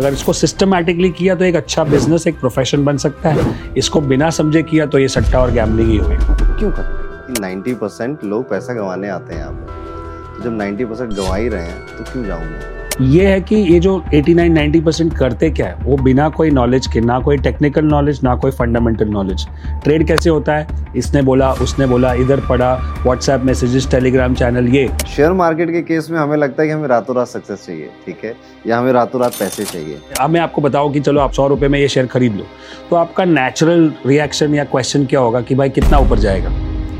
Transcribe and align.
अगर 0.00 0.12
इसको 0.12 0.32
सिस्टमैटिकली 0.32 1.08
किया 1.10 1.34
तो 1.34 1.44
एक 1.44 1.56
अच्छा 1.56 1.84
बिज़नेस 1.84 2.26
एक 2.26 2.38
प्रोफेशन 2.40 2.84
बन 2.84 2.96
सकता 2.96 3.28
है। 3.28 3.72
इसको 3.78 4.00
बिना 4.02 4.30
समझे 4.30 4.62
किया 4.62 4.86
तो 4.86 4.98
ये 4.98 5.08
सट्टा 5.08 5.40
और 5.40 5.50
गैमलिंग 5.50 5.90
ही 5.90 5.96
होगा। 5.96 6.56
क्यों 6.58 6.70
करते 6.70 7.40
नाइन्टी 7.40 7.74
परसेंट 7.74 8.24
लोग 8.24 8.48
पैसा 8.50 8.74
गंवाने 8.74 9.08
आते 9.08 9.34
हैं 9.34 9.40
यहाँ 9.40 9.52
पे। 9.52 10.36
तो 10.36 10.44
जब 10.44 10.56
नाइन्टी 10.56 10.84
परसेंट 10.84 11.12
गंवा 11.12 11.36
ही 11.36 11.48
रहे 11.48 11.66
हैं 11.66 11.96
तो 11.96 12.12
क्यों 12.12 12.24
जाऊँगा? 12.24 12.79
ये 13.00 13.26
है 13.26 13.40
कि 13.40 13.56
ये 13.56 13.78
जो 13.80 13.92
89-90 14.14 14.80
परसेंट 14.84 15.12
करते 15.16 15.48
क्या 15.50 15.66
है? 15.66 15.74
वो 15.82 15.96
बिना 15.96 16.28
कोई 16.28 16.50
नॉलेज 16.50 16.86
के 16.86 17.00
ना 17.00 17.18
कोई 17.20 17.36
टेक्निकल 17.38 17.84
नॉलेज 17.84 18.20
ना 18.24 18.34
कोई 18.36 18.50
फंडामेंटल 18.50 19.08
नॉलेज 19.08 19.46
ट्रेड 19.84 20.06
कैसे 20.06 20.30
होता 20.30 20.56
है? 20.56 20.66
इसने 20.96 21.22
बोला 21.22 21.52
उसने 21.62 21.86
बोला 21.86 22.12
इधर 22.14 22.40
पढ़ा 22.48 22.72
व्हाट्सएप 23.04 23.44
मैसेजेस 23.44 23.90
टेलीग्राम 23.90 24.34
चैनल 24.34 24.68
ये। 24.68 24.86
शेयर 25.08 25.32
मार्केट 25.32 25.70
के 25.72 25.82
केस 25.82 26.10
में 26.10 26.18
हमें 26.18 26.36
लगता 26.36 26.62
है 26.62 26.68
कि 26.68 26.74
हमें 26.74 26.88
रातों 26.88 27.16
रात 27.16 27.28
सक्सेस 27.28 27.64
चाहिए 27.66 27.88
ठीक 28.06 28.24
है? 28.24 28.34
या 28.66 28.78
हमें 28.78 28.92
रातों 28.92 29.20
रात 29.20 29.38
पैसे 29.38 29.64
चाहिए। 29.64 29.98
अब 30.20 30.30
मैं 30.30 30.40
आपको 30.40 30.62
बताऊँ 30.62 30.92
कि 30.92 31.00
चलो 31.00 31.20
आप 31.20 31.32
सौ 31.32 31.46
रुपए 31.48 31.68
में 31.68 31.78
ये 31.78 31.88
शेयर 31.88 32.06
खरीद 32.06 32.36
लो। 32.36 32.46
तो 32.90 32.96
आपका 32.96 33.24
नेचुरल 33.24 33.92
रिएक्शन 34.06 34.54
या 34.54 34.64
क्वेश्चन 34.66 35.06
क्या 35.06 35.20
होगा 35.20 35.40
कि 35.40 35.54
भाई 35.54 35.70
कितना 35.70 35.98
ऊपर 35.98 36.18
जाएगा? 36.18 36.50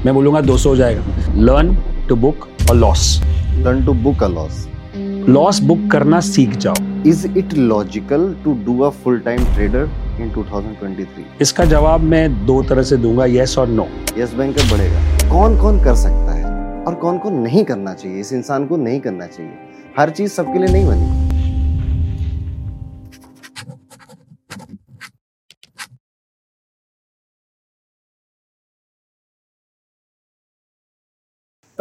मैं 0.05 0.15
बोलूँगा 0.15 0.41
200 0.43 0.67
हो 0.67 0.77
जाएगा। 0.77 1.33
लर्न 1.37 1.77
टू 2.09 2.17
बुक 2.17 2.49
और 2.71 2.77
loss 2.77 3.21
learn 3.55 3.85
to 3.87 3.95
book 3.95 4.23
a 4.23 4.29
loss 4.29 4.67
loss 5.29 5.61
book 5.61 5.79
करना 5.93 6.21
सीख 6.21 6.57
जाओ। 6.57 6.75
Is 7.07 7.27
it 7.39 7.55
logical 7.55 8.37
to 8.45 8.53
do 8.67 8.79
a 8.81 8.89
full 8.91 9.19
time 9.19 9.45
trader 9.45 9.89
in 10.21 10.31
2023 10.31 11.43
इसका 11.43 11.65
जवाब 11.65 12.01
मैं 12.01 12.47
दो 12.47 12.63
तरह 12.63 12.83
से 12.83 12.97
दूँगा 12.97 13.27
यस 13.27 13.59
और 13.59 13.69
नो 13.69 13.87
यस 14.19 14.35
बैंक 14.35 14.57
बढ़ेगा। 14.73 15.29
कौन 15.31 15.59
कौन 15.59 15.85
कर 15.85 15.95
सकता 15.95 16.33
है? 16.33 16.85
और 16.85 16.95
कौन 16.95 17.19
कौन 17.19 17.35
नहीं 17.35 17.65
करना 17.65 17.95
चाहिए? 17.95 18.21
इस 18.21 18.33
इंसान 18.33 18.67
को 18.67 18.77
नहीं 18.77 19.01
करना 19.01 19.27
चाहिए। 19.27 19.53
हर 19.99 20.11
चीज़ 20.11 20.33
सबके 20.33 20.59
लिए 20.59 20.69
नहीं 20.69 20.87
बनी। 20.87 21.30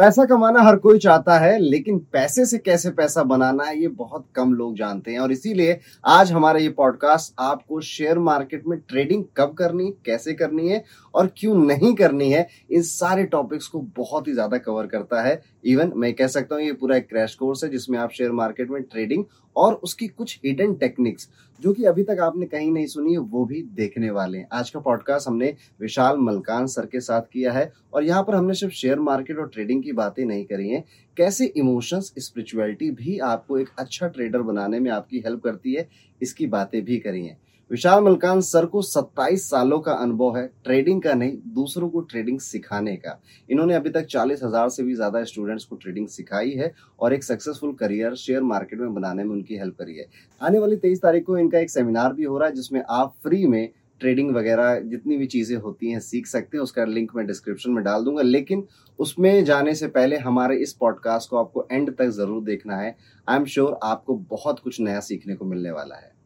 पैसा 0.00 0.24
कमाना 0.24 0.60
हर 0.62 0.76
कोई 0.76 0.98
चाहता 0.98 1.36
है, 1.38 1.58
लेकिन 1.58 1.98
पैसे 2.12 2.44
से 2.46 2.58
कैसे 2.58 2.90
पैसा 2.90 3.22
बनाना 3.22 3.64
है, 3.64 3.76
ये 3.80 3.88
बहुत 3.88 4.24
कम 4.34 4.52
लोग 4.54 4.76
जानते 4.76 5.10
हैं। 5.12 5.18
और 5.18 5.32
इसीलिए 5.32 5.78
आज 6.04 6.30
हमारा 6.32 6.58
ये 6.58 6.68
पॉडकास्ट 6.70 7.34
आपको 7.38 7.80
शेयर 7.80 8.18
मार्केट 8.20 8.66
में 8.66 8.78
ट्रेडिंग 8.80 9.24
कब 9.36 9.52
करनी 9.54 9.90
कैसे 10.06 10.34
करनी 10.34 10.68
है 10.68 10.82
और 11.14 11.30
क्यों 11.36 11.54
नहीं 11.56 11.94
करनी 11.94 12.30
है, 12.32 12.46
इन 12.70 12.82
सारे 12.82 13.24
टॉपिक्स 13.26 13.66
को 13.66 13.80
बहुत 13.96 14.28
ही 14.28 14.32
ज़्यादा 14.32 14.58
कवर 14.58 14.86
करता 14.86 15.22
है। 15.22 15.40
इवन 15.64 15.92
मैं 15.96 16.12
कह 16.14 16.26
सकता 16.28 16.54
हूँ, 16.54 16.64
ये 16.64 16.72
पूरा 16.72 16.96
एक 16.96 17.08
क्रैश 17.08 17.34
कोर्स 17.34 17.64
है 17.64 17.70
जिसमें 17.70 17.98
आप 17.98 18.10
शेयर 18.10 18.32
मार्केट 18.32 18.70
में 18.70 18.82
ट्रेडिंग 18.82 19.24
और 19.60 19.74
उसकी 19.84 20.06
कुछ 20.08 20.38
हिडन 20.44 20.74
टेक्निक्स 20.74 21.28
जो 21.60 21.72
कि 21.72 21.84
अभी 21.84 22.02
तक 22.02 22.18
आपने 22.22 22.46
कहीं 22.46 22.70
नहीं 22.72 22.86
सुनी 22.86 23.12
है 23.12 23.18
वो 23.18 23.44
भी 23.44 23.62
देखने 23.74 24.10
वाले 24.10 24.38
हैं। 24.38 24.46
आज 24.52 24.70
का 24.70 24.80
पॉडकास्ट 24.80 25.28
हमने 25.28 25.54
विशाल 25.80 26.18
मलकान 26.18 26.66
सर 26.66 26.86
के 26.86 27.00
साथ 27.00 27.22
किया 27.32 27.52
है 27.52 27.72
और 27.94 28.04
यहाँ 28.04 28.22
पर 28.22 28.34
हमने 28.34 28.54
सिर्फ़ 28.54 28.74
शेयर 28.74 29.00
मार्केट 29.00 29.38
और 29.38 29.48
ट्रेडिंग 29.48 29.82
की 29.82 29.92
बातें 29.92 30.24
नहीं 30.24 30.44
करी 30.44 30.68
हैं। 30.68 30.84
कैसे 31.16 31.46
इमोशंस 31.56 32.12
स्पिरिचुअलिटी 32.18 32.90
भी 32.92 33.18
आपको 33.26 33.58
एक 33.58 33.68
अच्छा 33.78 34.08
ट्रेडर 34.08 34.42
बनाने 34.42 34.80
में 34.80 34.90
आपकी 34.90 35.18
हेल्प 35.18 35.42
करती 35.44 35.74
है, 35.74 35.88
इसकी 36.20 36.46
बातें 36.48 36.82
भी 36.84 36.98
करी 36.98 37.24
हैं। 37.26 37.38
विशाल 37.70 38.02
मलकान 38.02 38.40
सर 38.40 38.66
को 38.66 38.80
27 38.82 39.42
सालों 39.50 39.78
का 39.80 39.92
अनुभव 39.94 40.36
है 40.36 40.46
ट्रेडिंग 40.64 41.02
का 41.02 41.12
नहीं, 41.14 41.36
दूसरों 41.48 41.88
को 41.88 42.00
ट्रेडिंग 42.02 42.38
सिखाने 42.40 42.94
का। 42.96 43.18
इन्होंने 43.48 43.74
अभी 43.74 43.90
तक 43.90 44.06
चालीस 44.06 44.42
हज़ार 44.42 44.68
से 44.68 44.82
भी 44.82 44.94
ज़्यादा 44.94 45.22
स्टूडेंट्स 45.24 45.64
को 45.64 45.76
ट्रेडिंग 45.76 46.08
सिखाई 46.08 46.50
है 46.50 46.72
और 47.00 47.14
एक 47.14 47.24
सक्सेसफुल 47.24 47.72
करियर 47.72 48.14
शेयर 48.14 48.42
मार्केट 48.44 48.80
में 48.80 48.94
बनाने 48.94 49.24
में 49.24 49.30
उनकी 49.30 49.56
हेल्प 49.56 49.76
करी 49.78 49.96
है। 49.96 50.06
आने 50.40 50.58
वाली 50.58 50.76
तेईस 50.76 51.02
तारीख 51.02 51.24
को 51.26 51.38
इनका 51.38 51.58
एक 51.58 51.70
सेमिनार 51.70 52.12
भी 52.12 52.24
हो 52.24 52.38
रहा 52.38 52.48
है, 52.48 52.54
जिसमें 52.54 52.82
आप 52.90 53.14
फ्री 53.22 53.46
में 53.46 53.68
ट्रेडिंग 54.00 54.34
वगैरह 54.36 54.78
जितनी 54.80 55.16
भी 55.16 55.26
चीज़ें 55.28 55.56
होती 55.56 55.90
हैं 55.90 56.00
सीख 56.00 56.26
सकते 56.26 56.56
हैं, 56.56 56.62
उसका 56.62 56.84
लिंक 56.84 57.16
मैं 57.16 57.26
डिस्क्रिप्शन 57.26 57.70
में 57.70 57.82
डाल 57.84 58.04
दूँगा। 58.04 58.22
लेकिन 58.22 58.66
उसमें 58.98 59.44
जाने 59.44 59.74
से 59.74 59.86
पहले 59.88 60.16
हमारे 60.18 60.56
इस 60.58 60.72
पॉडकास्ट 60.72 61.30
को 61.30 61.36
आपको 61.36 61.66
एंड 61.72 61.96
तक 61.96 62.08
ज़रूर 62.10 62.44
देखना 62.44 62.76
है। 62.76 62.96
आई 63.28 63.36
एम 63.36 63.44
श्योर 63.46 63.78
आपको 63.82 64.14
बहुत 64.30 64.60
कुछ 64.60 64.80
नया 64.80 65.00
सीखने 65.00 65.34
को 65.34 65.44
मिलने 65.44 65.70
वाला 65.70 65.96
है। 65.96 66.19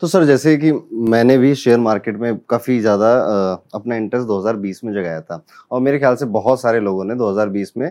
तो 0.00 0.06
सर, 0.06 0.24
जैसे 0.24 0.56
कि 0.56 0.72
मैंने 1.10 1.36
भी 1.38 1.54
शेयर 1.54 1.78
मार्केट 1.80 2.16
में 2.16 2.36
काफ़ी 2.48 2.78
ज़्यादा 2.80 3.12
अपना 3.74 3.96
इंटरेस्ट 3.96 4.26
2020 4.28 4.84
में 4.84 4.92
जगाया 4.94 5.20
था। 5.20 5.42
और 5.70 5.80
मेरे 5.80 5.98
ख्याल 5.98 6.16
से 6.16 6.26
बहुत 6.28 6.60
सारे 6.60 6.80
लोगों 6.80 7.04
ने 7.04 7.14
2020 7.14 7.72
में 7.76 7.90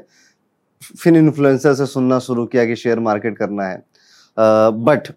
फिन 1.00 1.16
इन्फ्लुएंसर 1.16 1.74
से 1.74 1.86
सुनना 1.86 2.20
शुरू 2.20 2.46
किया 2.46 2.66
कि 2.66 2.76
शेयर 2.76 3.00
मार्केट 3.00 3.38
करना 3.38 3.68
है। 3.68 3.84
बट 4.38 5.08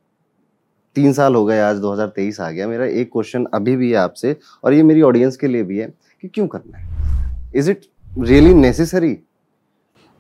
तीन 0.97 1.13
साल 1.13 1.35
हो 1.35 1.45
गए, 1.45 1.61
आज 1.61 1.77
2023 1.79 2.41
आ 2.41 2.51
गया। 2.51 2.67
मेरा 2.69 2.85
एक 2.87 3.11
क्वेश्चन 3.13 3.47
अभी 3.55 3.77
भी 3.77 3.91
है 3.91 3.97
आपसे, 3.99 4.37
और 4.65 4.73
ये 4.75 4.83
मेरी 4.83 5.03
ऑडियंस 5.03 5.37
के 5.37 5.49
लिए 5.49 5.63
भी 5.63 5.79
है 5.79 5.87
कि 6.23 6.29
क्यों 6.29 6.47
करना 6.49 6.79
है? 6.79 7.53
इज़ 7.57 7.71
इट 7.71 7.87
रियली 8.19 8.55
नेसेसरी 8.55 9.17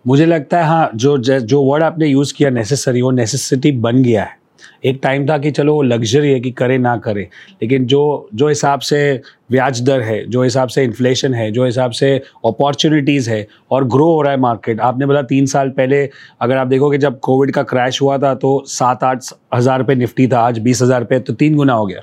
मुझे 0.04 0.26
लगता 0.26 0.58
है 0.58 0.64
हाँ 0.64 0.90
जो 0.94 1.16
जो 1.18 1.62
वर्ड 1.62 1.82
आपने 1.82 2.06
यूज़ 2.06 2.32
किया 2.34 2.50
नेसेसरी 2.50 3.02
वो 3.02 3.10
नेसेसिटी 3.10 3.72
बन 3.80 4.02
गया 4.02 4.24
है। 4.24 4.36
एक 4.84 4.98
टाइम 5.02 5.28
था 5.28 5.38
कि 5.38 5.50
चलो 5.50 5.74
वो 5.74 5.82
लग्जरी 5.82 6.32
है 6.32 6.40
कि 6.40 6.50
करे 6.52 6.78
ना 6.78 6.96
करे, 6.98 7.28
लेकिन 7.62 7.86
जो 7.86 8.28
जो 8.34 8.48
हिसाब 8.48 8.80
से 8.80 9.20
ब्याज 9.50 9.80
दर 9.82 10.00
है, 10.00 10.24
जो 10.26 10.42
हिसाब 10.42 10.68
से 10.68 10.84
इन्फ्लेशन 10.84 11.34
है, 11.34 11.50
जो 11.50 11.64
हिसाब 11.64 11.90
से 11.92 12.16
अपॉर्चुनिटीज़ 12.46 13.30
है 13.30 13.46
और 13.70 13.84
ग्रो 13.86 14.06
हो 14.06 14.22
रहा 14.22 14.32
है 14.32 14.38
मार्केट 14.40 14.80
आपने 14.82 15.06
बोला 15.06 15.22
तीन 15.24 15.46
साल 15.46 15.68
पहले, 15.70 16.08
अगर 16.40 16.56
आप 16.56 16.66
देखोगे 16.66 16.98
जब 16.98 17.18
कोविड 17.20 17.52
का 17.52 17.62
क्रैश 17.64 18.00
हुआ 18.02 18.18
था 18.18 18.34
तो 18.36 18.62
सात 18.68 19.04
आठ 19.04 19.22
हज़ार 19.54 19.78
रुपये 19.78 19.96
निफ्टी 19.96 20.26
था, 20.26 20.40
आज 20.40 20.58
बीस 20.58 20.82
हज़ार 20.82 21.00
रुपये 21.00 21.18
तो 21.20 21.32
तीन 21.34 21.56
गुना 21.56 21.72
हो 21.72 21.86
गया। 21.86 22.02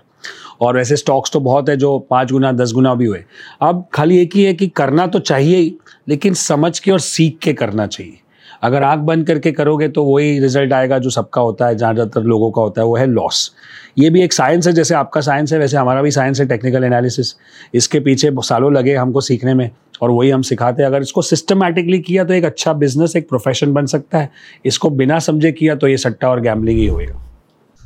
और 0.61 0.75
वैसे 0.77 0.95
स्टॉक्स 0.95 1.31
तो 1.31 1.39
बहुत 1.39 1.69
है 1.69 1.75
जो 1.77 1.97
पाँच 2.09 2.31
गुना, 2.31 2.51
दस 2.53 2.71
गुना 2.73 2.94
भी 2.95 3.05
हुए। 3.05 3.23
अब 3.61 3.85
खाली 3.94 4.17
एक 4.17 4.35
ही 4.35 4.44
है 4.44 4.53
कि 4.53 4.67
करना 4.69 5.07
तो 5.07 5.19
चाहिए 5.21 5.57
ही, 5.57 5.73
लेकिन 6.09 6.33
समझ 6.35 6.77
के 6.79 6.91
और 6.91 7.00
सीख 7.01 7.38
के 7.44 7.53
करना 7.53 7.88
चाहिए। 7.88 8.17
अगर 8.61 8.83
आँख 8.83 8.99
बंद 9.01 9.25
करके 9.27 9.51
करोगे 9.51 9.88
तो 9.89 10.03
वही 10.05 10.39
रिज़ल्ट 10.39 10.73
आएगा 10.73 10.97
जो 10.99 11.09
सबका 11.09 11.41
होता 11.41 11.67
है 11.67 11.75
ज़्यादातर 11.77 12.23
लोगों 12.23 12.51
का 12.51 12.61
होता 12.61 12.81
है, 12.81 12.88
वो 12.88 12.95
है 12.95 13.05
लॉस 13.07 13.51
ये 13.97 14.09
भी 14.09 14.22
एक 14.23 14.33
साइंस 14.33 14.67
है, 14.67 14.73
जैसे 14.73 14.95
आपका 14.95 15.22
साइंस 15.22 15.53
है, 15.53 15.59
वैसे 15.59 15.77
हमारा 15.77 16.01
भी 16.01 16.11
साइंस 16.11 16.39
है 16.39 16.45
टेक्निकल 16.47 16.83
एनालिसिस 16.83 17.35
इसके 17.73 18.00
पीछे 18.00 18.31
सालों 18.41 18.73
लगे 18.73 18.95
हमको 18.95 19.21
सीखने 19.21 19.53
में 19.53 19.69
और 20.01 20.11
वही 20.11 20.29
हम 20.29 20.41
सिखाते 20.44 20.81
हैं। 20.81 20.89
अगर 20.89 21.01
इसको 21.01 21.21
सिस्टमैटिकली 21.21 22.00
किया 22.01 22.23
तो 22.23 22.33
एक 22.33 22.45
अच्छा 22.45 22.73
बिज़नेस 22.75 23.16
एक 23.16 23.27
प्रोफेशन 23.29 23.73
बन 23.73 23.85
सकता 23.88 24.17
है। 24.17 24.29
इसको 24.66 24.89
बिना 24.91 25.19
समझे 25.21 25.51
किया 25.51 25.75
तो 25.75 25.88
ये 25.88 25.97
सट्टा 26.00 26.29
और 26.29 26.41
गैमलिंग 26.41 26.79
ही 26.79 26.88
होएगा। 26.88 27.21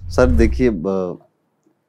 सर, 0.10 0.26
देखिए 0.28 0.70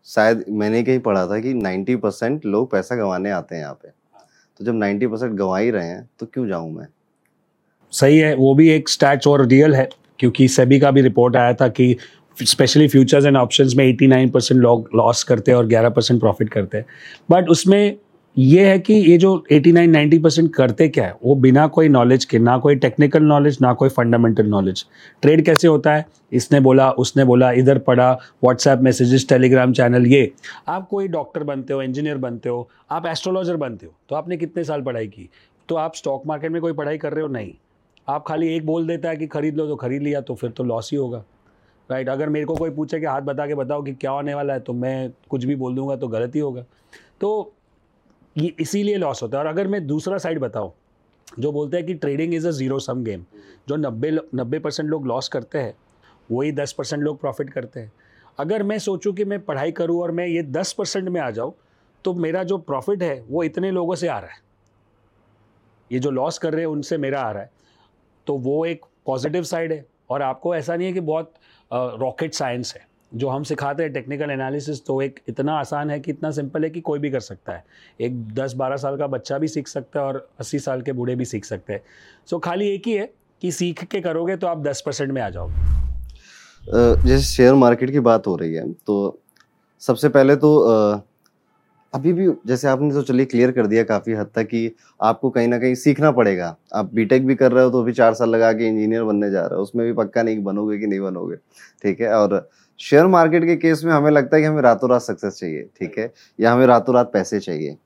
शायद 0.06 0.44
मैंने 0.50 0.82
कहीं 0.82 0.98
पढ़ा 1.00 1.26
था 1.26 1.38
कि 1.40 1.54
90 1.54 1.96
परसेंट 1.96 2.44
लोग 2.46 2.70
पैसा 2.70 2.96
गंवाने 2.96 3.30
आते 3.32 3.54
हैं 3.54 3.62
यहाँ 3.62 3.74
पे। 3.74 3.88
तो 3.88 4.64
जब 4.64 4.74
90 4.74 5.06
परसेंट 5.06 5.32
गंवा 5.32 5.58
ही 5.58 5.70
रहे 5.70 5.86
हैं 5.86 6.08
तो 6.20 6.26
क्यों 6.26 6.46
जाऊँ 6.48 6.70
मैं? 6.72 6.86
सही 7.98 8.18
है, 8.18 8.34
वो 8.34 8.54
भी 8.54 8.68
एक 8.70 8.88
स्टैच 8.88 9.26
और 9.26 9.46
रियल 9.46 9.74
है, 9.74 9.88
क्योंकि 10.18 10.48
सेबी 10.48 10.78
का 10.80 10.90
भी 10.90 11.02
रिपोर्ट 11.02 11.36
आया 11.36 11.52
था 11.52 11.68
कि 11.68 11.94
स्पेशली 12.36 12.88
फ्यूचर्स 12.88 13.26
एंड 13.26 13.36
ऑप्शंस 13.36 13.74
में 13.76 13.84
89 13.86 14.30
परसेंट 14.30 14.60
लोग 14.60 14.88
लॉस 14.94 15.22
करते 15.24 15.50
हैं 15.50 15.58
और 15.58 15.66
11 15.66 15.90
परसेंट 15.90 16.20
प्रॉफिट 16.20 16.48
करते 16.48 16.78
हैं। 16.78 16.86
बट 17.30 17.48
उसमें 17.48 17.96
ये 18.36 18.66
है 18.68 18.78
कि 18.78 18.94
ये 18.94 19.16
जो 19.18 19.32
89 19.52 19.86
90 19.88 20.18
परसेंट 20.22 20.52
करते 20.54 20.88
क्या 20.88 21.04
है, 21.04 21.14
वो 21.24 21.34
बिना 21.36 21.66
कोई 21.68 21.88
नॉलेज 21.88 22.24
के, 22.24 22.38
ना 22.38 22.56
कोई 22.58 22.76
टेक्निकल 22.76 23.22
नॉलेज 23.22 23.58
ना 23.62 23.72
कोई 23.72 23.88
फंडामेंटल 23.88 24.46
नॉलेज 24.46 24.84
ट्रेड 25.22 25.44
कैसे 25.44 25.68
होता 25.68 25.94
है? 25.94 26.04
इसने 26.32 26.60
बोला, 26.60 26.90
उसने 26.90 27.24
बोला, 27.24 27.50
इधर 27.52 27.78
पढ़ा 27.80 28.12
व्हाट्सएप 28.44 28.80
मैसेजेस 28.82 29.28
टेलीग्राम 29.28 29.72
चैनल 29.72 30.06
ये। 30.06 30.30
आप 30.68 30.88
कोई 30.88 31.08
डॉक्टर 31.08 31.44
बनते 31.44 31.74
हो 31.74 31.82
इंजीनियर 31.82 32.16
बनते 32.18 32.48
हो, 32.48 32.68
आप 32.90 33.06
एस्ट्रोलॉजर 33.06 33.56
बनते 33.56 33.86
हो 33.86 33.92
तो 34.08 34.16
आपने 34.16 34.36
कितने 34.36 34.64
साल 34.64 34.82
पढ़ाई 34.82 35.06
की? 35.06 35.28
तो 35.68 35.74
आप 35.76 35.94
स्टॉक 35.94 36.26
मार्केट 36.26 36.52
में 36.52 36.60
कोई 36.62 36.72
पढ़ाई 36.74 36.98
कर 36.98 37.12
रहे 37.12 37.22
हो? 37.22 37.28
नहीं। 37.28 37.52
आप 38.08 38.24
खाली 38.26 38.48
एक 38.56 38.66
बोल 38.66 38.86
देता 38.86 39.08
है 39.08 39.16
कि 39.16 39.26
खरीद 39.26 39.56
लो 39.56 39.66
तो 39.66 39.76
खरीद 39.76 40.02
लिया 40.02 40.20
तो 40.20 40.34
फिर 40.34 40.50
तो 40.50 40.64
लॉस 40.64 40.90
ही 40.92 40.96
होगा। 40.98 41.24
राइट 41.88 42.08
अगर 42.08 42.28
मेरे 42.28 42.46
को 42.46 42.54
कोई 42.56 42.70
पूछे 42.70 43.00
कि 43.00 43.06
हाथ 43.06 43.22
बता 43.22 43.46
के 43.46 43.54
बताओ 43.54 43.82
कि 43.82 43.94
क्या 43.94 44.10
होने 44.10 44.34
वाला 44.34 44.52
है 44.52 44.60
तो 44.60 44.72
मैं 44.72 45.10
कुछ 45.30 45.44
भी 45.44 45.56
बोल 45.56 45.74
दूँगा 45.74 45.96
तो 45.96 46.08
गलत 46.08 46.34
ही 46.34 46.40
होगा। 46.40 46.64
तो 47.20 47.52
ये 48.36 48.54
इसीलिए 48.60 48.96
लॉस 48.96 49.22
होता 49.22 49.38
है। 49.38 49.44
और 49.44 49.50
अगर 49.50 49.68
मैं 49.68 49.86
दूसरा 49.86 50.18
साइड 50.18 50.38
बताऊँ, 50.38 50.72
जो 51.38 51.52
बोलते 51.52 51.76
हैं 51.76 51.86
कि 51.86 51.94
trading 51.94 52.34
is 52.34 52.46
a 52.48 52.50
zero 52.50 52.78
sum 52.78 53.02
game 53.04 53.24
जो 53.68 53.76
नब्बे 53.76 54.10
नब्बे 54.10 54.58
परसेंट 54.58 54.88
लोग 54.88 55.06
लॉस 55.06 55.28
करते 55.28 55.58
हैं, 55.58 55.74
वही 56.30 56.52
दस 56.52 56.72
परसेंट 56.72 57.02
लोग 57.02 57.20
प्रॉफिट 57.20 57.50
करते 57.50 57.80
हैं। 57.80 57.92
अगर 58.38 58.62
मैं 58.62 58.78
सोचूं 58.78 59.12
कि 59.12 59.24
मैं 59.24 59.40
पढ़ाई 59.40 59.72
करूँ 59.72 60.00
और 60.02 60.10
मैं 60.10 60.26
ये 60.26 60.42
दस 60.42 60.72
परसेंट 60.72 61.08
में 61.08 61.20
आ 61.20 61.30
जाऊँ 61.30 61.54
तो 62.04 62.14
मेरा 62.14 62.42
जो 62.44 62.58
प्रॉफिट 62.58 63.02
है, 63.02 63.20
वो 63.28 63.42
इतने 63.42 63.70
लोगों 63.70 63.94
से 63.94 64.08
आ 64.08 64.18
रहा 64.18 64.30
है। 64.30 64.40
ये 65.90 65.98
जो 65.98 66.10
लॉस 66.10 66.38
कर 66.38 66.52
रहे 66.52 66.60
हैं, 66.60 66.68
उनसे 66.68 66.98
मेरा 66.98 67.20
आ 67.20 67.30
रहा 67.30 67.42
है। 67.42 67.50
तो 68.26 68.36
वो 68.38 68.64
एक 68.66 68.84
पॉजिटिव 69.06 69.42
साइड 69.44 69.72
है। 69.72 69.84
और 70.10 70.22
आपको 70.22 70.54
ऐसा 70.54 70.76
नहीं 70.76 70.86
है 70.86 70.92
कि 70.92 71.00
बहुत 71.02 71.32
रॉकेट 71.72 72.34
साइंस 72.34 72.74
है। 72.74 72.84
जो 73.14 73.28
हम 73.28 73.42
सिखाते 73.42 73.82
हैं 73.82 73.92
टेक्निकल 73.92 74.30
एनालिसिस 74.30 74.84
तो 74.86 75.00
एक 75.02 75.20
इतना 75.28 75.52
आसान 75.52 75.90
है 75.90 75.98
कि 76.00 76.10
इतना 76.10 76.30
सिंपल 76.30 76.64
है 76.64 76.70
कि 76.70 76.80
कोई 76.80 76.98
भी 76.98 77.10
कर 77.10 77.20
सकता 77.20 77.52
है। 77.52 77.64
एक 78.00 78.16
10-12 78.34 78.76
साल 78.76 78.96
का 78.96 79.06
बच्चा 79.06 79.38
भी 79.38 79.48
सीख 79.48 79.68
सकता 79.68 80.00
है 80.00 80.06
और 80.06 80.28
80 80.40 80.58
साल 80.58 80.82
के 80.82 80.92
बूढ़े 80.92 81.14
भी 81.16 81.24
सीख 81.24 81.44
सकते 81.44 81.72
हैं। 81.72 81.80
सो 82.26 82.36
so, 82.36 82.42
खाली 82.44 82.68
एक 82.68 82.86
ही 82.86 82.92
है 82.92 83.10
कि 83.42 83.52
सीख 83.52 83.84
के 83.84 84.00
करोगे 84.00 84.36
तो 84.36 84.46
आप 84.46 84.62
10 84.62 84.80
परसेंट 84.80 85.12
में 85.12 85.22
आ 85.22 85.28
जाओगे। 85.30 85.74
जैसे 87.02 87.22
शेयर 87.24 87.54
मार्केट 87.54 87.90
की 87.90 88.00
बात 88.00 88.26
हो 88.26 88.36
रही 88.36 88.54
है 88.54 88.72
तो 88.72 88.96
सबसे 89.82 90.08
पहले 90.08 90.36
तो 90.36 90.50
अभी 91.96 92.12
भी 92.12 92.26
जैसे 92.46 92.68
आपने 92.68 92.90
तो 92.92 93.02
चलिए 93.02 93.26
क्लियर 93.26 93.50
कर 93.52 93.66
दिया 93.66 93.82
काफ़ी 93.84 94.14
हद 94.14 94.30
तक 94.34 94.46
कि 94.46 94.70
आपको 95.00 95.30
कहीं 95.30 95.48
ना 95.48 95.58
कहीं 95.58 95.74
सीखना 95.76 96.10
पड़ेगा। 96.12 96.54
आप 96.74 96.90
बीटेक 96.94 97.26
भी 97.26 97.34
कर 97.34 97.52
रहे 97.52 97.64
हो 97.64 97.70
तो 97.70 97.80
अभी 97.82 97.92
चार 97.92 98.14
साल 98.14 98.30
लगा 98.30 98.52
के 98.52 98.66
इंजीनियर 98.68 99.04
बनने 99.04 99.30
जा 99.30 99.42
रहे 99.42 99.56
हो 99.56 99.62
उसमें 99.62 99.86
भी 99.86 99.92
पक्का 99.94 100.22
नहीं 100.22 100.42
बनोगे 100.44 100.78
कि 100.78 100.86
नहीं 100.86 101.00
बनोगे 101.00 101.36
ठीक 101.82 102.00
है? 102.00 102.12
और 102.14 102.48
शेयर 102.80 103.06
मार्केट 103.08 103.44
के 103.44 103.56
केस 103.56 103.84
में 103.84 103.92
हमें 103.92 104.10
लगता 104.10 104.36
है 104.36 104.42
कि 104.42 104.48
हमें 104.48 104.62
रातों 104.62 104.90
रात 104.90 105.02
सक्सेस 105.02 105.34
चाहिए 105.34 105.62
ठीक 105.80 105.98
है? 105.98 106.12
या 106.38 106.52
हमें 106.52 106.66
रातों 106.66 106.94
रात 106.94 107.10
पैसे 107.12 107.40
चाहिए। 107.40 107.76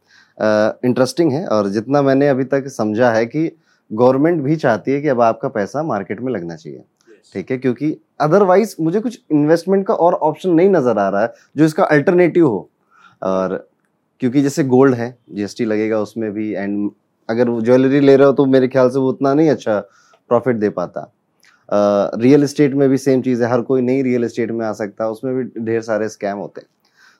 इंटरेस्टिंग 0.84 1.32
है 1.32 1.46
और 1.48 1.68
जितना 1.70 2.02
मैंने 2.02 2.28
अभी 2.28 2.44
तक 2.46 2.68
समझा 2.70 3.10
है 3.12 3.24
कि 3.26 3.50
गवर्नमेंट 3.90 4.42
भी 4.42 4.56
चाहती 4.56 4.92
है 4.92 5.00
कि 5.00 5.08
अब 5.08 5.20
आपका 5.22 5.48
पैसा 5.50 5.82
मार्केट 5.84 6.20
में 6.20 6.32
लगना 6.32 6.56
चाहिए 6.56 6.82
ठीक 7.34 7.50
है? 7.50 7.58
क्योंकि 7.58 7.96
अदरवाइज़ 8.20 8.74
मुझे 8.80 9.00
कुछ 9.00 9.20
इन्वेस्टमेंट 9.30 9.86
का 9.86 9.94
और 9.96 10.14
ऑप्शन 10.14 10.50
नहीं 10.50 10.70
नज़र 10.70 10.98
आ 10.98 11.08
रहा 11.08 11.22
है 11.22 11.32
जो 11.56 11.64
इसका 11.64 11.84
अल्टरनेटिव 11.86 12.46
हो। 12.46 12.68
और 13.22 13.69
क्योंकि 14.20 14.42
जैसे 14.42 14.64
गोल्ड 14.64 14.94
है 14.94 15.16
जीएसटी 15.34 15.64
लगेगा 15.64 16.00
उसमें 16.00 16.30
भी 16.32 16.52
एंड 16.52 16.90
अगर 17.28 17.48
वो 17.48 17.60
ज्वेलरी 17.60 18.00
ले 18.00 18.16
रहे 18.16 18.26
हो 18.26 18.32
तो 18.32 18.46
मेरे 18.46 18.68
ख्याल 18.68 18.90
से 18.90 18.98
वो 18.98 19.08
उतना 19.08 19.32
नहीं 19.34 19.50
अच्छा 19.50 19.78
प्रॉफिट 20.30 20.56
दे 20.56 20.68
पाता। 20.70 21.10
रियल 21.68 22.44
इस्टेट 22.44 22.74
में 22.74 22.88
भी 22.90 22.98
सेम 22.98 23.22
चीज़ 23.22 23.42
है 23.42 23.50
हर 23.50 23.60
कोई 23.62 23.82
नहीं 23.82 24.02
रियल 24.04 24.24
इस्टेट 24.24 24.50
में 24.50 24.64
आ 24.66 24.72
सकता 24.72 25.08
उसमें 25.10 25.34
भी 25.34 25.64
ढेर 25.64 25.80
सारे 25.82 26.08
स्कैम 26.08 26.38
होते 26.38 26.60
हैं। 26.60 26.68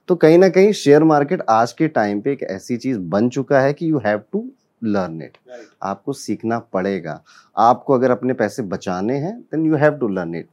तो 0.09 0.15
कहीं 0.17 0.39
ना 0.39 0.49
कहीं 0.49 0.73
शेयर 0.73 1.05
मार्केट 1.05 1.43
आज 1.51 1.73
के 1.73 1.89
टाइम 1.89 2.21
पे 2.21 2.33
एक 2.33 2.43
ऐसी 2.43 2.77
चीज़ 2.77 2.99
बन 2.99 3.29
चुका 3.29 3.61
है 3.61 3.73
कि 3.73 3.91
you 3.91 3.99
have 4.05 4.23
to 4.33 4.45
learn 4.85 5.23
it 5.23 5.37
आपको 5.83 6.13
सीखना 6.13 6.59
पड़ेगा। 6.75 7.21
आपको 7.57 7.95
अगर 7.95 8.11
अपने 8.11 8.33
पैसे 8.35 8.63
बचाने 8.65 9.17
हैं 9.19 9.39
then 9.41 9.67
you 9.67 9.77
have 9.77 9.99
to 9.99 10.09
learn 10.09 10.35
it 10.35 10.49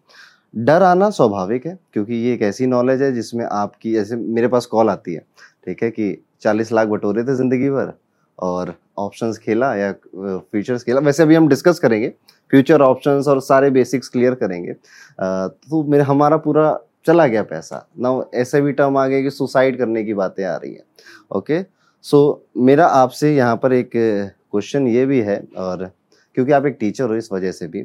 डर 0.53 0.83
आना 0.83 1.09
स्वाभाविक 1.09 1.65
है 1.65 1.77
क्योंकि 1.93 2.15
ये 2.15 2.33
एक 2.33 2.41
ऐसी 2.41 2.65
नॉलेज 2.67 3.01
है 3.01 3.11
जिसमें 3.13 3.45
आपकी 3.45 3.93
जैसे 3.93 4.15
मेरे 4.15 4.47
पास 4.47 4.65
कॉल 4.65 4.89
आती 4.89 5.13
है 5.13 5.25
ठीक 5.65 5.83
है 5.83 5.89
कि 5.91 6.17
चालीस 6.41 6.71
लाख 6.71 6.87
बटोरे 6.87 7.23
थे 7.23 7.35
ज़िंदगी 7.35 7.69
भर, 7.69 7.93
और 8.37 8.73
ऑप्शंस 8.99 9.37
खेला 9.37 9.73
या 9.75 9.91
फ्यूचर्स 10.13 10.83
खेला। 10.83 10.99
वैसे 11.01 11.23
अभी 11.23 11.35
हम 11.35 11.47
डिस्कस 11.47 11.79
करेंगे 11.79 12.09
फ्यूचर 12.53 12.81
ऑप्शंस 12.81 13.27
और 13.27 13.41
सारे 13.41 13.69
बेसिक्स 13.71 14.09
क्लियर 14.09 14.33
करेंगे। 14.35 14.73
तो 14.73 15.83
मेरे, 15.83 16.03
हमारा 16.03 16.37
पूरा 16.37 16.79
चला 17.05 17.25
गया 17.27 17.43
पैसा। 17.43 17.85
ना 17.97 18.21
ऐसे 18.35 18.61
भी 18.61 18.71
टर्म 18.73 18.97
आ 18.97 19.05
गया 19.07 19.21
कि 19.21 19.29
सुसाइड 19.31 19.77
करने 19.77 20.03
की 20.03 20.13
बातें 20.13 20.43
आ 20.45 20.55
रही 20.55 20.73
हैं। 20.73 20.83
ओके 21.31 21.61
सो 22.05 22.19
मेरा 22.59 22.85
आपसे 22.87 23.35
यहाँ 23.35 23.55
पर 23.57 23.73
एक 23.73 23.91
क्वेश्चन 23.93 24.87
ये 24.87 25.05
भी 25.05 25.19
है, 25.21 25.41
और 25.57 25.89
क्योंकि 26.37 26.51
आप 26.51 26.65
एक 26.65 26.77
टीचर 26.79 27.03
हो 27.03 27.15
इस 27.15 27.31
वजह 27.31 27.51
से 27.51 27.67
भी 27.67 27.81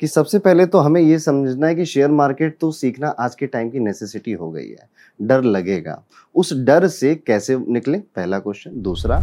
कि 0.00 0.06
सबसे 0.06 0.38
पहले 0.38 0.66
तो 0.66 0.78
हमें 0.78 1.00
ये 1.00 1.18
समझना 1.18 1.66
है 1.66 1.74
कि 1.74 1.84
शेयर 1.84 2.10
मार्केट 2.10 2.56
तो 2.60 2.70
सीखना 2.72 3.08
आज 3.08 3.34
के 3.34 3.46
टाइम 3.46 3.70
की 3.70 3.80
नेसेसिटी 3.80 4.32
हो 4.32 4.50
गई 4.50 4.68
है। 4.68 4.88
डर 5.20 5.42
लगेगा। 5.42 6.02
उस 6.34 6.52
डर 6.56 6.86
से 6.88 7.14
कैसे 7.14 7.56
निकले? 7.58 7.98
पहला 7.98 8.38
क्वेश्चन 8.38 8.80
दूसरा 8.82 9.20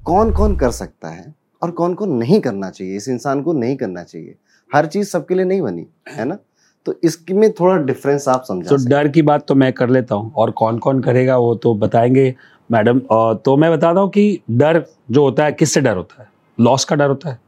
कौन 0.00 0.32
कौन 0.32 0.56
कर 0.56 0.70
सकता 0.70 1.08
है 1.08 1.34
और 1.62 1.70
कौन 1.70 1.94
कौन 1.94 2.12
नहीं 2.12 2.40
करना 2.40 2.70
चाहिए? 2.70 2.96
इस 2.96 3.08
इंसान 3.08 3.42
को 3.42 3.52
नहीं 3.52 3.76
करना 3.76 4.02
चाहिए। 4.02 4.34
हर 4.70 4.86
चीज़ 4.86 5.08
सबके 5.08 5.34
लिए 5.34 5.44
नहीं 5.44 5.60
बनी 5.62 5.86
है 6.08 6.24
ना? 6.24 6.38
तो 6.86 6.94
इसमें 7.04 7.52
थोड़ा 7.52 7.76
डिफरेंस 7.76 8.28
आप 8.28 8.44
समझा 8.48 8.70
तो 8.70 8.76
डर 8.88 9.08
की 9.08 9.22
बात 9.22 9.46
तो 9.48 9.54
मैं 9.54 9.72
कर 9.72 9.90
लेता 9.90 10.14
हूँ। 10.14 10.32
और 10.36 10.50
कौन 10.50 10.78
कौन 10.78 11.00
करेगा 11.02 11.36
वो 11.38 11.54
तो 11.54 11.74
बताएँगे। 11.74 12.34
मैडम 12.70 13.00
तो 13.44 13.56
मैं 13.56 13.70
बताता 13.72 14.00
हूँ 14.00 14.10
कि 14.10 14.40
डर 14.50 14.84
जो 15.10 15.22
होता 15.22 15.44
है 15.44 15.52
किससे 15.52 15.80
डर 15.80 15.96
होता 15.96 16.22
है? 16.22 16.28
लॉस 16.58 16.84
का 16.84 16.96
डर 16.96 17.08
होता 17.08 17.30
है 17.30 17.38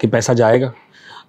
कि 0.00 0.06
पैसा 0.06 0.34
जाएगा? 0.34 0.72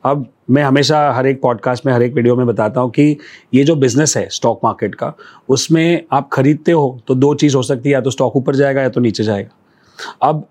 अब 0.03 0.25
मैं 0.49 0.63
हमेशा 0.63 0.99
हर 1.11 1.27
एक 1.27 1.41
पॉडकास्ट 1.41 1.85
में, 1.85 1.91
हर 1.93 2.03
एक 2.03 2.13
वीडियो 2.13 2.35
में 2.35 2.45
बताता 2.47 2.81
हूँ 2.81 2.89
कि 2.91 3.17
ये 3.53 3.63
जो 3.63 3.75
बिज़नेस 3.75 4.15
है 4.17 4.27
स्टॉक 4.29 4.59
मार्केट 4.63 4.95
का, 4.95 5.13
उसमें 5.49 6.03
आप 6.11 6.29
खरीदते 6.33 6.71
हो 6.71 6.99
तो 7.07 7.15
दो 7.15 7.33
चीज़ 7.35 7.55
हो 7.55 7.63
सकती 7.63 7.89
है, 7.89 7.93
या 7.93 8.01
तो 8.01 8.09
स्टॉक 8.09 8.35
ऊपर 8.35 8.55
जाएगा 8.55 8.81
या 8.81 8.89
तो 8.89 9.01
नीचे 9.01 9.23
जाएगा। 9.23 10.27
अब 10.29 10.47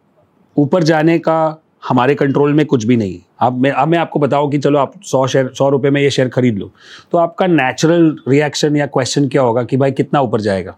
ऊपर 0.57 0.83
जाने 0.83 1.19
का 1.19 1.63
हमारे 1.89 2.15
कंट्रोल 2.15 2.53
में 2.53 2.65
कुछ 2.67 2.85
भी 2.85 2.97
नहीं 2.97 3.19
अब 3.41 3.59
मैं 3.59 3.71
अब 3.71 3.89
मैं 3.89 3.99
आपको 3.99 4.19
बताऊँ 4.19 4.51
कि 4.51 4.59
चलो 4.59 4.79
आप 4.79 4.93
सौ 5.03 5.27
शेयर 5.27 5.51
सौ 5.55 5.69
रुपये 5.69 5.91
में 5.91 6.01
ये 6.01 6.11
शेयर 6.11 6.29
खरीद 6.29 6.59
लो 6.59 6.71
तो 7.13 7.19
आपका 7.19 7.47
नेचुरल 7.47 8.17
रिएक्शन 8.29 8.77
या 8.77 8.87
क्वेश्चन 8.87 9.29
क्या 9.29 9.43
होगा 9.43 9.63
कि 9.63 9.77
भाई 9.77 9.93
कितना 9.93 10.21
ऊपर 10.21 10.41
जाएगा? 10.41 10.77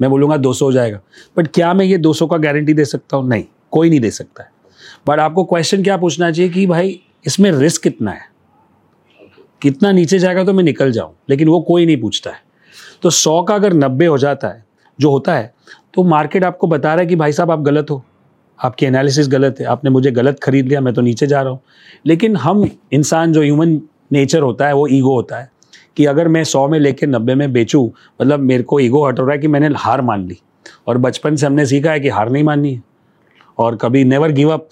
मैं 0.00 0.10
बोलूँगा 0.10 0.36
दो 0.36 0.52
सौ 0.52 0.64
हो 0.66 0.72
जाएगा। 0.72 1.00
बट 1.38 1.48
क्या 1.48 1.72
मैं 1.74 1.84
ये 1.84 1.98
दो 1.98 2.12
सौ 2.12 2.26
का 2.26 2.36
गारंटी 2.36 2.74
दे 2.74 2.84
सकता 2.84 3.16
हूँ? 3.16 3.28
नहीं, 3.28 3.44
कोई 3.70 3.90
नहीं 3.90 4.00
दे 4.00 4.10
सकता 4.10 4.42
है। 4.42 4.50
बट 5.08 5.18
आपको 5.18 5.44
क्वेश्चन 5.44 5.82
क्या 5.82 5.96
पूछना 5.96 6.30
चाहिए 6.30 6.50
कि 6.50 6.66
भाई 6.66 7.00
इसमें 7.24 7.50
रिस्क 7.52 7.82
कितना 7.82 8.10
है? 8.10 8.30
कितना 9.62 9.90
नीचे 9.92 10.18
जाएगा 10.18 10.44
तो 10.44 10.52
मैं 10.52 10.64
निकल 10.64 10.92
जाऊँ, 10.92 11.14
लेकिन 11.30 11.48
वो 11.48 11.60
कोई 11.60 11.86
नहीं 11.86 12.00
पूछता 12.00 12.30
है। 12.30 12.40
तो 13.02 13.10
सौ 13.10 13.42
का 13.42 13.54
अगर 13.54 13.72
नब्बे 13.74 14.06
हो 14.06 14.18
जाता 14.18 14.48
है, 14.48 14.64
जो 14.98 15.10
होता 15.10 15.34
है 15.34 15.52
तो 15.94 16.02
मार्केट 16.04 16.44
आपको 16.44 16.66
बता 16.66 16.94
रहा 16.94 17.00
है 17.00 17.06
कि 17.06 17.16
भाई 17.16 17.32
साहब 17.32 17.50
आप 17.50 17.60
गलत 17.60 17.90
हो। 17.90 18.02
आपकी 18.58 18.86
एनालिसिस 18.86 19.28
गलत 19.28 19.56
है, 19.60 19.66
आपने 19.66 19.90
मुझे 19.90 20.10
गलत 20.10 20.38
खरीद 20.42 20.68
लिया, 20.68 20.80
मैं 20.80 20.94
तो 20.94 21.02
नीचे 21.02 21.26
जा 21.26 21.40
रहा 21.42 21.52
हूँ। 21.52 21.60
लेकिन 22.06 22.36
हम 22.36 22.68
इंसान, 22.92 23.32
जो 23.32 23.42
ह्यूमन 23.42 23.80
नेचर 24.12 24.42
होता 24.42 24.66
है, 24.66 24.74
वो 24.74 24.86
ईगो 24.88 25.14
होता 25.14 25.38
है 25.38 25.50
कि 25.96 26.04
अगर 26.06 26.28
मैं 26.28 26.44
सौ 26.44 26.66
में 26.68 26.78
लेके 26.78 27.06
नब्बे 27.06 27.34
में 27.34 27.52
बेचूँ 27.52 27.84
मतलब 28.22 28.40
मेरे 28.40 28.62
को 28.62 28.80
ईगो 28.80 29.06
हट 29.06 29.18
हो 29.20 29.24
रहा 29.24 29.34
है 29.34 29.38
कि 29.38 29.48
मैंने 29.48 29.68
हार 29.76 30.02
मान 30.02 30.26
ली। 30.28 30.38
और 30.86 30.98
बचपन 30.98 31.36
से 31.36 31.46
हमने 31.46 31.66
सीखा 31.66 31.92
है 31.92 32.00
कि 32.00 32.08
हार 32.08 32.30
नहीं 32.30 32.44
माननी 32.44 32.74
है। 32.74 32.82
और 33.58 33.76
कभी 33.76 34.04
नेवर 34.04 34.32
गिव 34.32 34.50
अप 34.50 34.68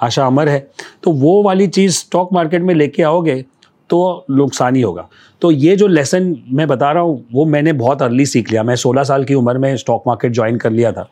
आशा 0.00 0.26
अमर 0.26 0.48
है 0.48 0.58
तो 1.02 1.12
वो 1.12 1.42
वाली 1.42 1.66
चीज़ 1.66 1.94
स्टॉक 1.94 2.32
मार्केट 2.32 2.62
में 2.62 2.74
लेके 2.74 3.02
आओगे 3.02 3.44
तो 3.90 4.24
नुकसान 4.30 4.76
ही 4.76 4.82
होगा। 4.82 5.08
तो 5.42 5.50
ये 5.50 5.76
जो 5.76 5.86
लेसन 5.86 6.34
मैं 6.48 6.66
बता 6.68 6.90
रहा 6.92 7.02
हूँ, 7.02 7.24
वो 7.32 7.44
मैंने 7.44 7.72
बहुत 7.72 8.02
अर्ली 8.02 8.26
सीख 8.26 8.50
लिया। 8.50 8.62
मैं 8.62 8.76
16 8.76 9.04
साल 9.04 9.24
की 9.24 9.34
उम्र 9.34 9.58
में 9.58 9.76
स्टॉक 9.76 10.04
मार्केट 10.06 10.32
ज्वाइन 10.32 10.56
कर 10.56 10.70
लिया 10.70 10.92
था। 10.92 11.08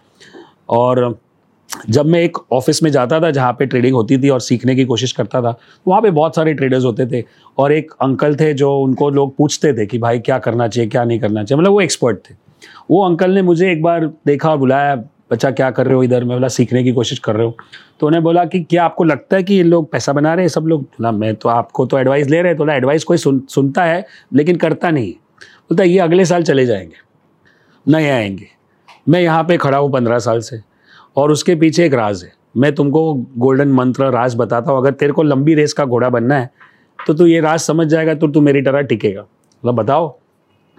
और 0.68 1.18
जब 1.90 2.06
मैं 2.06 2.20
एक 2.20 2.38
ऑफ़िस 2.52 2.82
में 2.82 2.90
जाता 2.90 3.20
था, 3.20 3.30
जहाँ 3.30 3.52
पे 3.52 3.66
ट्रेडिंग 3.66 3.94
होती 3.94 4.18
थी 4.18 4.28
और 4.28 4.40
सीखने 4.40 4.74
की 4.74 4.84
कोशिश 4.84 5.12
करता 5.12 5.42
था, 5.42 5.58
वहाँ 5.88 6.02
पे 6.02 6.10
बहुत 6.10 6.36
सारे 6.36 6.54
ट्रेडर्स 6.54 6.84
होते 6.84 7.06
थे 7.06 7.24
और 7.58 7.72
एक 7.72 7.92
अंकल 8.02 8.36
थे 8.36 8.52
जो 8.54 8.74
उनको 8.78 9.10
लोग 9.10 9.36
पूछते 9.36 9.72
थे 9.72 9.86
कि 9.86 9.98
भाई 9.98 10.18
क्या 10.18 10.38
करना 10.38 10.68
चाहिए, 10.68 10.90
क्या 10.90 11.04
नहीं 11.04 11.20
करना 11.20 11.44
चाहिए। 11.44 11.60
मतलब 11.60 11.72
वो 11.72 11.80
एक्सपर्ट 11.80 12.18
थे। 12.30 12.34
वो 12.90 13.04
अंकल 13.04 13.30
ने 13.30 13.42
मुझे 13.42 13.72
एक 13.72 13.82
बार 13.82 14.06
देखा 14.26 14.50
और 14.50 14.58
बुलाया 14.58 14.94
बच्चा 15.30 15.50
क्या 15.50 15.70
कर 15.70 15.86
रहे 15.86 15.94
हो 15.94 16.02
इधर? 16.02 16.24
मैं 16.24 16.36
बोला, 16.36 16.48
सीखने 16.48 16.82
की 16.84 16.92
कोशिश 16.92 17.18
कर 17.18 17.36
रहे 17.36 17.46
हो। 17.46 17.56
तो 18.00 18.06
उन्हें 18.06 18.22
बोला 18.22 18.44
कि 18.44 18.60
क्या 18.60 18.84
आपको 18.84 19.04
लगता 19.04 19.36
है 19.36 19.42
कि 19.42 19.54
ये 19.54 19.62
लोग 19.62 19.90
पैसा 19.92 20.12
बना 20.12 20.34
रहे 20.34 20.44
हैं 20.44 20.48
सब 20.48 20.66
लोग? 20.66 20.82
बोला, 20.82 21.12
मैं 21.12 21.34
तो 21.34 21.48
आपको 21.48 21.86
तो 21.86 21.98
एडवाइस 21.98 22.28
ले 22.28 22.40
रहे 22.42 22.52
हैं। 22.52 22.58
तो 22.58 22.68
एडवाइस 22.68 23.04
कोई 23.04 23.16
सुन, 23.16 23.42
सुनता 23.48 23.84
है, 23.84 24.04
लेकिन 24.34 24.56
करता 24.56 24.90
नहीं। 24.90 25.12
बोलता, 25.12 25.84
ये 25.84 25.98
अगले 25.98 26.24
साल 26.24 26.42
चले 26.42 26.66
जाएँगे 26.66 27.06
नहीं 27.86 28.08
आएँगे। 28.08 28.46
मैं 29.08 29.20
यहाँ 29.20 29.44
पे 29.44 29.56
खड़ा 29.56 29.78
हूँ 29.78 29.92
पंद्रह 29.92 30.18
साल 30.18 30.40
से, 30.40 30.60
और 31.16 31.30
उसके 31.32 31.54
पीछे 31.54 31.84
एक 31.86 31.94
राज 31.94 32.22
है। 32.24 32.32
मैं 32.56 32.74
तुमको 32.74 33.14
गोल्डन 33.38 33.68
मंत्र 33.68 34.10
राज 34.10 34.34
बताता 34.36 34.70
हूँ। 34.70 34.78
अगर 34.78 34.92
तेरे 34.92 35.12
को 35.12 35.22
लंबी 35.22 35.54
रेस 35.54 35.72
का 35.72 35.84
घोड़ा 35.84 36.08
बनना 36.10 36.34
है 36.34 36.50
तो 36.98 37.14
तू 37.14 37.26
ये 37.26 37.40
राज 37.40 37.58
समझ 37.60 37.86
जाएगा 37.86 38.14
तो 38.14 38.28
तू 38.28 38.40
मेरी 38.40 38.62
तरह 38.62 38.80
टिकेगा। 38.82 39.20
मतलब 39.20 39.74
बताओ। 39.74 40.08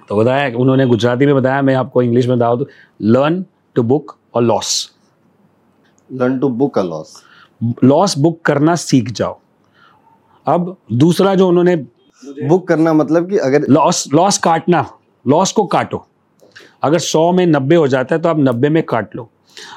तो 0.09 0.15
बताया, 0.15 0.57
उन्होंने 0.57 0.85
गुजराती 0.85 1.25
में 1.25 1.35
बताया, 1.35 1.61
मैं 1.61 1.75
आपको 1.75 2.01
इंग्लिश 2.01 2.27
में 2.27 2.37
बताऊँ 2.37 2.59
तो 2.59 2.67
लर्न 3.01 3.43
टू 3.75 3.83
बुक 3.83 4.15
और 4.33 4.43
loss 4.43 4.89
learn 6.09 6.39
to 6.39 6.49
book 6.49 6.77
a 6.79 6.83
loss 6.83 7.13
loss 7.83 8.17
book 8.17 8.41
करना 8.45 8.75
सीख 8.75 9.11
जाओ. 9.11 9.39
अब 10.47 10.75
दूसरा 10.93 11.33
जो 11.35 11.47
उन्होंने 11.47 11.75
बुक 12.47 12.67
करना 12.67 12.93
मतलब 12.93 13.29
कि 13.29 13.37
अगर 13.37 13.65
लॉस 13.69 14.07
लॉस 14.13 14.37
काटना 14.37 14.85
लॉस 15.25 15.51
को 15.51 15.65
काटो. 15.65 16.05
अगर 16.83 16.99
सौ 16.99 17.31
में 17.31 17.45
नब्बे 17.45 17.75
हो 17.75 17.87
जाता 17.87 18.15
है 18.15 18.21
तो 18.21 18.29
आप 18.29 18.39
नब्बे 18.39 18.69
में 18.69 18.81
काट 18.83 19.15
लो. 19.15 19.29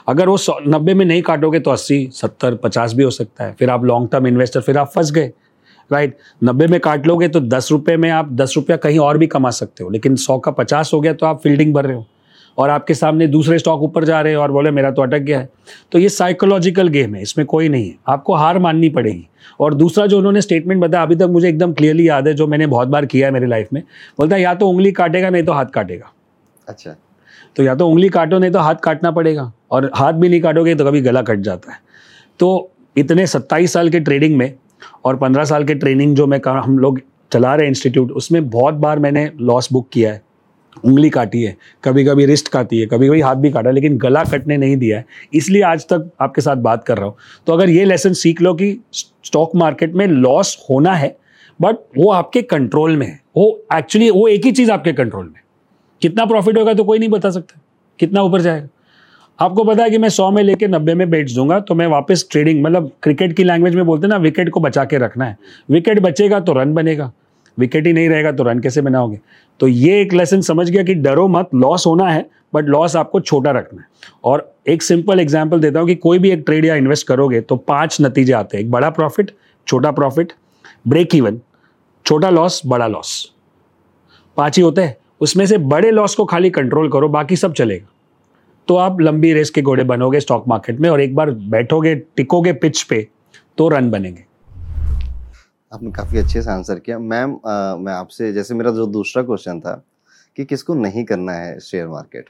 अगर 0.09 0.28
वो 0.28 0.37
सौ 0.37 0.59
नब्बे 0.66 0.94
में 0.94 1.04
नहीं 1.04 1.23
काटोगे 1.23 1.61
तो 1.61 1.71
अस्सी 1.71 2.09
सत्तर 2.12 2.54
पचास 2.54 2.92
भी 2.94 3.02
हो 3.02 3.11
सकता 3.11 3.44
है. 3.44 3.54
फिर 3.59 3.71
आप 3.71 3.85
लॉन्ग 3.85 4.09
टर्म 4.12 4.26
इन्वेस्टर 4.26 4.61
फिर 4.61 4.78
आप 4.78 4.90
फंस 4.94 5.11
गए. 5.12 5.32
राइट 5.90 6.16
नब्बे 6.44 6.66
में 6.66 6.78
काट 6.80 7.06
लोगे 7.06 7.28
तो 7.28 7.40
दस 7.40 7.71
रुपये 7.73 7.97
में 7.97 8.09
आप 8.11 8.32
दस 8.32 8.52
रुपया 8.56 8.76
कहीं 8.76 8.99
और 8.99 9.18
भी 9.18 9.26
कमा 9.26 9.50
सकते 9.50 9.85
हो. 9.85 9.90
लेकिन 9.90 10.16
सौ 10.16 10.38
का 10.38 10.50
पचास 10.52 10.90
हो 10.94 11.00
गया 11.00 11.12
तो 11.12 11.26
आप 11.26 11.40
फील्डिंग 11.42 11.75
भर 11.75 11.87
रहे 11.87 11.97
हो. 11.97 12.06
और 12.59 12.71
आपके 12.71 12.94
सामने 12.94 13.26
दूसरे 13.26 13.59
स्टॉक 13.59 13.82
ऊपर 13.82 14.04
जा 14.04 14.21
रहे 14.21 14.32
हैं 14.32 14.38
और 14.38 14.52
बोले 14.52 14.71
मेरा 14.71 14.90
तो 14.90 15.02
अटक 15.02 15.18
गया 15.18 15.38
है। 15.38 15.49
तो 15.92 15.99
ये 15.99 16.09
साइकोलॉजिकल 16.09 16.88
गेम 16.88 17.14
है 17.14 17.23
इसमें 17.23 17.47
कोई 17.47 17.68
नहीं 17.68 17.88
है। 17.88 17.94
आपको 18.09 18.35
हार 18.35 18.59
माननी 18.59 18.88
पड़ेगी। 18.88 19.26
और 19.61 19.75
दूसरा 19.75 20.06
जो 20.06 20.18
उन्होंने 20.18 20.40
स्टेटमेंट 20.40 20.80
बताया 20.80 21.02
अभी 21.02 21.16
तक 21.16 21.28
मुझे 21.30 21.49
एकदम 21.49 21.73
क्लियरली 21.73 22.09
याद 22.09 22.28
है 22.28 22.35
जो 22.35 22.47
मैंने 22.47 22.66
बहुत 22.66 22.88
बार 22.88 23.06
किया 23.06 23.26
है 23.26 23.32
मेरे 23.32 23.47
लाइफ 23.47 23.68
में 23.73 23.82
बोलता 24.18 24.37
है 24.37 24.42
या 24.42 24.54
तो 24.54 24.68
उंगली 24.68 24.92
काटेगा 24.92 25.30
नहीं 25.30 25.42
तो 25.42 25.52
हाथ 25.52 25.66
काटेगा। 25.66 26.12
अच्छा। 26.68 26.94
तो 27.56 27.62
या 27.62 27.75
तो 27.75 27.88
उंगली 27.88 28.09
काटो 28.09 28.38
नहीं 28.38 28.50
तो 28.50 28.59
हाथ 28.59 28.75
काटना 28.75 29.11
पड़ेगा। 29.11 29.52
और 29.71 29.90
हाथ 29.94 30.12
भी 30.12 30.28
नहीं 30.28 30.40
काटोगे 30.40 30.75
तो 30.75 30.85
कभी 30.85 31.00
गला 31.00 31.23
कट 31.23 31.40
जाता 31.40 31.73
है। 31.73 31.78
तो 32.40 32.71
इतने 32.97 33.26
सत्ताईस 33.26 33.73
साल 33.73 33.88
के 33.88 34.00
ट्रेडिंग 34.00 34.37
में 34.37 34.52
और 35.04 35.16
पंद्रह 35.16 35.44
साल 35.44 35.64
के 35.64 35.75
ट्रेनिंग 35.75 36.14
जो 36.16 36.26
मैं 36.26 36.40
हम 36.47 36.78
लोग 36.78 37.00
चला 37.32 37.54
रहे 37.54 37.66
हैं 37.66 37.71
इंस्टीट्यूट 37.71 38.11
उसमें 38.12 38.49
बहुत 38.50 38.75
बार 38.75 38.99
मैंने 38.99 39.30
लॉस 39.40 39.68
बुक 39.73 39.88
किया 39.92 40.12
है। 40.12 40.23
उंगली 40.76 41.11
काटी 41.11 41.43
है 41.43 41.57
कभी 41.85 42.05
कभी 42.05 42.26
रिस्ट 42.26 42.49
काटी 42.49 42.79
है 42.81 42.87
कभी 42.87 43.09
कभी 43.09 43.21
हाथ 43.21 43.37
भी 43.37 43.50
काटा 43.50 43.71
लेकिन 43.71 43.99
गला 43.99 44.23
कटने 44.25 44.57
नहीं 44.57 44.76
दिया 44.76 44.99
है। 44.99 45.05
इसलिए 45.35 45.62
आज 45.62 45.85
तक 45.85 46.11
आपके 46.21 46.41
साथ 46.41 46.57
बात 46.59 46.85
कर 46.85 46.99
रहा 46.99 47.07
हूँ। 47.07 47.17
तो 47.47 47.52
अगर 47.52 47.71
ये 47.71 47.85
लेसन 47.85 48.12
सीख 48.14 48.43
लो 48.43 48.55
कि 48.55 48.79
स्टॉक 48.93 49.57
मार्केट 49.57 49.95
में 49.95 50.07
लॉस 50.07 50.57
होना 50.71 50.95
है 50.95 51.17
बट 51.61 51.76
वो 51.99 52.11
आपके 52.12 52.43
कंट्रोल 52.43 52.97
में 52.97 53.07
है। 53.07 53.19
वो 53.37 53.64
एक्चुअली 53.75 54.11
वो 54.11 54.26
एक 54.29 54.45
ही 54.45 54.52
चीज़ 54.52 54.71
आपके 54.71 54.93
कंट्रोल 54.93 55.25
में 55.25 55.41
कितना 56.02 56.25
प्रॉफिट 56.25 56.59
होगा 56.59 56.75
तो 56.75 56.85
कोई 56.85 56.99
नहीं 56.99 57.09
बता 57.09 57.31
सकता। 57.31 57.61
कितना 57.99 58.23
ऊपर 58.23 58.41
जाएगा। 58.41 58.69
आपको 59.38 59.64
पता 59.64 59.83
है 59.83 59.91
कि 59.91 59.99
मैं 59.99 60.09
सौ 60.09 60.31
में 60.31 60.43
लेके 60.43 60.67
नब्बे 60.67 60.95
में 60.95 61.09
बेच 61.11 61.33
दूँगा 61.33 61.59
तो 61.61 61.75
मैं 61.75 61.87
वापस 61.87 62.26
ट्रेडिंग 62.31 62.62
मतलब 62.64 62.91
क्रिकेट 63.02 63.37
की 63.37 63.45
लैंग्वेज 63.45 63.75
में 63.75 63.85
बोलते 63.87 64.07
हैं 64.07 64.09
ना 64.09 64.17
विकेट 64.17 64.50
को 64.50 64.61
बचा 64.61 64.85
के 64.85 64.99
रखना 64.99 65.25
है। 65.25 65.37
विकेट 65.71 66.00
बचेगा 66.00 66.41
तो 66.41 66.52
रन 66.52 66.75
बनेगा। 66.75 67.12
विकेट 67.59 67.87
ही 67.87 67.92
नहीं 67.92 68.09
रहेगा 68.09 68.32
तो 68.32 68.42
रन 68.44 68.59
कैसे 68.59 68.80
बनाओगे? 68.80 69.18
तो 69.61 69.68
ये 69.68 70.00
एक 70.00 70.12
लेसन 70.12 70.40
समझ 70.40 70.68
गया 70.71 70.82
कि 70.82 70.94
डरो 70.94 71.26
मत 71.28 71.50
लॉस 71.54 71.87
होना 71.87 72.09
है 72.09 72.25
बट 72.54 72.64
लॉस 72.64 72.97
आपको 72.97 73.21
छोटा 73.21 73.50
रखना 73.50 73.80
है। 73.80 73.87
और 74.25 74.50
एक 74.68 74.82
सिंपल 74.82 75.21
एग्ज़ाम्पल 75.21 75.61
देता 75.61 75.80
हूँ 75.80 75.88
कि 75.88 75.94
कोई 75.97 76.18
भी 76.18 76.30
एक 76.30 76.42
ट्रेड 76.47 76.64
या 76.64 76.75
इन्वेस्ट 76.75 77.06
करोगे 77.06 77.40
तो 77.40 77.56
पाँच 77.59 78.00
नतीजे 78.00 78.32
आते 78.32 78.56
हैं। 78.56 78.64
एक 78.64 78.71
बड़ा 78.71 78.90
प्रॉफिट 78.90 79.30
छोटा 79.66 79.90
प्रॉफिट 79.92 80.32
ब्रेक 80.88 81.14
इवन 81.14 81.40
छोटा 82.06 82.30
लॉस 82.30 82.61
बड़ा 82.66 82.87
लॉस 82.87 83.32
पाँच 84.37 84.56
ही 84.56 84.62
होते 84.62 84.82
हैं। 84.82 84.97
उसमें 85.21 85.44
से 85.47 85.59
बड़े 85.59 85.90
लॉस 85.90 86.14
को 86.14 86.25
खाली 86.25 86.50
कंट्रोल 86.50 86.88
करो, 86.90 87.09
बाकी 87.09 87.37
सब 87.37 87.52
चलेगा। 87.52 87.88
तो 88.68 88.76
आप 88.76 89.00
लंबी 89.00 89.32
रेस 89.32 89.50
के 89.50 89.62
घोड़े 89.62 89.85
बनोगे 89.85 90.21
स्टॉक 90.21 90.44
मार्केट 90.49 90.80
में 90.80 90.88
और 90.90 91.00
एक 91.00 91.14
बार 91.14 91.30
बैठोगे, 91.30 91.94
टिकोगे 91.94 92.52
पिच 92.54 92.82
पे 92.82 93.06
तो 93.59 93.68
रन 93.68 93.90
बनेंगे। 93.90 94.25
आपने 95.73 95.91
काफ़ी 95.91 96.19
अच्छे 96.19 96.43
से 96.43 96.50
आंसर 96.50 96.79
किया। 96.79 96.99
मैम 96.99 97.31
मैं 97.81 97.93
आपसे 97.93 98.33
जैसे 98.33 98.55
मेरा 98.55 98.71
जो 98.73 98.87
दूसरा 98.88 99.23
क्वेश्चन 99.23 99.61
था 99.61 99.83
कि 100.38 100.45
किसको 100.45 100.75
नहीं 100.75 101.05
करना 101.05 101.33
है 101.33 101.59
शेयर 101.61 101.87
मार्केट 101.88 102.29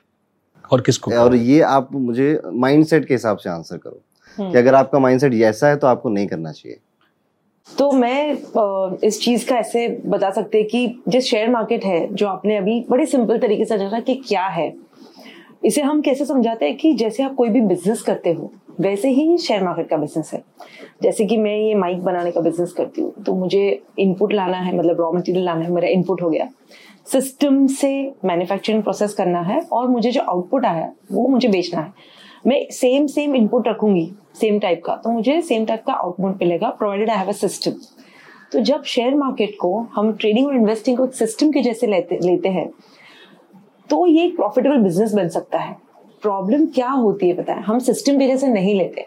और 0.71 0.81
किसको? 0.81 1.15
और 1.15 1.35
ये 1.35 1.61
आप 1.63 1.89
मुझे 1.93 2.41
माइंडसेट 2.47 3.07
के 3.07 3.15
हिसाब 3.15 3.37
से 3.39 3.51
आंसर 3.51 3.77
करो 3.77 4.01
कि 4.39 4.43
हम्म। 4.43 4.59
अगर 4.59 4.75
आपका 4.75 4.99
माइंडसेट 4.99 5.35
ऐसा 5.35 5.69
है 5.69 5.77
तो 5.77 5.87
आपको 5.87 6.09
नहीं 6.09 6.27
करना 6.27 6.53
चाहिए। 6.53 6.79
तो 7.69 7.91
मैं 7.93 8.99
इस 9.05 9.21
चीज़ 9.21 9.49
का 9.49 9.57
ऐसे 9.57 9.89
बता 10.07 10.31
सकते 10.31 10.63
कि 10.63 10.87
जो 11.09 11.21
शेयर 11.21 11.51
मार्केट 11.51 11.85
है 11.85 12.15
जो 12.15 12.27
आपने 12.29 12.57
अभी 12.57 12.85
बड़े 12.91 13.07
सिंपल 13.07 13.39
तरीके 13.39 13.65
से 13.65 13.79
जाना 13.79 14.01
कि 14.01 14.15
क्या 14.29 14.47
है 14.47 14.73
इसे 15.65 15.83
हम 15.83 16.01
कैसे 16.03 16.25
समझाते 16.25 16.67
हैं 16.67 16.77
कि 16.77 16.93
जैसे 16.95 17.23
आप 17.23 17.35
कोई 17.35 17.49
भी 17.49 17.61
बिज़नेस 17.61 18.03
करते 18.03 18.33
हो 18.33 18.53
वैसे 18.81 19.09
ही 19.11 19.37
शेयर 19.39 19.65
मार्केट 19.65 19.89
का 19.89 19.97
बिज़नेस 19.97 20.31
है। 20.33 20.43
जैसे 21.03 21.25
कि 21.27 21.37
मैं 21.37 21.57
ये 21.57 21.75
माइक 21.75 22.03
बनाने 22.05 22.31
का 22.31 22.41
बिज़नेस 22.41 22.73
करती 22.73 23.01
हूँ 23.01 23.13
तो 23.25 23.35
मुझे 23.35 23.83
इनपुट 23.99 24.33
लाना 24.33 24.59
है 24.59 24.77
मतलब 24.77 25.01
रॉ 25.01 25.11
मटेरियल 25.13 25.45
लाना 25.45 25.65
है, 25.65 25.71
मेरा 25.71 25.89
इनपुट 25.89 26.23
हो 26.23 26.31
गया। 26.31 26.49
सिस्टम 27.07 27.67
से 27.69 27.93
मैन्युफैक्चरिंग 28.25 28.83
प्रोसेस 28.83 29.15
करना 29.15 29.41
है 29.43 29.61
और 29.63 29.89
मुझे 29.89 30.11
जो 30.11 30.21
आउटपुट 30.23 30.67
आया, 30.67 30.93
वो 31.13 31.27
मुझे 31.29 31.49
बेचना 31.49 31.81
है। 31.81 31.93
मैं 32.47 32.65
सेम 32.73 33.07
सेम 33.07 33.35
इनपुट 33.37 33.69
रखूँगी 33.69 34.11
सेम 34.37 34.59
टाइप 34.59 34.83
का 34.85 34.95
तो 34.97 35.11
मुझे 35.11 35.41
सेम 35.43 35.65
टाइप 35.65 35.85
का 35.87 35.93
आउटपुट 35.95 36.43
मिलेगा 36.43 36.69
provided 36.71 37.11
I 37.11 37.19
have 37.19 37.29
a 37.29 37.33
system 37.33 37.73
तो 38.53 38.61
जब 38.61 38.83
शेयर 38.85 39.15
मार्केट 39.15 39.55
को 39.61 39.79
हम 39.95 40.13
ट्रेडिंग 40.13 40.47
और 40.47 40.55
इन्वेस्टिंग 40.57 40.97
को 40.99 41.07
सिस्टम 41.09 41.51
के 41.53 41.61
जैसे 41.63 41.87
लेते 41.87 42.19
लेते 42.23 42.49
हैं 42.49 42.69
तो 43.91 44.07
ये 44.07 44.25
एक 44.25 44.37
प्रॉफिटेबल 44.37 44.79
बिज़नेस 44.79 45.15
बन 45.15 45.29
सकता 45.29 45.59
है। 45.59 45.77
प्रॉब्लम 46.23 46.67
क्या 46.67 46.91
होती 46.91 47.29
है 47.29 47.35
पता 47.35 47.53
है? 47.53 47.63
हम 47.63 47.79
सिस्टम 47.79 48.19
के 48.19 48.27
जैसे 48.27 48.49
नहीं 48.49 48.75
लेते। 48.75 49.05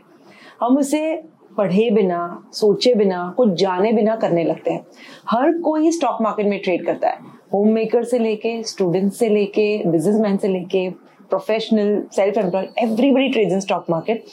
हम 0.62 0.78
उसे 0.78 1.16
पढ़े 1.58 1.90
बिना 1.92 2.20
सोचे 2.54 2.94
बिना 2.96 3.34
कुछ 3.38 3.50
जाने 3.50 3.92
बिना 3.94 4.16
करने 4.16 4.44
लगते 4.44 4.72
हैं। 4.72 4.86
हर 5.30 5.58
कोई 5.58 5.92
स्टॉक 5.92 6.22
मार्केट 6.22 6.46
में 6.46 6.60
ट्रेड 6.64 6.86
करता 6.86 7.10
है। 7.10 7.34
होम 7.54 7.72
मेकर 7.72 8.04
से 8.04 8.20
लेके 8.20 8.62
स्टूडेंट 8.64 9.12
से 9.14 9.30
लेके 9.30 9.68
बिजनेसमैन 9.88 10.38
से 10.38 10.48
लेके 10.48 10.90
professional 11.30 12.02
self 12.12 12.38
employed 12.38 12.70
everybody 12.80 13.30
trades 13.30 13.54
in 13.54 13.60
stock 13.60 13.86
market 13.90 14.24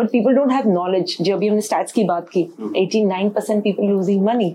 but 0.00 0.10
people 0.10 0.34
don't 0.34 0.52
have 0.52 0.68
knowledge 0.68 1.16
जो 1.20 1.34
अभी 1.36 1.48
हमने 1.48 1.60
स्टैट्स 1.60 1.92
की 1.92 2.04
बात 2.04 2.28
की 2.28 2.42
89 2.76 3.30
परसेंट 3.30 3.62
पीपल 3.64 3.84
लूजिंग 3.84 4.24
मनी 4.24 4.54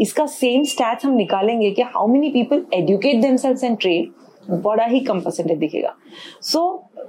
इसका 0.00 0.26
सेम 0.26 0.62
स्टैट्स 0.64 1.06
हम 1.06 1.12
निकालेंगे 1.12 1.70
कि 1.70 1.82
how 1.82 2.06
many 2.06 2.30
people 2.30 2.64
educate 2.74 3.20
themselves 3.22 3.64
and 3.64 3.76
trade 3.78 4.10
बड़ा 4.50 4.84
ही 4.84 5.00
कम 5.00 5.20
परसेंटेज 5.20 5.58
दिखेगा। 5.58 5.94
So 6.42 6.62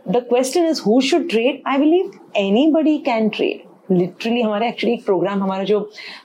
the 0.10 0.26
question 0.30 0.66
is 0.66 0.82
who 0.82 1.00
should 1.02 1.30
trade 1.30 1.62
I 1.68 1.78
believe 1.78 2.12
anybody 2.72 2.98
can 3.06 3.30
trade 3.30 3.64
literally 3.92 4.42
हमारे 4.42 4.68
एक्चुअली 4.68 4.94
एक 4.94 5.06
प्रोग्राम 5.06 5.44
हमारा 5.44 5.64
जो 5.64 5.80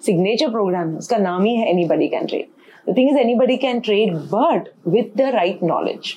सिग्नेचर 0.06 0.50
प्रोग्राम 0.50 0.90
है, 0.90 0.96
उसका 0.96 1.16
नाम 1.18 1.44
ही 1.44 1.54
है 1.56 1.68
anybody 1.84 2.08
can 2.08 2.26
trade 2.26 2.46
the 2.88 2.96
thing 2.96 3.10
is 3.10 3.18
anybody 3.34 3.56
can 3.58 3.80
trade 3.80 4.14
but 4.32 4.68
with 4.88 5.16
the 5.16 5.30
right 5.34 5.62
knowledge 5.62 6.16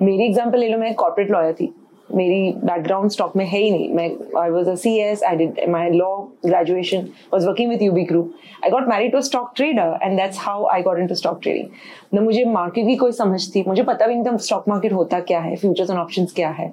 मेरी 0.00 0.24
एग्ज़ाम्पल 0.24 0.58
ले 0.58 0.68
लो, 0.68 0.78
मैं 0.78 0.94
कॉर्पोरेट 0.94 1.30
लॉयर 1.30 1.52
थी। 1.54 1.72
मेरी 2.14 2.52
बैकग्राउंड 2.64 3.10
स्टॉक 3.10 3.36
में 3.36 3.44
है 3.44 3.58
ही 3.58 3.70
नहीं। 3.70 3.88
मैं 3.94 4.08
I 4.40 4.50
was 4.50 4.68
a 4.70 4.74
C 4.74 4.96
S 5.00 5.22
I 5.24 5.36
did 5.36 5.60
my 5.70 5.90
law 5.90 6.16
graduation 6.46 7.06
was 7.32 7.46
working 7.48 7.70
with 7.70 7.82
UB 7.82 8.04
group 8.04 8.32
I 8.64 8.70
got 8.70 8.88
married 8.88 9.12
to 9.12 9.20
stock 9.22 9.52
trader 9.56 9.98
and 10.02 10.16
that's 10.18 10.38
how 10.40 10.66
I 10.72 10.82
got 10.82 10.98
into 11.06 11.14
stock 11.14 11.38
trading 11.42 11.68
न 12.14 12.24
मुझे 12.24 12.44
market 12.44 12.86
की 12.86 12.96
कोई 12.96 13.12
समझ 13.12 13.40
थी। 13.54 13.64
मुझे 13.68 13.82
पता 13.82 14.06
भी 14.06 14.14
नहीं 14.14 14.24
था 14.24 14.36
स्टॉक 14.38 14.68
मार्केट 14.68 14.92
होता 14.92 15.20
क्या 15.22 15.40
है 15.40 15.56
फ्यूचर्स 15.56 15.90
एंड 15.90 15.98
ऑप्शन 16.00 16.26
क्या 16.34 16.50
है। 16.50 16.72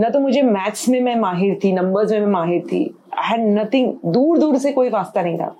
न 0.00 0.10
तो 0.10 0.20
मुझे 0.20 0.42
मैथ्स 0.42 0.88
में 0.88 1.00
मैं 1.00 1.14
माहिर 1.16 1.58
थी 1.64 1.72
नंबर्स 1.72 2.10
में 2.12 2.20
मैं 2.20 2.26
माहिर 2.32 2.60
थी। 2.62 2.84
आई 3.18 3.28
हैड 3.28 3.46
नथिंग 3.58 3.92
दूर 4.06 4.38
दूर 4.38 4.58
से 4.58 4.72
कोई 4.72 4.88
वास्ता 4.90 5.22
नहीं 5.22 5.38
था। 5.38 5.54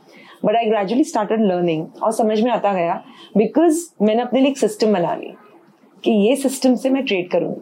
But 0.44 0.56
I 0.56 0.66
gradually 0.66 1.04
started 1.04 1.40
learning 1.42 1.86
और 2.02 2.12
समझ 2.12 2.40
में 2.40 2.50
आता 2.50 2.72
गया 2.72 3.02
बिकॉज़ 3.36 3.80
मैंने 4.02 4.22
अपने 4.22 4.40
लिए 4.40 4.50
एक 4.50 4.58
सिस्टम 4.58 4.92
बना 4.92 5.14
ली 5.14 5.32
कि 6.04 6.10
ये 6.28 6.36
सिस्टम 6.36 6.74
से 6.74 6.90
मैं 6.90 7.04
ट्रेड 7.04 7.28
करूँगी। 7.30 7.60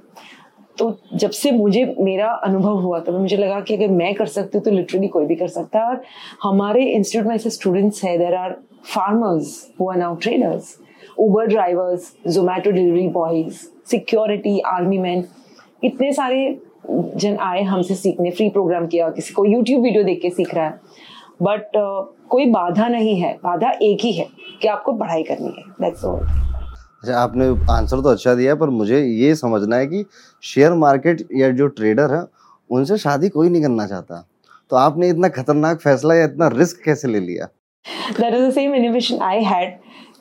तो 0.78 0.98
जब 1.14 1.30
से 1.30 1.50
मुझे 1.50 1.84
मेरा 2.00 2.30
अनुभव 2.44 2.78
हुआ 2.80 2.98
तो 3.00 3.12
मुझे 3.18 3.36
लगा 3.36 3.60
कि 3.60 3.76
अगर 3.76 3.88
मैं 3.88 4.14
कर 4.14 4.26
सकती 4.26 4.58
हूँ 4.58 4.64
तो 4.64 4.70
लिटरली 4.70 5.08
कोई 5.08 5.26
भी 5.26 5.34
कर 5.34 5.48
सकता 5.48 5.78
है। 5.78 5.84
और 5.86 6.02
हमारे 6.42 6.84
इंस्टीट्यूट 6.84 7.26
में 7.26 7.34
ऐसे 7.34 7.50
स्टूडेंट्स 7.50 8.04
है 8.04 8.16
there 8.18 8.34
are 8.34 8.56
farmers 8.94 9.56
who 9.80 9.90
are 9.90 9.96
now 9.96 10.16
traders 10.16 10.74
Uber 11.18 11.46
drivers 11.46 12.12
Zomato 12.28 12.70
delivery 12.70 13.08
boys 13.08 13.64
security 13.90 14.58
army 14.66 14.98
man 14.98 15.24
इतने 15.84 16.12
सारे 16.12 16.58
जन 16.90 17.36
आए 17.40 17.62
हमसे 17.62 17.94
सीखने 17.94 18.30
फ्री 18.30 18.48
प्रोग्राम 18.48 18.86
किया 18.86 19.10
किसी 19.10 19.34
को 19.34 19.44
यूट्यूब 19.44 19.82
वीडियो 19.82 20.02
देख 20.04 20.20
के 20.22 20.30
सीख 20.30 20.54
रहा 20.54 20.64
है। 20.64 20.80
बट 21.42 21.76
uh, 21.76 22.04
कोई 22.28 22.46
बाधा 22.46 22.88
नहीं 22.88 23.16
है 23.20 23.32
बाधा 23.44 23.70
एक 23.82 24.00
ही 24.00 24.12
है 24.12 24.26
कि 24.62 24.68
आपको 24.68 24.92
पढ़ाई 24.92 25.22
करनी 25.22 25.54
है 25.58 25.64
दैट्स 25.80 26.04
ऑल 26.04 26.20
अच्छा 26.20 27.18
आपने 27.18 27.46
आंसर 27.72 28.00
तो 28.00 28.08
अच्छा 28.08 28.34
दिया 28.34 28.54
पर 28.54 28.70
मुझे 28.70 29.00
ये 29.00 29.34
समझना 29.34 29.76
है 29.76 29.86
कि 29.86 30.04
शेयर 30.46 30.72
मार्केट 30.74 31.26
या 31.36 31.50
जो 31.50 31.66
ट्रेडर 31.68 32.14
है, 32.14 32.22
उनसे 32.70 32.96
शादी 32.98 33.28
कोई 33.28 33.48
नहीं 33.48 33.62
करना 33.62 33.86
चाहता। 33.86 34.26
तो 34.70 34.76
आपने 34.76 35.08
इतना 35.08 35.28
खतरनाक 35.28 35.80
फैसला 35.80 36.14
या 36.14 36.24
इतना 36.24 36.48
रिस्क 36.48 36.82
कैसे 36.84 37.08
ले 37.08 37.20
लिया? 37.20 37.48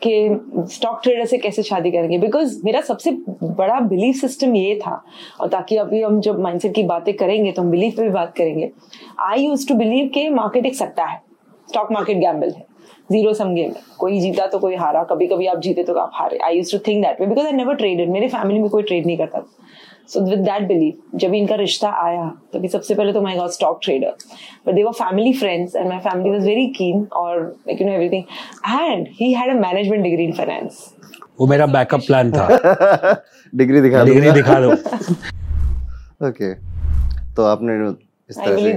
कि 0.04 0.66
स्टॉक 0.74 1.00
ट्रेडर 1.04 1.26
से 1.26 1.38
कैसे 1.38 1.64
शादी 1.64 1.92
करेंगे? 1.92 2.18
बिकॉज़ 2.18 2.60
मेरा 2.66 2.82
सबसे 2.82 3.12
बड़ा 3.44 3.80
बिलीफ 3.82 4.16
सिस्टम 4.16 4.56
ये 4.56 4.76
था, 4.78 5.02
और 5.42 5.48
ताकि 5.50 5.78
अभी 5.78 6.02
हम 6.02 6.20
जब 6.22 6.40
माइंडसेट 6.40 6.74
की 6.76 6.84
बातें 6.84 7.14
करेंगे 7.14 7.52
तो 7.52 7.62
हम 7.62 7.70
बिलीफ 7.72 7.96
पे 7.98 8.04
भी 8.04 8.10
बात 8.10 8.34
करेंगे। 8.38 8.72
आई 9.22 9.42
यूज़ 9.42 9.68
टू 9.68 9.76
बिलीव 9.76 10.08
के 10.14 10.30
मार्केट 10.30 10.66
एक 10.66 10.76
सट्टा 10.76 11.06
है 11.06 11.22
स्टॉक 11.70 11.92
मार्केट 11.92 12.18
गैम्बल 12.18 12.50
है 12.50 12.66
ज़ीरो 13.12 13.34
सम 13.34 13.54
गेम 13.56 13.72
है। 13.72 13.82
कोई 14.00 14.20
जीता 14.20 14.48
तो 14.48 14.60
कोई 14.60 14.76
हारा 14.76 15.04
कभी 15.04 15.28
कभी 15.28 15.46
आप 15.48 15.60
जीते 15.60 15.84
तो 15.84 15.94
आप 15.94 16.12
हारे। 16.14 16.38
I 16.38 16.58
used 16.58 16.72
to 16.72 16.78
think 16.88 17.04
that 17.06 17.22
way 17.22 17.28
because 17.28 17.46
I 17.46 17.52
never 17.54 17.76
traded 17.76 18.10
मेरे 18.10 18.28
फैमिली 18.28 18.60
में 18.60 18.70
कोई 18.70 18.84
ट्रेड 18.84 19.06
नहीं 19.06 19.18
करता 19.18 19.40
सो 20.10 20.22
विद 20.30 20.40
दैट 20.40 20.68
बिलीव 20.68 21.18
जब 21.20 21.34
इनका 21.34 21.56
रिश्ता 21.56 21.90
आया 22.04 22.28
तभी 22.54 22.68
सबसे 22.68 22.96
पहले 22.96 23.14
तो 23.14 23.22
my 23.22 23.36
got 23.36 23.52
stock 23.52 23.80
trader 23.84 24.16
but 24.68 24.74
they 24.76 24.84
were 24.84 24.92
family 24.92 25.34
friends 25.34 25.76
and 25.76 25.88
my 25.90 26.00
family 26.00 26.30
was 26.30 26.46
very 26.46 26.68
keen 26.78 27.08
और 27.14 27.42
like 27.42 27.82
you 27.82 27.88
know 27.88 27.94
everything 27.94 28.24
and 28.82 29.08
he 29.12 29.34
had 29.34 29.56
a 29.58 29.60
management 29.60 30.04
degree 30.04 30.24
in 30.24 30.34
finance 30.34 30.94
वो 31.40 31.48
मेरा 31.48 31.66
बैकअप 31.66 32.02
प्लान 32.08 32.32
था। 32.32 32.48
डिग्री 33.56 33.82
दिखा 33.82 34.04
डिग्री 34.04 34.32
दिखा 34.32 34.60
दो। 34.60 34.72
Okay 36.28 36.54
तो 37.36 37.44
आपने 37.44 37.74
इस 38.30 38.38
तरह 38.38 38.58
से 38.58 38.74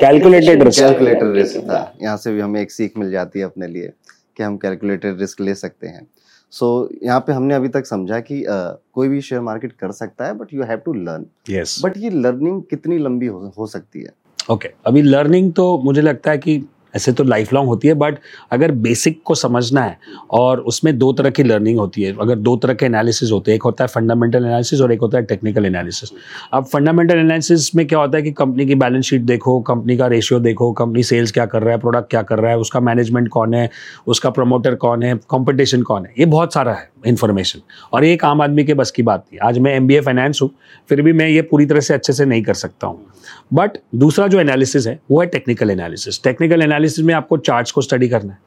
कैलकुलेटेड 0.00 0.62
रिस्क 0.62 0.82
कैलकुलेटेड 0.82 1.34
रिस्क 1.34 1.60
था। 1.68 1.92
यहाँ 2.02 2.16
से 2.16 2.32
भी 2.32 2.40
हमें 2.40 2.60
एक 2.60 2.70
सीख 2.70 2.98
मिल 2.98 3.10
जाती 3.10 3.38
है 3.38 3.44
अपने 3.44 3.66
लिए 3.66 3.92
कि 4.36 4.42
हम 4.42 4.56
कैलकुलेटेड 4.56 5.20
रिस्क 5.20 5.40
ले 5.40 5.54
सकते 5.54 5.86
हैं। 5.86 6.06
सो 6.54 6.66
so, 6.84 7.04
यहाँ 7.04 7.20
पे 7.20 7.32
हमने 7.32 7.54
अभी 7.54 7.68
तक 7.68 7.86
समझा 7.86 8.18
कि 8.20 8.40
uh, 8.40 8.74
कोई 8.92 9.08
भी 9.08 9.20
शेयर 9.20 9.40
मार्केट 9.42 9.72
कर 9.72 9.92
सकता 9.92 10.26
है 10.26 10.34
but 10.34 10.52
you 10.54 10.62
have 10.62 10.78
to 10.78 10.92
learn 10.92 11.24
yes 11.50 11.80
but 11.84 11.96
ये 11.96 12.10
लर्निंग 12.10 12.62
कितनी 12.62 12.98
लंबी 12.98 13.26
हो, 13.26 13.52
हो 13.58 13.66
सकती 13.66 14.02
है? 14.02 14.10
Okay 14.50 14.68
okay. 14.68 14.86
अभी 14.86 15.02
लर्निंग 15.02 15.52
तो 15.52 15.66
मुझे 15.78 16.02
लगता 16.02 16.30
है 16.30 16.38
कि 16.38 16.56
ऐसे 16.96 17.12
तो 17.12 17.24
लाइफ 17.24 17.52
लॉन्ग 17.52 17.68
होती 17.68 17.88
है 17.88 17.94
बट 17.94 18.18
अगर 18.52 18.72
बेसिक 18.82 19.20
को 19.24 19.34
समझना 19.34 19.82
है 19.82 19.98
और 20.32 20.60
उसमें 20.62 20.96
दो 20.98 21.12
तरह 21.12 21.30
की 21.30 21.42
लर्निंग 21.42 21.78
होती 21.78 22.02
है, 22.02 22.14
अगर 22.20 22.36
दो 22.36 22.56
तरह 22.56 22.74
के 22.74 22.86
एनालिसिस 22.86 23.32
होते 23.32 23.50
हैं, 23.50 23.56
एक 23.56 23.62
होता 23.62 23.84
है 23.84 23.88
फंडामेंटल 23.88 24.44
एनालिसिस 24.44 24.80
और 24.80 24.92
एक 24.92 25.00
होता 25.00 25.18
है 25.18 25.24
टेक्निकल 25.24 25.66
एनालिसिस 25.66 26.12
अब 26.52 26.64
फंडामेंटल 26.64 27.18
एनालिसिस 27.18 27.74
में 27.76 27.86
क्या 27.86 27.98
होता 27.98 28.18
है 28.18 28.22
कि 28.22 28.32
कंपनी 28.32 28.66
की 28.66 28.74
बैलेंस 28.74 29.04
शीट 29.04 29.22
देखो 29.22 29.58
कंपनी 29.62 29.96
का 29.96 30.06
रेशियो 30.06 30.40
देखो 30.40 30.70
कंपनी 30.74 31.02
सेल्स 31.02 31.32
क्या 31.32 31.46
कर 31.46 31.62
रहा 31.62 31.74
है 31.74 31.80
प्रोडक्ट 31.80 32.10
क्या 32.10 32.22
कर 32.22 32.38
रहा 32.38 32.50
है, 32.50 32.58
उसका 32.58 32.80
मैनेजमेंट 32.80 33.28
कौन 33.28 33.54
है, 33.54 33.68
उसका 34.06 34.30
प्रमोटर 34.30 34.74
कौन 34.76 35.02
है 35.02 35.14
कॉम्पिटिशन 35.28 35.82
कौन 35.82 36.06
है, 36.06 36.12
ये 36.18 36.26
बहुत 36.26 36.54
सारा 36.54 36.72
है 36.72 36.88
इन्फॉर्मेशन 37.06 37.60
और 37.92 38.04
ये 38.04 38.12
एक 38.12 38.24
आम 38.24 38.42
आदमी 38.42 38.64
के 38.64 38.74
बस 38.74 38.90
की 38.90 39.02
बात 39.02 39.24
थी, 39.32 39.38
आज 39.38 39.58
मैं 39.58 39.74
एम 39.74 39.88
फाइनेंस 40.00 40.38
हूँ, 40.42 40.50
फिर 40.90 41.02
भी 41.02 41.12
मैं 41.12 41.28
ये 41.28 41.42
पूरी 41.42 41.66
तरह 41.66 41.80
से 41.80 41.94
अच्छे 41.94 42.12
से 42.12 42.24
नहीं 42.24 42.42
कर 42.42 42.54
सकता 42.54 42.86
हूँ। 42.86 43.13
बट 43.52 43.78
दूसरा 43.94 44.26
जो 44.26 44.40
एनालिसिस 44.40 44.86
है, 44.86 44.98
वो 45.10 45.20
है 45.20 45.26
टेक्निकल 45.26 45.70
एनालिसिस 45.70 46.22
टेक्निकल 46.24 46.62
एनालिसिस 46.62 47.04
में 47.04 47.14
आपको 47.14 47.36
चार्ट्स 47.38 47.72
को 47.72 47.82
स्टडी 47.82 48.08
करना 48.08 48.32
है. 48.32 48.38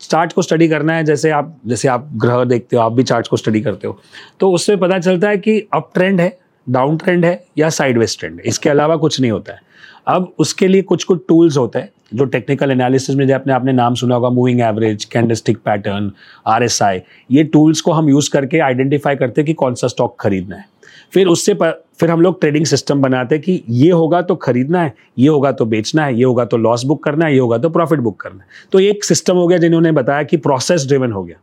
चार्ट 0.00 0.32
को 0.32 0.42
स्टडी 0.42 0.68
करना 0.68 0.94
है, 0.94 1.04
जैसे 1.04 1.30
आप 1.30 1.56
जैसे 1.66 1.88
आप 1.88 2.08
ग्रह 2.14 2.44
देखते 2.44 2.76
हो, 2.76 2.82
आप 2.82 2.92
भी 2.92 3.02
चार्ट 3.02 3.28
को 3.28 3.36
स्टडी 3.36 3.60
करते 3.60 3.86
हो. 3.86 3.98
तो 4.40 4.50
उससे 4.52 4.76
पता 4.76 4.98
चलता 4.98 5.28
है 5.28 5.38
कि 5.38 5.58
अप 5.74 5.90
ट्रेंड 5.94 6.20
है 6.20 6.36
डाउन 6.66 6.96
ट्रेंड 6.96 7.24
है 7.24 7.44
या 7.58 7.68
साइडवेज 7.70 8.18
ट्रेंड 8.18 8.34
है. 8.34 8.42
इसके 8.46 8.70
अलावा 8.70 8.96
कुछ 8.96 9.20
नहीं 9.20 9.30
होता 9.30 9.52
है. 9.52 9.60
अब 10.08 10.32
उसके 10.38 10.68
लिए 10.68 10.82
कुछ 10.82 11.04
कुछ 11.04 11.20
टूल्स 11.28 11.56
होते 11.56 11.78
हैं, 11.78 11.88
जो 12.14 12.24
टेक्निकल 12.24 12.70
एनालिसिस 12.70 13.16
में 13.16 13.26
जो 13.28 13.34
अपने 13.34 13.52
आपने 13.52 13.72
नाम 13.72 13.94
सुना 13.94 14.14
होगा 14.14 14.28
moving 14.30 14.60
average 14.60 15.04
candlestick 15.04 15.58
pattern 15.58 16.10
RSI 16.46 17.00
ये 17.30 17.44
टूल्स 17.44 17.80
को 17.80 17.92
हम 17.92 18.08
यूज़ 18.08 18.30
करके 18.30 18.58
आइडेंटिफाई 18.58 19.16
करते 19.16 19.40
हैं 19.40 19.46
कि 19.46 19.54
कौन 19.54 19.74
सा 19.74 19.88
स्टॉक 19.88 20.16
खरीदना 20.20 20.56
है. 20.56 20.64
फिर 21.12 21.26
उससे 21.26 21.54
पर, 21.54 21.70
फिर 22.00 22.10
हम 22.10 22.20
लोग 22.20 22.40
ट्रेडिंग 22.40 22.64
सिस्टम 22.66 23.02
बनाते 23.02 23.34
हैं 23.34 23.42
कि 23.42 23.62
ये 23.70 23.90
होगा 23.90 24.20
तो 24.22 24.34
खरीदना 24.36 24.82
है 24.82 24.94
ये 25.18 25.28
होगा 25.28 25.52
तो 25.52 25.64
बेचना 25.64 26.04
है 26.04 26.16
ये 26.16 26.24
होगा 26.24 26.44
तो 26.44 26.56
लॉस 26.56 26.84
बुक 26.84 27.02
करना 27.04 27.26
है 27.26 27.32
ये 27.32 27.38
होगा 27.38 27.58
तो 27.58 27.70
प्रॉफिट 27.70 28.00
बुक 28.00 28.20
करना 28.20 28.42
है। 28.42 28.48
तो 28.72 28.80
एक 28.80 29.04
सिस्टम 29.04 29.36
हो 29.36 29.46
गया 29.48 29.58
जिन्होंने 29.58 29.92
बताया 29.92 30.22
कि 30.22 30.36
प्रोसेस 30.36 30.86
ड्रिवन 30.86 31.12
हो 31.12 31.22
गया। 31.24 31.36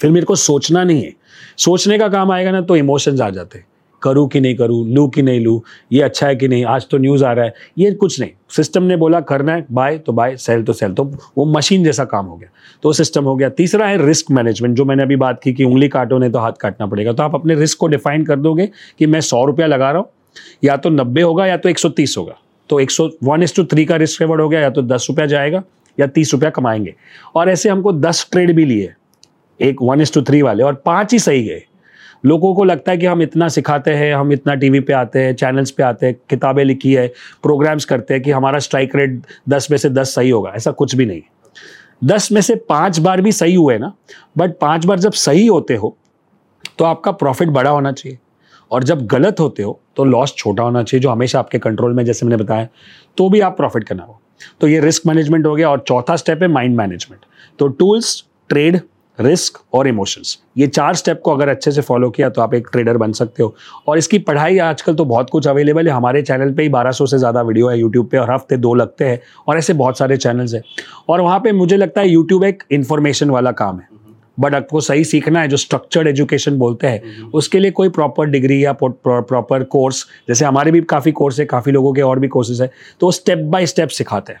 फिर 0.00 0.10
मेरे 0.10 0.26
को 0.26 0.34
सोचना 0.34 0.84
नहीं 0.84 1.02
है। 1.02 1.12
सोचने 1.58 1.98
का 1.98 2.08
काम 2.08 2.30
आएगा 2.30 2.50
ना 2.50 2.60
तो 2.60 2.76
इमोशंस 2.76 3.20
आ 3.20 3.30
जाते 3.30 3.58
हैं। 3.58 3.66
करूँ 4.02 4.28
कि 4.28 4.40
नहीं 4.40 4.54
करूँ, 4.54 4.86
लूँ 4.88 5.08
कि 5.10 5.22
नहीं 5.22 5.40
लूँ, 5.40 5.60
ये 5.92 6.02
अच्छा 6.02 6.26
है 6.26 6.36
कि 6.36 6.48
नहीं, 6.48 6.64
आज 6.64 6.86
तो 6.90 6.98
न्यूज़ 6.98 7.24
आ 7.24 7.32
रहा 7.32 7.44
है, 7.44 7.54
ये 7.78 7.90
कुछ 7.92 8.20
नहीं। 8.20 8.30
सिस्टम 8.50 8.82
ने 8.82 8.96
बोला, 8.96 9.20
करना 9.20 9.52
है 9.52 9.66
बाय 9.72 9.98
तो 9.98 10.12
बाय 10.12 10.36
सेल 10.36 10.62
तो 10.62 10.72
सेल 10.72 10.92
तो 10.92 11.04
वो 11.38 11.44
मशीन 11.44 11.84
जैसा 11.84 12.04
काम 12.04 12.26
हो 12.26 12.36
गया। 12.36 12.48
तो 12.82 12.92
सिस्टम 12.92 13.24
हो 13.24 13.34
गया। 13.36 13.48
तीसरा 13.48 13.86
है 13.86 14.06
रिस्क 14.06 14.30
मैनेजमेंट 14.30 14.76
जो 14.76 14.84
मैंने 14.84 15.02
अभी 15.02 15.16
बात 15.16 15.40
की 15.42 15.52
कि 15.52 15.64
उंगली 15.64 15.88
काटो, 15.88 16.18
नहीं 16.18 16.30
तो 16.30 16.38
हाथ 16.38 16.52
काटना 16.52 16.86
पड़ेगा। 16.86 17.12
तो 17.12 17.22
आप 17.22 17.34
अपने 17.34 17.54
रिस्क 17.54 17.78
को 17.78 17.86
डिफाइन 17.86 18.24
कर 18.24 18.36
दोगे 18.36 18.70
कि 18.98 19.06
मैं 19.06 19.20
सौ 19.20 19.44
रुपया 19.44 19.66
लगा 19.66 19.90
रहा 19.90 19.98
हूँ, 19.98 20.08
या 20.64 20.76
तो 20.76 20.90
नब्बे 20.90 21.22
होगा, 21.22 21.46
या 21.46 21.56
तो 21.56 21.68
एक 21.68 21.78
सौ 21.78 21.88
तीस 21.88 22.14
होगा। 22.18 22.36
तो 22.68 22.80
एक 22.80 22.90
सौ 22.90 23.10
वन 23.24 23.42
इस 23.42 23.56
टू 23.56 23.64
थ्री 23.64 23.84
का 23.84 23.96
रिस्क 23.96 24.22
रिवॉर्ड 24.22 24.40
हो 24.40 24.48
गया, 24.48 24.60
या 24.60 24.70
तो 24.70 24.82
दस 24.82 25.06
रुपया 25.10 25.26
जाएगा, 25.26 25.62
या 25.98 26.06
तीस 26.06 26.32
रुपया 26.32 26.50
कमाएँगे। 26.50 26.94
और 27.34 27.48
ऐसे 27.48 27.68
हमको 27.68 27.92
दस 27.92 28.28
ट्रेड 28.32 28.54
भी 28.56 28.64
लिए, 28.64 28.92
एक 29.60 29.82
वन 29.82 30.00
इस 30.00 30.14
टू 30.14 30.22
थ्री 30.22 30.42
वाले, 30.42 30.62
और 30.62 30.74
पाँच 30.74 31.12
ही 31.12 31.18
सही 31.18 31.44
गए। 31.44 31.62
लोगों 32.24 32.54
को 32.54 32.64
लगता 32.64 32.92
है 32.92 32.98
कि 32.98 33.06
हम 33.06 33.22
इतना 33.22 33.48
सिखाते 33.48 33.90
हैं, 33.90 34.14
हम 34.14 34.32
इतना 34.32 34.54
टीवी 34.54 34.80
पे 34.80 34.92
आते 34.92 35.18
हैं, 35.18 35.34
चैनल्स 35.34 35.70
पे 35.70 35.82
आते 35.82 36.06
हैं, 36.06 36.16
किताबें 36.30 36.64
लिखी 36.64 36.92
है, 36.94 37.06
प्रोग्राम्स 37.42 37.84
करते 37.84 38.14
हैं 38.14 38.22
कि 38.22 38.30
हमारा 38.30 38.58
स्ट्राइक 38.58 38.96
रेट 38.96 39.20
दस 39.48 39.70
में 39.70 39.78
से 39.78 39.90
दस 39.90 40.14
सही 40.14 40.30
होगा, 40.30 40.50
ऐसा 40.50 40.70
कुछ 40.72 40.94
भी 40.94 41.06
नहीं। 41.06 41.22
दस 42.04 42.30
में 42.32 42.40
से 42.40 42.54
पाँच 42.68 42.98
बार 42.98 43.20
भी 43.20 43.32
सही 43.32 43.54
हुए 43.54 43.78
ना, 43.78 43.92
बट 44.38 44.58
पाँच 44.58 44.84
बार 44.86 44.98
जब 44.98 45.12
सही 45.14 45.46
होते 45.46 45.74
हो 45.74 45.96
तो 46.78 46.84
आपका 46.84 47.10
प्रॉफिट 47.12 47.48
बड़ा 47.50 47.70
होना 47.70 47.92
चाहिए। 47.92 48.18
और 48.70 48.84
जब 48.84 49.06
गलत 49.06 49.40
होते 49.40 49.62
हो 49.62 49.78
तो 49.96 50.04
लॉस 50.04 50.34
छोटा 50.36 50.62
होना 50.62 50.82
चाहिए, 50.82 51.02
जो 51.02 51.10
हमेशा 51.10 51.38
आपके 51.38 51.58
कंट्रोल 51.58 51.94
में, 51.94 52.04
जैसे 52.04 52.26
मैंने 52.26 52.42
बताया 52.42 52.68
तो 53.18 53.28
भी 53.28 53.40
आप 53.40 53.56
प्रॉफिट 53.56 53.84
करना 53.84 54.02
हो 54.02 54.20
तो 54.60 54.68
ये 54.68 54.80
रिस्क 54.80 55.06
मैनेजमेंट 55.06 55.46
हो 55.46 55.54
गया, 55.54 55.70
और 55.70 55.84
चौथा 55.88 56.16
स्टेप 56.16 56.42
है 56.42 56.48
माइंड 56.48 56.76
मैनेजमेंट। 56.76 57.24
तो 57.58 57.68
टूल्स, 57.68 58.24
ट्रेड 58.50 58.80
रिस्क 59.20 59.58
और 59.74 59.88
इमोशंस 59.88 60.36
ये 60.58 60.66
चार 60.68 60.94
स्टेप 60.94 61.20
को 61.24 61.30
अगर 61.30 61.48
अच्छे 61.48 61.72
से 61.72 61.80
फॉलो 61.82 62.10
किया 62.10 62.28
तो 62.30 62.42
आप 62.42 62.54
एक 62.54 62.68
ट्रेडर 62.72 62.96
बन 62.96 63.12
सकते 63.12 63.42
हो। 63.42 63.54
और 63.88 63.98
इसकी 63.98 64.18
पढ़ाई 64.20 64.58
आजकल 64.60 64.94
तो 64.94 65.04
बहुत 65.06 65.30
कुछ 65.30 65.46
अवेलेबल 65.48 65.88
है। 65.88 65.94
हमारे 65.94 66.22
चैनल 66.22 66.52
पे 66.54 66.62
ही 66.62 66.68
1200 66.70 67.06
से 67.06 67.18
ज़्यादा 67.18 67.42
वीडियो 67.42 67.68
है 67.68 67.78
यूट्यूब 67.78 68.08
पे 68.08 68.18
और 68.18 68.30
हफ़्ते 68.30 68.56
दो 68.58 68.74
लगते 68.74 69.04
हैं 69.04 69.20
और 69.48 69.58
ऐसे 69.58 69.72
बहुत 69.74 69.98
सारे 69.98 70.16
चैनल्स 70.18 70.54
हैं। 70.54 70.62
और 71.08 71.20
वहाँ 71.20 71.38
पे 71.40 71.52
मुझे 71.54 71.76
लगता 71.76 72.00
है 72.00 72.08
यूट्यूब 72.08 72.44
एक 72.44 72.62
इन्फॉर्मेशन 72.72 73.30
वाला 73.30 73.52
काम 73.54 73.78
है। 73.78 73.88
बट 74.38 74.54
आपको 74.54 74.80
सही 74.80 75.04
सीखना 75.04 75.40
है 75.40 75.48
जो 75.48 75.56
स्ट्रक्चर्ड 75.56 76.08
एजुकेशन 76.08 76.58
बोलते 76.58 76.86
हैं। 76.86 77.30
उसके 77.30 77.58
लिए 77.58 77.70
कोई 77.72 77.88
प्रॉपर 77.90 78.26
डिग्री 78.28 78.64
या 78.64 78.72
प्रॉपर 78.82 79.64
कोर्स 79.64 80.04
जैसे 80.28 80.44
हमारे 80.44 80.70
भी 80.70 80.80
काफ़ी 80.90 81.12
कोर्स 81.12 81.40
है 81.40 81.46
काफ़ी 81.46 81.72
लोगों 81.72 81.92
के 81.92 82.02
और 82.02 82.18
भी 82.18 82.28
कोर्सेज 82.28 82.62
है 82.62 82.70
तो 83.00 83.10
स्टेप 83.12 83.38
बाय 83.46 83.66
स्टेप 83.66 83.88
सिखाते 83.90 84.32
हैं। 84.32 84.40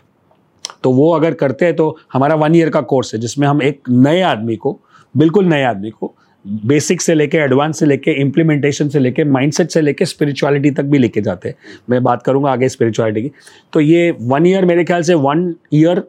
तो 0.82 0.92
वो 0.92 1.10
अगर 1.14 1.34
करते 1.34 1.64
हैं 1.64 1.76
तो 1.76 1.96
हमारा 2.12 2.34
वन 2.36 2.54
ईयर 2.56 2.70
का 2.70 2.80
कोर्स 2.82 3.14
है, 3.14 3.20
जिसमें 3.20 3.46
हम 3.48 3.62
एक 3.62 3.88
नए 3.90 4.20
आदमी 4.22 4.56
को, 4.56 4.78
बिल्कुल 5.14 5.46
नए 5.46 5.62
आदमी 5.64 5.90
को 5.90 6.14
बेसिक 6.44 7.00
से 7.00 7.14
लेके 7.14 7.38
एडवांस 7.38 7.78
से 7.78 7.86
लेके 7.86 8.10
इम्प्लीमेंटेशन 8.20 8.88
से 8.88 8.98
लेके 8.98 9.24
माइंडसेट 9.26 9.70
से 9.70 9.80
लेके 9.80 10.04
स्पिरिचुअलिटी 10.04 10.70
तक 10.70 10.84
भी 10.84 10.98
लेके 10.98 11.20
जाते 11.20 11.48
हैं। 11.48 11.56
मैं 11.90 12.02
बात 12.02 12.22
करूँगा 12.22 12.52
आगे 12.52 12.68
स्पिरिचुअलिटी 12.68 13.22
की। 13.22 13.30
तो 13.72 13.80
ये 13.80 14.10
वन 14.20 14.46
ईयर 14.46 14.64
मेरे 14.64 14.84
ख्याल 14.84 15.02
से 15.02 15.14
वन 15.16 15.54
ईयर 15.74 16.02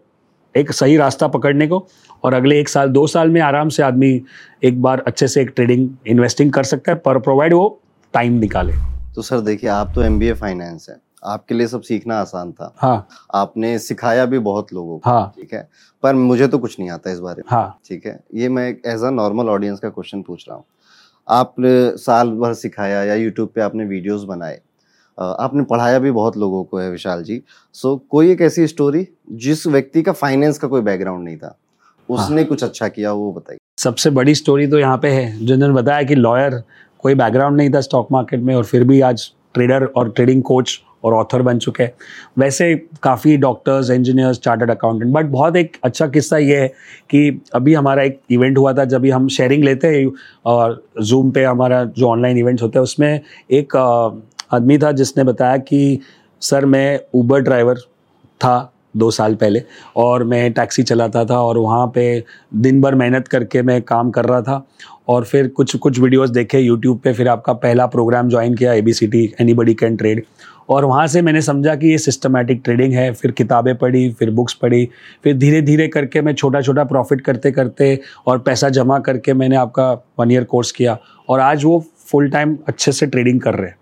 एक 0.55 0.71
सही 0.71 0.97
रास्ता 0.97 1.27
पकड़ने 1.27 1.67
को, 1.67 1.85
और 2.23 2.33
अगले 2.33 2.59
एक 2.59 2.69
साल, 2.69 2.89
दो 2.89 3.05
साल 3.07 3.29
में 3.29 3.41
आराम 3.41 3.69
से 3.69 3.83
आदमी 3.83 4.21
एक 4.63 4.81
बार 4.81 5.03
अच्छे 5.07 5.27
से 5.27 5.41
एक 5.41 5.51
ट्रेडिंग 5.55 5.89
इन्वेस्टिंग 6.07 6.51
कर 6.51 6.63
सकता 6.63 6.91
है, 6.91 6.97
पर 6.97 7.19
प्रोवाइड 7.19 7.53
वो 7.53 7.79
टाइम 8.13 8.33
निकाले। 8.33 8.73
तो 9.15 9.21
सर 9.21 9.39
देखिए, 9.39 9.69
आप 9.69 9.91
तो 9.95 10.03
एमबीए 10.03 10.33
फाइनेंस 10.33 10.87
है। 10.89 10.95
आपके 11.23 11.55
लिए 11.55 11.67
सब 11.67 11.81
सीखना 11.81 12.19
आसान 12.19 12.51
था। 12.51 12.73
हाँ। 12.77 13.07
आपने 13.35 13.77
सिखाया 13.79 14.25
भी 14.25 14.39
बहुत 14.39 14.73
लोगों 14.73 14.97
को 14.99 15.09
हाँ। 15.09 15.31
ठीक 15.35 15.53
है? 15.53 15.67
पर 16.03 16.15
मुझे 16.15 16.47
तो 16.47 16.57
कुछ 16.59 16.79
नहीं 16.79 16.89
आता 16.89 17.11
इस 17.11 17.19
बारे 17.19 17.41
में। 17.41 17.49
हाँ। 17.49 17.79
ठीक 17.85 18.05
है? 18.05 18.19
ये 18.35 18.49
मैं 18.49 18.69
एज 18.85 19.03
अ 19.03 19.09
नॉर्मल 19.11 19.49
ऑडियंस 19.49 19.79
का 19.79 19.89
क्वेश्चन 19.89 20.21
पूछ 20.21 20.45
रहा 20.47 20.57
हूँ। 20.57 20.65
आप 21.27 21.55
साल 21.99 22.31
भर 22.31 22.53
सिखाया 22.53 23.03
या 23.03 23.15
यूट्यूब 23.15 23.49
पे 23.55 23.61
आपने 23.61 23.85
वीडियोस 23.85 24.23
बनाए। 24.23 24.59
आपने 25.17 25.63
पढ़ाया 25.63 25.99
भी 25.99 26.11
बहुत 26.11 26.37
लोगों 26.37 26.63
को 26.63 26.77
है 26.77 26.89
विशाल 26.91 27.23
जी। 27.23 27.41
सो 27.75 27.95
कोई 28.09 28.31
एक 28.31 28.41
ऐसी 28.41 28.67
स्टोरी 28.67 29.07
जिस 29.31 29.65
व्यक्ति 29.67 30.01
का 30.01 30.11
फाइनेंस 30.13 30.57
का 30.57 30.67
कोई 30.67 30.81
बैकग्राउंड 30.81 31.23
नहीं 31.23 31.37
था 31.37 31.57
उसने 32.09 32.35
हाँ। 32.35 32.45
कुछ 32.45 32.63
अच्छा 32.63 32.87
किया 32.87 33.11
वो 33.13 33.31
बताइए। 33.33 33.59
सबसे 33.77 34.09
बड़ी 34.09 34.35
स्टोरी 34.35 34.67
तो 34.67 34.79
यहाँ 34.79 34.97
पे 34.97 35.09
है। 35.09 35.45
जिन्होंने 35.45 35.73
बताया 35.75 36.03
कि 36.03 36.15
लॉयर 36.15 36.61
कोई 36.99 37.15
बैकग्राउंड 37.15 37.57
नहीं 37.57 37.69
था 37.69 37.81
स्टॉक 37.81 38.07
मार्केट 38.11 38.39
में 38.39 38.53
और 38.55 38.63
फिर 38.63 38.83
भी 38.83 38.99
आज 39.01 39.29
ट्रेडर 39.53 39.85
और 39.85 40.09
ट्रेडिंग 40.09 40.41
कोच 40.43 40.79
और 41.03 41.13
ऑथर 41.13 41.41
बन 41.41 41.57
चुके 41.57 41.83
हैं। 41.83 41.93
वैसे 42.39 42.73
काफ़ी 43.03 43.35
doctors 43.37 43.89
engineers 43.89 44.39
chartered 44.39 44.71
accountant 44.71 45.11
but 45.13 45.25
बहुत 45.25 45.55
एक 45.55 45.77
अच्छा 45.83 46.07
किस्सा 46.07 46.37
ये 46.37 46.59
है 46.59 46.67
कि 47.09 47.41
अभी 47.53 47.73
हमारा 47.73 48.03
एक 48.03 48.19
इवेंट 48.31 48.57
हुआ 48.57 48.73
था 48.73 48.85
जब 48.85 49.01
भी 49.01 49.09
हम 49.09 49.27
शेयरिंग 49.27 49.63
लेते 49.63 49.87
हैं, 49.87 50.11
और 50.45 50.83
जूम 51.01 51.31
पे 51.31 51.43
हमारा 51.43 51.83
जो 51.83 52.09
ऑनलाइन 52.09 52.37
इवेंट्स 52.37 52.63
होते 52.63 52.79
हैं, 52.79 52.83
उसमें 52.83 53.19
एक 53.51 53.75
आदमी 54.53 54.77
था 54.77 54.91
जिसने 54.91 55.23
बताया 55.23 55.57
कि, 55.57 55.99
सर, 56.41 56.65
मैं 56.65 56.99
ऊबर 57.15 57.41
ड्राइवर 57.41 57.79
था 58.41 58.71
दो 58.97 59.09
साल 59.11 59.35
पहले 59.35 59.61
और 59.95 60.23
मैं 60.23 60.51
टैक्सी 60.53 60.83
चलाता 60.83 61.23
था 61.25 61.39
और 61.41 61.57
वहाँ 61.57 61.85
पे 61.95 62.23
दिन 62.55 62.81
भर 62.81 62.95
मेहनत 62.95 63.27
करके 63.27 63.61
मैं 63.61 63.81
काम 63.81 64.09
कर 64.11 64.25
रहा 64.25 64.41
था। 64.41 64.65
और 65.09 65.23
फिर 65.25 65.47
कुछ 65.47 65.75
कुछ 65.75 65.99
वीडियोस 65.99 66.29
देखे 66.29 66.59
यूट्यूब 66.59 66.99
पे, 66.99 67.13
फिर 67.13 67.27
आपका 67.27 67.53
पहला 67.53 67.85
प्रोग्राम 67.85 68.29
ज्वाइन 68.29 68.55
किया 68.55 68.73
A 68.73 68.81
B 68.81 68.93
C 68.93 69.07
T 69.07 69.23
anybody 69.53 69.73
can 69.73 69.95
trade 69.95 70.23
और 70.71 70.85
वहाँ 70.85 71.07
से 71.07 71.21
मैंने 71.21 71.41
समझा 71.41 71.75
कि 71.75 71.87
ये 71.87 71.97
सिस्टमेटिक 71.97 72.61
ट्रेडिंग 72.63 72.93
है, 72.93 73.11
फिर 73.13 73.31
किताबें 73.31 73.77
पढ़ी, 73.77 74.09
फिर 74.09 74.31
बुक्स 74.31 74.53
पढ़ी, 74.53 74.89
फिर 75.23 75.37
धीरे 75.37 75.61
धीरे 75.61 75.87
करके 75.87 76.21
मैं 76.21 76.33
छोटा 76.33 76.61
छोटा 76.61 76.83
प्रॉफिट 76.83 77.21
करते 77.21 77.51
करते 77.51 77.99
और 78.27 78.39
पैसा 78.39 78.69
जमा 78.69 78.99
करके 78.99 79.33
मैंने 79.33 79.55
आपका 79.55 79.91
वन 80.19 80.31
ईयर 80.31 80.43
कोर्स 80.43 80.71
किया 80.71 80.97
और 81.29 81.39
आज 81.39 81.65
वो 81.65 81.85
फुल 82.07 82.29
टाइम 82.29 82.57
अच्छे 82.67 82.91
से 82.91 83.05
ट्रेडिंग 83.05 83.41
कर 83.41 83.55
रहे 83.55 83.69
हैं। 83.69 83.75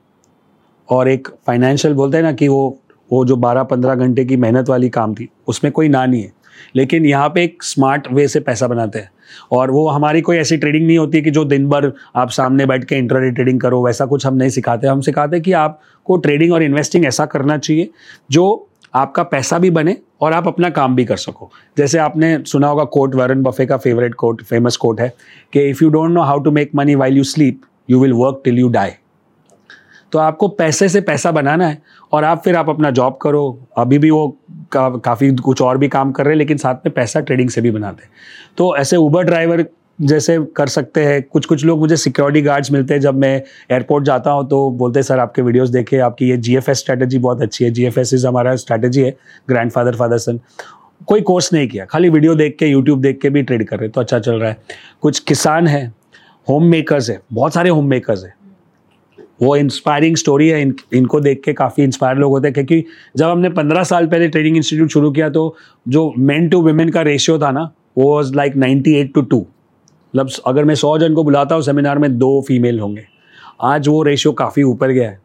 और 0.89 1.09
एक 1.09 1.27
फाइनेंशियल 1.47 1.93
बोलते 1.93 2.17
हैं 2.17 2.23
ना 2.23 2.31
कि 2.31 2.47
वो 2.47 2.79
वो 3.11 3.25
जो 3.25 3.35
12-15 3.35 3.95
घंटे 3.95 4.25
की 4.25 4.37
मेहनत 4.37 4.69
वाली 4.69 4.89
काम 4.89 5.13
थी, 5.15 5.29
उसमें 5.47 5.71
कोई 5.73 5.89
ना 5.89 6.05
नहीं 6.05 6.23
है। 6.23 6.31
लेकिन 6.75 7.05
यहाँ 7.05 7.29
पे 7.29 7.43
एक 7.43 7.63
स्मार्ट 7.63 8.07
वे 8.11 8.27
से 8.27 8.39
पैसा 8.39 8.67
बनाते 8.67 8.99
हैं। 8.99 9.11
और 9.51 9.71
वो 9.71 9.87
हमारी 9.89 10.21
कोई 10.21 10.37
ऐसी 10.37 10.57
ट्रेडिंग 10.57 10.85
नहीं 10.87 10.97
होती 10.97 11.21
कि 11.21 11.31
जो 11.31 11.43
दिन 11.45 11.67
भर 11.69 11.91
आप 12.15 12.29
सामने 12.31 12.65
बैठ 12.65 12.83
के 12.83 12.95
इंटर 12.95 13.29
ट्रेडिंग 13.31 13.59
करो, 13.61 13.85
वैसा 13.85 14.05
कुछ 14.05 14.25
हम 14.25 14.35
नहीं 14.35 14.49
सिखाते। 14.49 14.87
हम 14.87 15.01
सिखाते 15.01 15.39
कि 15.39 15.51
आपको 15.53 16.17
ट्रेडिंग 16.17 16.53
और 16.53 16.63
इन्वेस्टिंग 16.63 17.05
ऐसा 17.05 17.25
करना 17.25 17.57
चाहिए 17.57 17.89
जो 18.31 18.65
आपका 18.95 19.23
पैसा 19.23 19.57
भी 19.59 19.69
बने 19.69 19.95
और 20.21 20.33
आप 20.33 20.47
अपना 20.47 20.69
काम 20.69 20.95
भी 20.95 21.05
कर 21.05 21.17
सको। 21.17 21.49
जैसे 21.77 21.97
आपने 21.97 22.37
सुना 22.47 22.67
होगा 22.67 22.83
कोट 22.93 23.15
वरुण 23.15 23.43
बफे 23.43 23.65
का 23.65 23.77
फेवरेट 23.77 24.13
कोट 24.13 24.41
फ़ेमस 24.43 24.77
कोट 24.77 25.01
है 25.01 25.13
कि 25.53 25.69
if 25.69 25.83
you 25.83 25.89
don't 25.89 26.11
know 26.11 26.21
how 26.21 26.39
to 26.39 26.51
make 26.51 26.71
money 26.75 26.95
while 26.95 27.17
you 27.17 27.23
sleep 27.25 27.61
you 27.89 27.99
will 27.99 28.13
work 28.13 28.41
till 28.45 28.59
you 28.59 28.69
die 28.69 28.91
तो 30.11 30.19
आपको 30.19 30.47
पैसे 30.49 30.89
से 30.89 31.01
पैसा 31.01 31.31
बनाना 31.31 31.67
है 31.67 31.81
और 32.11 32.23
आप 32.23 32.41
फिर 32.43 32.55
आप 32.55 32.69
अपना 32.69 32.91
जॉब 32.91 33.17
करो। 33.21 33.67
अभी 33.77 33.97
भी 33.97 34.09
वो 34.11 34.27
का, 34.71 34.89
काफ़ी 34.89 35.35
कुछ 35.35 35.61
और 35.61 35.77
भी 35.77 35.87
काम 35.87 36.11
कर 36.11 36.25
रहे 36.25 36.33
हैं 36.33 36.37
लेकिन 36.37 36.57
साथ 36.57 36.85
में 36.85 36.93
पैसा 36.93 37.19
ट्रेडिंग 37.19 37.49
से 37.49 37.61
भी 37.61 37.71
बनाते 37.71 38.03
हैं। 38.03 38.11
तो 38.57 38.75
ऐसे 38.77 38.97
ऊबर 38.97 39.23
ड्राइवर 39.23 39.65
जैसे 39.99 40.37
कर 40.55 40.67
सकते 40.67 41.03
हैं। 41.05 41.21
कुछ 41.23 41.45
कुछ 41.45 41.63
लोग 41.65 41.79
मुझे 41.79 41.95
सिक्योरिटी 41.97 42.41
गार्ड्स 42.41 42.71
मिलते 42.71 42.93
हैं। 42.93 43.01
जब 43.01 43.15
मैं 43.15 43.35
एयरपोर्ट 43.71 44.05
जाता 44.05 44.31
हूँ 44.31 44.47
तो 44.49 44.69
बोलते 44.71 44.99
हैं 44.99 45.03
सर 45.03 45.19
आपके 45.19 45.41
वीडियोस 45.41 45.69
देखे। 45.69 45.97
आपकी 45.99 46.29
ये 46.29 46.37
जी 46.37 46.55
एफ़ 46.57 46.69
एस 46.71 46.79
स्ट्रैटेजी 46.79 47.19
बहुत 47.19 47.41
अच्छी 47.41 47.65
है। 47.65 47.71
जी 47.71 47.85
एफ़ 47.85 47.99
एस 47.99 48.13
इज़ 48.13 48.27
हमारा 48.27 48.55
स्ट्रैटेजी 48.55 49.01
है 49.01 49.15
ग्रैंड 49.49 49.71
फादर 49.71 49.95
फादर 49.95 50.17
सन 50.17 50.39
कोई 51.07 51.21
कोर्स 51.21 51.53
नहीं 51.53 51.67
किया। 51.67 51.85
खाली 51.85 52.09
वीडियो 52.09 52.35
देख 52.35 52.55
के 52.59 52.67
यूट्यूब 52.67 53.01
देख 53.01 53.19
के 53.21 53.29
भी 53.29 53.43
ट्रेड 53.43 53.67
कर 53.67 53.79
रहे 53.79 53.89
तो 53.89 54.01
अच्छा 54.01 54.19
चल 54.19 54.39
रहा 54.39 54.49
है। 54.49 54.57
कुछ 55.01 55.19
किसान 55.19 55.67
हैं 55.67 55.87
होम 56.47 56.65
मेकर्स 56.65 57.09
है। 57.09 57.19
बहुत 57.33 57.53
सारे 57.53 57.69
होम 57.69 57.89
मेकर्स 57.89 58.23
हैं। 58.23 58.33
वो 59.41 59.55
इंस्पायरिंग 59.55 60.15
स्टोरी 60.17 60.47
है। 60.49 60.61
इन, 60.61 60.73
इनको 60.93 61.19
देख 61.19 61.41
के 61.45 61.53
काफ़ी 61.53 61.83
इंस्पायर 61.83 62.17
लोग 62.17 62.31
होते 62.31 62.47
हैं। 62.47 62.53
क्योंकि 62.53 62.83
जब 63.17 63.25
हमने 63.25 63.49
पंद्रह 63.51 63.83
साल 63.83 64.07
पहले 64.07 64.27
ट्रेनिंग 64.27 64.57
इंस्टीट्यूट 64.57 64.89
शुरू 64.89 65.11
किया 65.11 65.29
तो 65.29 65.55
जो 65.87 66.11
मेन 66.19 66.49
टू 66.49 66.61
वुमेन 66.61 66.89
का 66.89 67.01
रेशियो 67.01 67.37
था 67.39 67.51
ना 67.51 67.69
वो 67.97 68.03
was 68.05 68.33
like 68.35 68.55
ninety 68.55 68.95
eight 68.95 69.13
to 69.13 69.21
two 69.21 69.39
मतलब 70.13 70.29
अगर 70.47 70.65
मैं 70.65 70.75
सौ 70.75 70.97
जन 70.97 71.13
को 71.13 71.23
बुलाता 71.23 71.55
हूँ 71.55 71.63
सेमिनार 71.63 71.99
में 71.99 72.17
दो 72.17 72.41
फीमेल 72.47 72.79
होंगे। 72.79 73.05
आज 73.63 73.87
वो 73.87 74.01
रेशियो 74.03 74.31
काफ़ी 74.33 74.63
ऊपर 74.63 74.91
गया 74.91 75.09
है। 75.09 75.19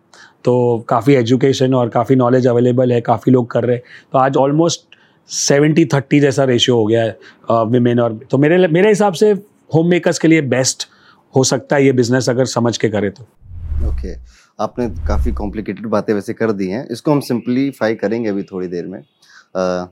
तो 0.45 0.85
काफ़ी 0.89 1.15
एजुकेशन 1.15 1.75
और 1.75 1.89
काफ़ी 1.89 2.17
नॉलेज 2.17 2.47
अवेलेबल 2.47 2.93
है 2.93 3.01
काफ़ी 3.01 3.33
लोग 3.33 3.51
कर 3.51 3.65
रहे 3.65 3.77
हैं। 3.77 3.83
तो 4.13 4.19
आज 4.19 4.37
ऑलमोस्ट 4.37 4.87
सेवेंटी 5.31 5.85
थर्टी 5.85 6.21
जैसा 6.21 6.45
रेशियो 6.45 6.77
हो 6.77 6.85
गया 6.87 7.03
है 7.03 7.65
विमेन 7.67 8.01
और 8.01 8.19
तो 8.31 8.39
मेरे 8.39 8.67
मेरे 8.69 8.89
हिसाब 8.89 9.13
से 9.13 9.31
होम 9.75 9.89
मेकर्स 9.91 10.19
के 10.19 10.29
लिए 10.29 10.41
बेस्ट 10.51 10.87
हो 11.35 11.45
सकता 11.45 11.77
है 11.77 11.85
ये 11.85 11.93
बिज़नेस 11.93 12.29
अगर 12.31 12.45
समझ 12.47 12.77
के 12.77 12.89
करे 12.89 13.11
तो। 13.11 13.27
Okay 13.75 14.15
okay. 14.15 14.21
आपने 14.59 14.89
काफ़ी 15.07 15.33
कॉम्प्लिकेटेड 15.33 15.87
बातें 15.87 16.13
वैसे 16.15 16.33
कर 16.35 16.53
दी 16.53 16.69
हैं। 16.69 16.87
इसको 16.89 17.13
हम 17.13 17.21
सिंप्लीफाई 17.21 17.95
करेंगे 17.95 18.29
अभी 18.29 18.43
थोड़ी 18.43 18.69
देर 18.69 18.87
में। 18.87 18.99
आ, 19.57 19.87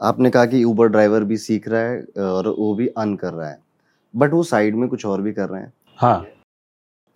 आपने 0.00 0.30
कहा 0.30 0.44
कि 0.46 0.62
ऊबर 0.64 0.88
ड्राइवर 0.88 1.24
भी 1.24 1.36
सीख 1.36 1.68
रहा 1.68 1.80
है 1.80 2.02
और 2.22 2.48
वो 2.48 2.74
भी 2.74 2.86
अन 2.88 3.14
कर 3.16 3.32
रहा 3.32 3.48
है। 3.48 3.58
बट 4.14 4.32
वो 4.32 4.42
साइड 4.42 4.74
में 4.74 4.88
कुछ 4.88 5.06
और 5.06 5.22
भी 5.22 5.32
कर 5.32 5.48
रहे 5.48 5.60
हैं। 5.60 5.72
हाँ। 5.98 6.26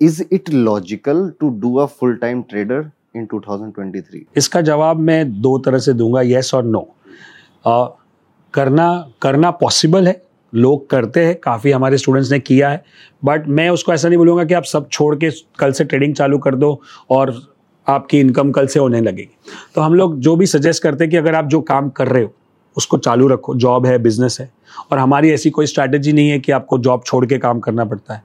Is 0.00 0.22
it 0.32 0.50
logical 0.50 1.28
to 1.40 1.48
do 1.60 1.74
a 1.76 1.86
full 1.86 2.16
time 2.16 2.42
trader 2.42 2.90
in 3.16 3.26
2023 3.26 4.24
इसका 4.36 4.60
जवाब 4.60 4.98
मैं 5.00 5.40
दो 5.42 5.58
तरह 5.58 5.78
से 5.78 5.92
दूँगा 5.92 6.20
येस 6.22 6.54
और 6.54 6.64
नो 6.64 6.86
करना 8.54 8.88
करना 9.22 9.50
पॉसिबल 9.50 10.08
है 10.08 10.20
लोग 10.52 10.88
करते 10.90 11.24
हैं, 11.24 11.34
काफ़ी 11.34 11.70
हमारे 11.70 11.98
स्टूडेंट्स 11.98 12.30
ने 12.32 12.38
किया 12.40 12.70
है 12.70 12.82
बट 13.24 13.48
मैं 13.48 13.68
उसको 13.70 13.92
ऐसा 13.92 14.08
नहीं 14.08 14.18
बोलूँगा 14.18 14.44
कि 14.44 14.54
आप 14.54 14.64
सब 14.64 14.88
छोड़ 14.88 15.14
के 15.16 15.30
कल 15.58 15.72
से 15.72 15.84
ट्रेडिंग 15.84 16.14
चालू 16.14 16.38
कर 16.38 16.54
दो 16.54 16.80
और 17.10 17.40
आपकी 17.86 18.20
इनकम 18.20 18.50
कल 18.52 18.66
से 18.66 18.80
होने 18.80 19.00
लगेगी। 19.00 19.36
तो 19.74 19.80
हम 19.80 19.94
लोग 19.94 20.18
जो 20.20 20.36
भी 20.36 20.46
सजेस्ट 20.46 20.82
करते 20.82 21.04
हैं 21.04 21.10
कि 21.10 21.16
अगर 21.16 21.34
आप 21.34 21.46
जो 21.46 21.60
काम 21.60 21.88
कर 21.90 22.08
रहे 22.08 22.22
हो, 22.22 22.32
उसको 22.76 22.98
चालू 22.98 23.28
रखो 23.28 23.54
जॉब 23.56 23.86
है 23.86 23.98
बिज़नेस 23.98 24.36
है, 24.40 24.50
और 24.92 24.98
हमारी 24.98 25.30
ऐसी 25.30 25.50
कोई 25.50 25.66
स्ट्रैटेजी 25.66 26.12
नहीं 26.12 26.28
है 26.30 26.38
कि 26.38 26.52
आपको 26.52 26.78
जॉब 26.78 27.02
छोड़ 27.06 27.24
के 27.26 27.38
काम 27.38 27.60
करना 27.60 27.84
पड़ता 27.84 28.14
है। 28.14 28.22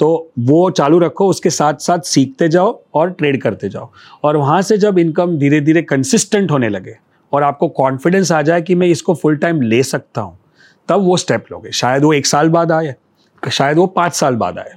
तो 0.00 0.32
वो 0.40 0.68
चालू 0.70 0.98
रखो, 0.98 1.28
उसके 1.28 1.50
साथ 1.50 1.74
साथ 1.80 2.06
सीखते 2.06 2.48
जाओ 2.48 2.78
और 2.94 3.10
ट्रेड 3.10 3.40
करते 3.42 3.68
जाओ, 3.68 3.90
और 4.24 4.36
वहाँ 4.36 4.60
से 4.62 4.78
जब 4.78 4.98
इनकम 4.98 5.36
धीरे 5.38 5.60
धीरे 5.60 5.82
कंसिस्टेंट 5.82 6.50
होने 6.50 6.68
लगे 6.68 6.96
और 7.32 7.42
आपको 7.42 7.68
कॉन्फिडेंस 7.68 8.32
आ 8.32 8.42
जाए 8.42 8.62
कि 8.62 8.74
मैं 8.74 8.86
इसको 8.86 9.14
फुल 9.14 9.36
टाइम 9.36 9.60
ले 9.62 9.82
सकता 9.82 10.20
हूँ 10.20 10.38
तब 10.88 11.00
वो 11.00 11.16
स्टेप 11.16 11.44
लोगे। 11.52 11.70
शायद 11.72 12.04
वो 12.04 12.12
एक 12.12 12.26
साल 12.26 12.48
बाद 12.48 12.72
आए, 12.72 12.94
शायद 13.42 13.78
वो 13.78 13.86
पाँच 13.88 14.14
साल 14.14 14.36
बाद 14.36 14.58
आए। 14.58 14.74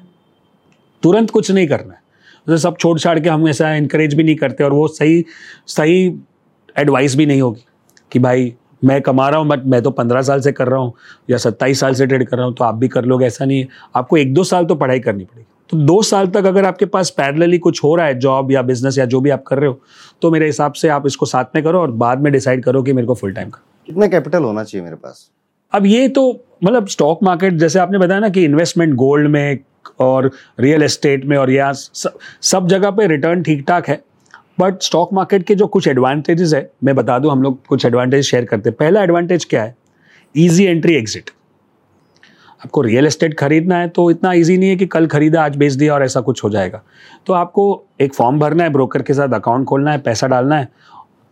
तुरंत 1.04 1.32
कुछ 1.32 1.52
नहीं 1.52 1.68
करना 1.68 1.94
है। 1.94 2.02
तो 2.48 2.58
सब 2.58 2.78
छोड़ 2.78 2.98
छाड़ 3.00 3.20
के 3.20 3.30
हम 3.30 3.48
ऐसा 3.48 3.74
इंकरेज 3.74 4.14
भी 4.14 4.24
नहीं 4.24 4.36
करते 4.36 4.64
और 4.64 4.74
वो 4.74 4.88
सही 4.88 5.24
सही 5.68 6.06
एडवाइस 6.76 7.16
भी 7.16 7.26
नहीं 7.26 7.42
होगी 7.42 7.66
कि 8.12 8.20
भाई, 8.20 8.54
मैं 8.82 9.02
कमा 9.02 9.28
रहा 9.30 9.40
हूँ 9.40 9.48
बट 9.48 9.66
मैं 9.66 9.82
तो 9.84 9.92
पंद्रह 9.92 10.22
साल 10.22 10.42
से 10.42 10.52
कर 10.52 10.68
रहा 10.68 10.80
हूँ 10.80 10.94
या 11.30 11.38
सत्ताईस 11.38 11.80
साल 11.80 11.94
से 11.94 12.06
ट्रेड 12.08 12.28
कर 12.28 12.38
रहा 12.38 12.46
हूँ 12.46 12.54
तो 12.56 12.64
आप 12.64 12.76
भी 12.76 12.88
कर 12.88 13.06
लोगे, 13.06 13.26
ऐसा 13.26 13.46
नहीं 13.46 13.60
है। 13.60 13.68
आपको 13.96 14.18
एक 14.18 14.34
दो 14.34 14.44
साल 14.44 14.66
तो 14.66 14.76
पढ़ाई 14.76 15.00
करनी 15.00 15.24
पड़ेगी। 15.24 15.46
तो 15.70 15.78
दो 15.78 16.02
साल 16.04 16.28
तक 16.28 16.46
अगर 16.46 16.66
आपके 16.66 16.86
पास 16.86 17.10
पैरेलली 17.10 17.58
कुछ 17.60 17.84
हो 17.84 17.94
रहा 17.96 18.06
है 18.06 18.20
जॉब 18.20 18.52
या 18.52 18.62
बिज़नेस 18.62 18.98
या 18.98 19.06
जो 19.06 19.20
भी 19.22 19.30
आप 19.30 19.44
कर 19.48 19.60
रहे 19.60 19.70
हो 19.70 19.80
तो 20.22 20.32
मेरे 20.32 20.46
हिसाब 20.46 20.74
से 20.74 20.90
आप 20.90 21.08
इसको 21.08 21.26
साथ 21.26 21.56
में 21.56 21.64
करो 21.64 21.82
और 21.82 21.92
बाद 21.94 22.22
में 22.22 22.32
डिसाइड 22.34 22.64
करो 22.64 22.84
कि 22.84 22.94
मेरे 22.94 23.08
को 23.08 23.14
फुल 23.14 23.34
टाइम 23.34 23.50
का 23.50 23.62
कितना 23.88 24.08
कैपिटल 24.08 24.44
होना 24.44 24.64
चाहिए 24.64 24.84
मेरे 24.86 24.96
पास? 24.96 25.30
अब 25.74 25.86
ये 25.86 26.08
तो 26.10 26.30
मतलब 26.64 26.88
स्टॉक 26.88 27.20
मार्केट 27.24 27.54
जैसे 27.54 27.80
आपने 27.80 27.98
बताया 27.98 28.20
ना 28.20 28.30
कि 28.30 28.44
इन्वेस्टमेंट 28.46 28.94
गोल्ड 28.96 29.28
में 29.28 29.60
और 30.00 30.30
रियल 30.60 30.84
एस्टेट 30.84 31.26
में 31.26 31.36
और 31.38 31.52
यहाँ 31.52 31.74
सब 31.74 32.68
जगह 32.68 32.92
पे 32.92 33.08
रिटर्न 33.08 33.44
ठीक 33.44 33.64
ठाक 33.68 33.90
है 33.90 34.02
बट 34.60 34.82
स्टॉक 34.84 35.14
मार्केट 35.14 35.44
के 35.48 35.56
जो 35.56 35.68
कुछ 35.68 35.88
एडवांटेजेस 35.88 36.54
है, 36.54 36.70
मैं 36.84 36.96
बता 36.96 37.18
दूँ, 37.20 37.32
हम 37.32 37.44
लोग 37.44 37.66
कुछ 37.68 37.86
एडवांटेज 37.86 38.26
शेयर 38.26 38.46
करते 38.46 38.70
हैं। 38.70 38.76
पहला 38.78 39.04
एडवांटेज 39.04 39.46
क्या 39.46 39.64
है? 39.64 39.76
ईजी 40.36 40.66
एंट्री 40.66 40.96
एग्जिट 40.96 41.30
आपको 42.62 42.82
रियल 42.82 43.06
एस्टेट 43.06 43.38
खरीदना 43.40 43.78
है 43.78 43.88
तो 43.90 44.10
इतना 44.12 44.32
इजी 44.34 44.58
नहीं 44.58 44.70
है 44.70 44.76
कि 44.76 44.86
कल 44.88 45.08
खरीदा, 45.08 45.44
आज 45.44 45.56
बेच 45.56 45.74
दिया 45.74 45.94
और 45.94 46.04
ऐसा 46.04 46.22
कुछ 46.22 46.44
हो 46.44 46.50
जाएगा। 46.50 46.82
तो 47.26 47.34
आपको 47.34 47.84
एक 48.02 48.14
फॉर्म 48.14 48.40
भरना 48.40 48.64
है 48.64 48.70
ब्रोकर 48.70 49.02
के 49.02 49.14
साथ 49.14 49.34
अकाउंट 49.34 49.66
खोलना 49.68 49.92
है, 49.92 49.98
पैसा 50.00 50.28
डालना 50.28 50.58
है 50.58 50.70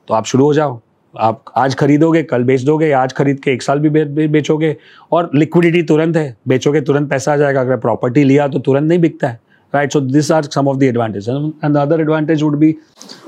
तो 0.07 0.13
आप 0.13 0.25
शुरू 0.25 0.45
हो 0.45 0.53
जाओ। 0.53 0.79
आप 1.15 1.43
आज 1.57 1.75
खरीदोगे, 1.75 2.21
कल 2.23 2.43
बेच 2.43 2.61
दोगे, 2.61 2.91
आज 2.91 3.13
खरीद 3.13 3.39
के 3.39 3.51
एक 3.51 3.61
साल 3.61 3.79
भी 3.79 4.27
बेचोगे 4.27 4.75
और 5.11 5.29
लिक्विडिटी 5.35 5.81
तुरंत 5.83 6.17
है। 6.17 6.35
बेचोगे, 6.47 6.81
तुरंत 6.81 7.09
पैसा 7.09 7.33
आ 7.33 7.37
जाएगा। 7.37 7.61
अगर 7.61 7.77
प्रॉपर्टी 7.77 8.23
लिया 8.23 8.47
तो 8.47 8.59
तुरंत 8.59 8.89
नहीं 8.89 8.99
बिकता 8.99 9.27
है। 9.27 9.39
Right? 9.73 9.91
So 9.91 9.99
these 9.99 10.31
are 10.31 10.43
some 10.43 10.67
of 10.67 10.79
the 10.79 10.87
advantages. 10.87 11.27
And 11.27 11.75
the 11.75 11.81
other 11.81 12.01
advantage 12.01 12.43
would 12.43 12.59
be 12.59 12.77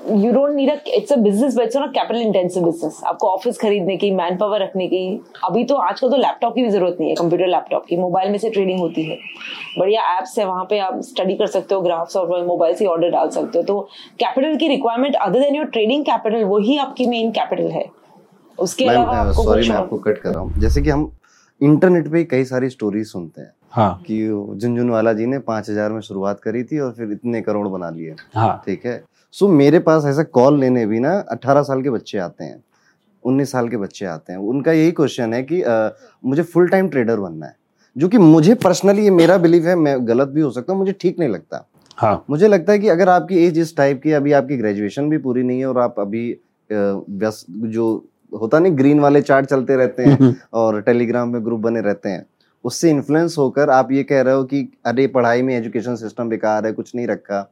you 0.09 0.31
don't 0.31 0.55
need 0.55 0.69
a 0.69 0.81
it's 0.97 1.11
a 1.11 1.17
business 1.17 1.55
but 1.55 1.65
it's 1.65 1.75
not 1.75 1.89
a 1.89 1.93
capital 1.93 2.21
intensive 2.21 2.63
business. 2.67 3.01
आपको 3.07 3.27
ऑफ़िस 3.29 3.57
खरीदने 3.59 3.97
की 3.97 4.11
मैन 4.11 4.37
पावर 4.37 4.61
रखने 4.63 4.87
की 4.87 5.01
अभी 5.45 5.63
तो 5.65 5.75
आजकल 5.75 6.09
तो 6.09 6.17
laptop 6.17 6.55
की 6.55 6.61
भी 6.63 6.69
ज़रूरत 6.69 6.97
नहीं 6.99 7.09
है 7.09 7.15
कंप्यूटर 7.15 7.47
लैपटॉप 7.47 7.85
की 7.89 7.97
मोबाइल 7.97 8.31
में 8.31 8.37
से 8.37 8.49
ट्रेडिंग 8.49 8.79
होती 8.79 9.03
है। 9.09 9.17
बढ़िया 9.79 10.17
एप्स 10.17 10.37
है 10.39 10.45
वहाँ 10.45 10.65
पे 10.69 10.79
आप 10.79 10.99
स्टडी 11.09 11.35
कर 11.37 11.47
सकते 11.47 11.75
हो 11.75 11.81
ग्राफ्स 11.81 12.15
और 12.17 12.45
मोबाइल 12.47 12.75
से 12.75 12.85
ऑर्डर 12.85 13.09
डाल 13.11 13.29
सकते 13.29 13.57
हो। 13.57 13.63
तो 13.63 13.79
कैपिटल 14.19 14.55
की 14.57 14.67
requirement 14.67 15.15
other 15.15 15.39
than 15.39 15.55
your 15.55 15.65
trading 15.77 16.05
capital 16.05 16.43
वही 16.55 16.77
आपकी 16.77 17.05
मेन 17.07 17.31
कैपिटल 17.31 17.69
है। 17.71 17.85
उसके 18.57 18.85
अलावा 18.85 19.31
सॉरी 19.31 19.69
मैं 19.69 19.75
आपको 19.75 19.97
कट 19.97 20.17
कर 20.17 20.29
रहा 20.29 20.39
हूँ। 20.39 20.59
जैसे 20.59 20.81
कि 20.81 20.89
हम 20.89 21.11
इंटरनेट 21.61 22.11
पे 22.11 22.23
कई 22.31 22.43
सारी 22.45 22.69
स्टोरी 22.69 23.03
सुनते 23.03 23.41
हैं। 23.41 23.53
हाँ। 23.71 24.03
कि 24.07 24.27
झुंझुनवाला 24.57 25.13
जी 25.13 25.25
ने 25.25 25.39
पाँच 25.39 25.69
हज़ार 25.69 25.91
में 25.91 26.01
शुरुआत 26.01 26.39
करी 26.39 26.63
थी 26.63 26.79
और 26.79 26.91
फिर 26.91 27.11
इतने 27.11 27.41
करोड़ 27.41 27.67
बना 27.67 27.89
लिए। 27.89 28.15
हाँ। 28.35 28.61
ठीक 28.65 28.85
है? 28.85 29.03
सो 29.31 29.47
मेरे 29.47 29.79
पास 29.79 30.05
ऐसा 30.05 30.23
कॉल 30.23 30.59
लेने 30.59 30.85
भी 30.85 30.99
ना 30.99 31.13
अट्ठारह 31.31 31.63
साल 31.63 31.83
के 31.83 31.89
बच्चे 31.89 32.17
आते 32.17 32.43
हैं। 32.43 32.63
उन्नीस 33.23 33.51
साल 33.51 33.69
के 33.69 33.77
बच्चे 33.77 34.05
आते 34.05 34.33
हैं। 34.33 34.39
उनका 34.39 34.71
यही 34.71 34.91
क्वेश्चन 34.91 35.33
है 35.33 35.43
कि 35.43 35.61
आ, 35.61 35.89
मुझे 36.23 36.43
फुल 36.43 36.67
टाइम 36.67 36.89
ट्रेडर 36.89 37.19
बनना 37.19 37.45
है। 37.45 37.55
जो 37.95 38.07
कि 38.07 38.17
मुझे 38.17 38.53
पर्सनली 38.53 39.03
ये 39.03 39.09
मेरा 39.09 39.37
बिलीव 39.37 39.67
है 39.67 39.75
मैं 39.75 40.07
गलत 40.07 40.27
भी 40.27 40.41
हो 40.41 40.51
सकता 40.51 40.73
हूँ 40.73 40.79
मुझे 40.79 40.91
ठीक 40.91 41.19
नहीं 41.19 41.29
लगता। 41.29 41.65
हाँ। 41.97 42.25
मुझे 42.29 42.47
लगता 42.47 42.71
है 42.73 42.79
कि 42.79 42.87
अगर 42.87 43.09
आपकी 43.09 43.37
एज 43.45 43.59
इस 43.59 43.75
टाइप 43.77 44.01
की 44.03 44.11
अभी 44.11 44.31
आपकी 44.31 44.57
ग्रेजुएशन 44.57 45.09
भी 45.09 45.17
पूरी 45.17 45.43
नहीं 45.43 45.59
है 45.59 45.65
और 45.65 45.77
आप 45.77 45.99
अभी 45.99 46.29
व्यस्त 46.69 47.45
जो 47.49 47.85
होता 48.41 48.59
नहीं 48.59 48.77
ग्रीन 48.77 48.99
वाले 48.99 49.21
चार्ट 49.21 49.45
चलते 49.45 49.75
रहते 49.75 50.03
हैं 50.03 50.35
और 50.53 50.81
टेलीग्राम 50.81 51.29
में 51.29 51.45
ग्रुप 51.45 51.59
बने 51.59 51.81
रहते 51.81 52.09
हैं। 52.09 52.25
उससे 52.63 52.89
इन्फ्लुएंस 52.89 53.35
होकर 53.37 53.69
आप 53.69 53.91
ये 53.91 54.03
कह 54.03 54.21
रहे 54.21 54.33
हो 54.33 54.43
कि 54.43 54.67
अरे 54.85 55.07
पढ़ाई 55.07 55.41
में 55.41 55.55
एजुकेशन 55.57 55.95
सिस्टम 55.95 56.29
बेकार 56.29 56.65
है 56.65 56.71
कुछ 56.71 56.95
नहीं 56.95 57.07
रखा। 57.07 57.45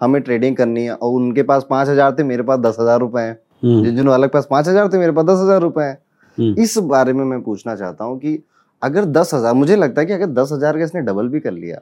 हमें 0.00 0.20
ट्रेडिंग 0.22 0.56
करनी 0.56 0.84
है 0.84 0.94
और 0.94 1.12
उनके 1.12 1.42
पास 1.42 1.66
पाँच 1.70 1.88
हज़ार 1.88 2.14
थे 2.18 2.24
मेरे 2.24 2.42
पास 2.42 2.58
दस 2.60 2.76
हज़ार 2.80 2.98
रुपए 3.00 3.20
हैं। 3.20 3.38
हम्म। 3.62 3.94
जिन 3.96 4.08
अलग 4.10 4.30
पास 4.30 4.46
पाँच 4.50 4.68
हज़ार 4.68 4.88
थे 4.92 4.98
मेरे 4.98 5.12
पास 5.12 5.24
दस 5.24 5.38
हज़ार 5.40 5.60
रुपए 5.60 5.82
हैं। 5.82 5.98
हम्म। 6.38 6.62
इस 6.62 6.76
बारे 6.86 7.12
में 7.12 7.24
मैं 7.24 7.40
पूछना 7.42 7.76
चाहता 7.76 8.04
हूँ 8.04 8.18
कि 8.18 8.38
अगर 8.82 9.04
दस 9.06 9.34
हज़ार 9.34 9.54
मुझे 9.54 9.76
लगता 9.76 10.00
है 10.00 10.06
कि 10.06 10.12
अगर 10.12 10.26
दस 10.32 10.52
हज़ार 10.52 10.78
का 10.78 10.84
इसने 10.84 11.00
डबल 11.02 11.28
भी 11.28 11.40
कर 11.40 11.52
लिया 11.52 11.80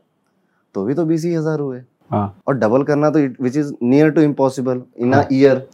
तो 0.75 0.85
भी 0.85 0.95
तो 0.95 1.05
बीस 1.05 1.25
ही 1.25 1.35
हज़ार 1.35 1.61
हुए। 1.61 1.81
हाँ। 2.11 2.43
और 2.49 2.55
डबल 2.55 2.83
करना 2.83 3.11
तो 3.11 3.19
which 3.43 3.57
is 3.57 3.73
near 3.83 4.11
to 4.11 4.21
impossible 4.21 4.83
in 4.99 5.13
a 5.13 5.27
year 5.33 5.67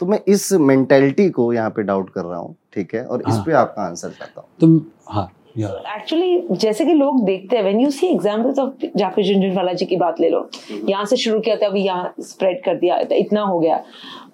तो 0.00 0.06
मैं 0.06 0.20
इस 0.28 0.52
मेंटेलिटी 0.52 1.28
को 1.30 1.52
यहाँ 1.52 1.70
पे 1.70 1.82
डाउट 1.82 2.10
कर 2.10 2.24
रहा 2.24 2.38
हूँ 2.38 2.54
ठीक 2.74 2.94
है? 2.94 3.04
और 3.04 3.22
हाँ. 3.26 3.34
इस 3.34 3.42
पे 3.46 3.52
आपका 3.52 3.82
आंसर 3.82 4.10
चाहता 4.10 4.40
हूँ। 4.40 4.48
तुम 4.60 4.80
हाँ। 5.08 5.30
एक्चुअली 5.66 6.40
जैसे 6.50 6.84
कि 6.86 6.94
लोग 6.94 7.24
देखते 7.24 7.56
हैं 7.56 7.62
when 7.62 7.80
you 7.80 7.90
see 7.90 8.06
examples 8.06 8.58
of 8.58 8.86
Zakir 8.96 9.24
Jhunjhunwala 9.24 9.72
ji 9.72 9.86
की 9.86 9.96
बात 9.96 10.20
ले 10.20 10.28
लो 10.28 10.48
mm-hmm. 10.52 10.90
यहाँ 10.90 11.04
से 11.04 11.16
शुरू 11.16 11.40
किया 11.40 11.56
था 11.56 11.66
अभी 11.66 11.82
यहाँ 11.82 12.14
स्प्रेड 12.20 12.62
कर 12.64 12.74
दिया 12.74 13.00
इतना 13.12 13.42
हो 13.42 13.58
गया। 13.58 13.82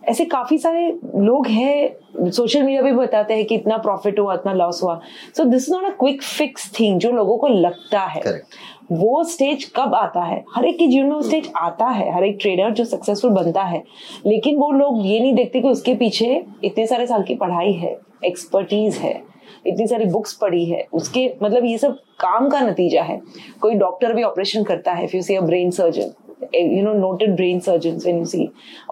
ऐसे 0.08 0.24
काफ़ी 0.24 0.58
सारे 0.58 0.87
लोग 1.16 1.46
हैं 1.46 2.30
सोशल 2.30 2.62
मीडिया 2.62 2.82
पे 2.82 2.92
बताते 2.92 3.34
हैं 3.34 3.44
कि 3.44 3.54
इतना 3.54 3.76
प्रॉफिट 3.76 4.18
हुआ 4.18 4.34
इतना 4.34 4.52
लॉस 4.52 4.82
हुआ। 4.82 5.00
So 5.37 5.44
this 5.44 5.70
not 5.70 5.84
a 5.84 5.90
quick 5.90 6.22
fix 6.22 6.70
thing 6.80 6.98
जो 7.00 7.10
लोगों 7.10 7.37
को 7.38 7.48
लगता 7.48 8.00
है। 8.00 8.22
Correct. 8.22 8.56
वो 8.92 9.24
स्टेज 9.24 9.64
कब 9.76 9.94
आता 9.94 10.22
है? 10.22 10.44
हर 10.54 10.64
एक 10.64 10.78
के 10.78 10.87
जीवन 10.87 11.06
में 11.06 11.14
वो 11.14 11.22
स्टेज 11.22 11.52
आता 11.56 11.87
है 11.87 12.14
हर 12.14 12.24
एक 12.24 12.38
ट्रेडर 12.40 12.70
जो 12.70 12.84
सक्सेसफुल 12.84 13.30
बनता 13.30 13.62
है। 13.62 13.82
लेकिन 14.26 14.56
वो 14.56 14.70
लोग 14.70 15.06
ये 15.06 15.20
नहीं 15.20 15.34
देखते 15.34 15.60
कि 15.60 15.68
उसके 15.68 15.94
पीछे 15.94 16.44
इतने 16.64 16.87
सारे 16.87 17.06
साल 17.06 17.22
की 17.22 17.34
पढ़ाई 17.34 17.72
है 17.72 17.98
एक्सपर्टीज 18.24 18.96
है। 18.96 19.34
इतनी 19.66 19.87
सारी 19.87 20.05
बुक्स 20.07 20.33
पढ़ी 20.33 20.64
है 20.64 20.87
उसके 20.92 21.31
मतलब 21.42 21.64
ये 21.64 21.79
सब 21.79 21.98
काम 22.20 22.48
का 22.48 22.61
नतीजा 22.61 23.03
है। 23.03 23.20
कोई 23.61 23.74
डॉक्टर 23.74 24.12
भी 24.12 24.22
ऑपरेशन 24.22 24.62
करता 24.64 24.92
है 24.92 25.05
if 25.05 25.16
you 25.16 25.22
see 25.22 25.35
a 25.35 25.40
brain 25.42 25.70
surgeon 25.70 26.12
you 26.55 26.81
know 26.85 26.92
noted 26.94 27.31
brain 27.37 27.61
surgeons 27.64 28.05
when 28.07 28.16
you 28.20 28.27
see 28.31 28.44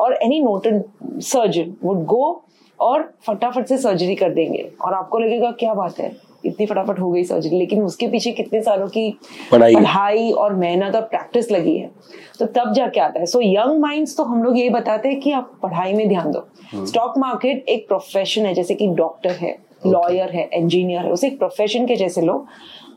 or 0.03 0.07
any 0.27 0.37
noted 0.45 0.77
surgeon 1.25 1.73
would 1.85 2.05
go 2.13 2.23
और 2.81 3.03
फटाफट 3.27 3.67
से 3.67 3.77
सर्जरी 3.79 4.15
कर 4.15 4.31
देंगे। 4.35 4.63
और 4.81 4.95
आपको 4.95 5.19
लगेगा 5.19 5.51
क्या 5.51 5.75
बात 5.75 5.99
है? 5.99 6.11
इतनी 6.45 6.67
फटाफट 6.67 6.99
हो 7.01 7.11
गई 7.11 7.25
सर्जरी 7.25 7.59
लेकिन 7.59 7.83
उसके 7.83 8.07
पीछे 8.09 8.33
कितने 8.33 8.61
सालों 8.63 8.87
की 8.89 9.09
पढ़ाई। 9.51 9.75
पढ़ाई 9.75 10.31
और 10.33 10.55
मेहनत 10.55 10.97
और 10.97 11.03
प्रैक्टिस 11.03 11.51
लगी 11.53 11.77
है। 11.77 11.91
तो 12.39 12.47
तब 12.47 12.73
जाके 12.75 13.01
आता 13.01 13.21
है। 13.21 13.27
सो 13.27 13.41
यंग 13.41 13.81
माइंड्स 13.81 14.17
तो 14.17 14.25
हम 14.25 14.43
लोग 14.43 14.59
यही 14.59 14.71
बताते 14.71 15.09
हैं 15.09 15.21
कि 15.21 15.33
आप 15.33 15.53
पढ़ाई 15.63 15.93
में 15.93 16.09
ध्यान 16.09 16.31
दो। 16.31 16.47
स्टॉक 16.87 17.11
हम्म। 17.11 17.21
मार्केट 17.21 17.69
एक 17.69 17.87
प्रोफेशन 17.89 18.47
है 18.47 18.55
जैसे 18.55 18.75
कि 18.75 18.87
डॉक्टर 18.95 19.31
है। 19.31 19.57
लॉयर 19.87 20.31
है 20.31 20.49
इंजीनियर 20.55 21.05
है 21.05 21.11
उसे 21.13 21.27
एक 21.27 21.39
प्रोफेशन 21.39 21.87
के 21.87 21.97
जैसे 21.97 22.23
लो 22.23 22.45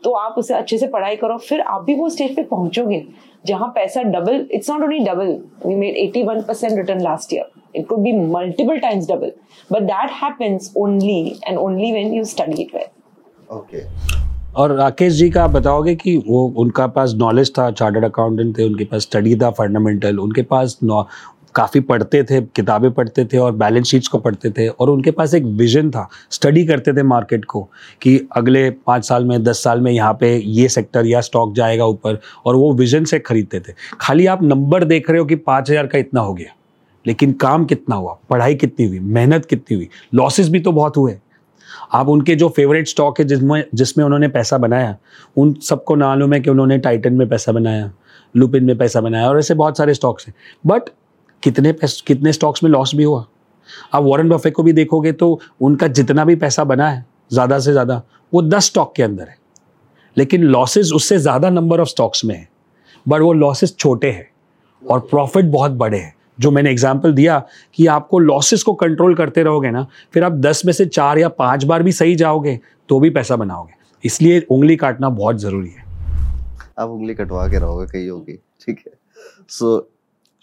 तो 0.04 0.12
आप 0.14 0.36
उसे 0.38 0.54
अच्छे 0.54 0.78
से 0.78 0.88
पढ़ाई 0.88 1.16
करो 1.16 1.38
फिर 1.40 1.62
आप 1.62 1.84
भी 1.84 1.96
वो 1.96 2.10
स्टेज 2.10 2.36
पे 2.36 2.44
पहुंचोगे 2.44 3.04
जहाँ 3.46 3.68
पैसा 3.76 4.02
double 4.10 4.46
it's 4.54 4.70
not 4.70 4.84
only 4.84 5.00
double 5.06 5.38
we 5.66 5.76
made 5.76 5.96
81 6.04 6.44
percent 6.48 6.78
return 6.78 7.02
last 7.02 7.34
year 7.34 7.52
it 7.76 7.88
could 7.88 8.00
be 8.00 8.12
multiple 8.28 8.78
times 8.80 9.08
double 9.10 9.32
but 9.70 9.82
that 9.84 10.12
happens 10.22 10.74
only 10.78 11.22
and 11.48 11.58
only 11.58 11.92
when 11.92 12.14
you 12.14 12.24
study 12.26 12.62
it 12.62 12.76
well 12.76 13.58
okay 13.58 13.84
और 14.56 14.72
राकेश 14.76 15.14
जी 15.14 15.30
का 15.30 15.44
आप 15.44 15.50
बताओगे 15.52 15.96
कि 15.96 16.16
वो 16.28 16.44
उनका 16.58 16.86
पास 16.88 17.14
नॉलेज 17.18 17.52
था 17.58 17.70
चार्टर्ड 17.72 18.06
अकाउंटेंट 18.06 18.58
थे 18.58 18.64
उनके 18.64 18.86
पास 18.86 19.02
स्टडी 19.02 19.36
था 19.36 19.50
फंडामेंटल 19.54 20.20
उनके 20.20 20.42
पास 20.52 20.78
काफ़ी 21.56 21.80
पढ़ते 21.82 22.24
थे, 22.24 22.40
किताबें 22.42 22.92
पढ़ते 22.92 23.26
थे 23.26 23.38
और 23.38 23.52
बैलेंस 23.54 23.88
शीट्स 23.88 24.08
को 24.08 24.18
पढ़ते 24.20 24.50
थे 24.50 24.68
और 24.70 24.90
उनके 24.90 25.12
पास 25.12 25.34
एक 25.34 25.44
विजन 25.58 25.90
था 25.92 26.08
स्टडी 26.32 26.66
करते 26.66 26.94
थे 26.94 27.04
मार्केट 27.06 27.46
को 27.46 27.62
कि 28.02 28.20
अगले 28.32 28.70
पाँच 28.70 29.06
साल 29.06 29.26
में, 29.26 29.44
दस 29.44 29.64
साल 29.64 29.82
में 29.82 29.92
यहाँ 29.92 30.14
पे 30.20 30.36
ये 30.38 30.68
सेक्टर 30.70 31.06
या 31.06 31.22
स्टॉक 31.22 31.54
जाएगा 31.56 31.86
ऊपर 31.86 32.20
और 32.46 32.56
वो 32.56 32.74
विजन 32.76 33.06
से 33.06 33.20
खरीदते 33.22 33.60
थे। 33.60 33.74
खाली 34.02 34.26
आप 34.28 34.44
नंबर 34.44 34.84
देख 34.86 35.10
रहे 35.10 35.20
हो 35.20 35.26
कि 35.26 35.36
पाँच 35.38 35.70
हज़ार 35.70 35.88
का 35.88 35.98
इतना 35.98 36.22
हो 36.22 36.34
गया, 36.34 36.56
लेकिन 37.06 37.34
काम 37.36 37.66
कितना 37.66 37.96
हुआ, 37.96 38.18
पढ़ाई 38.30 38.56
कितनी 38.56 38.88
हुई, 38.88 39.00
मेहनत 39.00 39.46
कितनी 39.46 39.76
हुई 39.76 39.90
लॉसेस 40.14 40.50
भी 40.50 40.60
तो 40.60 40.72
बहुत 40.72 40.98
हुए। 40.98 41.18
आप 41.94 42.10
उनके 42.10 42.36
जो 42.36 42.48
फेवरेट 42.50 42.88
स्टॉक 42.88 43.20
है 43.20 43.26
जिसमें 43.26 43.64
जिसमें 43.74 44.04
उन्होंने 44.06 44.28
पैसा 44.30 44.58
बनाया, 44.58 44.96
उन 45.38 45.54
सबको 45.62 45.96
मालूम 45.98 46.34
है 46.34 46.40
कि 46.40 46.50
उन्होंने 46.50 46.78
टाइटन 46.80 47.14
में 47.14 47.28
पैसा 47.30 47.52
बनाया 47.52 47.92
लुपिन 48.36 48.64
में 48.64 48.78
पैसा 48.78 49.02
बनाया 49.02 49.30
और 49.30 49.40
ऐसे 49.40 49.54
बहुत 49.56 49.78
सारे 49.78 49.94
स्टॉक्स 49.94 50.28
हैं। 50.28 50.34
बट 50.66 50.90
कितने 51.46 51.74
कितने 52.08 52.34
स्टॉक्स 52.34 52.64
में 52.64 52.70
लॉस 52.72 52.96
भी 52.96 53.04
हुआ। 53.04 53.26
आप 53.94 54.04
वॉरेन 54.04 54.30
बफे 54.30 54.52
को 54.52 54.64
भी 54.64 54.74
देखोगे 54.74 55.12
तो 55.14 55.40
उनका 55.62 55.88
जितना 55.90 56.26
भी 56.26 56.36
पैसा 56.36 56.64
बना 56.66 56.90
है, 56.90 57.06
ज़्यादा 57.32 57.60
से 57.60 57.72
ज़्यादा, 57.72 58.02
वो 58.32 58.42
दस 58.44 58.66
स्टॉक 58.66 58.94
के 58.96 59.04
अंदर 59.04 59.28
है। 59.28 59.38
लेकिन 60.18 60.44
लॉसेज 60.44 60.92
उससे 60.94 61.18
ज़्यादा 61.20 61.50
नंबर 61.50 61.80
ऑफ़ 61.80 61.90
स्टॉक्स 61.90 62.26
में 62.26 62.36
है। 62.36 62.48
बट 63.06 63.22
वो 63.22 63.32
लॉसेस 63.34 63.76
छोटे 63.78 64.12
हैं 64.12 64.30
और 64.82 65.00
प्रॉफिट 65.02 65.46
बहुत 65.48 65.72
बड़े 65.74 65.98
हैं। 65.98 66.14
जो 66.40 66.52
मैंने 66.52 66.72
एग्ज़ाम्पल 66.72 67.14
दिया 67.14 67.44
कि 67.76 67.86
आपको 67.88 68.20
लॉसेस 68.20 68.64
को 68.64 68.74
कंट्रोल 68.76 69.16
करते 69.16 69.44
रहोगे 69.44 69.72
ना, 69.72 69.86
फिर 70.14 70.24
आप 70.24 70.32
दस 70.34 70.66
में 70.66 70.74
से 70.74 70.86
चार 70.88 71.20
या 71.20 71.30
पाँच 71.32 71.64
बार 71.64 71.84
भी 71.84 71.92
सही 71.94 72.16
जाओगे 72.16 72.60
तो 72.90 73.00
भी 73.00 73.10
पैसा 73.10 73.36
बनाओगे। 73.36 73.74
इसलिए 74.04 74.40
उंगली 74.42 74.76
काटना 74.76 75.10
बहुत 75.12 75.40
ज़रूरी 75.40 75.70
है। 75.70 75.84
आप 76.80 76.90
उंगली 76.90 77.14
कटवा 77.16 77.48
के 77.48 77.60
रहोगे 77.60 77.86
कहीं 77.88 78.10
होगी, 78.10 78.34
ठीक 78.62 78.80
है? 78.80 78.94
सो 79.50 79.78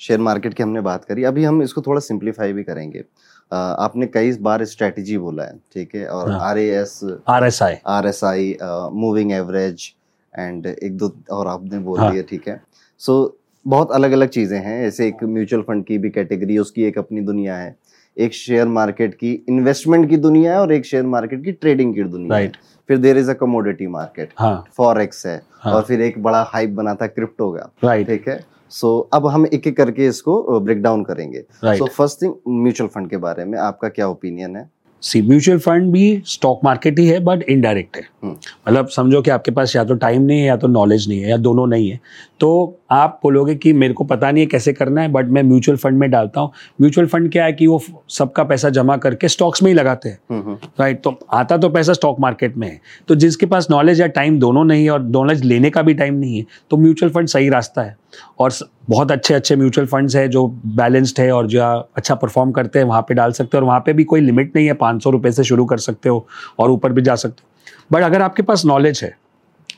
शेयर 0.03 0.21
मार्केट 0.21 0.55
की 0.55 0.63
हमने 0.63 0.81
बात 0.83 1.05
करी। 1.05 1.25
अभी 1.25 1.45
हम 1.45 1.63
इसको 1.63 1.83
थोड़ा 1.83 2.01
सिंप्लीफाई 2.01 2.53
भी 2.53 2.63
करेंगे। 2.63 3.05
आपने 3.53 4.07
कई 4.07 4.33
बार 4.41 4.65
स्ट्रेटजी 4.65 5.19
बोला 5.19 5.45
है 5.45 5.57
ठीक 5.75 5.95
है? 5.95 6.07
और 6.07 6.31
R 6.33 6.59
S 6.59 7.01
R 7.29 7.45
S 7.47 7.63
I 7.63 7.77
R 7.89 8.07
S 8.07 8.23
I 8.25 8.57
moving 8.95 9.33
average 9.33 9.93
and 10.33 10.67
एक 10.67 10.97
दो 10.97 11.13
और 11.31 11.47
आपने 11.49 11.79
बोल 11.81 11.99
हाँ. 11.99 12.11
दिया 12.13 12.23
ठीक 12.31 12.49
है? 12.49 12.61
सो 13.01 13.23
so, 13.25 13.31
बहुत 13.67 13.93
अलग 13.93 14.13
अलग 14.13 14.29
चीज़ें 14.29 14.59
हैं। 14.59 14.83
ऐसे 14.87 15.07
एक 15.09 15.23
म्यूचुअल 15.25 15.63
फंड 15.63 15.85
की 15.87 15.99
भी 15.99 16.11
कैटेगरी 16.11 16.57
उसकी 16.59 16.85
एक 16.85 16.99
अपनी 16.99 17.21
दुनिया 17.21 17.57
है। 17.57 17.75
एक 18.17 18.35
शेयर 18.35 18.67
मार्केट 18.69 19.15
की 19.15 19.33
इन्वेस्टमेंट 19.49 20.09
की 20.09 20.17
दुनिया 20.19 20.53
है 20.53 20.61
और 20.61 20.73
एक 20.73 20.87
शेयर 20.87 21.05
मार्केट 21.07 21.45
की 21.45 21.53
ट्रेडिंग 21.53 21.95
की 21.95 22.03
दुनिया 22.05 22.37
right. 22.37 22.57
है 22.57 22.81
फिर 22.89 22.99
there 22.99 23.19
is 23.19 23.31
a 23.31 23.35
commodity 23.35 23.87
market 23.89 24.33
forex 24.77 25.25
है। 25.27 25.41
हाँ. 25.53 25.73
और 25.75 25.83
फिर 25.83 26.01
एक 26.03 26.23
बड़ा 26.23 26.43
हाइप 26.49 26.71
बना 26.71 26.95
था 26.95 27.07
क्रिप्टो 27.09 27.51
का 27.53 27.71
right. 27.85 28.07
ठीक 28.07 28.29
है? 28.29 28.41
सो 28.73 28.99
so, 28.99 29.17
अब 29.17 29.27
हम 29.27 29.47
एक 29.47 29.67
एक 29.67 29.77
करके 29.77 30.07
इसको 30.07 30.61
ब्रेक 30.61 30.83
डाउन 30.83 31.03
करेंगे। 31.05 31.45
So 31.65 31.87
first 31.87 32.23
thing 32.23 32.35
mutual 32.49 32.89
fund 32.89 33.11
के 33.11 33.17
बारे 33.19 33.45
में 33.45 33.59
आपका 33.61 33.89
क्या 33.89 34.09
ओपिनियन 34.09 34.57
है? 34.57 34.71
सी 35.03 35.21
म्यूचुअल 35.23 35.59
फंड 35.59 35.91
भी 35.93 36.23
स्टॉक 36.27 36.61
मार्केट 36.65 36.99
ही 36.99 37.07
है 37.07 37.19
बट 37.21 37.43
इनडायरेक्ट 37.43 37.97
है। 37.97 38.03
हम्म। 38.23 38.33
मतलब 38.69 38.89
समझो 38.89 39.21
कि 39.23 39.31
आपके 39.31 39.51
पास 39.51 39.75
या 39.77 39.83
तो 39.85 39.95
टाइम 39.95 40.23
नहीं 40.23 40.41
है 40.41 40.47
या 40.47 40.57
तो 40.57 40.69
नॉलेज 40.69 41.09
नहीं 41.09 41.21
है 41.21 41.31
या 41.31 41.37
दोनों 41.37 41.67
नहीं 41.67 41.89
है। 41.91 41.99
तो 42.41 42.79
आप 42.91 43.19
बोलोगे 43.23 43.55
कि 43.55 43.73
मेरे 43.73 43.95
को 43.95 44.05
पता 44.05 44.31
नहीं 44.31 44.45
है 44.45 44.47
कैसे 44.47 44.73
करना 44.73 45.03
है 45.03 45.09
बट 45.13 45.29
मैं 45.29 45.43
म्यूचुअल 45.43 45.79
फंड 45.79 45.99
में 45.99 46.11
डालता 46.11 46.41
हूँ। 46.41 46.51
म्यूचुअल 46.81 47.07
फंड 47.07 47.31
क्या 47.33 47.45
है 47.45 47.53
कि 47.53 47.67
वो 47.67 47.81
सबका 48.09 48.45
पैसा 48.45 48.71
जमा 48.71 48.97
करके 48.97 49.29
स्टॉक्स 49.29 49.63
में 49.63 49.71
ही 49.71 49.75
लगाते 49.75 50.09
हैं। 50.09 50.19
Right 50.31 50.41
hmm, 50.47 50.51
hmm. 50.51 50.95
तो 50.95 51.27
आता 51.33 51.57
तो 51.57 51.69
पैसा 51.69 51.93
स्टॉक 51.93 52.21
मार्केट 52.21 52.57
में 52.57 52.69
है। 52.69 52.81
तो 53.09 53.15
जिसके 53.15 53.47
पास 53.47 53.69
नॉलेज 53.71 54.01
या 54.01 54.07
टाइम 54.07 54.39
दोनों 54.39 54.65
नहीं 54.65 54.85
है 54.85 54.91
और 54.91 55.03
नॉलेज 55.03 55.45
लेने 55.45 55.71
का 55.71 55.83
भी 55.83 55.95
टाइम 55.95 56.15
नहीं 56.15 56.39
है 56.39 56.47
तो 56.71 56.77
म्यूचुअल 56.77 57.13
फंड 57.13 57.29
सही 57.29 57.49
रास्ता 57.49 57.83
है। 57.83 57.97
और 58.39 58.53
बहुत 58.91 59.13
अच्छे 59.13 59.35
अच्छे 59.35 59.57
म्यूचुअल 59.57 59.87
फंड्स 59.87 60.17
हैं 60.17 60.29
जो 60.31 60.47
बैलेंस्ड 60.77 61.21
है 61.21 61.31
और 61.33 61.47
जो 61.47 61.63
अच्छा 61.97 62.15
परफॉर्म 62.15 62.53
करते 62.53 62.79
हैं, 62.79 62.87
वहाँ 62.87 63.03
पे 63.03 63.15
डाल 63.15 63.33
सकते 63.33 63.57
हो 63.57 63.61
और 63.61 63.67
वहाँ 63.67 63.81
पे 63.81 63.93
भी 63.93 64.05
कोई 64.05 64.21
लिमिट 64.21 64.57
नहीं 64.57 64.67
है, 64.67 64.73
पाँच 64.75 65.03
सौ 65.03 65.11
रुपये 65.11 65.33
से 65.33 65.45
शुरू 65.45 65.65
कर 65.65 65.79
सकते 65.79 66.09
हो 66.09 66.27
और 66.59 66.71
ऊपर 66.71 66.93
भी 66.93 67.03
जा 67.03 67.15
सकते 67.17 67.43
हो। 67.43 67.51
बट 67.93 68.03
अगर 68.03 68.23
आपके 68.23 68.43
पास 68.43 68.65
नॉलेज 68.67 69.01
है 69.03 69.17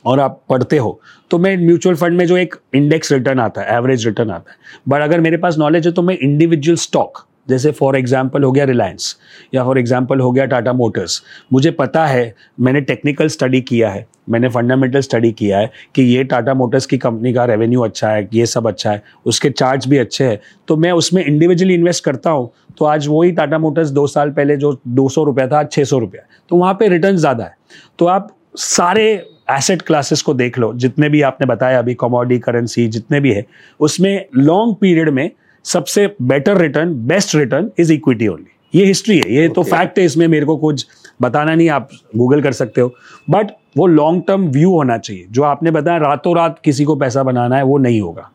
और 0.05 0.19
आप 0.19 0.41
पढ़ते 0.49 0.77
हो 0.77 0.99
तो 1.31 1.37
मैं 1.39 1.55
म्यूचुअल 1.57 1.95
फंड 1.95 2.17
में 2.17 2.25
जो 2.27 2.37
एक 2.37 2.55
इंडेक्स 2.75 3.11
रिटर्न 3.11 3.39
आता 3.39 3.61
है, 3.61 3.77
एवरेज 3.77 4.05
रिटर्न 4.07 4.29
आता 4.29 4.51
है, 4.51 4.57
बट 4.87 5.01
अगर 5.01 5.21
मेरे 5.21 5.37
पास 5.37 5.57
नॉलेज 5.57 5.87
है 5.87 5.93
तो 5.93 6.01
मैं 6.01 6.17
इंडिविजुअल 6.17 6.77
स्टॉक, 6.77 7.25
जैसे 7.49 7.71
फॉर 7.71 7.97
एग्ज़ाम्पल 7.97 8.43
हो 8.43 8.51
गया 8.51 8.65
रिलायंस 8.65 9.15
या 9.53 9.63
फॉर 9.63 9.79
एग्ज़ाम्पल 9.79 10.19
हो 10.19 10.31
गया 10.31 10.45
टाटा 10.45 10.73
मोटर्स, 10.73 11.21
मुझे 11.53 11.71
पता 11.73 12.05
है, 12.05 12.33
मैंने 12.59 12.81
टेक्निकल 12.81 13.27
स्टडी 13.29 13.61
किया 13.61 13.89
है 13.89 14.05
मैंने 14.27 14.49
फंडामेंटल 14.49 15.01
स्टडी 15.01 15.31
किया 15.31 15.59
है 15.59 15.71
कि 15.95 16.01
ये 16.03 16.23
टाटा 16.23 16.53
मोटर्स 16.53 16.85
की 16.85 16.97
कंपनी 16.97 17.33
का 17.33 17.45
रेवेन्यू 17.45 17.81
अच्छा 17.81 18.09
है 18.09 18.27
ये 18.33 18.45
सब 18.45 18.67
अच्छा 18.67 18.91
है 18.91 19.03
उसके 19.25 19.49
चार्ज 19.49 19.87
भी 19.87 19.97
अच्छे 19.97 20.23
हैं। 20.23 20.39
तो 20.67 20.77
मैं 20.77 20.91
उसमें 20.93 21.23
इंडिविजुअली 21.25 21.73
इन्वेस्ट 21.73 22.03
करता 22.03 22.29
हूँ 22.29 22.49
तो 22.77 22.85
आज 22.85 23.07
वही 23.07 23.31
टाटा 23.31 23.57
मोटर्स 23.59 23.89
दो 23.89 24.07
साल 24.07 24.31
पहले 24.31 24.57
जो 24.57 24.77
दो 24.87 25.07
सौ 25.09 25.23
रुपया 25.23 25.47
था 25.47 25.59
आज 25.59 25.71
छः 25.71 25.83
सौ 25.83 25.99
रुपया 25.99 26.21
तो 26.49 26.55
वहाँ 26.55 26.73
पे 26.73 26.87
रिटर्न 26.87 27.17
ज़्यादा 27.17 27.43
है। 27.43 27.55
तो 27.99 28.05
आप 28.07 28.35
सारे 28.55 29.05
एसेट 29.51 29.81
क्लासेस 29.81 30.21
को 30.21 30.33
देख 30.33 30.57
लो 30.59 30.73
जितने 30.75 31.09
भी 31.09 31.21
आपने 31.21 31.47
बताया 31.47 31.79
अभी 31.79 31.93
कमोडी 31.93 32.37
करेंसी 32.39 32.87
जितने 32.87 33.19
भी 33.19 33.31
है 33.31 33.45
उसमें 33.79 34.25
लॉन्ग 34.35 34.75
पीरियड 34.81 35.09
में 35.09 35.29
सबसे 35.65 36.07
better 36.23 36.57
return 36.57 36.93
best 37.07 37.35
return 37.35 37.69
is 37.79 37.93
equity 37.93 38.27
only 38.27 38.79
ये 38.79 38.85
हिस्ट्री 38.85 39.17
है 39.17 39.33
ये 39.33 39.43
okay. 39.43 39.55
तो 39.55 39.63
फैक्ट 39.65 39.99
है 39.99 40.05
इसमें 40.05 40.27
मेरे 40.27 40.45
को 40.45 40.55
कुछ 40.57 40.85
बताना 41.21 41.53
नहीं 41.55 41.69
आप 41.69 41.89
गूगल 42.15 42.41
कर 42.41 42.51
सकते 42.51 42.81
हो। 42.81 42.93
बट 43.29 43.51
वो 43.77 43.87
लॉन्ग 43.87 44.23
टर्म 44.27 44.47
व्यू 44.47 44.71
होना 44.71 44.97
चाहिए। 44.97 45.25
जो 45.31 45.43
आपने 45.43 45.71
बताया 45.71 45.97
रातों 45.97 46.35
रात 46.35 46.59
किसी 46.63 46.83
को 46.83 46.95
पैसा 46.95 47.23
बनाना 47.23 47.55
है, 47.55 47.63
वो 47.63 47.77
नहीं 47.77 48.01
होगा। 48.01 48.29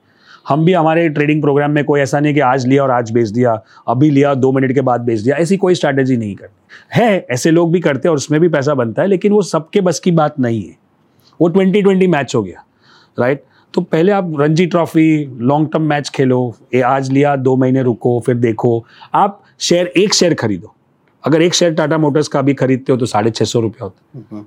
हम 0.48 0.64
भी 0.64 0.72
हमारे 0.72 1.08
ट्रेडिंग 1.08 1.40
प्रोग्राम 1.42 1.70
में 1.70 1.84
कोई 1.84 2.00
ऐसा 2.00 2.20
नहीं 2.20 2.34
कि 2.34 2.40
आज 2.40 2.66
लिया 2.66 2.82
और 2.82 2.90
आज 2.90 3.10
बेच 3.10 3.28
दिया, 3.28 3.62
अभी 3.88 4.10
लिया, 4.10 4.34
दो 4.34 4.52
मिनट 4.52 4.72
के 4.72 4.80
बाद 4.80 5.00
बेच 5.00 5.20
दिया, 5.20 5.36
ऐसी 5.36 5.56
कोई 5.56 5.74
स्ट्रैटेजी 5.74 6.16
नहीं 6.16 6.34
करनी। 6.34 7.02
है, 7.02 7.26
ऐसे 7.30 7.50
लोग 7.50 7.72
भी 7.72 7.80
करते 7.80 8.08
हैं 8.08 8.10
और 8.10 8.16
उसमें 8.16 8.40
भी 8.40 8.48
पैसा 8.48 8.74
बनता 8.74 9.02
है, 9.02 9.08
लेकिन 9.08 9.32
वो 9.32 9.42
सबके 9.42 9.80
बस 9.80 9.98
की 9.98 10.10
बात 10.10 10.38
नहीं 10.40 10.62
है। 10.62 10.76
वो 11.40 11.48
ट्वेंटी 11.48 11.82
ट्वेंटी 11.82 12.06
मैच 12.06 12.34
हो 12.34 12.42
गया 12.42 12.64
राइट 13.18 13.44
तो 13.74 13.80
पहले 13.80 14.12
आप 14.12 14.32
Ranji 14.40 14.66
trophy 14.66 15.36
long 15.38 15.68
term 15.72 15.82
match 15.82 16.08
खेलो 16.08 16.54
ये 16.74 16.80
आज 16.80 17.10
लिया, 17.10 17.36
दो 17.36 17.56
महीने 17.56 17.82
रुको, 17.82 18.20
फिर 18.20 18.34
देखो। 18.34 18.84
आप 19.14 19.42
शेयर 19.60 19.86
एक 19.86 20.14
शेयर 20.14 20.34
खरीदो। 20.34 20.74
अगर 21.24 21.42
एक 21.42 21.54
शेयर 21.54 21.74
टाटा 21.74 21.98
मोटर्स 21.98 22.28
का 22.28 22.42
भी 22.42 22.54
खरीदते 22.54 22.92
हो 22.92 22.98
तो 22.98 23.06
साढ़े 23.06 23.30
छः 23.30 23.44
सौ 23.44 23.60
रुपया 23.60 23.84
होता 23.84 24.18
है। 24.18 24.24
हम्म। 24.32 24.44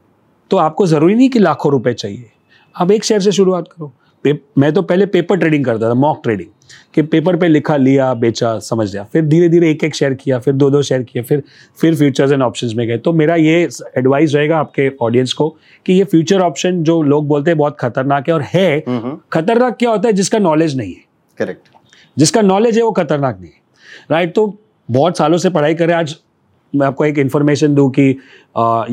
तो 0.53 0.57
आपको 0.57 0.85
ज़रूरी 0.87 1.13
नहीं 1.15 1.29
कि 1.29 1.39
लाखों 1.39 1.71
रुपए 1.71 1.93
चाहिए। 1.93 2.25
आप 2.75 2.91
एक 2.91 3.03
शेयर 3.03 3.21
से 3.21 3.31
शुरुआत 3.31 3.67
करो। 3.67 3.91
मैं 4.57 4.71
तो 4.73 4.81
पहले 4.81 5.05
पेपर 5.05 5.37
ट्रेडिंग 5.37 5.63
करता 5.65 5.89
था 5.89 5.93
मॉक 5.93 6.19
ट्रेडिंग 6.23 6.49
कि 6.93 7.01
पेपर 7.01 7.35
पे 7.35 7.47
लिखा 7.47 7.77
लिया 7.77 8.13
बेचा 8.13 8.59
समझ 8.59 8.91
लिया। 8.91 9.03
फिर 9.03 9.25
धीरे 9.25 9.47
धीरे 9.49 9.71
एक 9.71 9.83
एक 9.83 9.95
शेयर 9.95 10.13
किया 10.13 10.39
फिर 10.39 10.53
दो 10.53 10.69
दो 10.69 10.81
शेयर 10.81 11.03
किया 11.03 11.23
फिर 11.23 11.41
फिर 11.81 11.95
फ्यूचर्स 11.95 12.31
एंड 12.31 12.41
ऑप्शंस 12.41 12.73
में 12.73 12.87
गए। 12.87 12.97
तो 12.97 13.13
मेरा 13.13 13.35
ये 13.35 13.67
एडवाइस 13.97 14.35
रहेगा 14.35 14.57
आपके 14.57 14.89
ऑडियंस 15.01 15.33
को 15.33 15.49
कि 15.85 15.93
ये 15.93 16.03
फ्यूचर 16.03 16.41
ऑप्शन 16.41 16.83
जो 16.83 17.01
लोग 17.01 17.27
बोलते 17.27 17.51
हैं 17.51 17.57
बहुत 17.57 17.77
खतरनाक 17.79 18.27
है 18.27 18.33
और 18.33 18.41
है। 18.43 18.77
हम्म, 18.77 18.99
हम्म। 18.99 19.17
खतरनाक 19.33 19.77
क्या 19.79 19.89
होता 19.89 20.07
है? 20.07 20.13
जिसका 20.13 20.39
नॉलेज 20.39 20.77
नहीं 20.77 20.93
है। 20.93 21.01
करेक्ट 21.37 21.67
जिसका 22.17 22.41
नॉलेज 22.41 22.77
है 22.77 22.83
वो 22.83 22.91
खतरनाक 22.91 23.39
नहीं 23.41 23.51
है। 23.51 23.61
राइट 24.11 24.35
तो 24.35 24.57
बहुत 24.91 25.17
सालों 25.17 25.37
से 25.37 25.49
पढ़ाई 25.49 25.75
करें 25.75 25.93
आज 25.93 26.15
मैं 26.75 26.87
आपको 26.87 27.05
एक 27.05 27.17
इन्फॉर्मेशन 27.17 27.75
दूँ 27.75 27.89
कि 27.91 28.09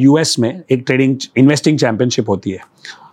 यूएस 0.03 0.37
में 0.39 0.63
एक 0.71 0.83
ट्रेडिंग 0.87 1.17
इन्वेस्टिंग 1.37 1.79
चैंपियनशिप 1.79 2.29
होती 2.29 2.51
है 2.51 2.59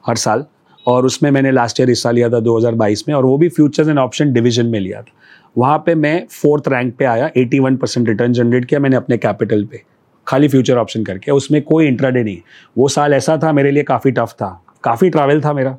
हर 0.08 0.16
साल 0.16 0.46
और 0.86 1.06
उसमें 1.06 1.30
मैंने 1.32 1.52
लास्ट 1.52 1.80
ईयर 1.80 1.90
हिस्सा 1.90 2.12
लिया 2.12 2.30
था 2.30 2.40
2022 2.42 3.04
में 3.08 3.16
और 3.16 3.26
वो 3.26 3.38
भी 3.38 3.50
फ्यूचर्स 3.50 3.90
एंड 3.90 4.00
ऑप्शन 4.00 4.34
डिवीज़न 4.34 4.66
में 4.66 4.80
लिया 4.80 5.02
था। 5.02 5.12
वहाँ 5.58 5.78
पे 5.86 5.96
मैं 5.96 6.26
फोर्थ 6.32 6.68
रैंक 6.68 6.94
पे 6.98 7.06
आया 7.06 7.30
81 7.38 7.78
परसेंट 7.78 8.08
रिटर्न 8.10 8.34
जनरेट 8.34 8.66
किया 8.66 8.80
मैंने 8.80 8.96
अपने 8.96 9.18
कैपिटल 9.18 9.64
पे, 9.66 9.82
खाली 10.28 10.48
फ्यूचर 10.48 10.78
ऑप्शन 10.78 11.04
करके। 11.04 11.32
उसमें 11.32 11.62
कोई 11.62 11.88
इंट्राडे 11.88 12.24
नहीं। 12.24 12.38
वो 12.78 12.88
साल 12.88 13.14
ऐसा 13.14 13.38
था, 13.44 13.52
मेरे 13.54 13.72
लिए 13.72 13.84
काफ़ी 13.84 14.12
टफ 14.12 14.34
था, 14.34 14.50
काफ़ी 14.84 15.10
ट्रैवल 15.10 15.42
था 15.42 15.54
मेरा। 15.54 15.78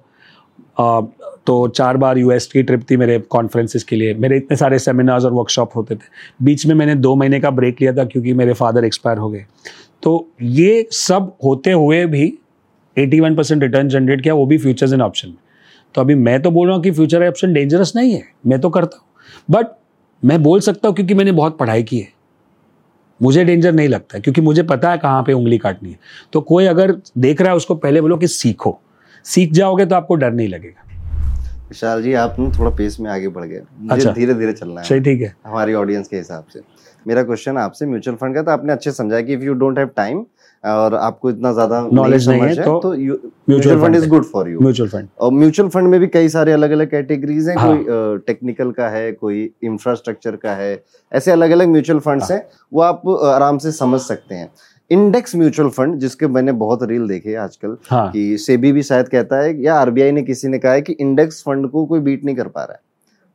तो 1.49 1.69
चार 1.69 1.97
बार 1.97 2.19
यूएस 2.19 2.47
की 2.47 2.63
ट्रिप 2.63 2.81
थी 2.91 2.97
मेरे 2.97 3.19
कॉन्फ्रेंसिस 3.19 3.85
के 3.85 3.97
लिए। 3.97 4.15
मेरे 4.15 4.37
इतने 4.37 4.57
सारे 4.57 4.79
सेमिनार्स 4.79 5.25
और 5.25 5.33
वर्कशॉप 5.33 5.77
होते 5.77 5.95
थे। 5.95 6.45
बीच 6.45 6.67
में 6.67 6.75
मैंने 6.75 6.95
दो 6.95 7.15
महीने 7.15 7.41
का 7.41 7.51
ब्रेक 7.51 7.81
लिया 7.81 7.93
था 7.93 8.05
क्योंकि 8.05 8.33
मेरे 8.33 8.53
फादर 8.53 8.85
एक्सपायर 8.85 9.19
हो 9.19 9.29
गए। 9.31 9.45
तो 10.03 10.31
ये 10.43 10.87
सब 10.93 11.33
होते 11.45 11.73
हुए 11.73 12.05
भी 12.07 12.27
81 12.97 13.37
परसेंट 13.37 13.63
रिटर्न 13.63 13.89
जनरेट 13.89 14.23
किया, 14.23 14.35
वो 14.35 14.47
भी 14.47 14.59
फ्यूचर्स 14.59 14.93
एंड 14.93 15.03
ऑप्शन 15.03 15.29
में 15.29 15.37
तो 15.95 16.01
अभी 16.01 16.15
मैं 16.15 16.41
तो 16.43 16.51
बोल 16.51 16.67
रहा 16.67 16.77
हूँ 16.77 16.85
कि 16.85 16.91
फ्यूचर 16.91 17.29
ऑप्शन 17.29 17.53
डेंजरस 17.53 17.93
नहीं 17.97 18.13
है। 18.13 18.23
मैं 18.47 18.61
तो 18.61 18.71
करता 18.71 18.97
हूँ। 18.97 19.07
बट 19.51 19.67
मैं 20.25 20.43
बोल 20.43 20.61
सकता 20.61 20.89
हूँ 20.89 20.95
क्योंकि 20.97 21.15
मैंने 21.15 21.33
बहुत 21.33 21.59
पढ़ाई 21.59 21.83
की 21.83 21.99
है। 21.99 22.09
मुझे 23.23 23.45
डेंजर 23.45 23.73
नहीं 23.73 23.89
लगता 23.89 24.19
क्योंकि 24.19 24.41
मुझे 24.41 24.63
पता 24.63 24.91
है 24.91 24.99
कहाँ 24.99 25.23
पे 25.23 25.33
उंगली 25.33 25.59
काटनी 25.59 25.91
है। 25.91 25.99
तो 26.33 26.41
कोई 26.41 26.67
अगर 26.67 26.95
देख 27.19 27.41
रहा 27.41 27.51
है 27.51 27.57
उसको, 27.57 27.75
पहले 27.75 28.01
बोलो 28.01 28.17
कि 28.17 28.29
सीखो। 28.29 28.79
सीख 29.25 29.53
जाओगे 29.53 29.87
तो 29.87 29.95
आपको 29.95 30.15
डर 30.15 30.33
नहीं 30.33 30.49
लगेगा। 30.49 30.88
विशाल 31.69 32.03
जी 32.03 32.13
आप 32.15 32.37
थोड़ा 32.59 32.71
पेस 32.77 32.97
में 33.01 33.11
आगे 33.11 33.29
बढ़ 33.29 33.45
गए। 33.45 33.61
मुझे 33.81 33.95
अच्छा, 33.95 34.13
धीरे 34.13 34.35
धीरे 34.35 34.53
चलना 34.53 34.81
है। 34.81 34.87
सही 34.87 35.01
ठीक 35.01 35.21
है। 35.21 35.35
हमारी 35.47 35.75
ऑडियंस 35.75 36.09
के 36.09 36.17
हिसाब 36.17 36.45
से। 36.53 36.61
मेरा 37.07 37.23
क्वेश्चन 37.23 37.57
आपसे 37.59 37.87
म्यूचुअल 37.87 38.17
फंड 38.17 38.35
का 38.35 38.43
था। 38.43 38.53
आपने 38.53 38.73
अच्छे 38.73 38.93
समझा 38.93 39.21
कि 39.21 39.33
if 39.33 39.43
you 39.43 39.55
don't 39.55 39.79
have 39.79 39.91
time 39.97 40.25
और 40.65 40.95
आपको 40.95 41.31
इतना 41.31 41.53
ज़्यादा 41.53 41.81
नॉलेज 41.93 42.29
नहीं 42.29 42.41
नहीं 42.43 42.57
है, 42.57 42.65
तो 42.65 42.81
तो 42.81 42.93
mutual 43.49 43.81
fund 43.81 43.97
is 43.97 44.09
good 44.09 44.25
for 44.25 44.49
you 44.49 44.61
mutual 44.61 44.89
fund 44.89 45.09
और 45.19 45.33
म्यूचुअल 45.33 45.69
फंड 45.69 45.89
में 45.89 45.99
भी 46.01 46.07
कई 46.09 46.29
सारे 46.29 46.53
अलग 46.53 46.71
अलग 46.71 46.91
कैटेगरीज 46.91 47.49
हैं। 47.49 47.57
हाँ। 47.57 47.77
कोई 47.77 48.19
टेक्निकल 48.27 48.71
का 48.71 48.89
है 48.89 49.13
कोई 49.13 49.51
इंफ्रास्ट्रक्चर 49.65 50.37
का 50.37 50.55
है। 50.55 50.83
ऐसे 51.13 51.31
अलग 51.31 51.51
अलग 51.51 51.69
म्यूचुअल 51.69 51.99
फंड्स। 52.01 52.31
हैं 52.31 52.43
वो 52.73 52.81
आप 52.83 53.09
आराम 53.27 53.59
से 53.59 53.73
समझ 53.73 54.01
सकते 54.01 54.35
हैं। 54.35 54.51
इंडेक्स 54.91 55.35
म्यूचुअल 55.37 55.69
फंड 55.69 55.99
जिसके 55.99 56.27
मैंने 56.27 56.53
बहुत 56.55 56.83
रील 56.83 57.07
देखे 57.09 57.35
आजकल 57.37 57.77
हाँ। 57.91 58.11
कि 58.13 58.37
सेबी 58.39 58.73
भी 58.73 58.83
शायद 58.83 59.09
कहता 59.09 59.41
है 59.43 59.61
या 59.63 59.75
आरबीआई 59.75 60.13
ने 60.13 60.23
किसी 60.23 60.49
ने 60.49 60.59
कहा 60.59 60.73
है 60.73 60.83
कि 60.83 60.93
इंडेक्स 60.93 61.43
फंड 61.43 61.69
को 61.71 61.85
कोई 61.87 62.01
बीट 62.01 62.25
नहीं 62.25 62.37
कर 62.37 62.49
पा 62.49 62.65
रहा 62.65 62.73
है 62.73 62.81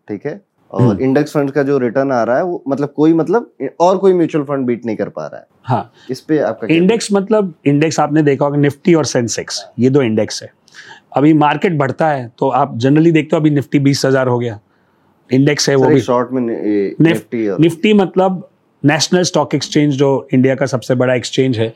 ठीक 0.08 0.26
है? 0.26 0.42
और 0.72 0.82
हम्म। 0.82 1.04
इंडेक्स 1.04 1.34
फंड 1.34 1.52
का 1.52 1.64
जो 1.64 1.78
रिटर्न 1.78 2.12
आ 2.12 2.22
रहा 2.24 2.38
है 2.38 2.44
वो 2.44 2.64
मतलब 2.68 2.94
कोई 2.96 3.14
मतलब 3.14 3.52
और 3.80 3.98
कोई 3.98 4.14
म्यूचुअल 4.14 4.46
फंड 4.46 4.66
बीट 4.66 4.86
नहीं 4.86 4.96
कर 4.98 5.10
पा 5.10 5.26
रहा 5.28 5.40
है। 5.40 5.46
हाँ। 5.64 5.92
इस 6.12 6.22
पे 6.22 6.40
आपका 6.42 6.74
इंडेक्स 6.76 7.12
मतलब 7.14 7.54
इंडेक्स 7.66 8.00
आपने 8.00 8.22
देखा 8.24 8.46
होगा 8.46 8.58
निफ्टी 8.58 8.94
और 8.94 9.06
सेंसेक्स 9.06 9.64
ये 9.80 9.90
दो 9.90 10.02
इंडेक्स 10.02 10.42
है। 10.44 10.52
अभी 11.18 11.34
मार्केट 11.36 11.78
बढ़ता 11.78 12.08
है 12.10 12.32
तो 12.40 12.50
आप 12.52 12.78
जनरली 12.78 13.12
देखते 13.12 13.36
हो 13.36 13.42
अभी 13.42 13.50
निफ्टी 13.50 13.80
बीस 13.80 14.06
हज़ार 14.06 14.28
हो 14.28 14.40
गया। 14.40 14.60
इंडेक्स 15.30 15.70
है 15.70 15.76
वो 15.76 15.88
भी। 15.88 16.00
शॉर्ट 16.02 16.32
में 16.32 16.42
निफ्टी 17.02 17.48
निफ्टी 17.60 17.94
मतलब 17.94 18.48
नेशनल 18.84 19.24
स्टॉक 19.24 19.56
एक्सचेंज 19.56 19.94
जो 19.94 20.28
इंडिया 20.34 20.56
का 20.56 20.66
सबसे 20.66 20.96
बड़ा 20.96 21.14
एक्सचेंज 21.14 21.58
है 21.58 21.74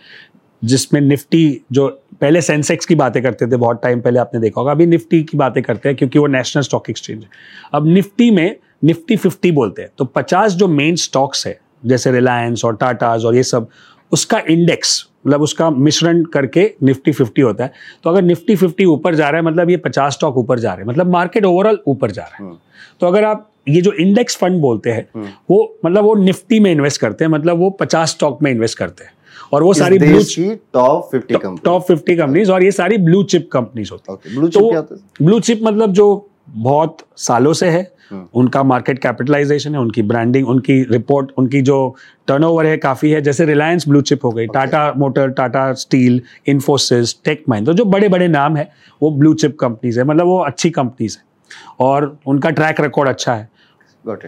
जिसमें 0.62 1.00
निफ्टी 1.02 1.62
जो 1.72 1.88
पहले 2.22 2.42
सेंसेक्स 2.42 2.86
की 2.86 2.96
बातें 2.96 3.22
करते 3.24 3.48
थे 3.48 3.56
बहुत 3.56 3.82
टाइम 3.84 4.02
पहले 4.02 4.20
आपने 4.20 4.40
देखा 4.40 4.62
होगा 4.62 4.72
अभी 4.72 4.86
निफ्टी 4.86 5.22
की 5.24 5.38
बातें 5.38 5.62
करते 5.64 5.90
हैं 5.90 5.96
क्योंकि 5.98 6.20
वो 6.20 6.28
नेशनल 6.28 6.64
स्टॉक 6.64 6.90
एक्सचेंज 6.90 7.24
है। 7.24 7.30
अब 7.74 7.88
निफ्टी 7.88 8.30
में 8.32 8.56
निफ्टी 8.84 9.16
फिफ्टी 9.16 9.52
बोलते 9.52 9.82
हैं 9.82 9.92
तो 9.98 10.06
पचास 10.06 10.54
जो 10.54 10.68
मेन 10.68 10.96
स्टॉक्स 10.96 11.46
है 11.48 11.60
जैसे 11.86 12.12
रिलायंस 12.12 12.66
और 12.66 12.76
टाटाज 12.76 13.26
और 13.26 13.36
ये 13.36 13.44
सब 13.44 13.68
उसका 14.12 14.42
इंडेक्स 14.50 15.06
मतलब 15.28 15.42
उसका 15.42 15.70
मिश्रण 15.70 16.24
करके 16.24 16.62
निफ्टी 16.84 17.12
फिफ्टी 17.12 17.42
होता 17.42 17.64
है। 17.64 17.72
तो 18.04 18.10
अगर 18.10 18.22
निफ्टी 18.22 18.56
फिफ्टी 18.56 18.86
ऊपर 18.86 19.16
जा 19.16 19.30
रहा 19.30 19.42
है 19.42 19.46
मतलब 19.46 19.70
ये 19.70 19.78
पचास 19.78 20.14
स्टॉक 20.14 20.38
ऊपर 20.38 20.60
जा 20.60 20.74
रहे 20.74 20.82
हैं 20.82 20.90
मतलब 20.90 21.12
मार्केट 21.12 21.46
ओवरऑल 21.46 21.80
ऊपर 21.88 22.12
जा 22.12 22.24
रहा 22.24 22.38
है। 22.38 22.44
हम्म। 22.44 22.58
तो 23.00 23.08
अगर 23.08 23.24
आप 23.24 23.50
ये 23.70 23.82
जो 23.82 23.92
इंडेक्स 23.94 24.38
फंड 24.38 24.60
बोलते 24.62 24.90
हैं 24.90 25.08
हम्म। 25.16 25.28
वो 25.50 25.78
मतलब 25.86 26.04
वो 26.04 26.16
निफ्टी 26.16 26.60
में 26.60 26.72
इन्वेस्ट 26.72 27.02
करते 27.02 27.26
हैं 27.26 27.32
मतलब 27.32 27.58
वो 27.60 27.70
पचास 27.80 28.12
स्टॉक 28.12 28.42
में 28.44 28.52
इन्वेस्ट 28.52 28.78
करते 28.78 29.04
हैं। 29.04 29.12
और 29.54 29.64
वो 29.64 29.74
सारी 29.74 29.98
blue 30.00 30.22
top 30.74 31.10
fifty 31.12 31.36
top 31.66 31.84
fifty 31.88 32.16
companies 32.16 32.52
और 32.52 32.64
ये 32.64 32.72
सारी 32.72 32.98
ब्लू 33.00 33.22
चिप 33.26 33.50
कंपनीज़ 33.52 33.92
होती 33.92 34.14
ओके 34.14 34.36
ब्लू 34.36 34.48
तो 34.50 34.70
क्या 34.70 34.80
है? 34.80 34.98
ब्लू 35.22 35.40
चिप 35.40 35.60
मतलब 35.64 35.94
जो 35.94 36.08
बहुत 36.50 36.98
सालों 37.18 37.54
से 37.54 37.70
है 37.70 37.82
हम्म। 38.12 38.26
उनका 38.40 38.64
मार्केट 38.64 39.00
कैपिटलाइजेशन 39.00 39.74
है 39.76 39.80
उनकी 39.80 40.02
ब्रांडिंग 40.02 40.48
उनकी 40.50 40.82
रिपोर्ट 40.92 41.32
उनकी 41.38 41.62
जो 41.62 41.96
टर्नओवर 42.28 42.66
है 42.66 42.78
काफ़ी 42.78 43.12
है। 43.12 43.22
जैसे 43.22 43.46
रिलायंस 43.46 43.88
ब्लू 43.88 44.02
चिप 44.02 44.26
हो 44.26 44.32
गई 44.32 44.48
Tata 44.48 44.92
motor 44.98 45.30
Tata 45.40 45.72
steel 45.76 46.22
Infosys 46.48 47.16
tech 47.26 47.44
Mahindra 47.50 47.74
जो 47.74 47.86
बड़े 47.86 48.10
बड़े 48.10 48.28
नाम 48.28 48.58
है 48.58 48.70
वो 49.02 49.12
ब्लू 49.12 49.34
चिप 49.34 49.58
कंपनीज़ 49.60 50.00
है 50.00 50.06
मतलब 50.06 50.26
वो 50.26 50.38
अच्छी 50.40 50.70
कंपनीज़ 50.70 51.18
है। 51.18 51.26
और 51.80 52.18
उनका 52.28 52.50
ट्रैक 52.50 52.82
रिकॉर्ड 52.82 53.10
अच्छा 53.10 53.34
है। 53.34 53.50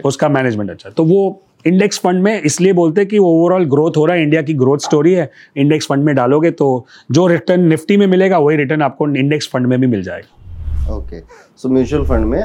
उसका 0.04 0.28
मैनेजमेंट 0.28 0.70
अच्छा। 0.70 0.90
तो 0.90 1.04
वो 1.04 1.20
इंडेक्स 1.66 1.98
फंड 2.00 2.22
में 2.22 2.40
इसलिए 2.42 2.72
बोलते 2.72 3.00
हैं 3.00 3.08
कि 3.08 3.18
ओवरऑल 3.18 3.64
ग्रोथ 3.70 3.96
हो 3.96 4.04
रहा 4.06 4.16
है 4.16 4.22
इंडिया 4.22 4.42
की 4.42 4.54
ग्रोथ 4.54 4.78
स्टोरी 4.84 5.12
है 5.14 5.30
इंडेक्स 5.56 5.86
फंड 5.88 6.04
में 6.04 6.14
डालोगे 6.14 6.50
तो 6.60 6.68
जो 7.10 7.26
रिटर्न 7.26 7.64
निफ्टी 7.68 7.96
में 7.96 8.06
मिलेगा 8.06 8.38
वही 8.38 8.56
रिटर्न 8.56 8.82
आपको 8.82 9.08
इंडेक्स 9.08 9.48
फंड 9.52 9.66
में 9.66 9.80
भी 9.80 9.86
मिल 9.86 10.02
जाएगा। 10.02 10.94
ओके 10.96 11.20
सो 11.56 11.68
म्यूचुअल 11.68 12.04
फंड 12.06 12.24
में 12.26 12.38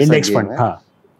इंडेक्स 0.00 0.30
फंड 0.34 0.52
हाँ 0.58 0.72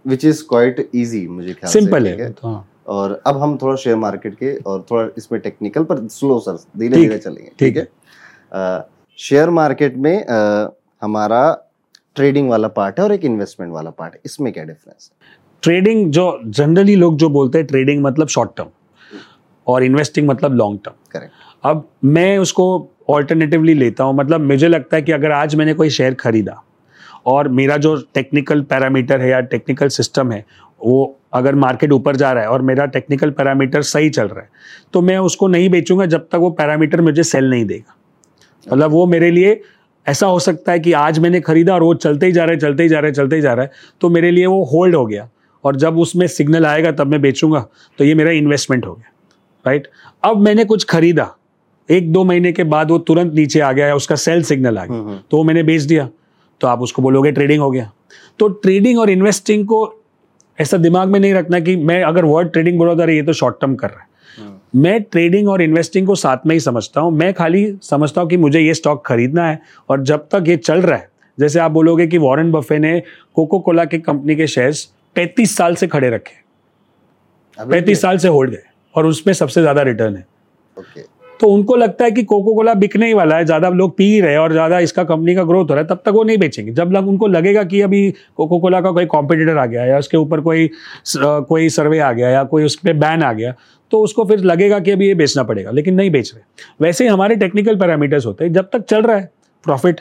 विच 0.05 0.25
इज़ 0.25 0.43
क्वाइट 0.49 0.89
इजी 0.95 1.27
मुझे 1.29 1.53
ख्याल 1.53 1.73
सिंपल 1.73 2.07
है 2.07 2.29
हाँ? 2.45 2.67
और 2.89 3.21
अब 3.27 3.37
हम 3.43 3.57
थोड़ा 3.63 3.75
शेयर 3.77 3.97
मार्केट 3.97 4.35
के 4.35 4.55
और 4.57 4.85
थोड़ा 4.91 5.09
इसमें 5.19 5.41
टेक्निकल 5.41 5.85
पर 5.85 6.07
स्लो 6.11 6.39
सर 6.41 6.57
धीरे 6.79 6.97
धीरे 6.97 7.19
चलेंगे 7.19 7.51
ठीक 7.59 7.77
है? 7.77 7.87
शेयर 9.19 9.51
मार्केट 9.51 9.97
में 9.97 10.17
अ, 10.25 10.71
हमारा 11.03 11.43
ट्रेडिंग 12.17 12.49
वाला 12.51 12.69
पार्ट 12.77 12.99
है 12.99 13.05
और 13.05 13.13
एक 13.13 13.25
इन्वेस्टमेंट 13.25 13.73
वाला 13.73 13.91
पार्ट 13.99 14.15
है। 14.15 14.21
इसमें 14.27 14.53
क्या 14.53 14.65
डिफरेंस 14.65 15.11
है? 15.13 15.29
ट्रेडिंग 15.63 16.11
जो 16.13 16.41
जनरली 16.47 16.97
लोग 16.97 17.17
जो 17.17 17.29
बोलते 17.29 17.59
हैं 17.59 17.67
ट्रेडिंग 17.67 18.03
मतलब 18.03 18.29
शॉर्ट 18.29 18.51
टर्म 18.57 18.69
और 19.67 19.85
इन्वेस्टिंग 19.85 20.29
मतलब 20.29 20.55
लॉन्ग 20.55 20.79
टर्म 20.85 20.95
करेक्ट 21.11 21.33
अब 21.65 21.89
मैं 22.05 22.39
उसको 22.39 22.89
ऑल्टरनेटिवली 23.09 23.75
लेता 23.75 24.05
हूँ 24.05 24.15
मतलब 24.15 24.41
मुझे 24.41 24.69
लगता 24.69 24.97
है 24.97 25.03
कि 25.03 25.13
अगर 25.13 25.31
आज 25.31 25.55
मैंने 25.55 25.75
कोई 25.75 25.91
शेयर 25.91 26.15
खरीदा 26.15 26.63
और 27.27 27.49
मेरा 27.49 27.77
जो 27.77 27.97
टेक्निकल 28.15 28.63
पैरामीटर 28.63 29.21
है 29.21 29.29
या 29.29 29.41
टेक्निकल 29.41 29.89
सिस्टम 29.89 30.33
है 30.33 30.45
वो 30.85 31.17
अगर 31.33 31.55
मार्केट 31.55 31.93
ऊपर 31.93 32.17
जा 32.17 32.33
रहा 32.33 32.43
है 32.43 32.49
और 32.49 32.63
मेरा 32.63 32.87
टेक्निकल 32.87 33.31
पैरामीटर 33.31 33.83
सही 33.83 34.11
चल 34.11 34.29
रहा 34.29 34.41
है 34.41 34.49
तो 34.93 35.01
मैं 35.01 35.19
उसको 35.19 35.49
नहीं 35.49 35.69
बेचूँगा 35.71 36.07
जब 36.07 36.21
तक 36.21 36.35
वो 36.35 36.51
पैरामीटर 36.51 37.01
मुझे 37.01 37.23
सेल 37.23 37.51
नहीं 37.51 37.65
देगा। 37.65 37.97
मतलब 38.73 38.91
वो 38.91 39.07
मेरे 39.07 39.31
लिए 39.31 39.61
ऐसा 40.09 40.27
हो 40.27 40.39
सकता 40.39 40.73
है 40.73 40.81
कि 40.81 40.93
आज 40.93 41.19
मैंने 41.19 41.41
खरीदा 41.41 41.75
और 41.75 41.83
वो 41.83 41.95
चलते 41.95 42.27
ही 42.27 42.33
जा 42.33 42.45
रहा 42.45 42.53
है 42.53 42.59
चलते 42.59 42.83
ही 42.83 42.89
जा 42.89 42.99
रहा 42.99 43.07
है 43.07 43.13
चलते 43.13 43.37
ही 43.37 43.43
जा 43.43 43.53
रहा 43.53 43.65
है 43.65 43.71
तो 44.01 44.09
मेरे 44.09 44.31
लिए 44.31 44.47
वो 44.47 44.65
होल्ड 44.65 44.95
हो 44.95 45.07
गया। 45.07 45.29
और 45.65 45.77
जब 45.77 45.99
उसमें 45.99 46.27
सिग्नल 46.27 46.67
आएगा 46.67 46.93
तब 46.93 47.07
मैं 47.07 47.21
बेचूँगा। 47.21 47.67
तो 47.99 48.05
ये 48.05 48.15
मेरा 48.15 48.31
इन्वेस्टमेंट 48.33 48.87
हो 48.87 48.95
गया 48.95 49.13
राइट 49.65 49.89
अब 50.25 50.41
मैंने 50.41 50.65
कुछ 50.65 50.85
खरीदा। 50.85 51.35
एक 51.89 52.13
दो 52.13 52.25
महीने 52.25 52.53
के 52.53 52.65
बाद 52.65 52.91
वो 52.91 52.99
तुरंत 52.99 53.33
नीचे 53.35 53.61
आ 53.61 53.73
गया 53.73 53.87
या 53.87 53.95
उसका 53.95 54.17
सेल 54.17 54.43
सिग्नल 54.43 54.79
आ 54.79 54.85
गया। 54.85 54.97
हम्म, 54.97 55.09
हम्म। 55.09 55.19
तो 55.31 55.37
वो 55.37 55.45
मैंने 55.45 55.63
बेच 55.63 55.83
दिया। 55.83 56.09
तो 56.61 56.67
आप 56.67 56.81
उसको 56.81 57.03
बोलोगे 57.03 57.33
ट्रेडिंग 57.33 57.61
हो 57.63 57.71
गया। 57.71 57.91
तो 58.39 58.49
ट्रेडिंग 58.49 58.99
और 58.99 59.11
इन्वेस्टिंग 59.11 59.65
को 59.67 59.79
ऐसा 60.59 60.77
दिमाग 60.77 61.09
में 61.09 61.19
नहीं 61.21 61.35
रखना 61.35 61.61
कि 61.61 61.77
मैं 61.77 62.03
अगर 62.05 62.25
वर्ड 62.25 62.51
ट्रेडिंग 62.53 62.79
बोला 62.79 62.95
तो 62.95 63.11
ये 63.11 63.23
तो 63.23 63.33
शॉर्ट 63.33 63.61
टर्म 63.61 63.75
कर 63.75 63.89
रहा 63.89 64.01
है। 64.01 64.09
हम्म, 64.37 64.81
मैं 64.81 65.03
ट्रेडिंग 65.03 65.49
और 65.49 65.63
इन्वेस्टिंग 65.63 66.07
को 66.07 66.15
साथ 66.15 66.47
में 66.47 66.55
ही 66.55 66.61
समझता 66.61 67.01
हूँ। 67.01 67.13
मैं 67.13 67.33
खाली 67.35 67.65
समझता 67.83 68.21
हूँ 68.21 68.31
कि 68.31 68.37
मुझे 68.37 68.61
ये 68.61 68.75
स्टॉक 68.75 69.07
खरीदना 69.07 69.47
है 69.47 69.61
और 69.89 70.03
जब 70.03 70.27
तक 70.33 70.45
ये 70.49 70.57
चल 70.57 70.81
रहा 70.81 70.99
है 70.99 71.09
जैसे 71.39 71.59
आप 71.59 71.71
बोलोगे 71.71 72.07
कि 72.07 72.19
वॉरेन 72.19 72.53
बफे 72.53 72.79
ने 72.79 73.03
कोको 73.35 73.59
कोला 73.59 73.85
के 73.85 73.99
कंपनी 73.99 74.37
के 74.37 74.47
शेयर्स 74.47 74.89
पैंतीस 75.21 75.57
साल 75.57 75.75
से 75.75 75.87
खड़े 75.89 76.11
रखे। 76.11 76.35
पैंतीस 77.59 78.01
साल 78.03 78.19
से 78.19 78.29
होल्ड 78.31 78.51
गए 78.51 78.63
और 78.95 79.07
उसमें 79.07 79.33
सबसे 79.35 79.61
ज़्यादा 79.61 79.83
रिटर्न 79.85 80.17
है। 80.17 80.25
तो 81.41 81.49
उनको 81.49 81.77
लगता 81.77 82.05
है 82.05 82.11
कि 82.11 82.23
कोको 82.23 82.55
कोला 82.55 82.73
बिकने 82.75 83.07
ही 83.07 83.15
वाला 83.15 83.37
है 83.37 83.45
ज़्यादा 83.45 83.69
लोग 83.71 83.97
पी 83.97 84.05
ही 84.05 84.21
रहे 84.21 84.33
हैं 84.33 84.39
और 84.39 84.53
ज़्यादा 84.53 84.79
इसका 84.79 85.05
कंपनी 85.05 85.35
का 85.35 85.45
ग्रोथ 85.45 85.71
हो 85.71 85.75
रहा 85.75 85.83
है 85.83 85.89
तब 85.89 86.03
तक 86.05 86.13
वो 86.13 86.23
नहीं 86.25 86.39
बेचेंगे। 86.39 86.73
जब 86.73 86.93
लग 86.93 87.09
उनको 87.09 87.27
लगेगा 87.29 87.63
कि 87.65 87.81
अभी 87.81 88.11
कोको 88.37 88.59
कोला 88.61 88.81
का 88.81 88.91
कोई 88.91 89.07
कॉम्पिटिटर 89.07 89.59
आ 89.59 89.67
गया 89.67 89.85
या 89.87 89.99
उसके 89.99 90.17
ऊपर 90.17 90.41
कोई 90.41 90.71
कोई 91.17 91.69
सर्वे 91.71 91.99
आ 91.99 92.13
गया 92.13 92.31
या 92.31 92.45
कोई 92.45 92.65
उस 92.65 92.77
पर 92.77 92.93
बैन 92.95 93.23
आ 93.23 93.33
गया 93.33 93.55
तो 93.93 94.01
उसको 94.01 94.25
फिर 94.25 94.45
लगेगा 94.45 94.79
कि 94.79 94.91
अभी 94.91 95.07
ये 95.07 95.15
बेचना 95.15 95.43
पड़ेगा 95.45 95.71
लेकिन 95.71 95.95
नहीं 95.95 96.11
बेच 96.11 96.33
रहे। 96.35 96.43
वैसे 96.81 97.05
ही 97.05 97.11
हमारे 97.11 97.37
टेक्निकल 97.37 97.79
पैरामीटर्स 97.79 98.27
होते 98.27 98.45
हैं 98.45 98.53
जब 98.53 98.69
तक 98.73 98.85
चल 98.85 99.03
रहा 99.03 99.17
है 99.17 99.31
प्रॉफिट 99.65 100.01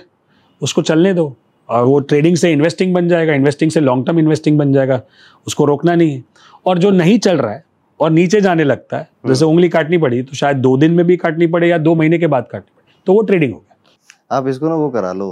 उसको 0.62 0.82
चलने 0.84 1.14
दो। 1.14 1.36
और 1.70 1.86
वो 1.86 2.00
ट्रेडिंग 2.00 2.36
से 2.38 2.52
इन्वेस्टिंग 2.52 2.94
बन 2.94 3.10
जाएगा 3.10 3.34
इन्वेस्टिंग 3.34 3.72
से 3.72 3.80
लॉन्ग 3.80 4.06
टर्म 4.06 4.20
इन्वेस्टिंग 4.20 4.58
बन 4.60 4.74
जाएगा 4.74 5.02
उसको 5.48 5.66
रोकना 5.66 5.96
नहीं 5.96 6.14
है। 6.14 6.24
और 6.66 6.78
जो 6.78 6.92
नहीं 6.92 7.18
चल 7.20 7.38
रहा 7.38 7.52
है 7.52 7.64
और 8.00 8.12
नीचे 8.12 8.42
जाने 8.42 8.64
लगता 8.64 8.98
है 8.98 9.10
जैसे 9.28 9.46
उंगली 9.46 9.70
काटनी 9.70 9.98
पड़ी 9.98 10.22
तो 10.24 10.36
शायद 10.36 10.58
दो 10.58 10.76
दिन 10.78 10.94
में 10.94 11.06
भी 11.06 11.18
काटनी 11.18 11.48
पड़े 11.48 11.70
या 11.70 11.78
दो 11.78 11.96
महीने 11.96 12.18
के 12.18 12.28
बाद 12.28 12.48
काटनी 12.52 12.72
पड़े 12.76 13.02
तो 13.08 13.14
वो 13.14 13.22
ट्रेडिंग 13.22 13.54
हो 13.54 13.60
गया। 13.60 14.38
आप 14.38 14.48
इसको 14.48 14.70
ना 14.70 14.76
वो 14.76 14.90
करा 14.90 15.12
लो 15.14 15.32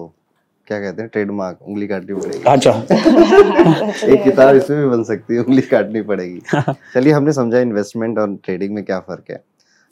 क्या 0.67 0.79
कहते 0.79 1.01
हैं 1.01 1.09
ट्रेडमार्क 1.09 1.59
उंगली 1.61 1.87
काटनी 1.87 2.13
पड़ेगी। 2.13 2.43
अच्छा। 2.47 2.71
एक 4.13 4.23
किताब 4.23 4.55
इसमें 4.55 4.79
भी 4.79 4.89
बन 4.89 5.03
सकती 5.03 5.35
है 5.35 5.41
उंगली 5.41 5.61
काटनी 5.61 6.01
पड़ेगी। 6.01 6.41
चलिए 6.93 7.13
हमने 7.13 7.33
समझा 7.33 7.59
इन्वेस्टमेंट 7.59 8.17
और 8.19 8.35
ट्रेडिंग 8.45 8.73
में 8.75 8.83
क्या 8.83 8.99
फ़र्क 8.99 9.31
है। 9.31 9.43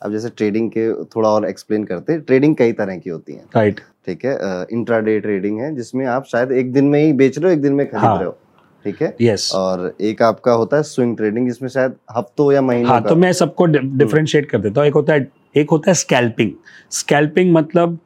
अब 0.02 0.12
जैसे 0.12 0.30
ट्रेडिंग 0.30 0.70
के 0.70 0.88
थोड़ा 1.06 1.30
और 1.30 1.48
एक्सप्लेन 1.50 1.84
करते 1.84 2.14
हैं 2.14 2.22
ट्रेडिंग 2.22 2.56
कई 2.56 2.72
तरह 2.74 2.98
की 2.98 3.10
होती 3.10 3.34
है। 3.34 3.44
राइट 3.56 3.80
ठीक 4.08 4.26
है 4.26 4.66
इंट्राडे 4.72 5.20
ट्रेडिंग 5.20 5.60
है 5.60 5.74
जिसमें 5.76 6.06
आप 6.06 6.26
शायद 6.32 6.52
एक 6.54 6.72
दिन 6.74 6.86
में 6.86 7.00
ही 7.04 7.14
बेच 7.14 7.38
रहे 7.38 7.48
हो 7.48 7.54
एक 7.54 7.62
दिन 7.62 7.74
में 7.74 7.86
खरीद 7.88 8.04
हाँ। 8.04 8.18
रहे 8.18 8.26
हो 8.26 8.38
ठीक 8.86 9.02
है? 9.02 9.16
यस 9.22 9.52
और 9.56 9.96
एक 10.02 10.22
आपका 10.22 10.52
होता 10.54 10.78
है 10.78 10.84
स्विंग 10.84 11.16
ट्रेडिंग 11.18 11.48
जिसमें 11.48 11.70
शायद 11.70 11.94
हफ्तों 12.18 12.52
या 12.52 12.62
महीनों 12.62 12.90
हाँ 12.90 13.02
तो 13.04 13.16
मैं 13.16 13.32
सबको 13.34 13.66
डिफरेंशिएट 13.66 14.50
कर 14.50 14.60
देता 14.62 14.82
हूँ। 14.82 14.88
एक 14.88 14.94
होता 14.94 15.14
है 15.14 15.28
एक 15.58 15.70
होता 15.72 15.90
है 15.90 15.96
स्कैल्पिंग 15.96 16.52
स्कैल्पिंग 16.92 17.54
मतलब 17.54 17.98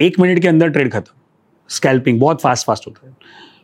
एक 0.00 0.18
मिनट 0.20 0.40
के 0.42 0.48
अंदर 0.48 0.68
ट्रेड 0.68 0.92
खत्म। 0.92 1.14
स्कैल्पिंग 1.70 2.20
बहुत 2.20 2.40
फास्ट 2.40 2.66
फास्ट 2.66 2.86
होता 2.86 3.06
है। 3.06 3.16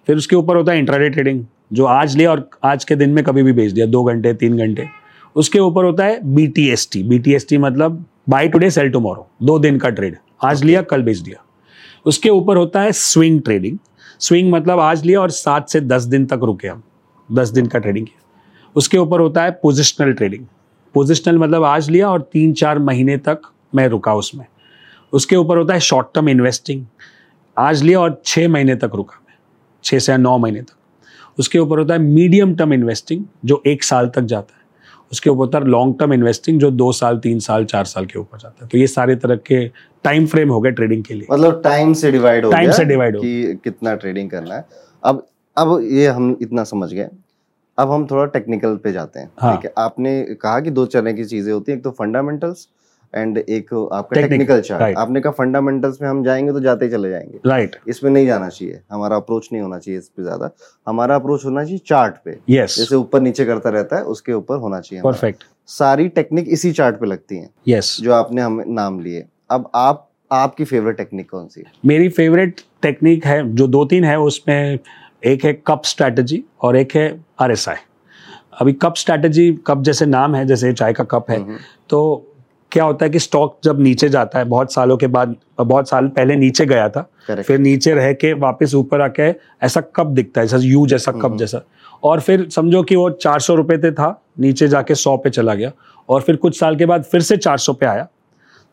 फिर 0.06 0.16
उसके 0.16 0.36
ऊपर 0.36 0.56
होता 0.56 0.72
है 0.72 0.78
इंट्राडे 0.78 1.08
ट्रेडिंग 1.10 1.44
जो 1.72 1.84
आज 1.86 2.16
लिया 2.16 2.30
और 2.30 2.48
आज 2.64 2.84
के 2.84 2.96
दिन 2.96 3.10
में 3.10 3.22
कभी 3.24 3.42
भी 3.42 3.52
बेच 3.52 3.72
दिया 3.72 3.86
दो 3.86 4.02
घंटे 4.04 4.32
तीन 4.34 4.56
घंटे। 4.58 4.86
उसके 5.36 5.58
ऊपर 5.58 5.84
होता 5.84 6.04
है 6.04 6.18
B 6.34 6.46
T 6.48 6.68
S 6.70 6.88
T 6.92 7.02
B 7.02 7.18
T 7.18 7.34
S 7.34 7.46
T 7.48 7.58
मतलब 7.58 8.04
बाई 8.28 8.48
टुडे 8.48 8.70
सेल 8.70 8.90
टुमारो 8.90 9.26
दो 9.42 9.58
दिन 9.58 9.78
का 9.78 9.90
ट्रेड 9.90 10.16
आज 10.44 10.64
लिया 10.64 10.82
कल 10.82 11.02
बेच 11.02 11.18
दिया। 11.18 11.43
उसके 12.06 12.30
ऊपर 12.30 12.56
होता 12.56 12.80
है 12.80 12.92
स्विंग 12.92 13.42
ट्रेडिंग 13.42 13.78
स्विंग 14.20 14.52
मतलब 14.52 14.80
आज 14.80 15.04
लिया 15.04 15.20
और 15.20 15.30
सात 15.30 15.68
से 15.68 15.80
दस 15.80 16.02
दिन 16.02 16.26
तक 16.26 16.40
रुके 16.42 16.68
हम। 16.68 16.82
दस 17.32 17.48
दिन 17.48 17.66
का 17.66 17.78
ट्रेडिंग 17.78 18.06
किया। 18.06 18.22
उसके 18.76 18.98
ऊपर 18.98 19.20
होता 19.20 19.42
है 19.42 19.50
पोजिशनल 19.50 20.12
ट्रेडिंग 20.12 20.46
पोजिशनल 20.94 21.38
मतलब 21.38 21.64
आज 21.64 21.90
लिया 21.90 22.10
और 22.10 22.30
तीन 22.32 22.52
चार 22.52 22.78
महीने 22.78 23.16
तक 23.16 23.40
मैं 23.74 23.88
रुका 23.88 24.14
उसमें। 24.14 24.46
उसके 25.12 25.36
ऊपर 25.36 25.58
होता 25.58 25.74
है 25.74 25.80
शॉर्ट 25.80 26.06
टर्म 26.14 26.28
इन्वेस्टिंग 26.28 26.86
आज 27.58 27.82
लिया 27.82 28.00
और 28.00 28.22
छः 28.24 28.48
महीने 28.48 28.74
तक 28.74 28.90
रुका 28.94 29.24
मैं। 29.28 29.36
छः 29.84 29.98
से 29.98 30.16
नौ 30.16 30.38
महीने 30.38 30.62
तक। 30.62 30.74
उसके 31.38 31.58
ऊपर 31.58 31.78
होता 31.78 31.94
है 31.94 32.00
मीडियम 32.00 32.54
टर्म 32.54 32.72
इन्वेस्टिंग 32.72 33.24
जो 33.44 33.62
एक 33.66 33.84
साल 33.84 34.08
तक 34.08 34.20
जाता 34.20 34.54
है। 34.56 34.64
उसके 35.12 35.30
ऊपर 35.30 35.38
होता 35.38 35.58
है 35.58 35.64
लॉन्ग 35.64 35.98
टर्म 35.98 36.12
इन्वेस्टिंग 36.12 36.60
जो 36.60 36.70
दो 36.70 36.92
साल, 36.92 37.18
तीन 37.18 37.38
साल, 37.38 37.64
चार 37.64 37.84
साल 37.84 38.06
के 38.06 38.18
ऊपर 38.18 38.38
जाता 38.38 38.64
है। 38.64 38.68
तो 38.68 38.78
ये 38.78 38.86
सारे 38.86 39.16
तरह 39.16 39.36
के 39.36 39.68
टाइम 40.04 40.26
फ्रेम 40.26 40.50
हो 40.50 40.60
गए 40.60 40.70
ट्रेडिंग 40.70 41.04
के 41.04 41.14
लिए। 41.14 41.26
मतलब 41.30 41.60
टाइम 41.64 41.92
से 41.92 42.10
डिवाइड 42.12 42.44
हो 42.44 42.50
गया 42.50 42.72
से 42.72 42.84
divide 42.84 43.14
हो 43.14 43.20
कि 43.20 43.60
कितना 43.64 43.94
ट्रेडिंग 43.94 44.30
करना 44.30 44.54
है। 44.54 44.64
अब 45.02 45.26
अब 45.56 45.78
ये 45.82 46.06
हम 46.08 46.36
इतना 46.42 46.64
समझ 46.64 46.92
गए। 46.92 47.08
अब 47.78 47.90
हम 47.90 48.06
थोड़ा 48.06 48.24
टेक्निकल 48.32 48.76
पे 48.76 48.92
जाते 48.92 49.20
हैं। 49.20 49.30
हाँ। 49.38 49.56
ठीक 49.56 49.64
है 49.64 49.72
आपने 49.78 50.22
कहा 50.42 50.58
कि 50.60 50.70
दो 50.70 50.86
तरह 50.86 51.12
की 51.12 51.24
चीज़ें 51.24 51.52
होती 51.52 51.72
हैं 51.72 51.78
एक 51.78 51.84
तो 51.84 51.90
फंडामेंटल्स 51.90 52.66
एंड 53.14 53.38
एक 53.38 53.72
आपका 53.74 54.20
टेक्निकल 54.20 54.60
चार्ट 54.60 54.96
आपने 54.98 55.20
कहा 55.20 55.32
फंडामेंटल्स 55.32 56.00
में 56.02 56.08
हम 56.08 56.22
जाएँगे 56.24 56.52
तो 56.52 56.60
जाते 56.60 56.84
ही 56.84 56.90
चले 56.90 57.10
जाएँगे। 57.10 57.40
राइट 57.46 57.76
इसमें 57.88 58.10
नहीं 58.10 58.26
जाना 58.26 58.48
चाहिए। 58.48 58.80
हमारा 58.92 59.16
अप्रोच 59.16 59.48
नहीं 59.52 59.62
होना 59.62 59.78
चाहिए 59.78 59.98
इस 59.98 60.08
पे 60.08 60.22
ज़्यादा। 60.22 60.50
हमारा 60.86 61.14
अप्रोच 61.14 61.44
होना 61.44 61.64
चाहिए 61.64 61.80
चार्ट 61.86 62.14
पे। 62.24 62.38
यस 62.50 62.76
जैसे 62.78 62.96
ऊपर 62.96 63.20
नीचे 63.20 63.44
करता 63.44 63.70
रहता 63.70 63.96
है 63.96 64.02
उसके 64.14 64.32
ऊपर 64.32 64.56
होना 64.56 64.80
चाहिए 64.80 65.02
परफेक्ट 65.02 65.44
सारी 65.68 66.08
टेक्निक 66.10 66.48
इसी 66.48 66.72
चार्ट 66.72 67.00
पे 67.00 67.06
लगती 67.06 67.38
है। 67.38 67.48
यस 67.68 67.96
जो 68.00 68.12
आपने 68.12 68.42
हमें 68.42 68.64
नाम 68.66 69.00
लिए। 69.00 69.24
अब 69.50 69.70
आप 69.74 70.10
आपकी 70.32 70.64
फेवरेट 70.64 70.96
टेक्निक 70.96 71.30
कौन 71.30 71.46
सी 71.48 71.60
है? 71.60 71.72
मेरी 71.86 72.08
फेवरेट 72.08 72.60
टेक्निक 72.82 73.26
है 73.26 73.54
जो 73.54 73.66
दो 73.66 73.84
तीन 73.84 74.04
है 74.04 74.18
उसमें 74.18 74.78
एक 75.26 75.44
है 75.44 75.52
कप 75.66 75.82
स्ट्रैटेजी 75.84 76.42
और 76.62 76.76
एक 76.76 76.94
है 76.96 77.20
आर 77.40 77.52
एस 77.52 77.68
आई 77.68 77.76
अभी 78.60 78.72
कप 78.72 78.94
स्ट्रैटेजी 78.96 79.52
कप 79.66 79.82
जैसे 79.82 80.06
नाम 80.06 80.34
है 80.34 80.44
जैसे 80.46 80.72
चाय 80.72 80.92
का 80.92 81.04
कप 81.04 81.30
है 81.30 81.40
हम्म, 81.40 81.56
तो 81.90 82.30
क्या 82.72 82.84
होता 82.84 83.04
है 83.04 83.10
कि 83.10 83.18
स्टॉक 83.18 83.58
जब 83.64 83.80
नीचे 83.80 84.08
जाता 84.08 84.38
है 84.38 84.44
बहुत 84.44 84.72
सालों 84.72 84.96
के 84.96 85.06
बाद 85.06 85.34
बहुत 85.60 85.88
साल 85.88 86.08
पहले 86.08 86.36
नीचे 86.36 86.66
गया 86.66 86.88
था 86.88 87.00
करेक्ट 87.28 87.46
फिर 87.46 87.58
नीचे 87.58 87.94
रह 87.94 88.12
के 88.12 88.32
वापस 88.32 88.74
ऊपर 88.74 89.00
आके 89.00 89.28
ऐसा 89.66 89.80
कप 89.80 90.06
दिखता 90.06 90.40
है 90.40 90.44
ऐसा 90.44 90.56
यू 90.56 90.86
जैसा 90.86 91.12
कप 91.12 91.24
हम्म। 91.24 91.36
जैसा। 91.36 91.60
और 92.04 92.20
फिर 92.20 92.48
समझो 92.48 92.82
कि 92.82 92.96
वो 92.96 93.10
चार 93.10 93.40
सौ 93.40 93.54
रुपये 93.54 93.76
पे 93.78 93.92
था 93.92 94.22
नीचे 94.40 94.68
जाके 94.68 94.94
सौ 94.94 95.16
पे 95.16 95.30
चला 95.30 95.54
गया। 95.54 95.72
और 96.08 96.20
फिर 96.20 96.36
कुछ 96.36 96.58
साल 96.60 96.76
के 96.76 96.86
बाद 96.86 97.02
फिर 97.02 97.20
से 97.20 97.36
चार 97.36 97.58
सौ 97.58 97.72
पे 97.72 97.86
आया। 97.86 98.08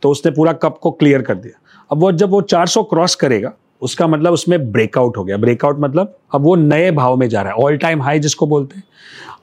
तो 0.01 0.09
उसने 0.09 0.31
पूरा 0.31 0.53
कप 0.53 0.77
को 0.81 0.91
क्लियर 0.91 1.21
कर 1.21 1.35
दिया। 1.35 1.59
अब 1.91 1.97
वो 1.97 2.11
जब 2.11 2.29
वो 2.29 2.41
चार 2.41 2.67
सौ 2.67 2.83
क्रॉस 2.83 3.15
करेगा, 3.15 3.53
उसका 3.81 4.07
मतलब 4.07 4.33
उसमें 4.33 4.71
ब्रेकआउट 4.71 5.17
हो 5.17 5.23
गया। 5.23 5.37
ब्रेकआउट 5.37 5.79
मतलब 5.79 6.17
अब 6.35 6.41
वो 6.41 6.55
नए 6.55 6.91
भाव 6.91 7.17
में 7.17 7.27
जा 7.29 7.41
रहा 7.41 7.53
है 7.53 7.57
ऑल 7.57 7.77
टाइम 7.77 8.01
हाई 8.01 8.19
जिसको 8.19 8.47
बोलते 8.47 8.75
हैं। 8.75 8.83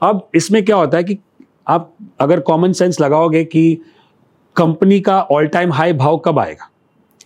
अब 0.01 0.27
इसमें 0.35 0.63
क्या 0.65 0.75
होता 0.75 0.97
है 0.97 1.03
कि 1.03 1.17
आप 1.67 1.93
अगर 2.19 2.39
कॉमन 2.39 2.71
सेंस 2.73 2.99
लगाओगे 3.01 3.43
कि 3.43 3.81
कंपनी 4.55 4.99
का 4.99 5.21
ऑल 5.21 5.47
टाइम 5.47 5.73
हाई 5.73 5.93
भाव 5.93 6.17
कब 6.17 6.39
आएगा? 6.39 6.69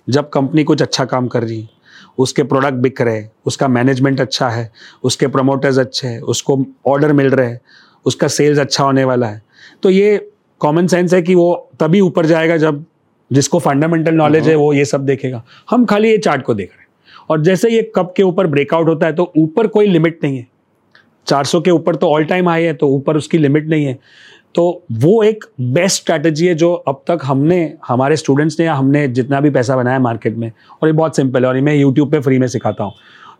जब 0.09 0.29
कंपनी 0.29 0.63
कुछ 0.63 0.81
अच्छा 0.81 1.05
काम 1.05 1.27
कर 1.27 1.43
रही 1.43 1.61
है, 1.61 1.69
उसके 2.17 2.43
प्रोडक्ट 2.43 2.73
बिक 2.73 3.01
रहे 3.01 3.17
हैं, 3.17 3.31
उसका 3.45 3.67
मैनेजमेंट 3.67 4.21
अच्छा 4.21 4.49
है, 4.49 4.71
उसके 5.03 5.27
प्रमोटर्स 5.27 5.79
अच्छे 5.79 6.07
हैं, 6.07 6.21
उसको 6.21 6.65
ऑर्डर 6.85 7.13
मिल 7.13 7.29
रहे 7.29 7.47
हैं, 7.47 7.59
उसका 8.05 8.27
सेल्स 8.27 8.59
अच्छा 8.59 8.83
होने 8.83 9.03
वाला 9.03 9.27
है। 9.27 9.41
तो 9.83 9.89
ये 9.89 10.31
कॉमन 10.59 10.87
सेंस 10.87 11.13
है 11.13 11.21
कि 11.21 11.35
वो 11.35 11.69
तभी 11.79 11.99
ऊपर 12.01 12.25
जाएगा 12.25 12.57
जब 12.57 12.85
जिसको 13.33 13.59
फंडामेंटल 13.59 14.13
नॉलेज 14.13 14.47
है 14.47 14.55
वो 14.55 14.71
ये 14.73 14.85
सब 14.85 15.05
देखेगा। 15.05 15.43
हम 15.69 15.85
खाली 15.85 16.09
ये 16.09 16.17
चार्ट 16.17 16.41
को 16.41 16.53
देख 16.53 16.69
रहे 16.69 16.77
हैं। 16.77 16.87
और 17.29 17.41
जैसे 17.41 17.69
ये 17.69 17.91
कप 17.95 18.13
के 18.17 18.23
ऊपर 18.23 18.47
ब्रेकआउट 18.47 18.87
होता 18.87 19.05
है 19.05 19.13
तो 19.13 19.31
ऊपर 19.37 19.67
कोई 19.67 19.87
लिमिट 19.87 20.19
नहीं 20.23 20.37
है। 20.37 20.47
400 21.27 21.61
के 21.61 21.71
ऊपर 21.71 21.95
तो 21.95 22.09
ऑल 22.09 22.25
टाइम 22.25 22.49
हाई 22.49 22.63
है 22.63 22.73
तो 22.73 22.87
ऊपर 22.89 23.17
उसकी 23.17 23.37
लिमिट 23.37 23.67
नहीं 23.67 23.85
है। 23.85 23.97
तो 24.55 24.83
वो 24.93 25.21
एक 25.23 25.45
बेस्ट 25.61 26.01
स्ट्रैटेजी 26.01 26.47
है 26.47 26.55
जो 26.55 26.73
अब 26.73 27.01
तक 27.07 27.19
हमने 27.23 27.57
हमारे 27.87 28.15
स्टूडेंट्स 28.15 28.59
ने 28.59 28.65
या 28.65 28.73
हमने 28.73 29.07
जितना 29.09 29.39
भी 29.41 29.49
पैसा 29.49 29.75
बनाया 29.75 29.99
मार्केट 29.99 30.35
में 30.35 30.51
और 30.81 30.87
ये 30.87 30.93
बहुत 30.93 31.15
सिंपल 31.15 31.43
है 31.43 31.49
और 31.49 31.55
ये 31.55 31.61
मैं 31.61 31.75
यूट्यूब 31.75 32.11
पे 32.11 32.19
फ्री 32.19 32.39
में 32.39 32.47
सिखाता 32.47 32.83
हूँ। 32.83 32.93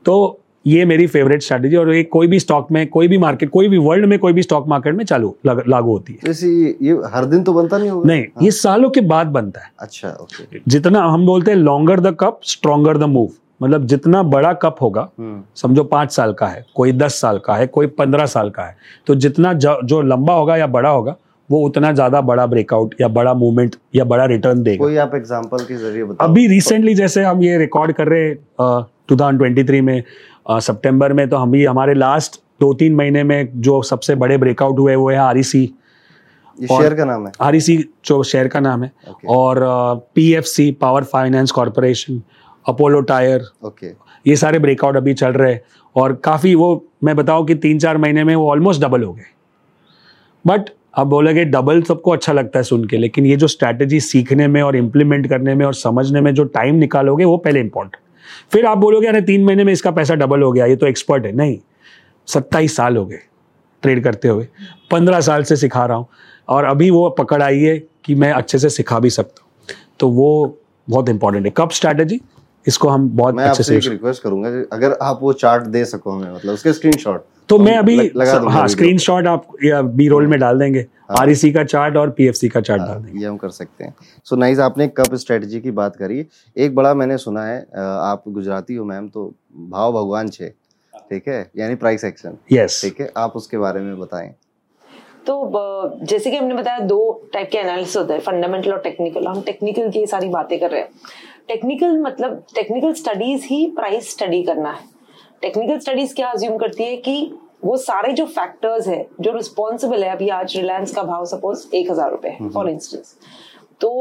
तो 0.05 0.39
ये 0.67 0.83
मेरी 0.85 1.07
फेवरेट 1.07 1.41
स्ट्रैटेजी 1.41 1.75
और 1.75 1.93
ये 1.93 2.03
कोई 2.03 2.27
भी 2.27 2.39
स्टॉक 2.39 2.71
में 2.71 2.85
कोई 2.87 3.07
भी 3.07 3.17
मार्केट 3.17 3.49
कोई 3.49 3.67
भी 3.69 3.77
वर्ल्ड 3.77 4.05
में 4.05 4.17
कोई 4.19 4.33
भी 4.33 4.41
स्टॉक 4.41 4.67
मार्केट 4.67 4.95
में 4.95 5.03
चालू 5.05 5.35
लग- 5.45 5.67
लागू 5.67 5.91
होती 5.91 6.13
है। 6.13 6.19
जैसे 6.25 6.47
ये- 6.49 6.75
ये 6.81 6.97
हर 7.13 7.25
दिन 7.25 7.43
तो 7.43 7.53
बनता 7.53 7.77
नहीं 7.77 7.89
होगा? 7.89 8.07
नहीं 8.07 8.21
हाँ। 8.21 8.43
ये 8.43 8.51
सालों 8.51 8.89
के 8.89 9.01
बाद 9.01 9.27
बनता 9.27 9.61
है। 9.61 9.71
अच्छा 9.79 10.09
ओके 10.21 10.59
जितना 10.67 11.01
हम 11.03 11.25
बोलते 11.25 11.51
हैं 11.51 11.57
longer 11.57 11.99
the 11.99 12.15
cup 12.19 12.39
stronger 12.43 12.97
the 12.97 13.03
move 13.03 13.29
मतलब 13.61 13.85
जितना 13.87 14.21
बड़ा 14.23 14.53
कप 14.53 14.75
होगा 14.81 15.09
हम्म। 15.19 15.41
समझो 15.55 15.83
पाँच 15.83 16.11
साल 16.11 16.33
का 16.33 16.47
है 16.47 16.65
कोई 16.75 16.91
दस 16.91 17.19
साल 17.21 17.37
का 17.37 17.55
है 17.55 17.67
कोई 17.67 17.87
पंद्रह 17.99 18.25
साल 18.25 18.49
का 18.49 18.63
है 18.63 18.75
तो 19.07 19.15
जितना 19.15 19.53
जो, 19.53 20.01
लंबा 20.01 20.33
होगा 20.33 20.57
या 20.57 20.67
बड़ा 20.67 20.89
होगा 20.89 21.15
वो 21.51 21.59
उतना 21.65 21.91
ज़्यादा 21.91 22.21
बड़ा 22.21 22.45
ब्रेकआउट 22.45 22.95
या 23.01 23.07
बड़ा 23.07 23.33
मूवमेंट 23.33 23.75
या 23.95 24.03
बड़ा 24.03 24.25
रिटर्न 24.25 24.61
देगा। 24.63 24.83
कोई 24.83 24.97
आप 24.97 25.15
एग्जांपल 25.15 25.57
के 25.57 25.75
ज़रिए 25.75 26.03
बताओ। 26.03 26.27
अभी 26.27 26.47
रिसेंटली 26.47 26.93
जैसे 26.95 27.23
हम 27.23 27.41
ये 27.43 27.57
रिकॉर्ड 27.57 27.91
कर 27.91 28.07
रहे 28.07 28.33
टू 29.07 29.15
थाउज़ेंड 29.15 29.39
ट्वेंटी 29.39 29.63
थ्री 29.63 29.81
में 29.81 30.03
सितंबर 30.47 31.13
में 31.13 31.27
तो 31.29 31.37
हम 31.37 31.51
भी 31.51 31.63
हमारे 31.65 31.93
लास्ट 31.93 32.41
दो 32.59 32.73
तीन 32.73 32.95
महीने 32.95 33.23
में 33.23 33.61
जो 33.61 33.81
सबसे 33.83 34.15
बड़े 34.15 34.37
ब्रेकआउट 34.37 34.79
हुए 34.79 34.95
वो 34.95 35.09
है 35.09 35.17
आर 35.17 35.41
शेयर 35.41 36.93
का 36.93 37.05
नाम 37.05 37.25
है? 37.25 37.31
आर 37.41 37.55
जो 37.55 38.21
शेयर 38.23 38.47
का 38.47 38.59
नाम 38.59 38.83
है। 38.83 38.91
ओके 39.09 39.27
और 39.27 39.59
P 40.15 40.31
F 40.33 40.45
C 40.45 40.71
power 40.81 41.03
finance 41.03 41.51
corporation 41.51 42.21
Apollo 42.65 43.01
tyre 43.03 43.45
okay 43.65 43.87
ये 44.25 44.35
सारे 44.35 44.59
ब्रेकआउट 44.59 44.97
अभी 44.97 45.13
चल 45.13 45.31
रहे 45.31 45.53
हैं। 45.53 45.61
और 45.95 46.13
काफ़ी 46.23 46.53
वो 46.55 46.85
मैं 47.03 47.15
बताऊँ 47.15 47.45
कि 47.45 47.55
तीन 47.55 47.79
चार 47.79 47.97
महीने 47.97 48.23
में 48.23 48.35
वो 48.35 48.49
ऑलमोस्ट 48.49 48.81
डबल 48.81 49.03
हो 49.03 49.13
गए। 49.13 49.25
बट 50.45 50.69
अब 50.93 51.07
बोलेगे 51.07 51.43
डबल 51.45 51.81
सबको 51.83 52.11
अच्छा 52.11 52.33
लगता 52.33 52.59
है 52.59 52.63
सुन 52.63 52.85
के 52.87 52.97
लेकिन 52.97 53.25
ये 53.25 53.35
जो 53.35 53.47
स्ट्रैटेजी 53.47 53.99
सीखने 54.01 54.47
में 54.47 54.61
और 54.61 54.75
इम्प्लीमेंट 54.75 55.27
करने 55.29 55.55
में 55.55 55.65
और 55.65 55.73
समझने 55.73 56.21
में 56.21 56.33
जो 56.33 56.43
टाइम 56.55 56.75
निकालोगे 56.75 57.25
वो 57.25 57.37
पहले 57.37 57.59
इंपॉर्टेंट 57.59 58.02
फिर 58.51 58.65
आप 58.65 58.77
बोलोगे, 58.77 59.07
अरे, 59.07 59.21
तीन 59.21 59.43
महीने 59.43 59.63
में 59.63 59.73
इसका 59.73 59.91
पैसा 59.91 60.15
डबल 60.15 60.41
हो 60.41 60.51
गया, 60.51 60.65
ये 60.65 60.75
तो 60.75 60.87
एक्सपर्ट 60.87 61.25
है। 61.25 61.31
नहीं, 61.31 61.59
सत्ताईस 62.27 62.75
साल 62.75 62.97
हो 62.97 63.05
गए 63.05 63.19
ट्रेड 63.81 64.03
करते 64.03 64.27
हुए। 64.27 64.47
पंद्रह 64.91 65.21
साल 65.21 65.43
से 65.43 65.55
सिखा 65.55 65.85
रहा 65.85 65.97
हूँ 65.97 66.07
और 66.49 66.63
अभी 66.63 66.89
वो 66.89 67.09
पकड़ 67.09 67.43
आई 67.43 67.59
है 67.59 67.79
कि 68.05 68.15
मैं 68.15 68.31
अच्छे 68.31 68.59
से 68.59 68.69
सिखा 68.69 68.99
भी 68.99 69.09
सकता 69.09 69.43
हूँ। 69.43 69.75
तो 69.99 70.09
वो 70.09 70.59
बहुत 70.89 71.09
इंपॉर्टेंट 71.09 71.45
है। 71.45 71.53
कब 71.57 71.69
स्ट्रैटेजी 71.69 72.21
इसको 72.67 72.89
हम 72.89 73.09
बहुत 73.17 73.35
मैं 73.35 73.45
अच्छे 73.45 73.63
से 73.63 73.77
एक 73.77 73.87
रिक्वेस्ट 73.87 74.23
करूँगा 74.23 74.49
अगर 74.71 74.97
आप 75.01 75.19
वो 75.21 75.33
चार्ट 75.33 75.63
दे 75.67 75.83
सको 75.85 76.11
हमें 76.11 76.33
मतलब 76.33 76.53
उसके 76.53 76.73
स्क्रीनशॉट 76.73 77.25
तो 77.49 77.57
मैं 77.59 77.77
अभी 77.77 77.95
लगा 77.95 78.37
दूँगा 78.39 78.51
हाँ 78.51 78.61
वीडियो 78.61 78.67
स्क्रीनशॉट 78.67 79.27
आप 79.27 79.47
बी 79.95 80.07
रोल 80.07 80.27
में 80.27 80.39
डाल 80.39 80.59
देंगे। 80.59 80.79
हाँ। 80.79 81.17
आर 81.19 81.33
का 81.53 81.63
चार्ट 81.63 81.97
और 81.97 82.09
पीएफसी 82.09 82.49
का 82.49 82.61
चार्ट 82.61 82.81
डाल 82.81 82.89
हाँ, 82.89 83.01
देंगे। 83.03 83.19
ये 83.21 83.25
हम 83.27 83.37
कर 83.37 83.49
सकते 83.49 83.83
हैं। 83.83 83.95
सो 84.25 84.35
नाइस 84.35 84.59
आपने 84.59 84.87
कप 84.89 85.15
स्ट्रेटजी 85.15 85.59
की 85.61 85.71
बात 85.71 85.95
करी। 85.95 86.25
एक 86.55 86.75
बड़ा 86.75 86.93
मैंने 86.93 87.17
सुना 87.17 87.45
है 87.45 87.59
आप 87.77 88.23
गुजराती 88.27 88.75
हो 88.75 88.85
मैम 88.85 89.07
तो 89.09 89.25
भाव 89.69 89.91
भगवान 89.93 90.29
छे 90.29 90.49
ठीक 90.93 91.27
है? 91.27 91.51
यानी 91.57 91.75
प्राइस 91.75 92.05
एक्शन 92.05 92.37
यस 92.51 92.81
ठीक 92.83 93.01
है? 93.01 93.11
आप 93.17 93.33
उसके 93.35 93.57
बारे 93.57 93.81
में 93.81 93.99
बताएँ। 93.99 94.33
तो 95.27 95.99
जैसे 96.03 96.31
कि 96.31 96.37
हमने 96.37 96.55
बताया 96.55 96.79
दो 96.79 97.29
टाइप 97.33 97.49
के 97.51 97.57
एनालिसिस 97.57 97.97
होते 97.97 98.13
हैं 98.13 98.19
फंडामेंटल 98.21 98.71
और 98.71 98.79
टेक्निकल 98.79 99.27
हम 99.27 99.41
टेक्निकल 99.41 99.89
की 99.91 100.05
सारी 100.07 100.29
बातें 100.29 100.59
कर 100.59 100.71
रहे 100.71 100.81
हैं। 100.81 100.89
टेक्निकल 101.49 101.97
मतलब 102.01 102.43
टेक्निकल 102.55 102.93
स्टडीज़ 102.93 103.45
ही 103.45 103.65
प्राइस 103.75 104.11
स्टडी 104.11 104.41
करना 104.43 104.71
है। 104.71 104.85
टेक्निकल 105.41 105.79
स्टडीज़ 105.79 106.13
क्या 106.15 106.29
अज्यूम 106.29 106.57
करती 106.57 106.83
है 106.83 106.95
कि 106.97 107.33
वो 107.63 107.75
सारे 107.77 108.11
जो 108.13 108.25
फैक्टर्स 108.25 108.87
है 108.87 109.05
जो 109.21 109.31
रिस्पॉन्सिबल 109.33 110.03
है 110.03 110.09
अभी 110.09 110.29
आज 110.31 110.55
रिलायंस 110.57 110.95
का 110.95 111.03
भाव 111.03 111.25
सपोज़ 111.25 111.65
एक 111.75 111.91
हज़ार 111.91 112.11
रुपए 112.11 112.29
है 112.29 112.49
फॉर 112.49 112.69
इंस्टेंस 112.69 113.15
तो 113.81 113.91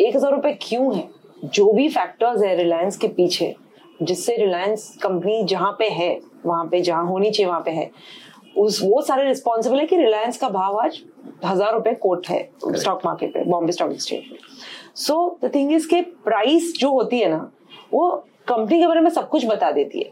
एक 0.00 0.16
हज़ार 0.16 0.32
रुपए 0.32 0.52
क्यों 0.62 0.94
है? 0.96 1.08
जो 1.44 1.72
भी 1.72 1.88
फैक्टर्स 1.88 2.42
है 2.42 2.54
रिलायंस 2.56 2.96
के 2.96 3.08
पीछे 3.10 3.54
जिससे 4.02 4.36
रिलायंस 4.36 4.88
कंपनी 5.02 5.42
जहाँ 5.44 5.70
पे 5.78 5.88
है 5.90 6.18
वहाँ 6.46 6.64
पे 6.70 6.80
जहाँ 6.80 7.04
होनी 7.06 7.30
चाहिए 7.30 7.48
वहाँ 7.48 7.60
पे 7.60 7.70
है 7.70 7.90
उस 8.58 8.80
वो 8.82 9.00
सारे 9.02 9.24
रिस्पॉन्सिबल 9.24 9.78
है 9.80 9.86
कि 9.86 9.96
रिलायंस 9.96 10.36
का 10.38 10.48
भाव 10.50 10.78
आज 10.80 11.00
हज़ार 11.44 11.72
रुपए 11.74 11.94
कोट 12.02 12.28
है 12.28 12.42
स्टॉक 12.64 13.06
मार्केट 13.06 13.32
पे 13.34 13.44
बॉम्बे 13.44 13.72
स्टॉक 13.72 13.92
एक्सचेंज 13.92 14.24
में 14.32 14.38
सो 14.96 15.38
द 15.44 15.50
थिंग 15.54 15.72
इज़ 15.72 15.88
के 15.88 16.00
प्राइस 16.02 16.72
जो 16.78 16.90
होती 16.92 17.18
है 17.20 17.28
ना, 17.30 17.50
वो 17.92 18.10
कंपनी 18.48 18.78
के 18.78 18.86
बारे 18.86 19.00
में 19.00 19.10
सब 19.10 19.28
कुछ 19.28 19.46
बता 19.46 19.70
देती 19.70 20.00
है। 20.00 20.10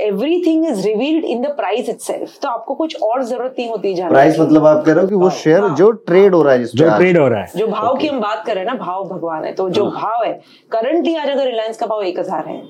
Everything 0.00 0.66
is 0.66 0.86
revealed 0.86 1.24
in 1.24 1.42
the 1.42 1.46
price 1.56 1.88
itself 1.88 2.38
तो 2.42 2.48
आपको 2.48 2.74
कुछ 2.74 2.96
और 3.02 3.22
ज़रूरत 3.24 3.54
नहीं 3.58 3.68
होती 3.68 3.94
जानने 3.94 4.12
प्राइस 4.12 4.38
मतलब 4.40 4.66
आप 4.66 4.84
कह 4.86 4.92
रहे 4.92 5.02
हो 5.02 5.08
कि 5.08 5.14
वो 5.14 5.30
शेयर 5.32 5.68
जो 5.78 5.90
ट्रेड 5.90 6.34
हो 6.34 6.42
रहा 6.42 6.52
है 6.52 6.64
जो 6.64 6.88
ट्रेड 6.88 7.18
हो 7.18 7.26
रहा 7.28 7.40
है। 7.40 7.46
जो 7.56 7.66
भाव 7.66 7.96
की 7.96 8.08
हम 8.08 8.20
बात 8.20 8.44
कर 8.46 8.54
रहे 8.54 8.64
हैं 8.64 8.72
ना 8.72 8.78
भाव 8.78 9.04
भगवान 9.08 9.44
है। 9.44 9.52
तो 9.54 9.68
जो 9.70 9.84
भाव 9.90 10.24
है 10.24 10.32
करंटली 10.72 11.14
आज 11.16 11.28
अगर 11.28 11.46
रिलायंस 11.46 11.76
का 11.78 11.86
भाव 11.86 12.02
एक 12.02 12.18
हज़ार 12.18 12.48
है 12.48 12.60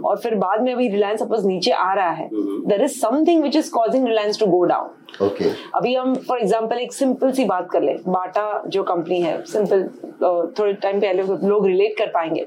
और 0.00 0.18
फिर 0.18 0.34
बाद 0.36 0.62
में 0.62 0.72
अभी 0.72 0.88
रिलायंस 0.88 1.20
सपोज़ 1.20 1.46
नीचे 1.46 1.70
आ 1.72 1.92
रहा 1.94 2.10
है 2.12 2.28
there 2.32 2.82
is 2.84 2.98
something 3.00 3.42
which 3.42 3.56
is 3.56 3.70
causing 3.72 4.06
Reliance 4.06 4.40
to 4.40 4.46
go 4.46 4.62
down 4.64 5.24
okay 5.26 5.50
अभी 5.74 5.94
हम 5.94 6.14
फॉर 6.28 6.38
एग्ज़ाम्पल 6.38 6.78
एक 6.78 6.92
सिंपल 6.92 7.32
सी 7.32 7.44
बात 7.44 7.68
कर 7.72 7.82
ले। 7.82 7.92
बाटा 8.08 8.62
जो 8.68 8.82
कंपनी 8.84 9.20
है 9.20 9.40
सिंपल 9.46 9.82
थोड़े 10.58 10.72
टाइम 10.72 11.00
पहले 11.00 11.22
लोग 11.48 11.66
रिलेट 11.66 11.96
कर 11.98 12.06
पाएँगे। 12.14 12.46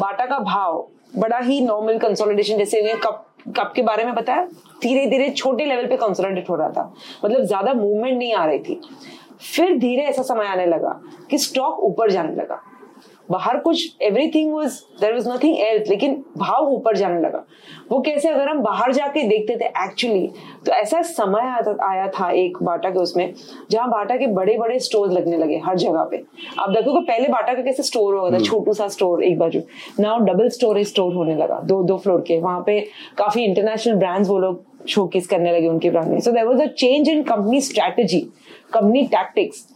बाटा 0.00 0.26
का 0.26 0.38
भाव 0.40 0.86
बड़ा 1.16 1.38
ही 1.38 1.60
नॉर्मल 1.60 1.98
कंसोलिडेशन 1.98 2.58
जैसे 2.58 2.94
कप 3.02 3.24
कप 3.48 3.72
के 3.76 3.82
बारे 3.82 4.04
में 4.04 4.14
बताया 4.14 4.44
धीरे 4.82 5.06
धीरे 5.06 5.28
छोटे 5.30 5.64
लेवल 5.64 5.86
पे 5.86 5.96
कंसोलिडेट 5.96 6.48
हो 6.50 6.56
रहा 6.56 6.68
था। 6.68 6.92
मतलब 7.24 7.44
ज़्यादा 7.44 7.72
मूवमेंट 7.74 8.18
नहीं 8.18 8.34
आ 8.34 8.44
रही 8.44 8.58
थी। 8.58 8.80
फिर 9.46 9.76
धीरे 9.78 10.02
ऐसा 10.02 10.22
समय 10.22 10.46
आने 10.46 10.66
लगा 10.66 11.00
कि 11.30 11.38
स्टॉक 11.38 11.80
ऊपर 11.80 12.10
जाने 12.10 12.34
लगा। 12.34 12.60
बाहर 13.32 13.56
कुछ 13.58 14.02
everything 14.02 14.52
was 14.52 14.80
there 15.00 15.12
was 15.14 15.28
nothing 15.28 15.58
else 15.60 15.88
लेकिन 15.88 16.14
भाव 16.38 16.72
ऊपर 16.72 16.96
जाने 16.96 17.20
लगा। 17.20 17.44
वो 17.90 18.00
कैसे 18.00 18.28
अगर 18.28 18.48
हम 18.48 18.60
बाहर 18.62 18.92
जाके 18.92 19.22
देखते 19.28 19.56
थे 19.56 19.64
एक्चुअली 19.84 20.26
तो 20.66 20.72
ऐसा 20.72 21.00
समय 21.02 21.48
आया 21.82 22.06
था 22.10 22.30
एक 22.32 22.62
बाटा 22.62 22.90
के 22.90 22.98
उसमें 22.98 23.32
जहाँ 23.70 23.88
बाटा 23.90 24.16
के 24.16 24.26
बड़े 24.34 24.56
बड़े 24.58 24.78
स्टोर 24.80 25.10
लगने 25.12 25.36
लगे 25.38 25.60
हर 25.64 25.76
जगह 25.78 26.04
पे। 26.10 26.22
आप 26.58 26.70
देखो 26.70 26.92
कि 26.92 27.04
पहले 27.06 27.28
बाटा 27.28 27.54
का 27.54 27.62
कैसे 27.62 27.82
स्टोर 27.82 28.14
होगा 28.14 28.30
था। 28.30 28.42
छोटू 28.42 28.72
सा 28.72 28.88
स्टोर 28.88 29.24
एक 29.24 29.38
बाजू। 29.38 29.60
नाउ 30.00 30.18
डबल 30.24 30.48
स्टोरेज 30.50 30.88
स्टोर 30.88 31.14
होने 31.14 31.34
लगा 31.36 31.60
दो 31.64 31.82
दो 31.82 31.96
फ्लोर 31.98 32.20
के। 32.28 32.38
वहाँ 32.40 32.62
पे 32.66 32.80
काफ़ी 33.18 33.44
इंटरनेशनल 33.44 33.94
ब्रांड्स 33.96 34.28
वो 34.28 34.38
लोग 34.38 34.64
शोकेस 34.88 35.26
करने 35.26 35.52
लगे 35.52 35.68
उनके 35.68 35.90
ब्रांड 35.90 36.08
में। 36.08 36.18
So 36.20 36.32
there 36.32 36.46
was 36.46 36.60
a 36.60 36.66
change 36.68 37.08
in 37.08 37.22
company 37.22 37.60
strategy 37.60 38.20
company 38.72 39.06
tactics 39.06 39.66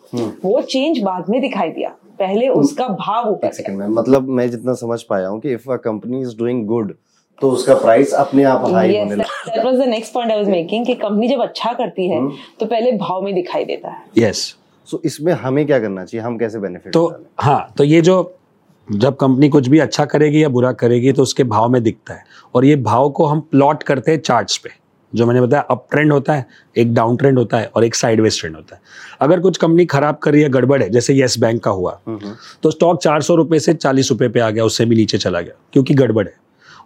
वो 0.45 0.61
चेंज 0.63 1.03
बाद 1.03 1.29
में 1.31 1.41
दिखाई 1.41 1.71
दिया। 1.71 1.95
पहले 2.19 2.49
उसका 2.49 2.89
भाव 2.89 3.29
ऊपर 3.31 3.89
मतलब 3.89 4.29
मैं 4.29 4.51
जितना 4.51 4.73
समझ 4.75 5.03
पाया 5.03 5.29
हूँ 5.29 5.41
कि 5.41 5.53
if 5.53 5.71
a 5.73 5.77
company 5.77 6.21
is 6.21 6.37
doing 6.39 6.67
good 6.67 6.95
तो 7.41 7.51
उसका 7.51 7.75
प्राइस 7.75 8.13
अपने 8.15 8.43
आप 8.43 8.65
हाई 8.65 8.93
yes, 8.93 8.99
होने 8.99 9.15
लगता 9.15 9.55
that 9.55 9.65
was 9.65 9.75
the 9.77 9.89
next 9.89 10.13
point 10.13 10.31
I 10.33 10.39
was 10.39 10.49
making 10.49 10.87
कि 10.87 10.95
कंपनी 10.95 11.29
जब 11.29 11.43
अच्छा 11.43 11.73
करती 11.73 12.09
है 12.11 12.21
hmm. 12.21 12.31
तो 12.61 12.67
पहले 12.67 12.93
भाव 12.93 13.23
में 13.23 13.35
दिखाई 13.35 13.65
देता 13.65 13.91
है। 13.91 14.03
Yes 14.19 14.37
yes. 14.37 14.91
सो 14.91 15.01
इसमें 15.05 15.33
हमें 15.33 15.67
क्या 15.67 15.79
करना 15.79 16.05
चाहिए? 16.05 16.25
हम 16.27 16.39
कैसे 16.39 16.59
बेनिफिट 16.59 16.93
तो 16.93 17.07
हाँ 17.41 17.73
तो 17.79 17.85
ये 17.85 18.01
जो 18.01 18.17
जब 18.89 19.17
कंपनी 19.17 19.49
कुछ 19.49 19.69
भी 19.69 19.79
अच्छा 19.79 20.05
करेगी 20.05 20.43
या 20.43 20.49
बुरा 20.49 20.73
करेगी 20.73 21.13
तो 21.13 21.23
उसके 21.23 21.45
भाव 21.45 21.69
में 21.69 21.83
दिखता 21.83 22.15
है। 22.15 22.25
और 22.55 22.65
ये 22.65 22.77
भाव 22.77 23.11
को 23.11 23.27
हम 23.27 23.41
प्लॉट 23.41 23.83
करते 23.83 24.11
हैं 24.11 24.21
चार्ट्स 24.21 24.57
पे। 24.57 24.71
जो 25.13 25.27
मैंने 25.27 25.41
बताया 25.41 25.63
अप 25.71 25.87
ट्रेंड 25.91 26.13
होता 26.13 26.35
है 26.35 26.47
एक 26.77 26.95
डाउन 26.95 27.17
ट्रेंड 27.17 27.39
होता 27.39 27.59
है 27.59 27.71
और 27.77 27.85
एक 27.85 27.95
साइडवेज 27.95 28.41
ट्रेंड 28.41 28.57
होता 28.57 28.75
है। 28.75 28.81
अगर 29.21 29.41
कुछ 29.41 29.57
कंपनी 29.57 29.87
खराब 29.87 30.19
कर 30.23 30.33
रही 30.33 30.43
है 30.43 30.49
गड़बड़ 30.49 30.83
है 30.83 30.89
जैसे 30.91 31.15
येस 31.15 31.39
बैंक 31.39 31.63
का 31.65 31.71
हुआ 31.71 31.99
तो 32.63 32.71
स्टॉक 32.71 33.03
चार 33.03 33.23
सौ 33.23 33.35
रुपए 33.35 33.59
से 33.59 33.75
चालीस 33.75 34.11
रुपए 34.11 34.29
पे 34.29 34.41
आ 34.41 34.51
गया 34.51 34.65
उससे 34.65 34.85
भी 34.85 34.97
नीचे 34.97 35.19
चला 35.19 35.41
गया 35.41 35.55
क्योंकि 35.73 35.95
गड़बड़ 35.95 36.27
है। 36.27 36.35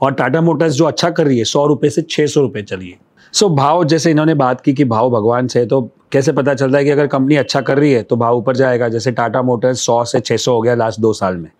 और 0.02 0.12
टाटा 0.14 0.40
मोटर्स 0.40 0.72
जो 0.72 0.84
अच्छा 0.84 1.10
कर 1.10 1.26
रही 1.26 1.38
है 1.38 1.44
सौ 1.44 1.66
रुपये 1.66 1.90
से 1.90 2.02
छह 2.02 2.26
सौ 2.26 2.40
रुपए 2.40 2.62
चलिए। 2.62 2.96
सो 3.34 3.46
so, 3.46 3.56
भाव 3.56 3.84
जैसे 3.84 4.10
इन्होंने 4.10 4.34
बात 4.34 4.60
की 4.60 4.72
कि 4.72 4.84
भाव 4.84 5.10
भगवान 5.10 5.46
से 5.46 5.64
तो 5.66 5.80
कैसे 6.12 6.32
पता 6.32 6.54
चलता 6.54 6.78
है 6.78 6.84
कि 6.84 6.90
अगर 6.90 7.06
कंपनी 7.06 7.36
अच्छा 7.36 7.60
कर 7.60 7.78
रही 7.78 7.92
है 7.92 8.02
तो 8.02 8.16
भाव 8.16 8.36
ऊपर 8.36 8.56
जाएगा? 8.56 8.88
जैसे 8.88 9.10
टाटा 9.12 9.42
मोटर्स 9.42 9.84
सौ 9.86 10.02
से 10.04 10.20
छः 10.20 10.36
सौ 10.36 10.52
हो 10.52 10.60
गया 10.60 10.74
लास्ट 10.74 11.00
दो 11.00 11.12
साल 11.12 11.36
में। 11.36 11.50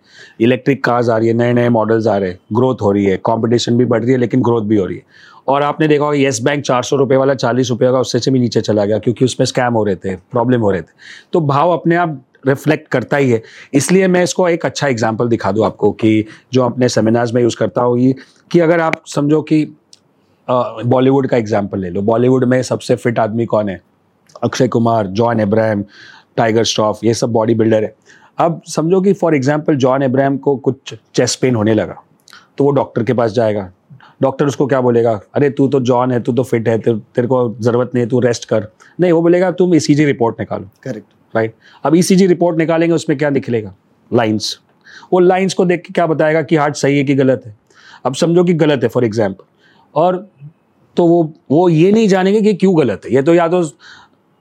इलेक्ट्रिक 0.41 0.83
कार्स 0.83 1.09
आ 1.09 1.17
रही 1.17 1.27
है 1.27 1.33
नए 1.33 1.53
नए 1.53 1.69
मॉडल्स 1.69 2.07
आ 2.07 2.17
रहे 2.17 2.29
हैं। 2.29 2.39
ग्रोथ 2.53 2.81
हो 2.81 2.91
रही 2.91 3.05
है 3.05 3.17
कंपटीशन 3.25 3.77
भी 3.77 3.85
बढ़ 3.85 4.03
रही 4.03 4.11
है 4.11 4.17
लेकिन 4.17 4.41
ग्रोथ 4.41 4.63
भी 4.63 4.77
हो 4.77 4.85
रही 4.85 4.97
है। 4.97 5.03
और 5.47 5.63
आपने 5.63 5.87
देखा 5.87 6.05
होगा 6.05 6.17
येस 6.17 6.41
बैंक 6.41 6.63
चार 6.63 6.83
सौ 6.83 6.95
रुपये 6.95 7.17
वाला 7.17 7.33
चालीस 7.35 7.69
रुपये 7.69 7.91
का 7.91 7.99
उससे 7.99 8.19
से 8.19 8.31
भी 8.31 8.39
नीचे 8.39 8.61
चला 8.61 8.85
गया 8.85 8.99
क्योंकि 8.99 9.25
उसमें 9.25 9.45
स्कैम 9.45 9.73
हो 9.73 9.83
रहे 9.83 9.95
थे 9.95 10.15
प्रॉब्लम 10.15 10.61
हो 10.61 10.71
रहे 10.71 10.81
थे। 10.81 10.93
तो 11.33 11.41
भाव 11.41 11.71
अपने 11.71 11.95
आप 11.95 12.21
रिफ्लेक्ट 12.47 12.87
करता 12.87 13.17
ही 13.17 13.31
है। 13.31 13.41
इसलिए 13.73 14.07
मैं 14.07 14.23
इसको 14.23 14.47
एक 14.49 14.65
अच्छा 14.65 14.87
एग्ज़ाम्पल 14.87 15.27
दिखा 15.27 15.51
दूँ 15.51 15.65
आपको 15.65 15.91
कि 15.93 16.25
जो 16.53 16.63
अपने 16.63 16.89
सेमिनार्स 16.89 17.33
में 17.33 17.41
यूज़ 17.41 17.57
करता 17.57 17.81
हूँ 17.81 18.13
कि 18.51 18.59
अगर 18.59 18.79
आप 18.79 19.01
समझो 19.07 19.41
कि 19.41 19.65
बॉलीवुड 20.47 21.27
का 21.27 21.37
एग्ज़ाम्पल 21.37 21.79
ले 21.79 21.89
लो। 21.89 22.01
बॉलीवुड 22.01 22.43
में 22.43 22.61
सबसे 22.63 22.95
फिट 22.95 23.19
आदमी 23.19 23.45
कौन 23.45 23.69
है? 23.69 23.79
Akshay 24.43 24.67
Kumar 24.67 25.07
John 25.09 25.39
Abraham 25.39 25.83
Tiger 26.37 26.63
Shroff 26.63 27.03
ये 27.03 27.13
सब 27.13 27.31
बॉडी 27.31 27.55
बिल्डर 27.55 27.83
है। 27.83 27.93
अब 28.37 28.61
समझो 28.67 29.01
कि 29.01 29.13
फॉर 29.13 29.35
एग्ज़ाम्पल 29.35 29.75
जॉन 29.77 30.03
एब्राहम 30.03 30.37
को 30.37 30.55
कुछ 30.57 30.93
चेस्ट 31.15 31.39
पेन 31.41 31.55
होने 31.55 31.73
लगा 31.73 32.01
तो 32.57 32.63
वो 32.63 32.71
डॉक्टर 32.71 33.03
के 33.03 33.13
पास 33.13 33.31
जाएगा। 33.31 33.71
डॉक्टर 34.21 34.45
उसको 34.45 34.65
क्या 34.67 34.79
बोलेगा? 34.81 35.19
अरे 35.35 35.49
तू 35.49 35.67
तो 35.67 35.79
जॉन 35.81 36.11
है 36.11 36.19
तू 36.19 36.33
तो 36.33 36.43
फिट 36.43 36.67
है 36.69 36.77
तेरे, 36.77 36.97
तेरे 37.15 37.27
को 37.27 37.55
ज़रूरत 37.61 37.91
नहीं 37.93 38.03
है 38.03 38.09
तू 38.09 38.19
रेस्ट 38.19 38.45
कर। 38.45 38.67
नहीं 38.99 39.11
वो 39.11 39.21
बोलेगा 39.21 39.51
तुम 39.53 39.75
ई 39.75 39.79
e 39.79 40.05
रिपोर्ट 40.05 40.39
निकालो। 40.39 40.69
करेक्ट 40.83 41.35
राइट 41.35 41.53
अब 41.83 41.95
ई 41.95 42.01
e 42.01 42.27
रिपोर्ट 42.27 42.57
निकालेंगे 42.57 42.95
उसमें 42.95 43.17
क्या 43.17 43.29
निकलेगा 43.29 43.73
लाइन्स 44.11 44.57
वो 45.13 45.19
लाइन्स 45.19 45.53
को 45.53 45.65
देख 45.65 45.81
के 45.81 45.93
क्या 45.93 46.05
बताएगा 46.07 46.41
कि 46.41 46.55
हार्ट 46.55 46.75
सही 46.75 46.97
है 46.97 47.03
कि 47.03 47.15
गलत 47.15 47.41
है? 47.45 47.55
अब 48.05 48.13
समझो 48.15 48.43
कि 48.43 48.53
गलत 48.55 48.83
है 48.83 48.89
फॉर 48.89 49.05
एग्ज़ाम्पल 49.05 49.43
और 49.95 50.27
तो 50.97 51.05
वो 51.07 51.23
वो 51.51 51.67
ये 51.69 51.91
नहीं 51.91 52.07
जानेंगे 52.07 52.41
कि 52.41 52.53
क्यों 52.53 52.77
गलत 52.77 53.01
है। 53.05 53.13
ये 53.13 53.21
तो 53.21 53.33
या 53.33 53.47
तो 53.47 53.63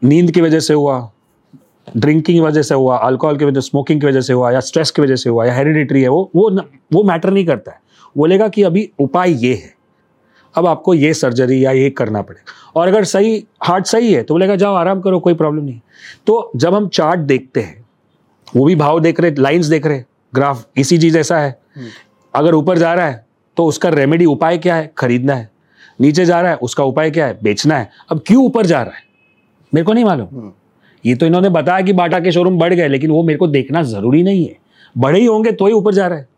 नींद 0.02 0.30
की 0.30 0.40
वजह 0.40 0.60
से 0.60 0.74
हुआ 0.74 1.10
ड्रिंकिंग 1.88 2.36
की 2.36 2.40
वजह 2.40 2.62
से 2.62 2.74
हुआ 2.74 2.96
अल्कोहल 2.98 3.36
की 3.36 3.44
वजह 3.44 3.60
स्मोकिंग 3.60 4.00
की 4.00 4.06
वजह 4.06 4.20
से 4.20 4.32
हुआ 4.32 4.50
या 4.50 4.60
स्ट्रेस 4.60 4.90
की 4.90 5.02
वजह 5.02 5.16
से 5.16 5.30
हुआ 5.30 5.44
या 5.46 5.54
हेरिडिटरी 5.54 6.02
है 6.02 6.08
वो 6.08 6.30
वो 6.36 6.48
न, 6.50 6.62
वो 6.92 7.02
मैटर 7.04 7.30
नहीं 7.30 7.46
करता 7.46 7.72
है। 7.72 7.80
बोलेगा 8.16 8.48
कि 8.48 8.62
अभी 8.62 8.88
उपाय 9.00 9.32
ये 9.44 9.54
है। 9.54 9.74
अब 10.54 10.66
आपको 10.66 10.94
ये 10.94 11.12
सर्जरी 11.14 11.64
या 11.64 11.72
ये 11.72 11.90
करना 11.90 12.22
पड़ेगा। 12.22 12.52
और 12.74 12.88
अगर 12.88 13.04
सही 13.04 13.44
हार्ट 13.62 13.86
सही 13.86 14.12
है 14.12 14.22
तो 14.22 14.34
बोलेगा 14.34 14.56
जाओ 14.56 14.74
आराम 14.74 15.00
करो 15.00 15.20
कोई 15.20 15.34
प्रॉब्लम 15.34 15.64
नहीं। 15.64 15.80
तो 16.26 16.50
जब 16.56 16.74
हम 16.74 16.88
चार्ट 16.88 17.20
देखते 17.22 17.60
हैं 17.60 17.84
वो 18.56 18.64
भी 18.64 18.74
भाव 18.76 19.00
देख 19.00 19.20
रहे 19.20 19.34
लाइंस 19.38 19.66
देख 19.66 19.86
रहे 19.86 20.02
ग्राफ 20.34 20.66
इसी 20.76 20.98
चीज़ 20.98 21.18
ऐसा 21.18 21.38
है। 21.38 21.58
अगर 22.34 22.54
ऊपर 22.54 22.78
जा 22.78 22.94
रहा 22.94 23.06
है 23.06 23.26
तो 23.56 23.64
उसका 23.66 23.88
रेमेडी 23.88 24.24
उपाय 24.24 24.58
क्या 24.58 24.74
है? 24.76 24.92
खरीदना 24.98 25.34
है। 25.34 25.50
नीचे 26.00 26.24
जा 26.24 26.40
रहा 26.40 26.50
है 26.50 26.56
उसका 26.56 26.84
उपाय 26.84 27.10
क्या 27.10 27.26
है? 27.26 27.38
बेचना 27.42 27.78
है। 27.78 27.90
अब 28.10 28.22
क्यों 28.26 28.44
ऊपर 28.44 28.66
जा 28.66 28.82
रहा 28.82 28.94
है? 28.94 29.02
मेरे 29.74 29.84
को 29.84 29.92
नहीं 29.92 30.04
मालूम। 30.04 30.26
हम्म। 30.26 30.52
ये 31.04 31.14
तो 31.14 31.26
इन्होंने 31.26 31.48
बताया 31.48 31.80
कि 31.80 31.92
बाटा 31.92 32.20
के 32.20 32.32
शोरूम 32.32 32.58
बढ़ 32.58 32.74
गए 32.74 32.88
लेकिन 32.88 33.10
वो 33.10 33.22
मेरे 33.22 33.38
को 33.38 33.46
देखना 33.46 33.82
ज़रूरी 33.82 34.22
नहीं 34.22 34.46
है। 34.46 34.56
बड़े 34.98 35.20
ही 35.20 35.26
होंगे 35.26 35.52
तो 35.52 35.66
ही 35.66 35.72
ऊपर 35.72 35.94
जा 35.94 36.06
रहा 36.06 36.18
है। 36.18 36.28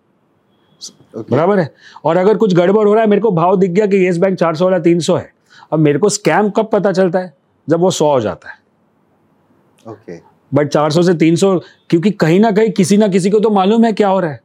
Okay. 1.16 1.30
बराबर 1.30 1.58
है? 1.58 1.74
और 2.04 2.16
अगर 2.16 2.36
कुछ 2.36 2.54
गड़बड़ 2.54 2.86
हो 2.88 2.92
रहा 2.94 3.02
है 3.02 3.08
मेरे 3.08 3.22
को 3.22 3.30
भाव 3.30 3.56
दिख 3.56 3.70
गया 3.70 3.86
कि 3.86 3.96
येस 3.96 4.18
बैंक 4.18 4.38
चार 4.38 4.56
सौ 4.56 4.64
वाला 4.64 4.78
तीन 4.78 5.00
सौ 5.00 5.16
है। 5.16 5.32
अब 5.72 5.78
मेरे 5.78 5.98
को 5.98 6.08
स्कैम 6.08 6.50
कब 6.50 6.68
पता 6.72 6.92
चलता 6.92 7.18
है? 7.18 7.34
जब 7.68 7.80
वो 7.80 7.90
सौ 7.90 8.12
हो 8.12 8.20
जाता 8.20 8.50
है। 8.50 8.58
ओके 9.86 10.18
बट 10.54 10.68
चार 10.68 10.90
सौ 10.90 11.02
से 11.02 11.14
तीन 11.14 11.36
सौ 11.36 11.58
क्योंकि 11.90 12.10
कहीं 12.10 12.40
ना 12.40 12.50
कहीं 12.50 12.70
किसी 12.70 12.96
ना 12.96 13.08
किसी 13.08 13.30
को 13.30 13.40
तो 13.40 13.50
मालूम 13.50 13.84
है 13.84 13.92
क्या 13.92 14.08
हो 14.08 14.20
रहा 14.20 14.30
है। 14.30 14.40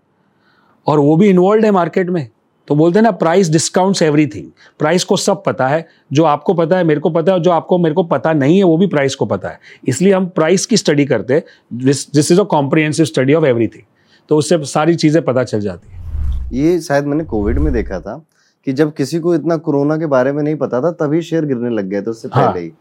और 0.87 0.99
वो 0.99 1.15
भी 1.17 1.29
इन्वॉल्व 1.29 1.65
है 1.65 1.71
मार्केट 1.71 2.09
में। 2.09 2.27
तो 2.67 2.75
बोलते 2.75 2.99
हैं 2.99 3.03
ना 3.03 3.11
प्राइस 3.13 3.49
डिस्काउंट्स 3.49 4.01
एवरीथिंग 4.01 4.45
प्राइस 4.79 5.03
को 5.03 5.17
सब 5.17 5.43
पता 5.43 5.67
है। 5.67 5.85
जो 6.13 6.23
आपको 6.23 6.53
पता 6.53 6.77
है 6.77 6.83
मेरे 6.83 6.99
को 6.99 7.09
पता 7.09 7.33
है 7.33 7.39
जो 7.39 7.51
आपको 7.51 7.77
मेरे 7.77 7.95
को 7.95 8.03
पता 8.05 8.33
नहीं 8.33 8.57
है 8.57 8.63
वो 8.63 8.77
भी 8.77 8.87
प्राइस 8.87 9.15
को 9.15 9.25
पता 9.25 9.49
है। 9.49 9.59
इसलिए 9.87 10.13
हम 10.13 10.25
प्राइस 10.29 10.65
की 10.65 10.77
स्टडी 10.77 11.05
करते 11.05 11.33
हैं। 11.33 11.43
This 11.83 12.31
is 12.31 12.41
a 12.41 12.43
comprehensive 12.45 13.05
study 13.05 13.33
of 13.33 13.45
everything 13.45 13.83
तो 14.29 14.37
उससे 14.37 14.63
सारी 14.65 14.95
चीज़ें 14.95 15.23
पता 15.25 15.43
चल 15.43 15.59
जाती 15.59 15.91
है। 15.91 16.49
ये 16.53 16.79
शायद 16.81 17.05
मैंने 17.05 17.23
कोविड 17.23 17.59
में 17.59 17.71
देखा 17.73 17.99
था 17.99 18.21
कि 18.67 18.73
जब 18.73 18.93
किसी 18.93 19.19
को 19.19 19.35
इतना 19.35 19.57
कोरोना 19.57 19.97
के 19.97 20.05
बारे 20.05 20.31
में 20.31 20.43
नहीं 20.43 20.55
पता 20.55 20.81
था 20.81 20.91
तभी 20.91 21.21
शेयर 21.21 21.45
गिरने 21.45 21.69
लग 21.69 21.85
गए 21.85 22.01
थे 22.01 22.09
उससे 22.09 22.29
हाँ। 22.33 22.47
पहले 22.47 22.65
ही। 22.65 22.71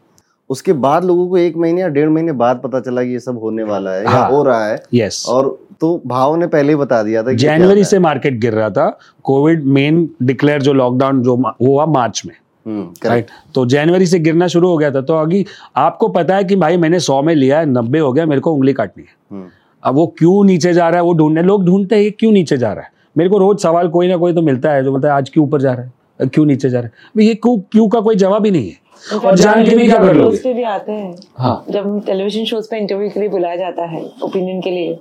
उसके 0.50 0.72
बाद 0.72 1.04
लोगों 1.04 1.28
को 1.28 1.38
एक 1.38 1.56
महीने 1.56 1.80
या 1.80 1.88
डेढ़ 1.88 2.08
महीने 2.08 2.32
बाद 2.32 2.60
पता 2.64 2.80
चला 2.80 3.02
कि 3.02 3.10
ये 3.10 3.20
सब 3.20 3.38
होने 3.38 3.62
वाला 3.62 3.90
है 3.90 4.06
हाँ, 4.06 4.20
या 4.20 4.26
हो। 4.26 4.42
रहा 4.42 4.66
है। 4.66 4.82
यस 4.94 5.24
और 5.28 5.58
तो 5.80 6.00
भाव 6.06 6.36
ने 6.36 6.46
पहले 6.46 6.68
ही 6.68 6.76
बता 6.76 7.02
दिया 7.02 7.22
था 7.22 7.32
जनवरी 7.32 7.84
से 7.84 7.98
मार्केट 7.98 8.38
गिर 8.40 8.52
रहा 8.52 8.70
था। 8.70 8.98
कोविड 9.24 9.64
मेन 9.64 10.08
डिक्लेयर 10.22 10.62
जो 10.62 10.72
लॉकडाउन 10.72 11.22
जो 11.22 11.36
हुआ 11.62 11.86
मार्च 11.86 12.22
में। 12.26 12.34
राइट 12.66 13.30
हम्म, 13.30 13.52
तो 13.54 13.66
जनवरी 13.66 14.06
से 14.06 14.18
गिरना 14.18 14.46
शुरू 14.46 14.68
हो 14.68 14.76
गया 14.76 14.90
था। 14.90 15.00
तो 15.00 15.14
अभी 15.14 15.44
आपको 15.76 16.08
पता 16.08 16.36
है 16.36 16.44
कि 16.44 16.56
भाई 16.56 16.76
मैंने 16.76 17.00
सौ 17.00 17.20
में 17.22 17.34
लिया 17.34 17.58
है 17.58 17.66
नब्बे 17.66 17.98
हो 17.98 18.12
गया 18.12 18.26
मेरे 18.26 18.40
को 18.40 18.52
उंगली 18.52 18.72
काटनी 18.72 19.02
है। 19.02 19.14
हम्म। 19.32 19.48
अब 19.82 19.94
वो 19.94 20.06
क्यों 20.18 20.44
नीचे 20.44 20.72
जा 20.72 20.88
रहा 20.88 20.98
है 20.98 21.04
वो 21.04 21.12
ढूँढने 21.14 21.42
लोग 21.42 21.64
ढूंढते 21.64 21.96
हैं 21.96 22.12
क्यों 22.12 22.32
नीचे 22.32 22.56
जा 22.56 22.72
रहा 22.72 22.84
है। 22.84 22.90
मेरे 23.18 23.30
को 23.30 23.38
रोज 23.38 23.58
सवाल 23.58 23.88
कोई 23.88 24.08
ना 24.08 24.16
कोई 24.16 24.32
तो 24.32 24.42
मिलता 24.42 24.72
है 24.72 24.84
जो 24.84 24.90
बोलता 24.92 25.08
है 25.08 25.14
आज 25.14 25.28
क्यों 25.28 25.46
ऊपर 25.46 25.60
जा 25.60 25.72
रहा 25.72 25.82
है? 25.82 26.28
क्यों 26.28 26.46
नीचे 26.46 26.70
जा 26.70 26.80
रहा 26.80 26.88
है? 27.18 27.24
ये 27.26 27.34
क्यों 27.34 27.58
क्यों 27.72 27.88
का 27.88 28.00
कोई 28.00 28.16
जवाब 28.16 28.44
ही 28.44 28.50
नहीं 28.50 28.68
है। 28.68 28.85
और 29.24 29.36
जान 29.36 29.64
के 29.64 29.76
भी 29.76 29.86
क्या 29.86 29.98
कर 29.98 30.14
लोगे? 30.14 30.36
पे 30.36 30.52
भी 30.54 30.62
आते 30.64 30.92
हैं। 30.92 31.14
हाँ। 31.38 31.64
जब 31.70 32.04
टेलीविज़न 32.06 32.44
शोज़ 32.44 32.68
पे 32.70 32.78
इंटरव्यू 32.78 33.10
के 33.10 33.20
लिए 33.20 33.28
बुलाया 33.28 33.56
जाता 33.56 33.84
है 33.86 34.04
ओपिनियन 34.22 34.60
के 34.60 34.70
लिए 34.70 34.94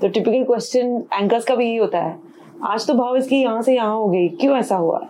तो 0.00 0.08
टिपिकल 0.08 0.44
क्वेश्चन 0.44 1.02
एंकर्स 1.12 1.44
का 1.44 1.54
भी 1.54 1.64
यही 1.64 1.76
होता 1.76 1.98
है। 1.98 2.16
आज 2.64 2.86
तो 2.86 2.94
भाव 2.94 3.16
इसकी 3.16 3.36
यहाँ 3.36 3.62
से 3.62 3.74
यहाँ 3.74 3.94
हो 3.94 4.08
गई 4.08 4.28
क्यों 4.40 4.56
ऐसा 4.56 4.76
हुआ? 4.76 5.00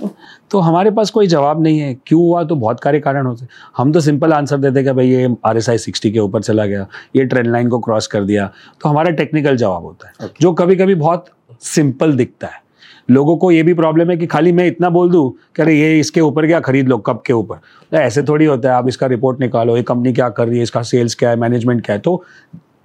तो 0.50 0.58
हमारे 0.58 0.90
पास 0.90 1.10
कोई 1.10 1.26
जवाब 1.26 1.62
नहीं 1.62 1.78
है 1.80 1.94
क्यों 2.06 2.20
हुआ 2.20 2.42
तो 2.44 2.54
बहुत 2.56 2.82
सारे 2.84 3.00
कारण 3.00 3.26
होते 3.26 3.46
हम 3.76 3.92
तो 3.92 4.00
सिंपल 4.00 4.32
आंसर 4.32 4.56
देते 4.56 4.82
कि 4.84 4.92
भाई 4.92 5.08
ये 5.08 5.28
आर 5.46 5.56
एस 5.56 5.70
आई 5.70 5.78
सिक्सटी 5.78 6.10
के 6.10 6.18
ऊपर 6.18 6.42
चला 6.42 6.66
गया 6.66 6.86
ये 7.16 7.24
ट्रेंड 7.24 7.46
लाइन 7.46 7.68
को 7.68 7.78
क्रॉस 7.78 8.06
कर 8.06 8.24
दिया 8.24 8.50
तो 8.82 8.88
हमारा 8.88 9.10
टेक्निकल 9.10 9.56
जवाब 9.56 9.84
होता 9.84 10.08
है 10.08 10.28
okay. 10.28 10.40
जो 10.40 10.52
कभी 10.52 10.76
कभी 10.76 10.94
बहुत 10.94 11.26
सिंपल 11.64 12.12
दिखता 12.12 12.46
है। 12.46 12.60
लोगों 13.08 13.36
को 13.36 13.50
ये 13.50 13.62
भी 13.62 13.74
प्रॉब्लम 13.74 14.10
है 14.10 14.16
कि 14.16 14.26
खाली 14.26 14.52
मैं 14.52 14.66
इतना 14.66 14.88
बोल 14.90 15.10
दूँ 15.10 15.30
कि 15.56 15.62
अरे 15.62 15.74
ये 15.74 15.98
इसके 16.00 16.20
ऊपर 16.20 16.46
क्या 16.46 16.60
खरीद 16.60 16.88
लो, 16.88 16.98
कब 16.98 17.22
के 17.26 17.32
ऊपर? 17.32 17.56
तो 17.92 17.96
ऐसे 17.96 18.22
थोड़ी 18.22 18.44
होता 18.44 18.68
है, 18.68 18.74
आप 18.74 18.88
इसका 18.88 19.06
रिपोर्ट 19.06 19.40
निकालो, 19.40 19.76
ये 19.76 19.82
कंपनी 19.82 20.12
क्या 20.12 20.28
कर 20.28 20.48
रही 20.48 20.56
है, 20.56 20.62
इसका 20.62 20.82
सेल्स 20.82 21.14
क्या 21.14 21.30
है 21.30 21.36
मैनेजमेंट 21.36 21.84
क्या 21.84 21.94
है? 21.94 22.00
तो 22.00 22.24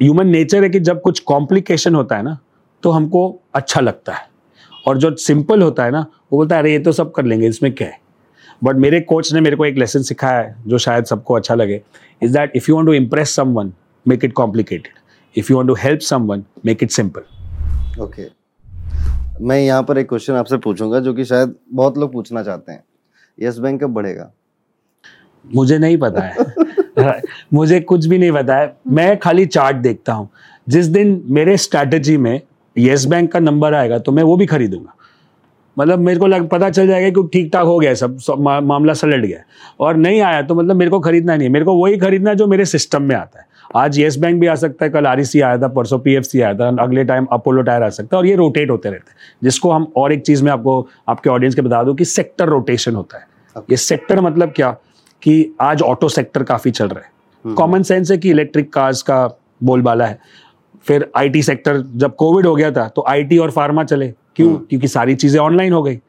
ह्यूमन 0.02 0.28
नेचर 0.28 0.64
है 0.64 0.70
कि 0.70 0.80
जब 0.80 1.02
कुछ 1.02 1.20
कॉम्प्लिकेशन 1.22 1.96
होता 1.96 2.18
है 2.18 2.24
ना 2.24 2.38
तो 2.84 2.92
हमको 2.92 3.40
अच्छा 3.56 3.82
लगता 3.82 4.14
है। 4.14 4.28
और 4.86 4.98
जो 4.98 5.16
सिंपल 5.18 5.62
होता 5.62 5.84
है 5.84 5.92
ना, 5.92 6.00
वो 6.00 6.38
बोलता 6.38 6.56
है, 6.56 6.62
अरे 6.62 6.72
ये 6.72 6.80
तो 6.80 6.92
सब 6.92 7.12
कर 7.12 7.26
लेंगे, 7.26 7.48
इसमें 7.48 7.72
क्या 7.74 7.88
है? 7.88 8.00
बट 8.64 8.76
मेरे 8.76 9.00
कोच 9.02 9.34
ने 9.34 9.42
मेरे 9.42 9.56
को 9.56 9.66
एक 9.66 9.78
लेसन 9.78 10.02
सिखाया 10.02 10.40
है, 10.40 10.56
जो 10.68 10.78
शायद 10.78 11.06
सबको 11.06 11.34
अच्छा 11.34 11.56
लगे 11.56 11.82
is 12.22 12.34
that 12.34 12.52
if 12.56 12.66
you 12.70 12.76
want 12.76 12.88
to 12.88 12.94
impress 12.94 13.36
someone 13.54 13.74
make 14.06 14.26
it 14.26 14.34
complicated 14.34 14.94
if 15.36 15.52
you 15.52 15.58
want 15.58 15.70
to 15.70 15.76
help 15.80 16.00
someone 16.28 16.44
make 16.66 16.84
it 16.84 16.92
simple 16.92 18.02
okay 18.04 18.43
मैं 19.44 19.60
यहाँ 19.62 19.84
पर 19.84 19.98
एक 19.98 20.10
क्वेश्चन 20.10 20.34
आपसे 20.34 20.58
पूछूँगा 20.58 21.00
जो 21.00 21.14
कि 21.14 21.26
शायद 21.26 21.56
बहुत 21.74 21.98
लोग 21.98 22.14
पूछना 22.14 22.44
चाहते 22.44 22.72
हैं। 22.72 22.84
यस 23.42 23.58
बैंक 23.58 23.84
कब 23.84 23.90
बढ़ेगा? 23.90 24.32
मुझे 25.56 25.78
नहीं 25.78 25.98
पता 25.98 26.22
है। 26.22 27.22
मुझे 27.54 27.80
कुछ 27.80 28.06
भी 28.06 28.18
नहीं 28.18 28.32
पता 28.32 28.56
है। 28.56 28.78
मैं 28.88 29.20
खाली 29.20 29.46
चार्ट 29.46 29.78
देखता 29.78 30.14
हूँ। 30.14 30.30
जिस 30.70 30.86
दिन 30.86 31.24
मेरे 31.26 31.58
स्ट्रैटेजी 31.58 32.18
में 32.18 32.42
येस 32.78 33.06
बैंक 33.06 33.32
का 33.32 33.40
नंबर 33.40 33.74
आएगा 33.74 34.00
तो 34.00 34.12
मैं 34.12 34.24
वो 34.24 34.38
भी 34.38 34.46
खरीदूँगा। 34.46 34.96
मतलब 35.80 36.00
मेरे 36.00 36.20
को 36.20 36.28
लग 36.28 36.50
पता 36.50 36.70
चल 36.70 36.88
जाएगा 36.88 37.22
कि 37.22 37.30
ठीक 37.34 37.54
ठाक 37.54 37.66
हो 37.66 37.80
गया 37.80 37.94
सब, 37.94 38.20
सब 38.20 38.40
मा, 38.40 38.60
मामला 38.62 38.94
सलट 38.94 39.26
गया 39.26 39.40
और 39.80 39.96
नहीं 39.96 40.22
आया 40.22 40.42
तो 40.42 40.56
मतलब 40.56 40.76
मेरे 40.76 40.92
को 40.92 41.00
खरीदना 41.00 41.36
नहीं 41.36 41.48
है। 41.48 41.54
मेरे 41.54 41.66
को 41.66 41.84
वही 41.84 41.98
खरीदना 41.98 42.34
जो 42.34 42.48
मेरे 42.48 42.66
सिस्टम 42.66 43.02
में 43.02 43.16
आता 43.16 43.40
है। 43.40 43.53
आज 43.76 44.00
येस 44.00 44.18
बैंक 44.18 44.40
भी 44.42 44.48
आ 44.48 44.56
सकता 44.56 44.86
है 44.86 44.92
कल 44.92 45.06
आर 45.06 45.20
आया 45.20 45.58
था 45.58 45.68
परसों 45.68 46.00
पीएफसी 46.00 46.42
आया 46.42 46.54
था 46.54 46.84
अगले 46.84 47.04
टाइम 47.04 47.26
अपोलो 47.26 47.62
टायर 47.62 47.84
आ 47.84 47.90
सकता 47.90 48.18
है 48.18 48.20
और 48.20 48.26
ये 48.26 48.36
रोटेट 48.36 48.70
होते 48.70 48.90
रहते 48.90 49.10
हैं। 49.10 49.18
जिसको 49.44 49.72
हम 49.72 49.92
और 49.96 50.14
एक 50.14 50.22
चीज़ 50.22 50.44
में 50.44 50.52
आपको 50.52 50.88
आपके 51.08 51.30
ऑडियंस 51.30 51.56
के 51.56 51.62
बता 51.62 51.84
दूँ 51.84 51.96
कि 51.96 52.06
सेक्टर 52.06 52.46
रोटेशन 52.46 52.96
होता 52.96 53.18
है। 53.18 53.28
ये 53.58 53.78
सेक्टर 53.78 54.22
मतलब 54.22 54.54
क्या? 54.56 54.78
कि 55.22 55.56
आज 55.62 55.82
ऑटो 55.82 56.10
सेक्टर 56.10 56.44
काफ़ी 56.44 56.72
चल 56.72 56.88
रहा 56.88 57.00
है। 57.00 57.56
कॉमन 57.56 57.74
हम्म। 57.74 57.84
सेंस 57.84 58.12
है 58.12 58.18
कि 58.18 58.30
इलेक्ट्रिक 58.30 58.74
कार्स 58.74 59.02
का 59.02 59.40
बोलबाला 59.64 60.06
है। 60.06 60.20
फिर 60.84 61.12
आईटी 61.18 61.44
सेक्टर 61.44 61.78
जब 61.96 62.16
कोविड 62.16 62.46
हो 62.46 62.56
गया 62.56 62.72
था 62.72 62.88
तो 62.88 63.06
आईटी 63.08 63.38
और 63.38 63.52
फार्मा 63.52 63.84
चले। 63.84 64.14
क्यों? 64.36 64.50
हम्म। 64.50 64.66
क्योंकि 64.70 64.88
सारी 64.88 65.16
चीज़ें 65.16 65.40
ऑनलाइन 65.42 65.74
हो 65.74 65.84
गई। 65.84 66.00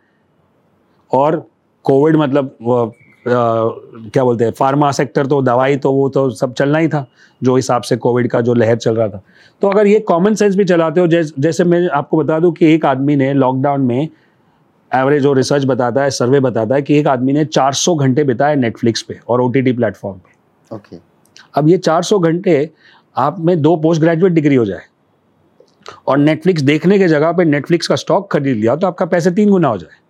और 1.13 1.49
कोविड 1.83 2.17
मतलब 2.17 2.57
क्या 3.27 4.25
बोलते 4.25 4.45
हैं 4.45 4.53
फार्मा 4.53 4.91
सेक्टर 4.93 5.27
तो 5.27 5.41
दवाई 5.43 5.77
तो 5.77 5.93
वो 5.93 6.09
तो 6.09 6.29
सब 6.31 6.53
चलना 6.55 6.79
ही 6.79 6.89
था 6.89 7.07
जो 7.43 7.57
हिसाब 7.57 7.83
से 7.83 7.97
कोविड 7.97 8.31
का 8.31 8.41
जो 8.41 8.55
लहर 8.55 8.77
चल 8.77 8.97
रहा 8.97 9.09
था। 9.09 9.23
तो 9.63 9.69
अगर 9.69 9.87
ये 9.87 10.01
कॉमन 10.01 10.35
सेंस 10.35 10.57
भी 10.57 10.65
चलाते 10.65 11.01
हो 11.01 11.07
जैसे 11.07 11.43
जैसे 11.43 11.65
मैं 11.65 11.89
आपको 11.91 12.17
बता 12.17 12.39
दूँ 12.41 12.53
कि 12.53 12.73
एक 12.75 12.87
आदमी 12.87 13.17
ने 13.17 13.33
लॉकडाउन 13.35 13.81
में 13.81 14.09
एवरेज 14.91 15.23
जो 15.23 15.33
रिसर्च 15.33 15.65
बताता 15.65 16.03
है 16.03 16.11
सर्वे 16.11 16.41
बताता 16.41 16.75
है 16.75 16.83
कि 16.83 16.99
एक 16.99 17.07
आदमी 17.07 17.33
ने 17.33 17.45
400 17.47 17.97
घंटे 17.97 18.25
बिताए 18.25 18.57
नेटफ्लिक्स 18.57 19.03
पे 19.03 19.19
और 19.29 19.41
ओ 19.41 19.49
टी 19.49 19.73
प्लेटफॉर्म 19.73 20.19
पे। 20.19 20.77
Okay 20.77 20.97
okay. 20.97 21.03
अब 21.55 21.69
ये 21.69 21.79
400 21.79 22.19
घंटे 22.21 22.71
आप 23.17 23.41
में 23.41 23.61
दो 23.63 23.77
पोस्ट 23.77 24.01
ग्रेजुएट 24.01 24.33
डिग्री 24.33 24.55
हो 24.55 24.65
जाए 24.65 24.83
और 26.09 26.19
नेटफ्लिक्स 26.19 26.63
देखने 26.63 26.99
के 26.99 27.09
जगह 27.09 27.33
पे 27.33 27.45
नेटफ्लिक्स 27.45 27.87
का 27.87 27.97
स्टॉक 27.97 28.31
खरीद 28.33 28.57
लिया 28.57 28.77
तो 28.77 28.87
आपका 28.87 29.07
पैसे 29.07 29.31
तीन 29.31 29.51
गुना 29.51 29.69
हो 29.69 29.79
जाए। 29.79 30.03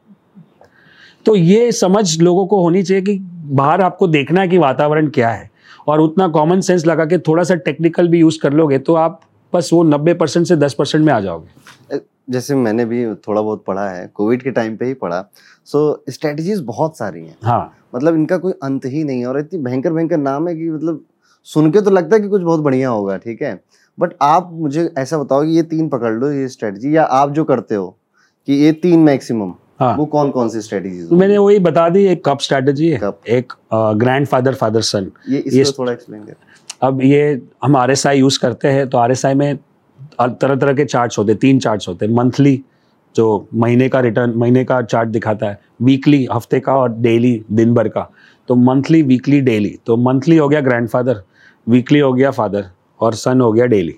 तो 1.26 1.34
ये 1.36 1.70
समझ 1.72 2.20
लोगों 2.22 2.46
को 2.46 2.62
होनी 2.62 2.82
चाहिए 2.82 3.02
कि 3.02 3.18
बाहर 3.52 3.80
आपको 3.80 4.06
देखना 4.06 4.40
है 4.40 4.48
कि 4.48 4.58
वातावरण 4.58 5.08
क्या 5.08 5.28
है। 5.28 5.50
और 5.88 6.00
उतना 6.00 6.28
कॉमन 6.28 6.60
सेंस 6.60 6.86
लगा 6.86 7.04
के 7.04 7.18
थोड़ा 7.18 7.42
सा 7.44 7.54
टेक्निकल 7.54 8.08
भी 8.08 8.18
यूज़ 8.18 8.38
कर 8.42 8.52
लोगे 8.52 8.78
तो 8.78 8.94
आप 8.94 9.20
बस 9.52 9.70
वो 9.72 9.82
नब्बे 9.82 10.14
परसेंट 10.14 10.46
से 10.46 10.56
दस 10.56 10.74
परसेंट 10.74 11.04
में 11.04 11.12
आ 11.12 11.20
जाओगे। 11.20 11.98
जैसे 12.30 12.54
मैंने 12.54 12.84
भी 12.84 13.04
थोड़ा 13.16 13.40
बहुत 13.42 13.64
पढ़ा 13.66 13.88
है 13.88 14.06
कोविड 14.14 14.42
के 14.42 14.50
टाइम 14.50 14.76
पे 14.76 14.86
ही 14.86 14.94
पढ़ा। 14.94 15.24
सो 15.66 16.04
स्ट्रेटजीज 16.10 16.60
बहुत 16.60 16.98
सारी 16.98 17.20
हैं। 17.20 17.36
हाँ। 17.44 17.72
मतलब 17.94 18.14
इनका 18.14 18.36
कोई 18.36 18.52
अंत 18.62 18.84
ही 18.84 19.02
नहीं 19.04 19.20
है 19.20 19.26
और 19.26 19.38
इतनी 19.38 19.58
भयंकर 19.62 19.92
भयंकर 19.92 20.16
नाम 20.16 20.48
है 20.48 20.54
कि 20.56 20.70
मतलब 20.70 21.04
सुन 21.46 21.70
के 21.70 21.80
तो 21.80 21.90
लगता 21.90 22.16
है 22.16 22.22
कि 22.22 22.28
कुछ 22.28 22.42
बहुत 22.42 22.60
बढ़िया 22.60 22.88
होगा 22.88 23.16
ठीक 23.16 23.42
है? 23.42 23.60
बट 23.98 24.14
आप 24.22 24.48
मुझे 24.52 24.88
ऐसा 24.98 25.18
बताओ 25.18 25.44
कि 25.44 25.56
ये 25.56 25.62
तीन 25.62 25.88
पकड़ 25.88 26.12
लो 26.12 26.30
ये 26.32 26.48
स्ट्रेटजी 26.48 26.96
या 26.96 27.02
आप 27.04 27.30
जो 27.30 27.44
करते 27.44 27.74
हो 27.74 27.86
कि 28.48 28.52
ये 28.54 28.72
तीन 28.72 29.00
मैक्सिमम 29.00 29.52
हाँ। 29.80 29.94
वो 29.96 30.04
कौन 30.06 30.30
कौन 30.30 30.48
सी 30.48 30.60
स्ट्रेटजी 30.60 31.06
तो 31.06 31.16
मैंने 31.16 31.38
वही 31.38 31.58
बता 31.60 31.88
दी 31.88 32.04
एक 32.06 32.24
कप 32.24 32.40
स्ट्रेटजी 32.40 32.88
है 32.88 32.98
कप। 32.98 33.20
एक 33.28 33.52
ग्रैंड 33.72 34.26
फादर 34.26 34.54
फादर 34.54 34.80
सन 34.82 35.10
ये 35.28 35.38
इसको 35.38 35.78
थोड़ा 35.78 35.92
एक्सप्लेन 35.92 36.22
कर। 36.22 36.34
अब 36.82 37.02
ये 37.02 37.40
हम 37.64 37.76
आरएसआई 37.76 38.18
यूज़ 38.18 38.38
करते 38.40 38.68
हैं 38.68 38.88
तो 38.88 38.98
आर 38.98 39.12
एस 39.12 39.24
आई 39.26 39.34
में 39.34 39.56
तरह 40.20 40.54
तरह 40.54 40.72
के 40.74 40.84
चार्ट्स 40.84 41.18
होते 41.18 41.32
हैं 41.32 41.38
तीन 41.40 41.58
चार्ट्स 41.58 41.88
होते 41.88 42.06
हैं। 42.06 42.12
मंथली 42.14 42.60
जो 43.14 43.26
महीने 43.54 43.88
का 43.88 44.00
रिटर्न 44.00 44.32
महीने 44.36 44.64
का 44.64 44.80
चार्ट 44.82 45.08
दिखाता 45.08 45.46
है 45.46 45.58
वीकली 45.82 46.26
हफ़्ते 46.32 46.60
का 46.60 46.76
और 46.76 46.92
डेली 46.92 47.40
दिन 47.52 47.74
भर 47.74 47.88
का। 47.88 48.08
तो 48.48 48.54
मंथली 48.56 49.02
वीकली 49.02 49.40
डेली 49.40 49.78
तो 49.86 49.96
मंथली 49.98 50.36
हो 50.36 50.48
गया 50.48 50.60
ग्रैंडफादर 50.60 51.22
वीकली 51.66 51.98
हो 51.98 52.12
गया 52.12 52.30
फादर 52.30 52.64
और 53.00 53.14
सन 53.14 53.40
हो 53.40 53.52
गया 53.52 53.66
डेली 53.66 53.94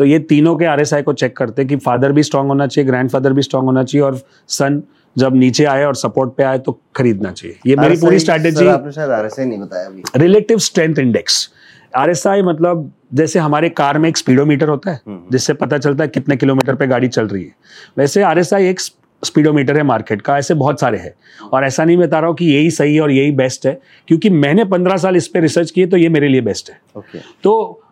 तो 0.00 0.04
ये 0.04 0.18
तीनों 0.20 0.54
के 0.56 0.64
आरएसआई 0.66 1.02
को 1.02 1.12
चेक 1.12 1.36
करते 1.36 1.62
हैं 1.62 1.68
कि 1.68 1.76
फादर 1.78 2.12
भी 2.12 2.22
स्ट्रांग 2.22 2.48
होना 2.48 2.66
चाहिए 2.66 2.86
ग्रैंडफादर 2.88 3.32
भी 3.32 3.42
स्ट्रांग 3.42 3.64
होना 3.64 3.82
चाहिए 3.84 4.04
और 4.06 4.20
सन 4.48 4.82
जब 5.16 5.36
नीचे 5.36 5.64
आए 5.64 5.84
और 5.84 5.94
सपोर्ट 5.96 6.34
पे 6.36 6.42
आए 6.42 6.58
तो 6.58 6.78
खरीदना 6.96 7.30
चाहिए। 7.32 7.58
ये 7.66 7.76
मेरी 7.76 7.96
पूरी 7.96 8.18
स्ट्रैटेजी 8.18 8.66
आपने 8.68 8.92
शायद 8.92 9.10
आरएसआई 9.10 9.46
नहीं 9.46 9.58
बताया 9.58 9.86
अभी। 9.86 10.02
रिलेटिव 10.16 10.58
स्ट्रेंथ 10.60 10.98
इंडेक्स 10.98 11.48
आरएसआई 11.96 12.42
मतलब 12.42 12.90
जैसे 13.14 13.38
हमारे 13.38 13.68
कार 13.70 13.98
में 13.98 14.08
एक 14.08 14.16
स्पीडोमीटर 14.16 14.68
होता 14.68 14.90
है 14.90 15.00
हम्म। 15.06 15.30
जिससे 15.32 15.54
पता 15.54 15.78
चलता 15.78 16.04
है 16.04 16.08
कितने 16.10 16.36
किलोमीटर 16.36 16.74
पे 16.74 16.86
गाड़ी 16.86 17.08
चल 17.08 17.26
रही 17.26 17.44
है। 17.44 17.54
वैसे 17.98 18.22
आरएसआई 18.24 18.68
एक 18.68 18.80
स्पीडोमीटर 19.22 19.76
है 19.76 19.82
मार्केट 19.82 20.22
का 20.22 20.36
ऐसे 20.38 20.54
बहुत 20.54 20.80
सारे 20.80 20.98
हैं। 20.98 21.12
और 21.44 21.64
ऐसा 21.64 21.84
नहीं 21.84 21.96
बता 21.96 22.18
रहा 22.18 22.28
हूँ 22.28 22.36
कि 22.36 22.46
यही 22.46 22.70
सही 22.70 22.94
है 22.94 23.00
और 23.00 23.10
यही 23.10 23.30
बेस्ट 23.34 23.66
है 23.66 23.78
क्योंकि 24.08 24.30
मैंने 24.32 24.64
पंद्रह 24.66 24.96
साल 24.96 25.16
इस 25.16 25.28
पर 25.28 25.40
रिसर्च 25.40 25.70
किए 25.70 25.86
तो 25.86 25.96
ये 25.96 26.08
मेरे 26.08 26.28
लिए 26.28 26.40
बेस्ट 26.40 26.70
है। 26.70 26.78
Okay. 26.98 27.20
तो 27.42 27.82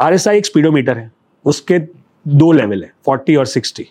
आरएसआई 0.00 0.38
एक 0.38 0.46
स्पीडोमीटर 0.46 0.98
है 0.98 1.10
उसके 1.44 1.78
दो 2.28 2.52
लेवल 2.52 2.82
है 2.84 2.92
फोर्टी 3.06 3.36
और 3.36 3.46
सिक्सटी 3.46 3.88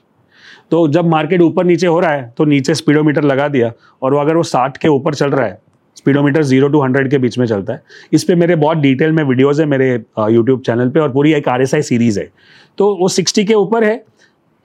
तो 0.72 0.88
जब 0.88 1.08
मार्केट 1.08 1.42
ऊपर 1.42 1.66
नीचे 1.66 1.88
हो 1.88 2.00
रहा 2.00 2.12
है 2.12 2.34
तो 2.38 2.46
नीचे 2.46 2.76
स्पीडोमीटर 2.76 3.24
लगा 3.24 3.48
दिया 3.48 3.72
और 4.02 4.14
वो 4.14 4.20
अगर 4.20 4.36
वो 4.36 4.44
साठ 4.44 4.78
के 4.78 4.88
ऊपर 4.88 5.14
चल 5.14 5.30
रहा 5.30 5.46
है, 5.46 5.60
स्पीडोमीटर 5.98 6.44
ज़ीरो 6.44 6.68
टू 6.68 6.82
हंड्रेड 6.82 7.10
के 7.12 7.18
बीच 7.18 7.38
में 7.38 7.46
चलता 7.46 7.74
है। 7.74 7.84
इस 8.14 8.24
पर 8.24 8.36
मेरे 8.36 8.56
बहुत 8.56 8.78
डिटेल 8.78 9.12
में 9.12 9.24
वीडियोज़ 9.24 9.62
है 9.62 9.68
मेरे 9.68 9.90
यूट्यूब 10.30 10.62
चैनल 10.62 10.90
पे 10.90 11.00
और 11.00 11.12
पूरी 11.12 11.34
एक 11.34 11.48
आरएसआई 11.50 11.82
सीरीज़ 11.82 12.20
है। 12.20 12.30
तो 12.78 12.96
वो 12.96 13.08
सिक्सटी 13.10 13.46
के 13.46 13.54
ऊपर 13.56 13.84
है 13.84 14.04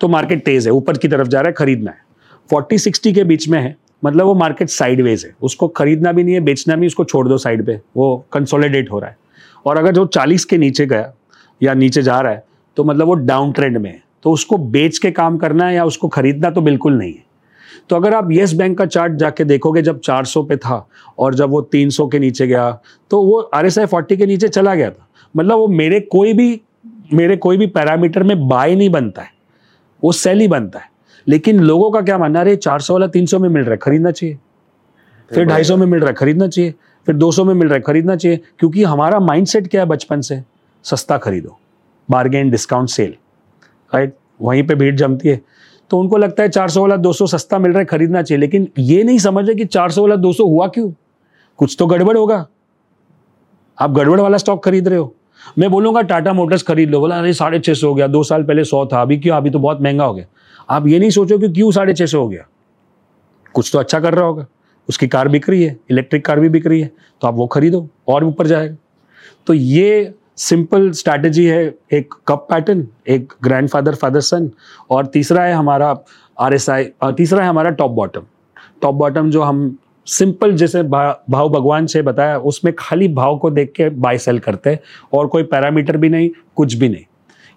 तो 0.00 0.08
मार्केट 0.08 0.44
तेज 0.44 0.66
है, 0.66 0.72
ऊपर 0.72 0.98
की 0.98 1.08
तरफ़ 1.08 1.28
जा 1.28 1.40
रहा 1.40 1.48
है, 1.48 1.54
खरीदना 1.54 1.90
है। 1.90 2.04
फोर्टी 2.50 2.78
सिक्सटी 2.78 3.12
के 3.12 3.24
बीच 3.24 3.48
में 3.48 3.60
है 3.60 3.76
मतलब 4.02 4.26
वो 4.26 4.34
मार्केट 4.36 4.68
साइडवेज 4.68 5.24
है। 5.24 5.34
उसको 5.42 5.68
खरीदना 5.70 6.12
भी 6.12 6.24
नहीं 6.24 6.34
है, 6.34 6.40
बेचना 6.40 6.76
भी 6.76 6.86
उसको 6.86 7.04
छोड़ 7.04 7.26
दो 7.28 7.38
साइड 7.38 7.66
पे, 7.66 7.80
वो 7.96 8.26
कंसोलिडेट 8.32 8.90
हो 8.92 8.98
रहा 8.98 9.10
है। 9.10 9.16
और 9.66 9.78
अगर 9.78 9.92
जो 9.92 10.06
चालीस 10.08 10.44
के 10.44 10.58
नीचे 10.58 10.86
गया 10.86 11.12
या 11.60 11.74
नीचे 11.74 12.02
जा 12.02 12.20
रहा 12.20 12.32
है 12.32 12.44
तो 12.76 12.84
मतलब 12.84 13.06
वो 13.06 13.14
डाउन 13.16 13.52
ट्रेंड 13.52 13.78
में 13.78 13.90
है। 13.90 14.04
तो 14.26 14.30
उसको 14.32 14.56
बेच 14.58 14.98
के 14.98 15.10
काम 15.10 15.36
करना 15.36 15.66
है 15.66 15.74
या 15.74 15.84
उसको 15.84 16.08
खरीदना 16.08 16.50
तो 16.50 16.60
बिल्कुल 16.60 16.92
नहीं 16.92 17.12
है। 17.12 17.24
तो 17.88 17.96
अगर 17.96 18.14
आप 18.14 18.30
येस 18.30 18.52
बैंक 18.52 18.78
का 18.78 18.86
चार्ट 18.86 19.12
जाके 19.12 19.44
देखोगे 19.44 19.82
जब 19.82 20.00
400 20.00 20.42
पे 20.48 20.56
था 20.56 20.88
और 21.18 21.34
जब 21.34 21.50
वो 21.50 21.60
300 21.62 22.08
के 22.08 22.18
नीचे 22.18 22.46
गया 22.46 22.70
तो 23.10 23.22
वो 23.22 23.38
आर 23.54 23.66
एस 23.66 23.78
आई 23.78 23.86
फोर्टी 23.86 24.16
के 24.16 24.26
नीचे 24.26 24.48
चला 24.48 24.74
गया 24.74 24.90
था। 24.90 25.06
मतलब 25.36 25.58
वो 25.58 25.68
मेरे 25.68 26.00
कोई 26.00 26.32
भी 26.32 26.60
मेरे 27.12 27.36
कोई 27.36 27.56
भी 27.56 27.66
पैरामीटर 27.66 28.22
में 28.22 28.48
बाय 28.48 28.74
नहीं 28.74 28.90
बनता 28.90 29.22
है। 29.22 29.30
वो 30.02 30.12
सेल 30.12 30.40
ही 30.40 30.48
बनता 30.48 30.78
है। 30.78 30.90
लेकिन 31.26 31.60
लोगों 31.60 31.90
का 31.90 32.00
क्या 32.00 32.18
मानना 32.18 32.40
अरे 32.40 32.56
चार 32.56 32.80
सौ 32.80 32.94
वाला 32.94 33.06
तीन 33.06 33.26
सौ 33.26 33.38
में 33.38 33.48
मिल 33.48 33.62
रहा 33.62 33.72
है 33.72 33.78
खरीदना 33.82 34.10
चाहिए। 34.10 34.38
फिर 35.30 35.44
ढाई 35.44 35.64
सौ 35.64 35.76
में 35.76 35.86
मिल 35.86 36.00
रहा 36.00 36.08
है 36.08 36.14
खरीदना 36.14 36.48
चाहिए। 36.48 36.74
फिर 37.06 37.14
दो 37.14 37.30
सौ 37.32 37.44
में 37.44 37.54
मिल 37.54 37.68
रहा 37.68 37.76
है 37.76 37.82
खरीदना 37.82 38.16
चाहिए। 38.16 38.40
क्योंकि 38.58 38.82
हमारा 38.82 39.20
माइंडसेट 39.20 39.68
क्या 39.68 39.82
है 39.82 39.88
बचपन 39.88 40.20
से? 40.20 40.42
सस्ता 40.84 41.18
खरीदो। 41.18 41.56
Bargain 42.10 42.50
discount 42.50 42.88
sale 42.88 43.14
right? 43.94 44.16
वहीं 44.42 44.62
पे 44.62 44.74
भीड़ 44.74 44.96
जमती 44.96 45.28
है। 45.28 45.42
तो 45.90 45.98
उनको 45.98 46.16
लगता 46.16 46.42
है 46.42 46.48
400 46.48 46.80
वाला 46.80 46.96
200 46.96 47.26
सस्ता 47.26 47.58
मिल 47.58 47.70
रहा 47.70 47.78
है, 47.78 47.84
खरीदना 47.84 48.22
चाहिए। 48.22 48.40
लेकिन 48.40 48.68
ये 48.78 49.02
नहीं 49.02 49.18
समझ 49.18 49.46
रहे 49.46 49.54
कि 49.54 49.64
400 49.64 50.02
वाला 50.02 50.16
200 50.16 50.44
हुआ 50.44 50.66
क्यों? 50.66 50.92
कुछ 51.56 51.76
तो 51.78 51.86
गड़बड़ 51.86 52.16
होगा। 52.16 52.46
आप 53.80 53.90
गड़बड़ 53.90 54.20
वाला 54.20 54.38
स्टॉक 54.38 54.64
खरीद 54.64 54.88
रहे 54.88 54.98
हो। 54.98 55.14
मैं 55.58 55.70
बोलूँगा 55.70 56.00
टाटा 56.00 56.32
मोटर्स 56.32 56.62
खरीद 56.62 56.90
लो। 56.90 57.00
बोला, 57.00 57.18
अरे, 57.18 57.32
साढ़े 57.32 57.60
छः 57.60 57.74
सौ 57.74 57.88
हो 57.88 57.94
गया। 57.94 58.06
दो 58.06 58.22
साल 58.22 58.42
पहले 58.42 58.64
सौ 58.64 58.86
था। 58.86 59.02
अभी 59.02 59.18
क्यों? 59.18 59.36
अभी 59.36 59.50
तो 59.50 59.58
बहुत 59.58 59.80
महँगा 59.80 60.04
हो 60.04 60.14
गया। 60.14 60.26
आप 60.70 60.86
ये 60.86 60.98
नहीं 60.98 61.10
सोचो 61.10 61.38
कि 61.38 61.48
क्यों 61.48 61.70
साढ़े 61.70 61.94
छः 61.94 62.06
सौ 62.06 62.20
हो 62.20 62.28
गया। 62.28 62.46
कुछ 63.52 63.70
तो 63.72 63.78
अच्छा 63.78 64.00
कर 64.00 64.14
रहा 64.14 64.24
होगा। 64.24 64.46
उसकी 64.88 65.08
कार 65.08 65.28
बिक 65.28 65.50
रही 65.50 65.62
है 65.62 65.76
इलेक्ट्रिक 65.90 66.26
कार 66.26 66.40
भी 66.40 66.48
बिक 66.48 66.66
रही 66.66 66.80
है। 66.80 66.92
तो 67.20 67.28
आप 67.28 67.34
वो 67.34 67.46
खरीदो, 67.46 67.88
और 68.08 68.24
ऊपर 68.24 68.46
जाएगा। 68.46 68.76
तो 69.46 69.54
ये 69.54 70.14
सिंपल 70.36 70.90
स्ट्रैटेजी 70.90 71.44
है 71.44 71.74
एक 71.92 72.14
कप 72.28 72.46
पैटर्न 72.50 72.86
एक 73.08 73.32
ग्रैंडफादर 73.42 73.94
फादर 73.94 74.20
सन 74.20 74.50
और 74.90 75.06
तीसरा 75.06 75.42
है 75.42 75.54
हमारा 75.54 75.96
आर 76.40 76.54
एस 76.54 76.70
आई 76.70 76.84
तीसरा 77.04 77.42
है 77.42 77.48
हमारा 77.48 77.70
टॉप 77.70 77.90
बॉटम 77.90 78.22
टॉप 78.82 78.94
बॉटम 78.94 79.30
जो 79.30 79.42
हम 79.42 79.76
सिंपल 80.06 80.56
जैसे 80.56 80.82
भा, 80.82 81.24
भाव 81.30 81.48
भगवान 81.48 81.86
से 81.86 82.02
बताया 82.02 82.38
उसमें 82.38 82.74
खाली 82.78 83.08
भाव 83.08 83.38
को 83.38 83.50
देख 83.50 83.72
के 83.76 83.88
बाय 83.90 84.18
सेल 84.18 84.38
करते 84.38 84.70
हैं 84.70 84.80
और 85.12 85.26
कोई 85.26 85.42
पैरामीटर 85.42 85.96
भी 85.96 86.08
नहीं 86.08 86.30
कुछ 86.56 86.74
भी 86.74 86.88
नहीं. 86.88 87.04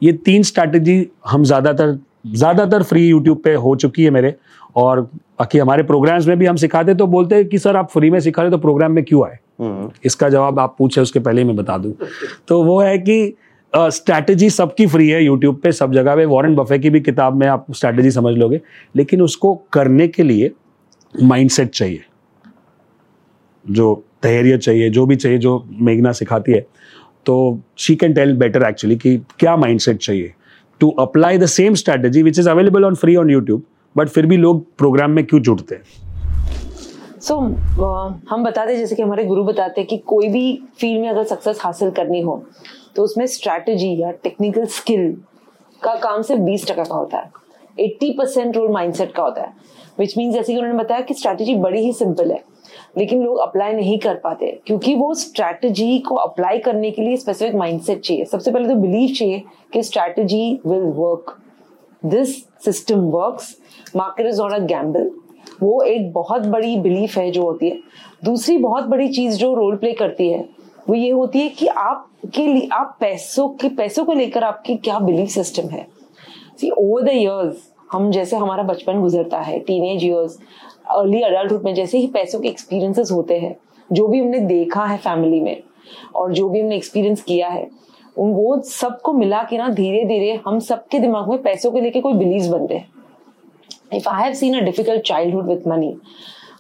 ये 0.04 0.14
तीन 0.14 0.44
स्ट्रैटेजी 0.44 1.10
हम 1.28 1.44
ज़्यादातर 1.44 2.00
ज़्यादातर 2.28 2.84
फ्री 2.84 3.08
यूट्यूब 3.08 3.42
पे 3.44 3.54
हो 3.54 3.76
चुकी 3.76 4.04
है 4.04 4.10
मेरे 4.10 4.36
और 4.76 5.02
बाकी 5.02 5.58
हमारे 5.58 5.84
प्रोग्राम्स 5.84 6.28
में 6.28 6.38
भी 6.40 6.46
हम 6.46 6.56
सिखाते 6.56 6.94
तो 6.96 7.08
बोलते 7.08 7.36
हैं 7.36 7.48
कि 7.50 7.58
सर 7.58 7.76
आप 7.76 7.90
फ्री 7.92 8.10
में 8.10 8.20
सिखा 8.20 8.42
रहे 8.42 8.52
तो 8.52 8.58
प्रोग्राम 8.58 8.92
में 8.92 9.04
क्यों 9.04 9.28
आए? 9.28 9.38
हम्म। 9.60 9.90
इसका 10.06 10.30
जवाब 10.30 10.60
आप 10.60 10.76
पूछे 10.80 11.02
उसके 11.02 11.20
पहले 11.20 11.42
ही 11.42 11.48
मैं 11.48 11.56
बता 11.56 11.78
दूँ। 11.78 11.94
तो 12.48 12.62
वो 12.64 12.80
है 12.82 12.98
कि 12.98 13.36
स्ट्रैटेजी 13.74 14.50
सबकी 14.50 14.86
फ्री 14.88 15.10
है 15.10 15.24
यूट्यूब 15.24 15.60
पे 15.64 15.72
सब 15.72 15.92
जगह 15.94 16.16
पे। 16.16 16.26
वॉरेन 16.26 16.56
बफे 16.56 16.80
की 16.80 16.90
भी 16.90 17.00
किताब 17.02 17.36
में 17.36 17.48
आप 17.48 17.66
स्ट्रैटेजी 17.72 18.12
समझ 18.12 18.34
लोगे। 18.38 18.62
लेकिन 18.96 19.22
उसको 19.22 19.54
करने 19.74 20.08
के 20.08 20.24
लिए 20.24 20.52
माइंडसेट 21.16 21.70
चाहिए। 21.70 22.02
जो 23.66 24.04
धैर्य 24.24 24.58
चाहिए 24.58 24.90
जो 24.90 25.06
भी 25.06 25.16
चाहिए 25.16 25.38
जो 25.38 25.64
मेघना 25.72 26.12
सिखाती 26.12 26.52
है। 26.52 26.66
तो 27.26 27.60
she 27.78 27.96
can 27.96 28.14
tell 28.14 28.36
better 28.38 28.64
actually 28.64 28.96
कि 28.96 29.18
क्या 29.40 29.56
माइंडसेट 29.58 29.98
चाहिए। 29.98 30.34
To 30.80 30.90
apply 30.90 31.38
the 31.38 31.46
same 31.46 31.74
strategy 31.74 32.24
which 32.24 32.40
is 32.40 32.50
available 32.50 32.86
on 32.86 32.96
free 32.96 33.16
on 33.16 33.30
YouTube 33.30 33.64
but 33.98 34.10
फिर 34.10 34.26
भी 34.26 34.38
लोग 34.38 34.66
प्रोग्राम 34.78 35.12
में 35.12 35.26
क्यों 35.26 35.42
जुड़ते 35.42 35.76
हैं? 35.76 35.84
सो 37.20 37.36
so, 37.36 37.42
uh, 37.42 38.30
हम 38.30 38.44
बताते 38.44 38.76
जैसे 38.78 38.96
कि 38.96 39.02
हमारे 39.02 39.24
गुरु 39.26 39.44
बताते 39.44 39.82
हैं 39.82 39.88
कि 39.88 39.98
कोई 39.98 40.28
भी 40.30 40.62
फ़ील्ड 40.80 41.02
में 41.02 41.10
अगर 41.10 41.24
सक्सेस 41.24 41.60
हासिल 41.62 41.90
करनी 41.92 42.22
हो 42.22 42.44
तो 42.96 43.04
उसमें 43.04 43.26
स्ट्रैटेजी 43.28 43.96
या 44.02 44.12
टेक्निकल 44.24 44.66
स्किल 44.66 45.12
का 45.82 45.96
काम 45.96 46.22
सिर्फ़ 46.22 46.42
बीस 46.42 46.68
टका 46.68 46.84
का 46.84 46.96
होता 46.96 47.18
है। 47.18 47.32
एट्टी 47.80 48.12
परसेंट 48.12 48.56
रोल 48.58 48.72
माइंडसेट 48.72 49.14
का 49.14 49.24
होता 49.24 49.42
है। 49.42 49.54
विच 50.00 50.18
मीन्स 50.18 50.34
जैसे 50.34 50.54
कि 50.54 50.60
उन्होंने 50.60 50.80
बताया 50.80 51.02
कि 51.02 51.14
स्ट्रैटेजी 51.14 51.56
बड़ी 51.56 51.82
ही 51.82 51.94
सिंपल 51.94 52.32
है 52.32 52.44
लेकिन 52.98 53.24
लोग 53.24 53.38
अप्लाई 53.38 53.74
नहीं 53.74 53.98
कर 54.00 54.16
पाते 54.16 54.60
क्योंकि 54.68 54.96
वो 54.96 55.14
स्ट्रैटेजी 55.14 56.00
को 56.00 56.16
अप्लाई 56.16 56.58
करने 56.60 56.92
के 56.92 57.02
लिए 57.02 57.18
स्पेसिफिक 57.18 57.56
माइंडसेट 57.56 58.00
चाहिए। 58.00 58.26
सबसे 58.26 58.52
पहले 58.52 58.68
तो 58.68 58.76
बिलीव 58.76 59.14
चाहिए 59.16 59.44
कि 59.74 59.84
strategy 59.84 60.60
will 60.66 60.92
work 60.96 61.38
this 62.06 62.36
system 62.66 63.00
works 63.12 63.56
market 63.96 64.28
is 64.28 64.42
not 64.42 64.52
a 64.52 64.60
gamble 64.60 65.10
वो 65.62 65.82
एक 65.84 66.12
बहुत 66.14 66.46
बड़ी 66.48 66.76
बिलीफ 66.78 67.18
है 67.18 67.30
जो 67.32 67.44
होती 67.44 67.70
है। 67.70 67.80
दूसरी 68.26 68.58
बहुत 68.58 68.84
बड़ी 68.84 69.08
चीज़ 69.10 69.38
जो 69.38 69.54
रोल 69.56 69.76
प्ले 69.76 69.92
करती 69.94 70.30
है, 70.30 70.40
वो 70.90 70.96
ये 70.96 71.10
होती 71.12 71.40
है 71.40 71.50
कि 71.50 71.68
आप 71.68 72.06
के 72.26 72.46
लिए, 72.48 72.68
आप 72.68 72.96
पैसों 73.00 73.48
के, 73.52 73.70
पैसों 73.70 74.06
को 74.06 74.14
लेकर 74.14 74.44
आपकी 74.44 74.76
क्या 74.78 75.00
बिलीफ 75.00 75.30
सिस्टम 75.30 75.70
है। 75.70 75.86
सी 76.58 76.70
ओवर 76.72 77.04
द 77.04 77.10
इयर्स 77.10 77.68
हम 77.92 78.10
जैसे 78.12 78.36
हमारा 78.36 78.64
बचपन 78.64 79.00
गुजरता 79.02 79.40
है 79.40 79.60
teen 79.60 79.84
age 79.86 80.04
years 80.06 80.38
early 80.90 81.22
adulthood 81.22 81.64
में 81.66 81.74
जैसे 81.76 81.98
ही 81.98 82.08
पैसों 82.08 82.40
के 82.40 82.48
एक्सपीरियंसेस 82.48 83.12
होते 83.12 83.38
हैं, 83.40 83.56
जो 83.90 84.08
भी 84.08 84.20
हमने 84.20 84.40
देखा 84.40 84.86
है 84.86 84.98
फैमिली 84.98 85.42
में 85.42 85.62
और 86.16 86.34
जो 86.34 86.50
भी 86.50 86.60
हमने 86.60 86.76
एक्सपीरियंस 86.76 87.22
किया 87.22 87.48
है 87.50 87.68
वो 88.18 88.60
सबको 88.62 89.14
मिला 89.14 89.42
के 89.44 89.58
ना 89.58 89.68
धीरे 89.70 90.04
धीरे 90.06 90.40
हम 90.46 90.60
सबके 90.60 91.00
दिमाग 91.00 91.30
में 91.30 91.42
पैसों 91.42 91.72
को 91.72 91.80
लेके 91.80 92.02
कोई 92.02 92.14
बिलीव 92.14 92.52
बनते 92.52 92.76
हैं। 92.76 92.88
If 93.92 94.08
I 94.08 94.22
have 94.22 94.36
seen 94.38 94.56
a 94.56 94.64
difficult 94.66 95.04
childhood 95.04 95.46
with 95.46 95.66
money 95.66 95.98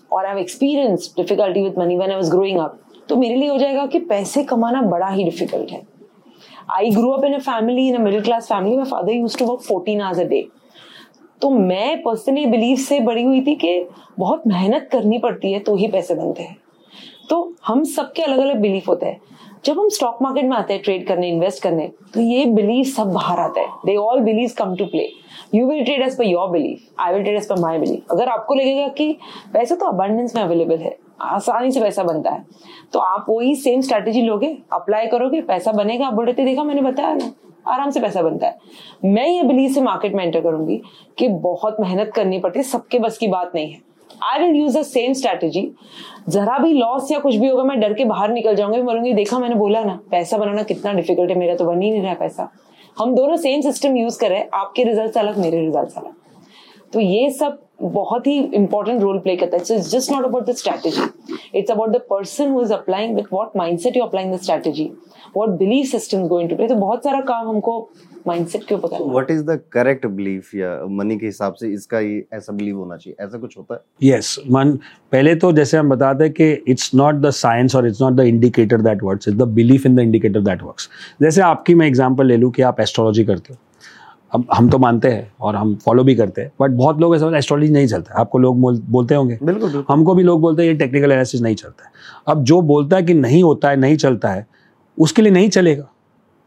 or 0.09 0.25
I've 0.25 0.37
experienced 0.37 1.15
difficulty 1.15 1.63
with 1.63 1.77
money 1.77 1.97
when 1.97 2.11
I 2.11 2.17
was 2.21 2.29
growing 2.35 2.59
up, 2.59 2.77
तो 3.09 3.15
मेरे 3.15 3.35
लिए 3.35 3.49
हो 3.49 3.57
जाएगा 3.57 3.85
कि 3.85 3.99
पैसे 4.09 4.43
कमाना 4.43 4.81
बड़ा 4.81 5.07
ही 5.09 5.23
डिफ़िकल्ट 5.23 5.71
है। 5.71 5.81
I 6.71 6.89
grow 6.91 7.11
up 7.11 7.23
in 7.25 7.33
a 7.33 7.39
family 7.39 7.87
in 7.87 7.95
a 7.95 7.99
middle 7.99 8.21
class 8.23 8.47
family 8.49 8.75
my 8.77 8.85
father 8.85 9.13
use 9.13 9.37
to 9.37 9.45
work 9.45 9.61
fourteen 9.61 10.01
hours 10.01 10.19
a 10.19 10.23
day 10.29 10.47
तो 11.41 11.49
मैं 11.49 12.01
पर्सनली 12.03 12.45
बिलीव 12.45 12.77
से 12.77 12.99
बड़ी 12.99 13.23
हुई 13.23 13.41
थी 13.41 13.55
कि 13.55 13.79
बहुत 14.19 14.43
मेहनत 14.47 14.89
करनी 14.91 15.17
पड़ती 15.19 15.51
है 15.51 15.59
तो 15.59 15.75
ही 15.75 15.87
पैसे 15.87 16.15
बनते 16.15 16.43
हैं। 16.43 16.57
तो 17.29 17.53
हम 17.67 17.83
सबके 17.83 18.23
अलग 18.23 18.39
अलग 18.39 18.59
बिलीफ 18.61 18.87
होते 18.89 19.05
हैं। 19.05 19.21
जब 19.65 19.79
हम 19.79 19.89
स्टॉक 19.89 20.17
मार्केट 20.21 20.45
में 20.45 20.55
आते 20.57 20.73
हैं 20.73 20.81
ट्रेड 20.83 21.07
करने 21.07 21.29
इन्वेस्ट 21.29 21.61
करने 21.63 21.87
तो 22.13 22.21
ये 22.21 22.45
बिलीव 22.45 22.83
सब 22.91 23.11
बाहर 23.13 23.39
आता 23.39 23.61
है। 23.61 23.67
They 23.85 23.95
all 23.95 24.19
believe 24.19 24.51
come 24.57 24.75
to 24.75 24.85
play 24.85 25.09
you 25.53 25.67
will 25.67 25.83
trade 25.83 26.01
as 26.01 26.17
per 26.17 26.25
your 26.25 26.49
belief 26.49 26.99
I 26.99 27.13
will 27.13 27.23
trade 27.23 27.37
as 27.37 27.47
per 27.49 27.59
my 27.59 27.77
belief 27.79 28.11
अगर 28.11 28.29
आपको 28.29 28.55
लगेगा 28.55 28.87
कि 28.89 29.11
पैसा 29.53 29.75
तो 29.75 29.85
अबंडेंस 29.87 30.35
में 30.35 30.41
अवेलेबल 30.43 30.77
है, 30.77 30.95
आसानी 31.21 31.71
से 31.71 31.81
पैसा 31.81 32.03
बनता 32.03 32.31
है 32.31 32.45
तो 32.93 32.99
आप 32.99 33.25
वही 33.29 33.55
सेम 33.57 33.81
स्ट्रेटेजी 33.81 34.21
लोगे 34.21 34.57
अप्लाई 34.73 35.07
करोगे, 35.07 35.41
पैसा 35.41 35.71
बनेगा। 35.73 36.07
आप 36.07 36.13
बोलते 36.13 36.45
देखा 36.45 36.63
मैंने 36.63 36.81
बताया 36.81 37.13
ना, 37.13 37.31
आराम 37.67 37.89
से 37.89 37.99
पैसा 37.99 38.21
बनता 38.21 38.47
है। 38.47 38.57
मैं 39.05 39.27
ये 39.27 39.43
बिलीव 39.43 39.71
से 39.71 39.81
मार्केट 39.81 40.13
में 40.15 40.23
एंटर 40.23 40.41
करूँगी 40.41 40.81
कि 41.17 41.27
बहुत 41.27 41.79
मेहनत 41.81 42.11
करनी 42.15 42.39
पड़ती 42.39 42.59
है, 42.59 42.63
सबके 42.63 42.99
बस 42.99 43.17
की 43.17 43.27
बात 43.27 43.51
नहीं 43.55 43.71
है। 43.71 43.81
I 44.23 44.39
will 44.39 44.55
use 44.55 44.77
the 44.77 44.81
same 44.83 45.13
strategy 45.13 45.69
जरा 46.29 46.57
भी 46.57 46.73
लॉस 46.73 47.11
या 47.11 47.19
कुछ 47.19 47.35
भी 47.35 47.47
होगा, 47.47 47.63
मैं 47.63 47.79
डर 47.79 47.93
के 47.93 48.05
बाहर 48.05 48.31
निकल 48.31 48.55
जाऊँगी 48.55 48.81
बोलूँगी, 48.81 49.13
देखा 49.13 49.39
मैंने 49.39 49.55
बोला 49.55 49.83
ना, 49.83 49.99
पैसा 50.11 50.37
बनाना 50.37 50.63
कितना 50.63 50.93
डिफ़िकल्ट 50.93 51.29
है, 51.29 51.37
मेरा 51.37 51.55
तो 51.55 51.65
बन 51.65 51.81
ही 51.81 51.91
नहीं 51.91 52.01
रहा 52.01 52.13
पैसा। 52.15 52.49
हम 52.99 53.13
दोनों 53.15 53.35
सेम 53.37 53.61
सिस्टम 53.61 53.95
यूज़ 53.97 54.19
कर 54.19 54.29
रहे 54.29 54.39
हैं, 54.39 54.49
आपके 54.53 54.83
रिज़ल्ट 54.83 55.17
अलग, 55.17 55.37
मेरे 55.37 55.59
रिज़ल्ट 55.59 55.97
अलग। 55.97 56.13
तो 56.93 56.99
ये 56.99 57.29
सब 57.31 57.59
बहुत 57.81 58.27
ही 58.27 58.37
इंपॉर्टेंट 58.39 59.01
रोल 59.01 59.19
प्ले 59.19 59.35
करता 59.35 59.57
है। 59.57 59.63
So 59.63 59.73
it's 59.73 59.91
just 59.91 60.11
not 60.11 60.25
about 60.25 60.45
the 60.45 60.55
strategy 60.55 61.01
it's 61.55 61.71
about 61.71 61.89
the 61.89 62.01
person 62.09 62.51
who 62.51 62.61
is 62.61 62.73
applying 62.73 63.15
with 63.15 63.25
what 63.33 63.55
mindset 63.57 63.97
you 63.97 64.03
applying 64.03 64.33
the 64.33 64.39
strategy 64.41 64.85
what 65.35 65.49
believe 65.59 65.85
system 65.87 66.27
going 66.27 66.49
to 66.49 66.55
play 66.55 66.67
तो 66.67 66.75
बहुत 66.75 67.03
सारा 67.03 67.21
काम 67.23 67.47
हमको 67.49 67.79
माइंडसेट 68.27 68.63
के 68.67 68.75
ऊपर 68.75 68.87
करना 68.87 69.11
what 69.11 69.31
is 69.31 69.43
the 69.43 69.59
correct 69.73 70.05
belief 70.07 70.53
या 70.55 70.69
money 70.89 71.17
के 71.17 71.25
हिसाब 71.25 71.53
से 71.53 71.67
इसका 71.73 71.99
ये 71.99 72.23
ऐसा 72.33 72.53
बिलीव 72.53 72.77
होना 72.77 72.97
चाहिए? 72.97 73.25
ऐसा 73.25 73.37
कुछ 73.37 73.57
होता 73.57 73.73
है? 73.73 73.81
यस 74.03 74.35
yes, 74.37 74.51
मन 74.51 74.71
पहले 75.11 75.35
तो 75.35 75.51
जैसे 75.51 75.77
हम 75.77 75.89
बताते 75.89 76.23
हैं 76.23 76.33
कि 76.33 76.51
इट्स 76.67 76.91
नॉट 76.95 77.15
द 77.15 77.29
साइंस 77.31 77.75
और 77.75 77.87
it's 77.87 78.01
not 78.01 78.13
the 78.13 78.25
indicator 78.25 78.81
that 78.81 79.03
works 79.03 79.27
it's 79.27 79.37
the 79.37 79.47
belief 79.53 79.85
in 79.85 79.95
the 79.95 79.99
indicator 79.99 80.41
that 80.41 80.63
works 80.63 80.89
जैसे 81.21 81.41
आपकी 81.41 81.75
मैं 81.75 81.87
एग्जांपल 81.87 82.27
ले 82.27 82.37
लूँ 82.37 82.51
कि 82.51 82.61
आप 82.61 82.79
एस्ट्रोलॉजी 82.81 83.23
करते 83.25 83.53
हो। 83.53 83.59
अब 84.31 84.45
हम 84.53 84.69
तो 84.69 84.77
मानते 84.77 85.07
हैं 85.07 85.31
और 85.41 85.55
हम 85.55 85.73
फॉलो 85.85 86.03
भी 86.03 86.15
करते 86.15 86.41
हैं 86.41 86.51
बट 86.61 86.71
बहुत 86.71 86.99
लोग 86.99 87.15
ऐसा 87.15 87.37
एस्ट्रोलॉजी 87.37 87.71
नहीं 87.73 87.87
चलता 87.87 88.19
आपको 88.21 88.37
लोग 88.37 88.59
बोलते 88.59 89.15
होंगे। 89.15 89.37
बिल्कुल, 89.43 89.69
बिल्कुल। 89.71 89.85
हमको 89.89 90.15
भी 90.15 90.23
लोग 90.23 90.41
बोलते 90.41 90.61
हैं 90.61 90.69
ये 90.69 90.77
टेक्निकल 90.77 91.11
एनालिसिस 91.11 91.41
नहीं 91.41 91.55
चलता 91.55 91.85
है। 91.85 91.91
अब 92.27 92.43
जो 92.43 92.59
बोलता 92.63 92.97
है 92.97 93.03
कि 93.03 93.13
नहीं 93.13 93.43
होता 93.43 93.69
है 93.69 93.75
नहीं 93.75 93.97
चलता 93.97 94.29
है 94.29 94.45
उसके 94.97 95.21
लिए 95.21 95.31
नहीं 95.31 95.49
चलेगा। 95.49 95.89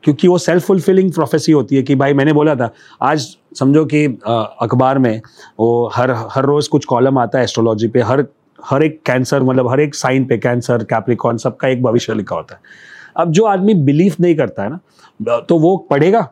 क्योंकि 0.04 0.28
वो 0.28 0.38
सेल्फ 0.38 0.66
फुलफिलिंग 0.66 1.12
प्रोफेसी 1.12 1.52
होती 1.52 1.76
है 1.76 1.82
कि 1.82 1.94
भाई 1.94 2.14
मैंने 2.14 2.32
बोला 2.32 2.54
था, 2.54 2.70
आज 3.02 3.26
समझो 3.56 3.84
कि 3.84 4.04
अखबार 4.26 4.98
में 4.98 5.20
वो 5.60 5.90
हर 5.94 6.10
हर 6.30 6.44
रोज़ 6.44 6.68
कुछ 6.70 6.84
कॉलम 6.84 7.18
आता 7.18 7.38
है 7.38 7.44
एस्ट्रोलॉजी 7.44 7.88
पे, 7.88 8.00
हर 8.00 8.24
हर 8.58 8.82
एक 8.82 9.00
कैंसर 9.06 9.42
मतलब 9.42 9.68
हर 9.68 9.80
एक 9.80 9.94
साइन 9.94 10.24
पे 10.24 10.38
कैंसर 10.38 10.84
कैप्रिकॉन 10.84 11.36
सबका 11.38 11.68
एक 11.68 11.82
भविष्य 11.82 12.14
लिखा 12.14 12.36
होता 12.36 12.54
है। 12.54 12.60
अब 13.16 13.32
जो 13.32 13.44
आदमी 13.46 13.74
बिलीव 13.76 14.14
नहीं 14.20 14.34
करता 14.36 14.62
है 14.62 14.70
ना 14.70 15.38
तो 15.40 15.58
वो 15.58 15.76
पढ़ेगा 15.90 16.28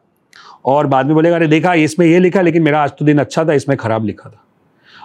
और 0.64 0.86
बाद 0.86 1.06
में 1.06 1.14
बोलेगा, 1.14 1.36
अरे 1.36 1.46
देखा, 1.46 1.74
इसमें 1.74 2.06
ये 2.06 2.18
लिखा, 2.18 2.40
लेकिन 2.42 2.62
मेरा 2.62 2.82
आज 2.82 2.90
तो 2.98 3.04
दिन 3.04 3.18
अच्छा 3.18 3.44
था, 3.44 3.52
इसमें 3.52 3.76
खराब 3.78 4.04
लिखा 4.04 4.30
था। 4.30 4.42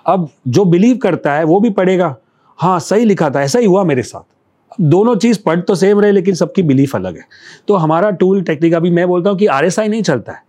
अब 0.06 0.30
जो 0.48 0.66
बिलीव 0.66 0.98
करता 0.98 1.34
है, 1.34 1.44
वो 1.44 1.60
भी 1.60 1.70
पढ़ेगा। 1.72 2.16
हाँ 2.60 2.80
सही 2.82 3.06
लिखा 3.06 3.30
था, 3.30 3.42
ऐसा 3.42 3.60
ही 3.60 3.66
हुआ 3.66 3.84
मेरे 3.84 4.02
साथ। 4.04 4.24
दोनों 4.82 5.16
चीज़ 5.16 5.40
पढ़ 5.46 5.60
तो 5.60 5.76
सेम 5.76 6.00
रहे, 6.00 6.12
लेकिन 6.12 6.36
सबकी 6.36 6.64
बिलीफ 6.64 6.96
अलग 6.96 7.18
है। 7.18 7.24
तो 7.68 7.76
हमारा 7.76 8.10
टूल 8.12 8.42
टेक्निक 8.42 8.74
अभी 8.74 8.90
मैं 8.90 9.08
बोलता 9.08 9.30
हूँ 9.30 9.38
कि 9.38 9.46
आरएसआई 9.48 9.88
नहीं 9.88 10.04
चलता 10.04 10.32
है। 10.32 10.44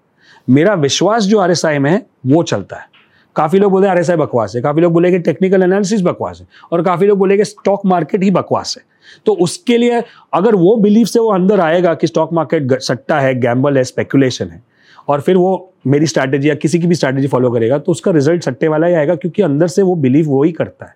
मेरा 0.49 0.74
विश्वास 0.74 1.22
जो 1.22 1.39
आरएसआई 1.39 1.79
में 1.79 1.91
है, 1.91 2.05
वो 2.27 2.43
चलता 2.43 2.77
है। 2.77 2.95
काफ़ी 3.37 3.59
लोग 3.59 3.72
बोले 3.72 3.89
आर 3.89 3.99
एस 3.99 4.11
बकवास 4.11 4.53
है। 4.57 4.61
काफ़ी 4.62 4.83
लोग 4.83 4.93
बोलेंगे 4.93 5.18
टेक्निकल 5.18 5.62
एनालिसिस 5.62 6.03
बकवास 6.03 6.41
है। 6.41 6.47
और 6.72 6.83
काफ़ी 6.83 7.07
लोग 7.07 7.18
बोलेंगे 7.18 7.45
स्टॉक 7.45 7.87
मार्केट 7.87 8.22
ही 8.22 8.31
बकवास 8.31 8.74
है। 8.79 8.85
तो 9.27 9.33
उसके 9.35 9.77
लिए 9.79 10.03
अगर 10.35 10.55
वो 10.55 10.77
बिलीफ 10.77 11.09
से 11.09 11.18
वो 11.18 11.33
अंदर 11.33 11.61
आएगा 11.61 11.95
कि 11.95 12.07
स्टॉक 12.07 12.33
मार्केट 12.33 12.72
सट्टा 12.81 13.18
है 13.20 13.35
गैम्बल 13.41 13.77
है 13.77 13.85
स्पेकुलेशन 13.85 14.49
है, 14.49 14.62
और 15.09 15.20
फिर 15.20 15.37
वो 15.37 15.72
मेरी 15.87 16.07
स्ट्रैटेजी 16.07 16.49
या 16.49 16.55
किसी 16.57 16.78
की 16.78 16.87
भी 16.87 16.95
स्ट्रैटेजी 16.95 17.28
फॉलो 17.28 17.51
करेगा 17.51 17.78
तो 17.78 17.93
उसका 17.93 18.11
रिज़ल्ट 18.11 18.45
सट्टे 18.45 18.68
वाला 18.68 18.87
ही 18.87 18.95
आएगा, 18.95 19.14
क्योंकि 19.14 19.43
अंदर 19.43 19.66
से 19.68 19.82
वो 19.82 19.95
बिलीव 19.97 20.28
वो 20.28 20.43
ही 20.43 20.53
करता 20.53 20.87
है। 20.87 20.95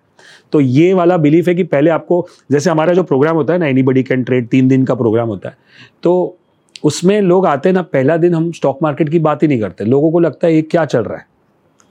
तो 0.51 0.59
ये 0.59 0.93
वाला 0.93 1.17
बिलीफ 1.17 1.47
है 1.47 1.55
कि 1.55 1.63
पहले 1.65 1.89
आपको, 1.89 2.27
जैसे 2.51 2.69
हमारा 2.69 2.93
जो 2.93 3.03
प्रोग्राम 3.03 3.35
होता 3.35 3.53
है 3.53 3.59
ना 3.59 3.67
एनी 3.67 3.83
बडी 3.83 4.03
कैन 4.03 4.23
ट्रेड 4.23 4.47
तीन 4.49 4.67
दिन 4.67 4.85
का 4.85 4.95
प्रोग्राम 4.95 5.27
होता 5.27 5.49
है 5.49 5.57
तो 6.03 6.37
उसमें 6.83 7.19
लोग 7.21 7.45
आते 7.45 7.69
हैं 7.69 7.73
ना, 7.73 7.81
पहला 7.81 8.17
दिन 8.17 8.33
हम 8.33 8.51
स्टॉक 8.51 8.79
मार्केट 8.83 9.09
की 9.09 9.19
बात 9.19 9.43
ही 9.43 9.47
नहीं 9.47 9.59
करते। 9.59 9.85
लोगों 9.85 10.11
को 10.11 10.19
लगता 10.19 10.47
है 10.47 10.53
ये 10.55 10.61
क्या 10.63 10.85
चल 10.85 11.01
रहा 11.01 11.17
है? 11.17 11.25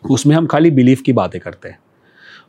उसमें 0.02 0.34
हम 0.36 0.46
खाली 0.46 0.70
बिलीफ 0.70 1.00
की 1.00 1.12
बातें 1.12 1.40
करते 1.40 1.68
हैं। 1.68 1.78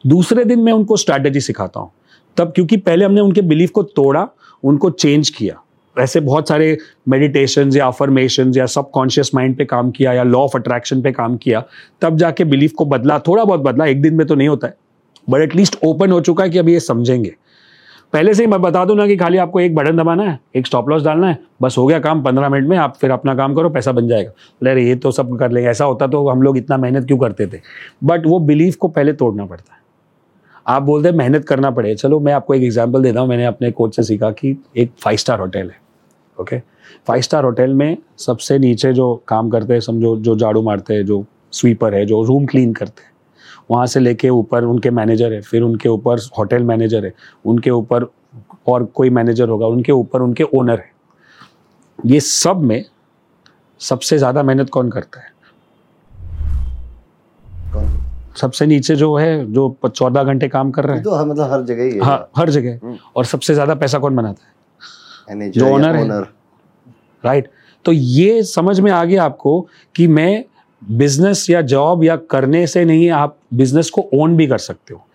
दूसरे 0.07 0.45
दिन 0.45 0.59
मैं 0.59 0.73
उनको 0.73 0.97
स्ट्रैटेजी 0.97 1.41
सिखाता 1.41 1.79
हूँ। 1.79 1.91
तब 2.37 2.51
क्योंकि 2.55 2.77
पहले 2.77 3.05
हमने 3.05 3.21
उनके 3.21 3.41
बिलीफ 3.41 3.71
को 3.71 3.83
तोड़ा, 3.83 4.27
उनको 4.63 4.89
चेंज 4.89 5.29
किया। 5.29 5.61
ऐसे 5.95 6.19
बहुत 6.19 6.49
सारे 6.49 6.77
मेडिटेशन 7.09 7.71
या 7.75 7.87
अफर्मेशन 7.87 8.51
या 8.55 8.65
सबकॉन्शियस 8.65 9.31
माइंड 9.35 9.57
पे 9.57 9.65
काम 9.65 9.91
किया 9.91 10.13
या 10.13 10.23
लॉ 10.23 10.39
ऑफ़ 10.39 10.57
अट्रैक्शन 10.57 11.01
पे 11.01 11.11
काम 11.11 11.37
किया, 11.37 11.63
तब 12.01 12.17
जाके 12.17 12.43
बिलीफ 12.43 12.73
को 12.73 12.85
बदला, 12.85 13.19
थोड़ा 13.19 13.43
बहुत 13.43 13.59
बदला, 13.59 13.85
एक 13.85 14.01
दिन 14.01 14.15
में 14.15 14.25
तो 14.27 14.35
नहीं 14.35 14.47
होता 14.47 14.67
है 14.67 14.75
बट 15.27 15.41
एटलीस्ट 15.41 15.77
ओपन 15.83 16.11
हो 16.11 16.21
चुका 16.21 16.43
है 16.43 16.49
कि 16.49 16.57
अभी 16.57 16.73
ये 16.73 16.79
समझेंगे। 16.79 17.33
पहले 18.13 18.33
से 18.33 18.43
ही 18.43 18.47
मैं 18.49 18.61
बता 18.61 18.83
दूँ 18.85 18.95
ना 18.95 19.05
कि 19.07 19.15
खाली 19.17 19.37
आपको 19.37 19.59
एक 19.59 19.75
बटन 19.75 19.97
दबाना 19.97 20.23
है, 20.23 20.39
एक 20.55 20.67
स्टॉप 20.67 20.89
लॉस 20.89 21.03
डालना 21.03 21.27
है, 21.27 21.37
बस 21.61 21.77
हो 21.77 21.85
गया 21.85 21.99
काम, 21.99 22.23
पंद्रह 22.23 22.49
मिनट 22.49 22.67
में 22.67 22.77
आप 22.77 22.95
फिर 22.95 23.11
अपना 23.11 23.35
काम 23.35 23.55
करो, 23.55 23.69
पैसा 23.69 23.91
बन 23.91 24.07
जाएगा। 24.07 24.71
अरे, 24.71 24.83
ये 24.87 24.95
तो 24.95 25.11
सब 25.11 25.37
कर 25.39 25.51
लेंगे, 25.51 25.69
ऐसा 25.69 25.85
होता 25.85 26.07
तो 26.07 26.27
हम 26.29 26.41
लोग 26.41 26.57
इतना 26.57 26.77
मेहनत 26.77 27.05
क्यों 27.05 27.17
करते 27.17 27.47
थे? 27.47 27.59
बट 28.03 28.25
वो 28.25 28.39
बिलीफ 28.39 28.75
को 28.75 28.87
पहले 28.87 29.13
तोड़ना 29.13 29.45
पड़ता 29.45 29.73
है। 29.73 29.79
आप 30.67 30.81
बोलते 30.81 31.09
हैं, 31.09 31.15
मेहनत 31.15 31.45
करना 31.45 31.71
पड़े। 31.71 31.95
चलो, 31.95 32.19
मैं 32.19 32.33
आपको 32.33 32.53
एक 32.53 32.63
एग्ज़ाम्पल 32.63 33.03
देता 33.03 33.19
हूँ, 33.19 33.29
मैंने 33.29 33.45
अपने 33.45 33.71
कोच 33.71 33.95
से 33.95 34.03
सीखा 34.03 34.31
कि 34.31 34.57
एक 34.77 34.91
फाइव 34.99 35.17
स्टार 35.17 35.39
होटल 35.39 35.59
है। 35.59 35.80
ओके 36.37 36.59
फाइव 37.07 37.21
स्टार 37.21 37.43
होटल 37.43 37.73
में 37.73 37.97
सबसे 38.19 38.57
नीचे 38.59 38.93
जो 38.93 39.13
काम 39.27 39.49
करते 39.49 39.73
हैं 39.73 39.79
समझो 39.81 40.15
जो 40.17 40.35
झाड़ू 40.35 40.61
मारते 40.61 40.93
हैं 40.93 41.05
जो 41.05 41.23
स्वीपर 41.51 41.95
है 41.95 42.05
जो 42.05 42.23
रूम 42.23 42.45
क्लीन 42.45 42.73
करते 42.73 43.03
हैं 43.03 43.09
वहाँ 43.71 43.85
से 43.87 43.99
लेके 43.99 44.29
ऊपर 44.29 44.63
उनके 44.63 44.89
मैनेजर 44.89 45.33
है 45.33 45.41
फिर 45.41 45.61
उनके 45.61 45.89
ऊपर 45.89 46.19
होटल 46.37 46.63
मैनेजर 46.63 47.05
है 47.05 47.13
उनके 47.45 47.69
ऊपर 47.69 48.07
और 48.67 48.83
कोई 48.85 49.09
मैनेजर 49.09 49.49
होगा 49.49 49.67
उनके 49.67 49.91
ऊपर 49.91 50.21
उनके 50.21 50.43
ओनर 50.43 50.79
है। 50.79 50.91
ये 51.99 52.19
सब 52.19 52.61
में 52.61 52.83
सबसे 53.81 54.17
ज़्यादा 54.17 54.43
मेहनत 54.43 54.69
कौन 54.69 54.89
करता 54.89 55.19
है? 55.19 55.29
सबसे 58.35 58.65
नीचे 58.65 58.95
जो 58.95 59.15
है 59.15 59.51
जो 59.53 59.75
चौदह 59.87 60.23
घंटे 60.23 60.47
काम 60.47 60.71
कर 60.71 60.85
रहे 60.85 60.95
हैं। 60.95 61.03
तो 61.03 61.25
मतलब 61.25 61.51
हर 61.51 61.61
जगह 61.61 61.83
ही 61.83 61.91
है। 61.91 61.99
हाँ 61.99 62.29
हर 62.37 62.49
जगह। 62.49 62.79
हम्म। 62.83 62.97
और 63.15 63.25
सबसे 63.25 63.53
ज़्यादा 63.53 63.75
पैसा 63.75 63.99
कौन 63.99 64.15
बनाता 64.15 64.45
है? 64.45 64.53
जो 65.51 65.65
ओनर 65.67 66.27
राइट 67.23 67.49
तो 67.85 67.91
ये 67.91 68.41
समझ 68.43 68.79
में 68.79 68.91
आ 68.91 69.03
गया 69.05 69.23
आपको 69.23 69.59
कि 69.95 70.07
मैं 70.07 70.43
बिज़नेस 70.81 71.49
या 71.49 71.61
जॉब 71.63 72.03
या 72.03 72.15
करने 72.31 72.65
से 72.67 72.83
नहीं 72.85 73.09
आप 73.11 73.37
बिज़नेस 73.53 73.89
को 73.89 74.09
ओन 74.13 74.35
भी 74.37 74.47
कर 74.47 74.57
सकते 74.57 74.93
हो। 74.93 75.05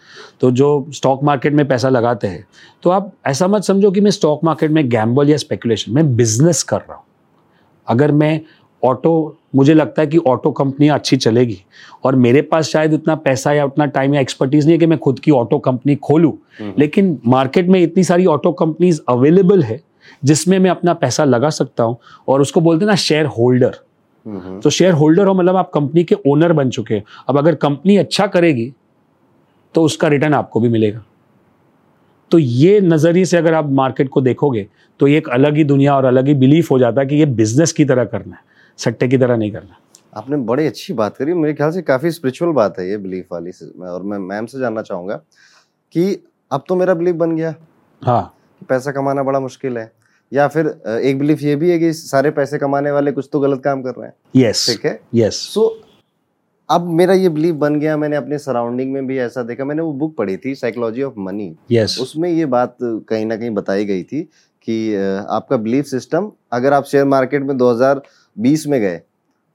तो 0.41 0.51
जो 0.51 0.87
स्टॉक 0.95 1.23
मार्केट 1.25 1.53
में 1.53 1.67
पैसा 1.69 1.89
लगाते 1.89 2.27
हैं 2.27 2.45
तो 2.83 2.91
आप 2.91 3.12
ऐसा 3.27 3.47
मत 3.49 3.64
समझो 3.64 3.91
कि 3.91 4.01
मैं 4.01 4.11
स्टॉक 4.11 4.45
मार्केट 4.45 4.71
में 4.71 4.89
गैम्बल 4.91 5.31
या 5.31 5.37
स्पेकुलेशन 5.37 5.93
मैं 5.93 6.14
बिज़नेस 6.17 6.62
कर 6.62 6.79
रहा 6.79 6.95
हूँ। 6.95 7.05
अगर 7.89 8.12
मैं 8.12 8.41
ऑटो 8.83 9.37
मुझे 9.55 9.75
लगता 9.75 10.03
है 10.03 10.07
कि 10.09 10.19
ऑटो 10.19 10.51
कंपनी 10.51 10.89
अच्छी 10.89 11.17
चलेगी 11.17 11.59
और 12.05 12.17
मेरे 12.17 12.43
पास 12.43 12.69
शायद 12.69 12.95
उतना 12.95 13.14
पैसा 13.17 13.53
या 13.53 13.64
उतना 13.64 13.87
टाइम 13.87 14.14
या 14.14 14.21
एक्सपर्टीज 14.21 14.64
नहीं 14.64 14.73
है 14.73 14.79
कि 14.79 14.87
मैं 14.87 14.99
खुद 14.99 15.19
की 15.21 15.31
ऑटो 15.31 15.59
कंपनी 15.59 15.95
खोलूँ। 15.97 16.33
लेकिन 16.79 17.19
मार्केट 17.27 17.69
में 17.69 17.81
इतनी 17.81 18.05
सारी 18.05 18.27
ऑटो 18.27 18.53
कंपनीज़ 18.53 19.01
अवेलेबल 19.09 19.62
है 19.62 19.81
जिसमें 20.24 20.59
मैं 20.59 20.70
अपना 20.70 20.94
पैसा 20.94 21.24
लगा 21.24 21.50
सकता 21.50 21.84
हूँ 21.84 21.96
और 22.28 22.40
उसको 22.40 22.61
बोलते 22.61 22.84
हैं 22.84 22.90
ना 22.90 22.96
शेयर 22.96 23.26
होल्डर 23.28 23.76
हम्म, 24.26 24.61
तो 24.61 24.70
शेयर 24.70 24.92
होल्डर 24.92 25.26
हो 25.26 25.34
मतलब 25.34 25.57
आप 25.57 25.70
कंपनी 25.74 26.04
के 26.04 26.16
ओनर 26.28 26.52
बन 26.52 26.70
चुके 26.70 26.94
हैं। 26.94 27.04
अब 27.28 27.38
अगर 27.38 27.54
कंपनी 27.57 27.96
अच्छा 27.96 28.26
करेगी 28.28 28.72
तो 29.74 29.82
उसका 29.82 30.09
रिटर्न 30.09 30.34
आपको 30.34 30.61
भी 30.61 30.68
मिलेगा। 30.68 31.04
तो 32.30 32.38
ये 32.38 32.80
नज़रिए 32.82 33.24
से 33.24 33.36
अगर 33.36 33.54
आप 33.54 33.70
मार्केट 33.72 34.09
को 34.09 34.20
देखोगे 34.20 34.66
तो 35.00 35.07
ये 35.07 35.18
एक 35.18 35.28
अलग 35.30 35.57
ही 35.57 35.64
दुनिया 35.64 35.96
और 35.96 36.04
अलग 36.04 36.28
ही 36.28 36.34
बिलीफ 36.36 36.70
हो 36.70 36.78
जाता 36.78 37.00
है 37.00 37.07
कि 37.07 37.16
ये 37.16 37.26
बिज़नेस 37.26 37.72
की 37.72 37.84
तरह 37.84 38.04
करना 38.04 38.34
है 38.34 38.40
सट्टे 38.78 39.09
की 39.09 39.18
तरह 39.18 39.36
नहीं 39.36 39.50
करना 39.52 39.78
आपने 40.16 40.36
बड़ी 40.38 40.66
अच्छी 40.66 40.92
बात 40.94 41.16
करी। 41.16 41.34
मेरे 41.34 41.54
ख्याल 41.54 41.70
से 41.70 41.82
काफ़ी 41.82 42.11
स्पिरिचुअल 42.11 42.52
बात 42.52 42.78
है 42.78 42.88
ये 42.90 42.96
बिलीफ 42.98 43.26
वाली 43.32 43.50
और 43.88 44.02
मैं 44.02 44.18
मैम 44.18 44.46
से 44.46 44.59
जानना 44.59 44.82
चाहूँगा 44.82 45.16
कि 45.94 46.22
अब 46.50 46.64
तो 46.68 46.76
मेरा 46.76 46.94
बिलीफ 46.94 47.14
बन 47.14 47.36
गया। 47.36 47.54
हाँ। 48.02 48.32
पैसा 48.68 48.92
कमाना 48.92 49.22
बड़ा 49.22 49.40
मुश्किल 49.40 49.78
है। 49.78 49.90
या 50.33 50.47
फिर 50.49 50.66
एक 51.05 51.18
बिलीफ 51.18 51.43
ये 51.43 51.57
भी 51.57 51.70
है 51.70 51.79
कि 51.79 51.93
सारे 51.93 52.31
पैसे 52.31 52.59
कमाने 52.59 52.91
वाले 52.91 53.12
कुछ 53.12 53.29
तो 53.33 53.41
गलत 53.41 53.62
काम 53.64 53.83
कर 53.83 53.91
रहे 53.91 54.07
हैं। 54.07 54.14
यस 54.37 54.66
ठीक 54.68 54.87
है? 54.87 55.01
यस 55.14 55.35
सो 55.55 55.68
अब 56.68 56.87
मेरा 56.91 57.14
ये 57.14 57.29
बिलीफ 57.29 57.55
बन 57.55 57.79
गया 57.81 57.97
मैंने 57.97 58.16
अपने 58.16 58.39
सराउंडिंग 58.39 58.93
में 58.93 59.07
भी 59.07 59.18
ऐसा 59.18 59.43
देखा 59.43 59.64
मैंने 59.64 59.83
वो 59.83 59.93
बुक 59.93 60.16
पढ़ी 60.16 60.37
थी 60.37 60.55
साइकोलॉजी 60.55 61.03
ऑफ़ 61.03 61.14
मनी 61.18 61.55
यस 61.72 61.99
उसमें 62.01 62.29
ये 62.31 62.47
बात 62.47 62.77
कहीं 62.83 63.27
ना 63.27 63.37
कहीं 63.37 63.51
बताई 63.51 63.85
गई 63.85 64.03
थी 64.03 64.22
कि 64.68 64.95
आपका 65.29 65.57
बिलीफ 65.57 65.87
सिस्टम 65.87 66.31
अगर 66.53 66.72
आप 66.72 66.85
शेयर 66.85 67.05
मार्केट 67.05 67.43
में 67.43 67.57
2020 67.57 68.66
में 68.66 68.81
गए 68.81 69.01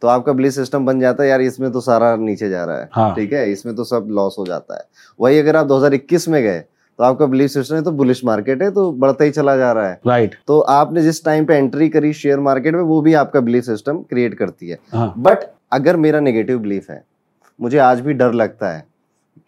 तो 0.02 0.08
आपका 0.08 0.34
बिलीफ 0.34 0.54
सिस्टम 0.54 0.86
बन 0.86 1.00
जाता 1.00 1.24
है 1.24 1.30
यार 1.30 1.42
इसमें 1.42 1.72
तो 1.72 1.82
सारा 1.82 2.16
नीचे 2.16 2.50
जा 2.50 2.64
रहा 2.66 2.80
है। 2.80 2.90
हाँ। 2.92 3.14
ठीक 3.16 3.34
है? 3.34 3.52
इसमें 3.52 3.76
तो 3.76 3.84
सब 3.84 4.08
लॉस 4.10 4.36
हो 4.40 4.46
जाता 4.46 4.76
है। 4.76 4.84
वही 5.20 5.40
अगर 5.40 5.56
आप 5.56 5.68
2021 5.68 6.28
में 6.28 6.42
गए 6.44 6.64
तो 7.00 7.04
आपका 7.04 7.26
बिलीफ 7.26 7.50
सिस्टम 7.50 7.76
है 7.76 7.82
तो 7.84 7.92
बुलिश 7.94 8.24
मार्केट 8.26 8.62
है 8.64 8.70
तो 8.72 8.92
बढ़ता 8.94 9.24
ही 9.24 9.32
चला 9.32 9.56
जा 9.58 9.72
रहा 9.72 9.90
है। 9.90 10.00
राइट 10.08 10.36
तो 10.48 10.60
आपने 10.60 11.02
जिस 11.04 11.24
टाइम 11.26 11.46
पे 11.46 11.56
एंट्री 11.56 11.90
करी 11.90 12.14
शेयर 12.14 12.40
मार्केट 12.40 12.76
में 12.76 12.82
वो 12.84 13.02
भी 13.02 13.14
आपका 13.14 13.40
बिलीफ 13.40 13.64
सिस्टम 13.64 14.02
क्रिएट 14.04 14.38
करती 14.38 14.70
है। 14.70 14.78
हाँ। 14.94 15.14
बट 15.18 15.46
अगर 15.72 15.98
मेरा 15.98 16.20
नेगेटिव 16.20 16.60
बिलीफ 16.60 16.90
है 16.90 17.04
मुझे 17.60 17.78
आज 17.80 18.00
भी 18.00 18.14
डर 18.14 18.34
लगता 18.34 18.72
है 18.72 18.84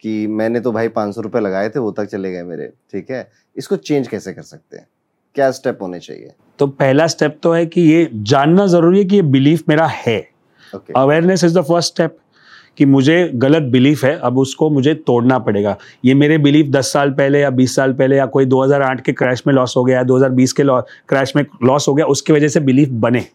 कि 0.00 0.26
मैंने 0.28 0.60
तो 0.60 0.72
भाई 0.72 0.88
पाँच 0.90 1.14
सौ 1.14 1.20
रुपये 1.20 1.40
लगाए 1.42 1.68
थे 1.68 1.78
वो 1.78 1.90
तक 1.92 2.04
चले 2.06 2.32
गए 2.32 2.42
मेरे 2.42 2.72
ठीक 2.92 3.10
है? 3.10 3.28
इसको 3.56 3.76
चेंज 3.76 4.08
कैसे 4.08 4.32
कर 4.32 4.42
सकते 4.42 4.76
हैं? 4.76 4.86
क्या 5.36 5.50
स्टेप 5.50 5.78
होने 5.82 5.98
चाहिए? 6.00 6.32
तो 6.58 6.66
पहला 6.66 7.06
स्टेप 7.06 7.38
तो 7.42 7.52
है 7.52 7.64
कि 7.66 7.80
ये 7.82 8.08
जानना 8.14 8.66
ज़रूरी 8.66 8.98
है 8.98 9.04
कि 9.04 9.16
ये 9.16 9.22
बिलीफ 9.22 9.68
मेरा 9.68 9.86
है। 9.86 10.18
Awareness 10.96 11.44
is 11.44 11.58
the 11.58 11.62
first 11.62 11.92
step 11.92 12.16
कि 12.78 12.84
मुझे 12.84 13.30
गलत 13.34 13.62
बिलीफ 13.62 14.04
है, 14.04 14.16
अब 14.18 14.38
उसको 14.38 14.70
मुझे 14.70 14.94
तोड़ना 14.94 15.38
पड़ेगा। 15.38 15.76
ये 16.04 16.14
मेरे 16.14 16.38
बिलीफ 16.38 16.66
10 16.66 16.92
साल 16.92 17.10
पहले 17.10 17.40
या 17.40 17.50
20 17.50 17.76
साल 17.76 17.92
पहले 17.92 18.16
या 18.16 18.26
कोई 18.26 18.44
2008 18.44 19.00
के 19.00 19.12
क्रैश 19.12 19.42
में 19.46 19.54
लॉस 19.54 19.74
हो 19.76 19.84
गया 19.84 19.96
या 19.96 20.02
2020 20.02 20.52
के 20.52 20.62
क्रैश 21.08 21.32
में 21.36 21.44
लॉस 21.64 21.88
हो 21.88 21.94
गया, 21.94 22.06
उसकी 22.06 22.32
वजह 22.32 22.48
से 22.48 22.60
बिलीफ 22.60 22.88
बने। 22.88 23.26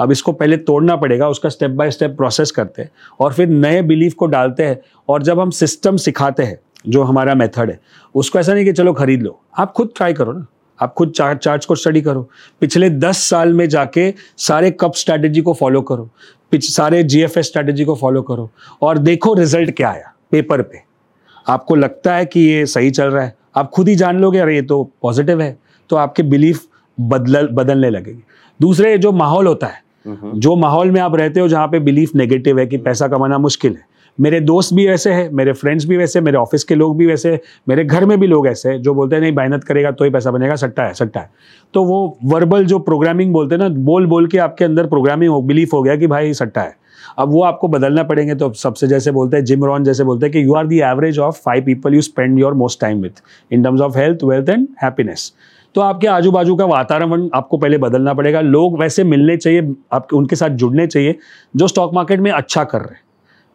अब 0.00 0.12
इसको 0.12 0.32
पहले 0.32 0.56
तोड़ना 0.56 0.96
पड़ेगा, 0.96 1.28
उसका 1.28 1.48
स्टेप 1.48 1.70
बाय 1.70 1.90
स्टेप 1.90 2.10
प्रोसेस 2.10 2.50
करते 2.50 2.82
हैं 2.82 2.90
और 3.20 3.32
फिर 3.32 3.48
नए 3.48 3.82
बिलीफ 3.82 4.14
को 4.14 4.26
डालते 4.26 4.62
हैं 4.62 4.80
और 5.08 5.22
जब 5.22 5.40
हम 5.40 5.50
सिस्टम 5.50 5.96
सिखाते 5.96 6.42
हैं, 6.42 6.58
जो 6.88 7.02
हमारा 7.02 7.34
मेथड 7.34 7.70
है, 7.70 7.78
उसको 8.14 8.38
ऐसा 8.38 8.54
नहीं 8.54 8.64
कि 8.64 8.72
चलो 8.72 8.92
खरीद 8.92 9.22
लो, 9.22 9.40
आप 9.58 9.72
खुद 9.72 9.92
ट्राई 9.96 10.12
करो 10.12 10.32
ना। 10.32 10.46
आप 10.82 10.94
खुद 10.94 11.10
चार्ट 11.10 11.38
चार्ट्स 11.38 11.66
को 11.66 11.74
स्टडी 11.74 12.00
करो। 12.00 12.28
पिछले 12.60 12.90
दस 12.90 13.18
साल 13.20 13.52
में 13.52 13.68
जाके 13.68 14.12
सारे 14.38 14.70
कप 14.70 14.94
स्ट्रैटेजी 14.94 15.40
को 15.40 15.52
फॉलो 15.52 15.82
करो। 15.82 16.08
पिछ 16.50 16.70
सारे 16.70 17.02
जी 17.02 17.26
स्ट्रैटेजी 17.28 17.84
को 17.84 17.94
फॉलो 17.94 18.22
करो 18.22 18.50
और 18.82 18.98
देखो 18.98 19.34
रिज़ल्ट 19.34 19.70
क्या 19.70 19.90
आया 19.90 20.12
पेपर 20.30 20.62
पे। 20.62 20.80
आपको 21.46 21.74
लगता 21.74 22.14
है 22.14 22.26
कि 22.26 22.40
ये 22.40 22.66
सही 22.66 22.90
चल 22.90 23.04
रहा 23.04 23.24
है। 23.24 23.34
आप 23.56 23.70
खुद 23.70 23.88
ही 23.88 23.94
जान 23.94 24.20
लोगे 24.20 24.38
अरे 24.38 24.54
ये 24.54 24.62
तो 24.62 24.82
पॉजिटिव 25.02 25.40
है। 25.40 25.56
तो 25.90 25.96
आपके 25.96 26.22
बिलीफ 26.22 26.66
बदल 26.98 27.48
बदलने 27.48 27.90
लगेगी। 27.90 28.22
दूसरे 28.60 28.96
जो 28.98 29.12
माहौल 29.12 29.46
होता 29.46 29.66
है 29.66 29.80
हम्म, 30.06 30.40
जो 30.40 30.54
माहौल 30.56 30.90
में 30.90 31.00
आप 31.00 31.14
रहते 31.14 31.40
हो 31.40 31.48
जहाँ 31.48 31.66
पे 31.68 31.78
बिलीफ 31.80 32.14
नेगेटिव 32.14 32.58
है 32.58 32.66
कि 32.66 32.78
पैसा 32.78 33.08
कमाना 33.08 33.38
मुश्किल 33.38 33.72
है 33.72 33.84
मेरे 34.18 34.40
दोस्त 34.40 34.74
भी 34.74 34.86
ऐसे 34.86 35.10
हैं, 35.10 35.28
मेरे 35.30 35.52
फ्रेंड्स 35.52 35.84
भी 35.84 35.96
वैसे, 35.96 36.20
मेरे 36.20 36.36
ऑफ़िस 36.36 36.64
के 36.64 36.74
लोग 36.74 36.96
भी 36.96 37.06
वैसे, 37.06 37.38
मेरे 37.68 37.84
घर 37.84 38.04
में 38.04 38.18
भी 38.20 38.26
लोग 38.26 38.46
ऐसे 38.46 38.68
हैं, 38.68 38.80
जो 38.82 38.94
बोलते 38.94 39.16
हैं, 39.16 39.22
नहीं 39.22 39.32
मेहनत 39.32 39.64
करेगा 39.64 39.90
तो 39.90 40.04
ही 40.04 40.10
पैसा 40.10 40.30
बनेगा 40.30 40.54
सट्टा 40.56 40.84
है 40.84 40.94
सट्टा 40.94 41.20
है। 41.20 41.30
तो 41.74 41.84
वो 41.84 42.18
वर्बल 42.24 42.64
जो 42.64 42.78
प्रोग्रामिंग 42.78 43.32
बोलते 43.32 43.54
हैं 43.54 43.62
ना, 43.62 43.68
बोल 43.68 44.06
बोल 44.06 44.26
के 44.26 44.38
आपके 44.38 44.64
अंदर 44.64 44.86
प्रोग्रामिंग 44.86 45.32
हो 45.32 45.40
बिलीफ 45.42 45.72
हो 45.72 45.82
गया 45.82 45.96
कि 45.96 46.06
भाई 46.06 46.34
सट्टा 46.34 46.60
है। 46.60 46.76
अब 47.18 47.32
वो 47.32 47.42
आपको 47.42 47.68
बदलना 47.68 48.02
पड़ेंगे 48.02 48.34
तो 48.34 48.52
सबसे 48.52 48.86
जैसे 48.86 49.10
बोलते 49.10 49.36
हैं 49.36 49.44
जिम 49.44 49.64
रॉन 49.64 49.84
जैसे 49.84 50.04
बोलते 50.04 50.26
हैं 50.26 50.32
कि 50.32 50.44
you 50.44 50.54
are 50.54 50.66
the 50.66 50.80
average 50.80 51.18
of 51.18 51.40
five 51.44 51.64
people 51.64 51.94
you 51.94 52.00
spend 52.00 52.38
your 52.38 52.54
most 52.54 52.80
time 52.80 53.00
with 53.02 53.22
in 53.52 53.62
terms 53.62 53.80
of 53.80 53.98
health 53.98 54.24
wealth 54.24 54.48
and 54.48 54.66
happiness 54.82 55.32
तो 55.74 55.80
आपके 55.80 56.06
आजू 56.06 56.30
बाजू 56.30 56.56
का 56.56 56.64
वातावरण 56.64 57.28
आपको 57.34 57.56
पहले 57.56 57.78
बदलना 57.78 58.14
पड़ेगा। 58.14 58.40
लोग 58.40 58.78
वैसे 58.80 59.04
मिलने 59.04 59.36
चाहिए, 59.36 59.74
आपके, 59.92 60.16
उनके 60.16 60.36
साथ 60.36 60.48
जुड़ने 60.48 60.86
चाहिए, 60.86 61.16
जो 61.56 61.66
स्टॉक 61.66 61.94
मार्केट 61.94 62.20
में 62.20 62.30
अच्छा 62.30 62.64
कर 62.64 62.78
रहे 62.78 62.94
हैं। 62.94 63.00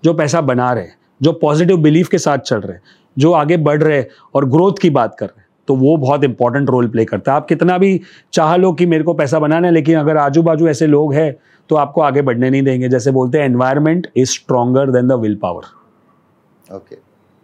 जो 0.04 0.14
पैसा 0.14 0.42
बना 0.44 0.72
रहे 0.74 0.84
हैं 0.84 0.96
जो 1.22 1.32
पॉजिटिव 1.34 1.78
बिलीफ 1.78 2.08
के 2.08 2.18
साथ 2.18 2.38
चल 2.40 2.60
रहे 2.60 2.74
हैं 2.74 2.82
जो 3.18 3.32
आगे 3.34 3.58
बढ़ 3.58 3.82
रहे 3.84 3.98
हैं 3.98 4.08
और 4.36 4.46
ग्रोथ 4.50 4.80
की 4.82 4.90
बात 4.90 5.16
कर 5.20 5.26
रहे 5.26 5.40
हैं 5.40 5.46
तो 5.68 5.76
वो 5.76 5.96
बहुत 5.98 6.24
इंपॉर्टेंट 6.24 6.70
रोल 6.70 6.88
प्ले 6.88 7.06
करता 7.06 7.32
है। 7.32 7.38
आप 7.38 7.48
कितना 7.48 7.78
भी 7.78 8.00
चाह 8.34 8.56
लो 8.56 8.72
कि 8.74 8.86
मेरे 8.86 9.04
को 9.04 9.14
पैसा 9.14 9.40
बनाना 9.40 9.68
है 9.68 9.74
लेकिन 9.74 9.98
अगर 10.00 10.18
आजू 10.18 10.42
बाजू 10.44 10.68
ऐसे 10.68 10.88
लोग 10.88 11.14
हैं 11.14 11.36
तो 11.70 11.76
आपको 11.76 12.02
आगे 12.02 12.22
बढ़ने 12.22 12.50
नहीं 12.50 12.62
देंगे। 12.64 12.90
जैसे 12.90 13.12
बोलते 13.12 13.38
हैं 13.38 13.46
environment 13.46 14.08
is 14.16 14.30
stronger 14.32 14.92
than 14.92 15.08
the 15.08 15.20
willpower 15.36 16.76
okay 16.76 16.98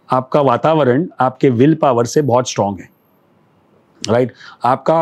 आपका 0.08 0.40
वातावरण 0.42 1.06
आपके 1.20 1.50
विल 1.50 1.74
पावर 1.74 2.04
से 2.04 2.22
बहुत 2.22 2.50
स्ट्रांग 2.50 2.78
है। 2.78 2.88
Right 4.02 4.28
right? 4.28 4.40
आपका 4.64 4.96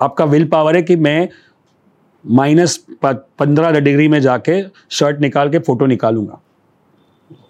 आपका 0.00 0.24
विल 0.24 0.46
पावर 0.48 0.76
है 0.76 0.82
कि 0.82 0.96
मैं 0.96 1.28
माइनस 2.24 2.76
पंद्रह 3.04 3.78
डिग्री 3.80 4.08
में 4.08 4.20
जाके 4.20 4.62
शर्ट 4.90 5.20
निकाल 5.20 5.50
के 5.50 5.58
फ़ोटो 5.58 5.86
निकालूँगा। 5.86 6.40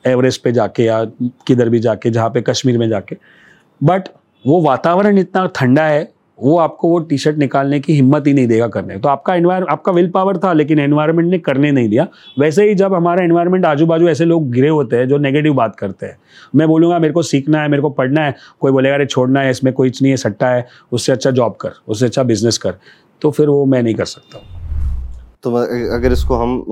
एवरेस्ट 0.06 0.42
पे 0.42 0.52
जाके 0.52 0.82
या 0.82 1.04
किधर 1.46 1.68
भी 1.68 1.78
जाके, 1.78 2.10
जहाँ 2.10 2.30
पे 2.30 2.40
कश्मीर 2.40 2.78
में 2.78 2.88
जाके। 2.88 3.16
बट 3.84 4.08
वो 4.46 4.60
वातावरण 4.60 5.18
इतना 5.18 5.46
ठंडा 5.46 5.82
है, 5.82 6.12
वो 6.40 6.58
आपको 6.58 6.88
वो 6.88 6.98
टी 6.98 7.18
शर्ट 7.18 7.36
निकालने 7.36 7.80
की 7.80 7.92
हिम्मत 7.92 8.26
ही 8.26 8.32
नहीं 8.34 8.46
देगा 8.46 8.68
करने। 8.68 8.98
तो 8.98 9.08
आपका 9.08 9.34
एनवायर 9.34 9.62
आपका 9.62 9.92
विल 9.92 10.10
पावर 10.10 10.38
था, 10.38 10.52
लेकिन 10.52 10.78
एनवायरनमेंट 10.78 11.30
ने 11.30 11.38
करने 11.38 11.72
नहीं 11.72 11.88
दिया। 11.88 12.06
वैसे 12.38 12.68
ही 12.68 12.74
जब 12.74 12.94
हमारा 12.94 13.24
एनवायरनमेंट 13.24 13.64
आजू 13.64 13.86
बाजू 13.86 14.08
ऐसे 14.08 14.24
लोग 14.24 14.50
गिरे 14.50 14.68
होते 14.68 14.96
हैं, 14.96 15.08
जो 15.08 15.18
नेगेटिव 15.18 15.54
बात 15.54 15.76
करते 15.76 16.06
हैं। 16.06 16.18
मैं 16.54 16.68
बोलूँगा, 16.68 16.98
मेरे 16.98 17.14
को 17.14 17.22
सीखना 17.22 17.62
है, 17.62 17.68
मेरे 17.68 17.82
को 17.82 17.90
पढ़ना 17.90 18.20
है। 18.20 18.34
कोई 18.60 18.72
बोलेगा, 18.72 18.94
अरे 18.94 19.06
छोड़ना 19.06 19.40
है, 19.40 19.50
इसमें 19.50 19.74
कोई 19.74 19.88
नहीं 19.88 20.10
है, 20.10 20.16
सट्टा 20.16 20.48
है। 20.48 20.66
उससे 20.92 21.12
अच्छा 21.12 21.30
जॉब 21.30 21.56
कर, 21.56 21.70
उससे 21.88 22.06
अच्छा 22.06 22.22
बिज़नेस 22.22 22.58
कर। 22.58 22.74
तो 23.22 23.30
फिर 23.30 23.48
वो 23.48 23.64
मैं 23.64 23.82
नहीं 23.82 23.94
कर 23.94 24.04
सकता 24.04 24.57
तो 25.42 25.54
अगर 25.96 26.12
इसको 26.12 26.34
हम 26.34 26.62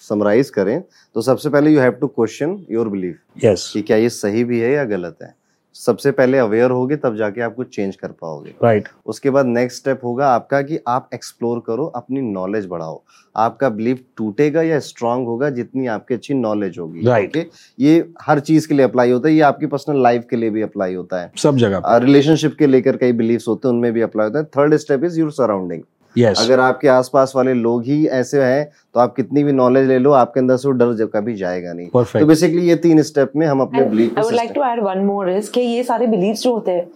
समराइज 0.00 0.46
uh, 0.46 0.54
करें 0.54 0.82
तो 1.14 1.20
सबसे 1.22 1.50
पहले 1.50 1.70
you 1.70 1.80
have 1.80 1.92
to 1.92 2.06
question 2.06 2.58
your 2.70 2.88
belief 2.88 3.44
yes 3.44 3.70
कि 3.74 3.82
क्या 3.82 3.96
ये 3.96 4.08
सही 4.08 4.44
भी 4.44 4.60
है 4.60 4.72
या 4.72 4.84
गलत 4.84 5.16
है। 5.22 5.34
सबसे 5.76 6.10
पहले 6.10 6.38
अवेयर 6.38 6.70
होगे 6.70 6.96
तब 6.96 7.16
जाके 7.16 7.40
आप 7.40 7.54
कुछ 7.54 7.68
चेंज 7.74 7.94
कर 7.96 8.08
पाओगे। 8.08 8.50
Right 8.62 8.82
right. 8.82 8.96
उसके 9.06 9.30
बाद 9.30 9.46
नेक्स्ट 9.46 9.80
स्टेप 9.80 10.00
होगा 10.04 10.28
आपका 10.28 10.60
कि 10.62 10.78
आप 10.88 11.08
एक्सप्लोर 11.14 11.62
करो 11.66 11.84
अपनी 11.96 12.20
नॉलेज 12.22 12.66
बढ़ाओ। 12.66 13.00
आपका 13.36 13.68
बिलीफ 13.68 14.02
टूटेगा 14.16 14.62
या 14.62 14.78
स्ट्रांग 14.80 15.26
होगा 15.26 15.50
जितनी 15.50 15.86
आपकी 15.86 16.14
अच्छी 16.14 16.34
नॉलेज 16.34 16.78
होगी। 16.78 17.06
Right 17.06 17.36
Right. 17.36 17.46
Okay? 17.46 17.58
ये 17.80 18.04
हर 18.22 18.40
चीज़ 18.40 18.68
के 18.68 18.74
लिए 18.74 18.84
अप्लाई 18.84 19.10
होता 19.10 19.28
है 19.28 19.34
ये 19.34 19.40
आपकी 19.40 19.66
पर्सनल 19.66 20.02
लाइफ 20.02 20.26
के 20.30 20.36
लिए 20.36 20.50
भी 20.50 20.62
अप्लाई 20.62 20.94
होता 20.94 21.20
है। 21.22 21.30
सब 21.36 21.56
जगह 21.56 21.96
रिलेशनशिप 22.04 22.56
के 22.58 22.66
लेकर 22.66 22.96
कई 22.96 23.12
बिलीफ्स 23.12 23.48
होते 23.48 23.68
हैं 23.68 23.74
उनमें 23.74 23.92
भी 23.92 24.00
अप्लाई 24.00 24.26
होता 24.26 24.38
है। 24.38 24.44
Third 24.56 24.76
step 24.76 25.04
is 25.04 25.18
your 25.20 25.30
surrounding 25.32 25.82
yes 26.16 26.40
अगर 26.40 26.60
आपके 26.60 26.88
आसपास 26.88 27.32
वाले 27.36 27.54
लोग 27.56 27.84
ही 27.84 28.04
ऐसे 28.14 28.42
हैं 28.42 28.64
तो 28.94 29.00
आप 29.00 29.14
कितनी 29.16 29.44
भी 29.44 29.52
नॉलेज 29.52 29.88
ले 29.88 29.98
लो 29.98 30.12
आपके 30.14 30.40
अंदर 30.40 30.56
से 30.56 30.68
वो 30.68 30.74
डर 30.74 30.92
जब 30.94 31.10
कभी 31.10 31.34
जाएगा 31.34 31.72
नहीं 31.72 31.88
Perfect. 31.88 32.20
तो 32.20 32.26
बेसिकली 32.26 32.68
ये 32.68 32.76
तीन 32.78 33.02
स्टेप 33.02 33.32
में 33.36 33.46
हम 33.46 33.60
अपने 33.60 33.84
belief 33.84 34.18
I 34.18 34.24
would 34.24 34.34
like 34.34 34.52
to 34.54 34.64
add 34.64 34.82
one 34.82 35.04
more 35.04 35.30
is 35.30 35.50
कि 35.50 35.60
ये 35.60 35.82
सारे 35.82 36.06
बिलीव्स 36.06 36.42
जो 36.42 36.52
होते 36.52 36.70
हैं 36.70 36.86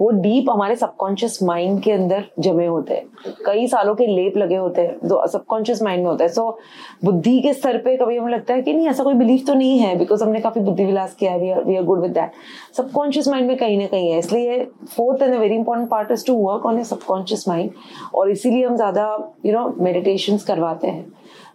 वो 0.00 0.10
डीप 0.12 0.50
हमारे 0.50 0.76
सबकॉन्शियस 0.76 1.38
माइंड 1.42 1.80
के 1.82 1.92
अंदर 1.92 2.24
जमे 2.38 2.66
होते 2.66 2.94
हैं। 2.94 3.34
कई 3.46 3.66
सालों 3.66 3.94
के 3.94 4.06
लेप 4.06 4.36
लगे 4.36 4.56
होते 4.56 4.80
हैं 4.80 5.08
जो 5.08 5.26
सबकॉन्शियस 5.28 5.82
माइंड 5.82 6.02
में 6.02 6.10
होता 6.10 6.24
है। 6.24 6.30
सो 6.30 6.42
so, 6.42 7.04
बुद्धि 7.04 7.40
के 7.42 7.52
स्तर 7.54 7.78
पे 7.78 7.96
कभी 7.96 8.16
हमें 8.16 8.32
लगता 8.32 8.54
है 8.54 8.62
कि 8.62 8.72
नहीं 8.74 8.88
ऐसा 8.88 9.04
कोई 9.04 9.14
बिलीफ 9.14 9.46
तो 9.46 9.54
नहीं 9.54 9.78
है 9.78 9.96
बिकॉज़ 9.98 10.24
हमने 10.24 10.40
काफ़ी 10.40 10.60
बुद्धि 10.60 10.84
विलास 10.84 11.14
किया 11.14 11.32
है 11.32 11.62
we 11.62 11.76
are 11.76 11.82
good 11.84 12.00
with 12.02 12.12
that 12.12 12.32
subconscious 12.76 13.28
mind 13.28 13.48
में 13.48 13.56
कहीं 13.56 13.78
ना 13.78 13.86
कहीं 13.86 14.10
है 14.10 14.18
इसलिए 14.18 14.62
fourth 14.86 15.22
and 15.22 15.34
very 15.34 15.54
important 15.54 15.88
part 15.90 16.10
is 16.12 16.26
to 16.26 16.34
work 16.38 16.66
on 16.66 16.78
a 16.78 16.84
subconscious 16.84 17.48
mind 17.48 17.70
और 18.14 18.30
इसीलिए 18.30 18.64
हम 18.66 18.76
ज़्यादा 18.76 19.06
यू 19.46 19.52
नो 19.52 19.74
मेडिटेशन 19.80 20.38
करवाते 20.46 20.86
हैं। 20.86 21.04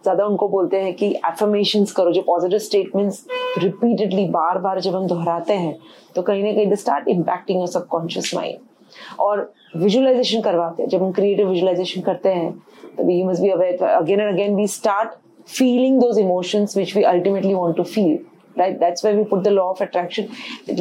ज़्यादा 0.02 0.24
उनको 0.26 0.48
बोलते 0.48 0.80
हैं 0.82 0.92
कि 0.94 1.08
एफर्मेशन 1.28 1.84
करो, 1.96 2.12
जो 2.12 2.22
पॉजिटिव 2.22 2.58
स्टेटमेंट्स 2.58 3.24
रिपीटेडली 3.58 4.24
बार 4.30 4.58
बार 4.58 4.80
जब 4.80 4.96
हम 4.96 5.06
दोहराते 5.06 5.54
हैं 5.54 5.76
तो 6.14 6.22
कहीं 6.22 6.44
ना 6.44 6.52
कहीं 6.52 6.66
they 6.68 6.76
start 6.76 7.08
impacting 7.08 7.58
your 7.58 7.68
subconscious 7.68 8.34
mind 8.34 9.18
और 9.20 9.52
विजुअलाइजेशन 9.76 10.40
करवाते 10.42 10.82
हैं, 10.82 10.88
जब 10.88 11.02
हम 11.02 11.12
क्रिएटिव 11.12 11.48
विजुअलाइजेशन 11.48 12.00
करते 12.02 12.28
हैं, 12.28 12.52
तभी 12.98 13.18
you 13.20 13.28
must 13.28 13.42
be 13.42 13.48
aware 13.50 13.84
again 13.84 14.20
and 14.20 14.32
again 14.32 14.56
we 14.56 14.66
start 14.68 15.20
feeling 15.50 15.94
those 16.00 16.18
emotions 16.22 16.74
which 16.78 16.90
we 16.96 17.02
ultimately 17.12 17.54
want 17.54 17.76
to 17.76 17.84
feel, 17.92 18.18
right? 18.58 18.76
That's 18.82 19.04
where 19.04 19.16
we 19.16 19.24
put 19.30 19.40
the 19.46 19.52
law 19.54 19.64
of 19.70 19.80
attraction. 19.86 20.28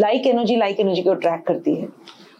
Like 0.02 0.28
energy 0.32 0.58
like 0.62 0.82
energy 0.84 1.04
को 1.04 1.16
attract 1.16 1.46
करती 1.48 1.74
है। 1.76 1.88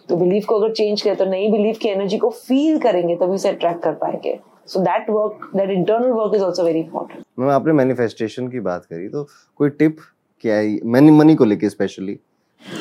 तो 0.08 0.16
belief 0.16 0.44
को 0.46 0.58
अगर 0.58 0.72
change 0.72 1.02
करें 1.02 1.16
तो 1.16 1.24
नई 1.24 1.50
belief 1.50 1.78
की 1.78 1.88
एनर्जी 1.88 2.18
को 2.18 2.30
फील 2.30 2.78
करेंगे 2.78 3.16
तभी 3.16 3.34
उसे 3.34 3.48
अट्रैक्ट 3.48 3.82
कर 3.82 3.92
पाएँगे। 4.02 4.38
So 4.66 4.80
that 4.80 5.10
work 5.10 5.50
that 5.56 5.70
internal 5.70 6.10
work 6.12 6.34
is 6.34 6.44
also 6.44 6.64
very 6.64 6.80
important 6.80 7.24
ma'am 7.38 7.50
आपने 7.50 7.72
मैनिफेस्टेशन 7.72 8.48
की 8.48 8.60
बात 8.60 8.84
करी 8.84 9.08
तो 9.08 9.26
कोई 9.56 9.70
टिप 9.70 9.96
क्या 10.44 10.56
है? 10.56 10.78
मनी 10.86 11.10
मनी 11.10 11.34
को 11.34 11.44
लेके 11.44 11.68
स्पेशली 11.70 12.18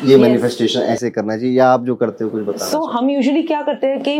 ये 0.05 0.17
मैनिफेस्टेशन 0.17 0.79
yes. 0.79 0.89
ऐसे 0.89 1.09
करना 1.09 1.37
चाहिए 1.37 1.57
या 1.57 1.67
आप 1.67 1.83
जो 1.85 1.95
करते 1.95 2.23
हो 2.23 2.29
कुछ 2.29 2.41
बताना 2.41 2.65
सो 2.65 2.77
so, 2.77 2.91
हम 2.91 3.09
यूजुअली 3.09 3.41
क्या 3.43 3.61
करते 3.61 3.87
हैं 3.87 4.01
कि 4.01 4.19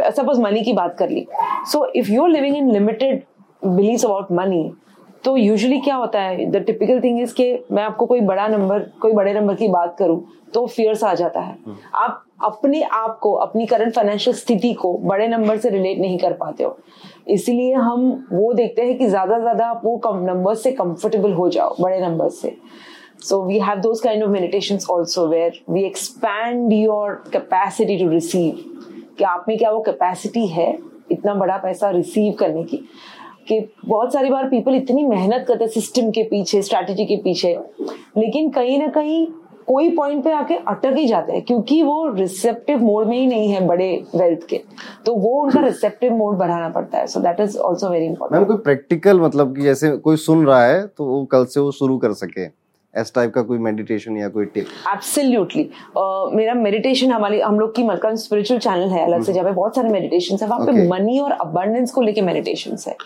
सपोज़ 0.00 0.38
uh, 0.38 0.44
मनी 0.44 0.62
की 0.64 0.72
बात 0.72 0.96
कर 0.98 1.10
ली। 1.10 1.26
So 1.72 1.86
if 1.96 2.10
you 2.12 2.22
are 2.22 2.28
living 2.30 2.56
in 2.56 2.72
limited 2.72 3.22
believes 3.64 4.04
about 4.04 4.32
money 4.32 4.70
तो 5.24 5.36
यूजुअली 5.36 5.78
क्या 5.80 5.94
होता 5.96 6.20
है? 6.20 6.50
द 6.50 6.56
टिपिकल 6.56 7.00
थिंग 7.00 7.20
इज़ 7.20 7.34
के 7.34 7.52
मैं 7.72 7.82
आपको 7.82 8.06
कोई 8.06 8.20
बड़ा 8.22 8.46
नंबर 8.48 8.80
कोई 9.02 9.12
बड़े 9.12 9.34
नंबर 9.34 9.54
की 9.54 9.68
बात 9.68 9.96
करूँ 9.98 10.22
तो 10.56 10.66
फियर्स 10.66 11.04
आ 11.04 11.14
जाता 11.14 11.40
है। 11.40 11.56
हम्म। 11.66 11.76
आप 11.94 12.22
अपने 12.44 12.82
आप 12.82 13.18
को 13.22 13.32
अपनी 13.32 13.66
करंट 13.66 13.94
फाइनेंशियल 13.94 14.36
स्थिति 14.36 14.72
को 14.72 14.92
बड़े 14.98 15.28
नंबर 15.28 15.56
से 15.56 15.70
रिलेट 15.70 15.98
नहीं 15.98 16.18
कर 16.18 16.32
पाते 16.32 16.64
हो। 16.64 16.76
इसलिए 17.28 17.72
हम 17.74 18.26
वो 18.32 18.52
देखते 18.52 18.82
हैं 18.82 18.98
कि 18.98 19.06
ज़्यादा 19.06 19.38
ज़्यादा 19.38 19.66
आप 19.66 19.80
वो 19.84 19.96
कम 19.96 20.18
नंबर 20.24 20.54
से 20.54 20.72
कंफर्टेबल 20.72 21.32
हो 21.32 21.48
जाओ 21.48 21.74
बड़े 21.80 22.00
नंबर 22.00 22.28
से। 22.28 22.56
So 23.24 23.36
we 23.40 23.58
have 23.58 23.78
those 23.82 24.00
kind 24.00 24.22
of 24.24 24.30
meditations 24.32 24.86
also 24.94 25.22
where 25.28 25.52
we 25.68 25.84
expand 25.84 26.72
your 26.72 27.06
capacity 27.36 27.96
to 28.00 28.08
receive. 28.10 28.58
कि 29.18 29.24
आप 29.24 29.44
में 29.48 29.56
क्या 29.58 29.70
वो 29.70 29.80
कैपेसिटी 29.80 30.46
है 30.46 30.66
इतना 31.12 31.34
बड़ा 31.34 31.56
पैसा 31.56 31.90
रिसीव 31.90 32.32
करने 32.32 32.64
की? 32.64 32.76
कि 33.48 33.60
बहुत 33.86 34.12
सारी 34.12 34.30
बार 34.30 34.48
पीपल 34.48 34.74
इतनी 34.74 35.04
मेहनत 35.04 35.44
करते 35.48 35.64
हैं 35.64 35.70
सिस्टम 35.70 36.10
के 36.10 36.22
पीछे 36.22 36.62
स्ट्रैटेजी 36.62 37.04
के 37.04 37.16
पीछे। 37.16 37.56
लेकिन 38.18 38.50
कहीं 38.50 38.78
ना 38.78 38.86
कहीं 38.88 39.26
कोई 39.66 39.90
पॉइंट 39.96 40.22
पे 40.24 40.32
आके 40.32 40.54
अटक 40.68 40.96
ही 40.96 41.06
जाते 41.06 41.32
हैं 41.32 41.42
क्योंकि 41.42 41.82
वो 41.82 42.14
रिसेप्टिव 42.14 42.82
मोड 42.82 43.06
में 43.06 43.16
ही 43.18 43.26
नहीं 43.26 43.48
है 43.50 43.66
बड़े 43.66 43.88
वेल्थ 44.16 44.46
के। 44.48 44.60
तो 45.06 45.14
वो 45.14 45.30
उनका 45.42 45.60
रिसेप्टिव 45.60 46.12
मोड 46.16 46.36
बढ़ाना 46.38 46.68
पड़ता 46.68 46.98
है। 46.98 47.06
So 47.06 47.20
that 47.20 47.40
is 47.40 47.58
also 47.58 47.88
very 47.88 48.06
important 48.06 48.38
ma'am 48.38 48.46
कोई 48.48 48.62
प्रैक्टिकल 48.64 49.20
मतलब 49.20 49.56
कि 49.56 49.62
जैसे 49.62 49.90
कोई 49.98 50.16
सुन 50.18 50.46
रहा 50.46 50.64
है 50.64 50.86
तो 50.86 51.04
वो 51.04 51.24
कल 51.24 51.44
से 51.44 51.60
वो 51.60 51.70
शुरू 51.72 51.98
कर 51.98 52.12
सके। 52.14 52.44
इस 52.94 53.12
टाइप 53.14 53.32
का 53.34 53.42
कोई 53.42 53.58
मेडिटेशन 53.58 54.16
या 54.16 54.28
कोई 54.28 54.44
टिप 54.44 54.66
एब्सोल्युटली 54.92 55.62
uh, 55.64 56.34
मेरा 56.34 56.54
मेडिटेशन 56.54 57.12
हमारी 57.12 57.40
हम 57.40 57.58
लोग 57.60 57.74
की 57.76 57.82
मलका 57.82 58.14
स्पिरिचुअल 58.16 58.60
चैनल 58.60 58.88
है 58.90 59.04
अलग 59.04 59.22
से 59.22 59.32
हम्म। 59.32 59.34
जहाँ 59.34 59.44
पे 59.44 59.56
बहुत 59.56 59.74
सारे 59.76 59.88
मेडिटेशन 59.88 60.38
है। 60.42 60.48
वहाँ 60.48 60.66
पे 60.66 60.88
मनी 60.88 61.18
और 61.20 61.32
अबंडेंस 61.32 61.90
को 61.90 62.02
लेके 62.02 62.22
मेडिटेशन 62.22 62.76
है। 62.86 62.96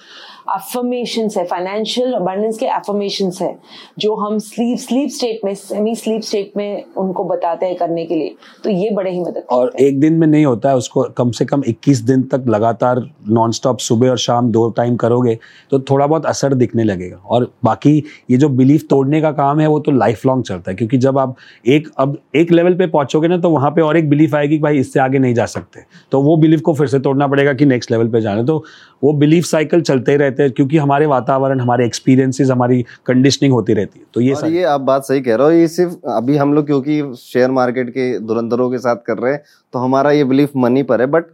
अफर्मेशन 0.51 1.28
है 1.36 1.44
फाइनेंशियल 1.46 2.12
अबंडेंस 2.12 2.59
के 2.59 2.66
अफर्मेशन 2.68 3.30
है 3.40 3.57
जो 3.98 4.14
हम 4.16 4.38
स्लीप 4.40 4.78
स्लीप 4.78 5.11
स्टेट 5.11 5.40
में 5.44 5.55
सेमी 5.55 5.94
स्लीप 5.96 6.22
स्टेट 6.22 6.53
में 6.57 6.84
उनको 6.96 7.24
बताते 7.24 7.66
हैं 7.66 7.76
करने 7.76 8.05
के 8.07 8.14
लिए। 8.14 8.34
तो 8.64 8.70
ये 8.70 8.90
बड़े 8.90 9.11
ही 9.11 9.20
मदद 9.20 9.44
और 9.51 9.72
एक 9.80 10.01
दिन 10.01 10.12
में 10.12 10.26
नहीं 10.26 10.44
होता 10.44 10.68
है 10.68 10.76
उसको 10.76 11.03
कम 11.16 11.30
से 11.30 11.44
कम 11.44 11.62
21 11.62 12.01
दिन 12.03 12.22
तक 12.32 12.44
लगातार 12.48 13.01
नॉन 13.28 13.53
स्टॉप 13.53 13.78
सुबह 13.80 14.11
और 14.11 14.18
शाम 14.18 14.51
दो 14.53 14.68
टाइम 14.76 14.96
करोगे 14.96 15.38
तो 15.70 15.80
थोड़ा 15.80 16.07
बहुत 16.07 16.26
असर 16.26 16.55
दिखने 16.55 16.84
लगेगा। 16.84 17.16
और 17.16 17.51
बाकी 17.64 17.96
ये 18.30 18.36
जो 18.36 18.48
बिलीफ 18.51 18.86
तोड़ने 18.90 19.20
का 19.20 19.30
काम 19.32 19.61
है 19.61 19.66
वो 19.66 19.78
तो 19.80 19.92
लाइफ 19.92 20.26
लॉन्ग 20.26 20.44
चलता 20.44 20.70
है 20.70 20.76
क्योंकि 20.76 20.98
जब 20.98 21.18
आप 21.18 21.36
एक 21.68 21.88
अब 21.98 22.16
एक 22.36 22.53
लेवल 22.53 22.74
पे 22.74 22.86
पहुंचोगे 22.88 23.28
ना 23.28 23.38
तो 23.38 23.51
वहाँ 23.51 23.70
पे 23.70 23.82
और 23.82 23.96
एक 23.96 24.09
बिलीफ 24.11 24.34
आएगी 24.34 24.57
कि 24.57 24.62
भाई 24.62 24.78
इससे 24.78 25.01
आगे 25.01 25.18
नहीं 25.18 25.34
जा 25.34 25.46
सकते। 25.46 25.80
तो 26.12 26.22
वो 26.22 26.36
बिलीफ 26.36 26.61
को 26.61 26.74
फिर 26.74 26.86
से 26.86 26.98
तोड़ना 27.01 27.26
पड़ेगा 27.26 27.53
कि 27.53 27.64
नेक्स्ट 27.66 27.90
लेवल 27.90 28.09
पे 28.09 28.20
जाना 28.20 28.42
तो 28.42 28.62
वो 29.05 29.12
बिलीफ 29.14 29.44
साइकिल 29.44 29.80
चलते 29.82 30.16
रहते 30.16 30.39
हैं 30.43 30.53
क्योंकि 30.53 30.76
हमारे 30.76 31.07
वातावरण 31.07 31.61
हमारे 31.61 31.86
एक्सपीरियंसेस 31.86 32.51
हमारी 32.51 32.82
कंडीशनिंग 33.07 33.53
होती 33.53 33.74
रहती 33.74 33.99
है 33.99 34.05
तो 34.14 34.20
ये 34.20 34.34
ये 34.51 34.62
आप 34.66 34.80
बात 34.82 35.05
सही 35.05 35.20
कह 35.20 35.34
रहे 35.34 35.47
हो 35.47 35.53
ये 35.53 35.68
सिर्फ़ 35.68 36.09
अभी 36.11 36.36
हम 36.36 36.55
लोग 36.55 36.66
क्योंकि 36.66 37.03
शेयर 37.18 37.51
मार्केट 37.51 37.91
के 37.91 38.09
धुरंधरों 38.20 38.70
के 38.70 38.78
साथ 38.78 38.97
कर 39.07 39.18
रहे 39.18 39.32
हैं 39.32 39.43
तो 39.74 39.78
हमारा 39.78 40.11
ये 40.11 40.24
बिलीफ 40.24 40.53
मनी 40.57 40.82
पर 40.82 41.01
है 41.01 41.07
बट 41.09 41.26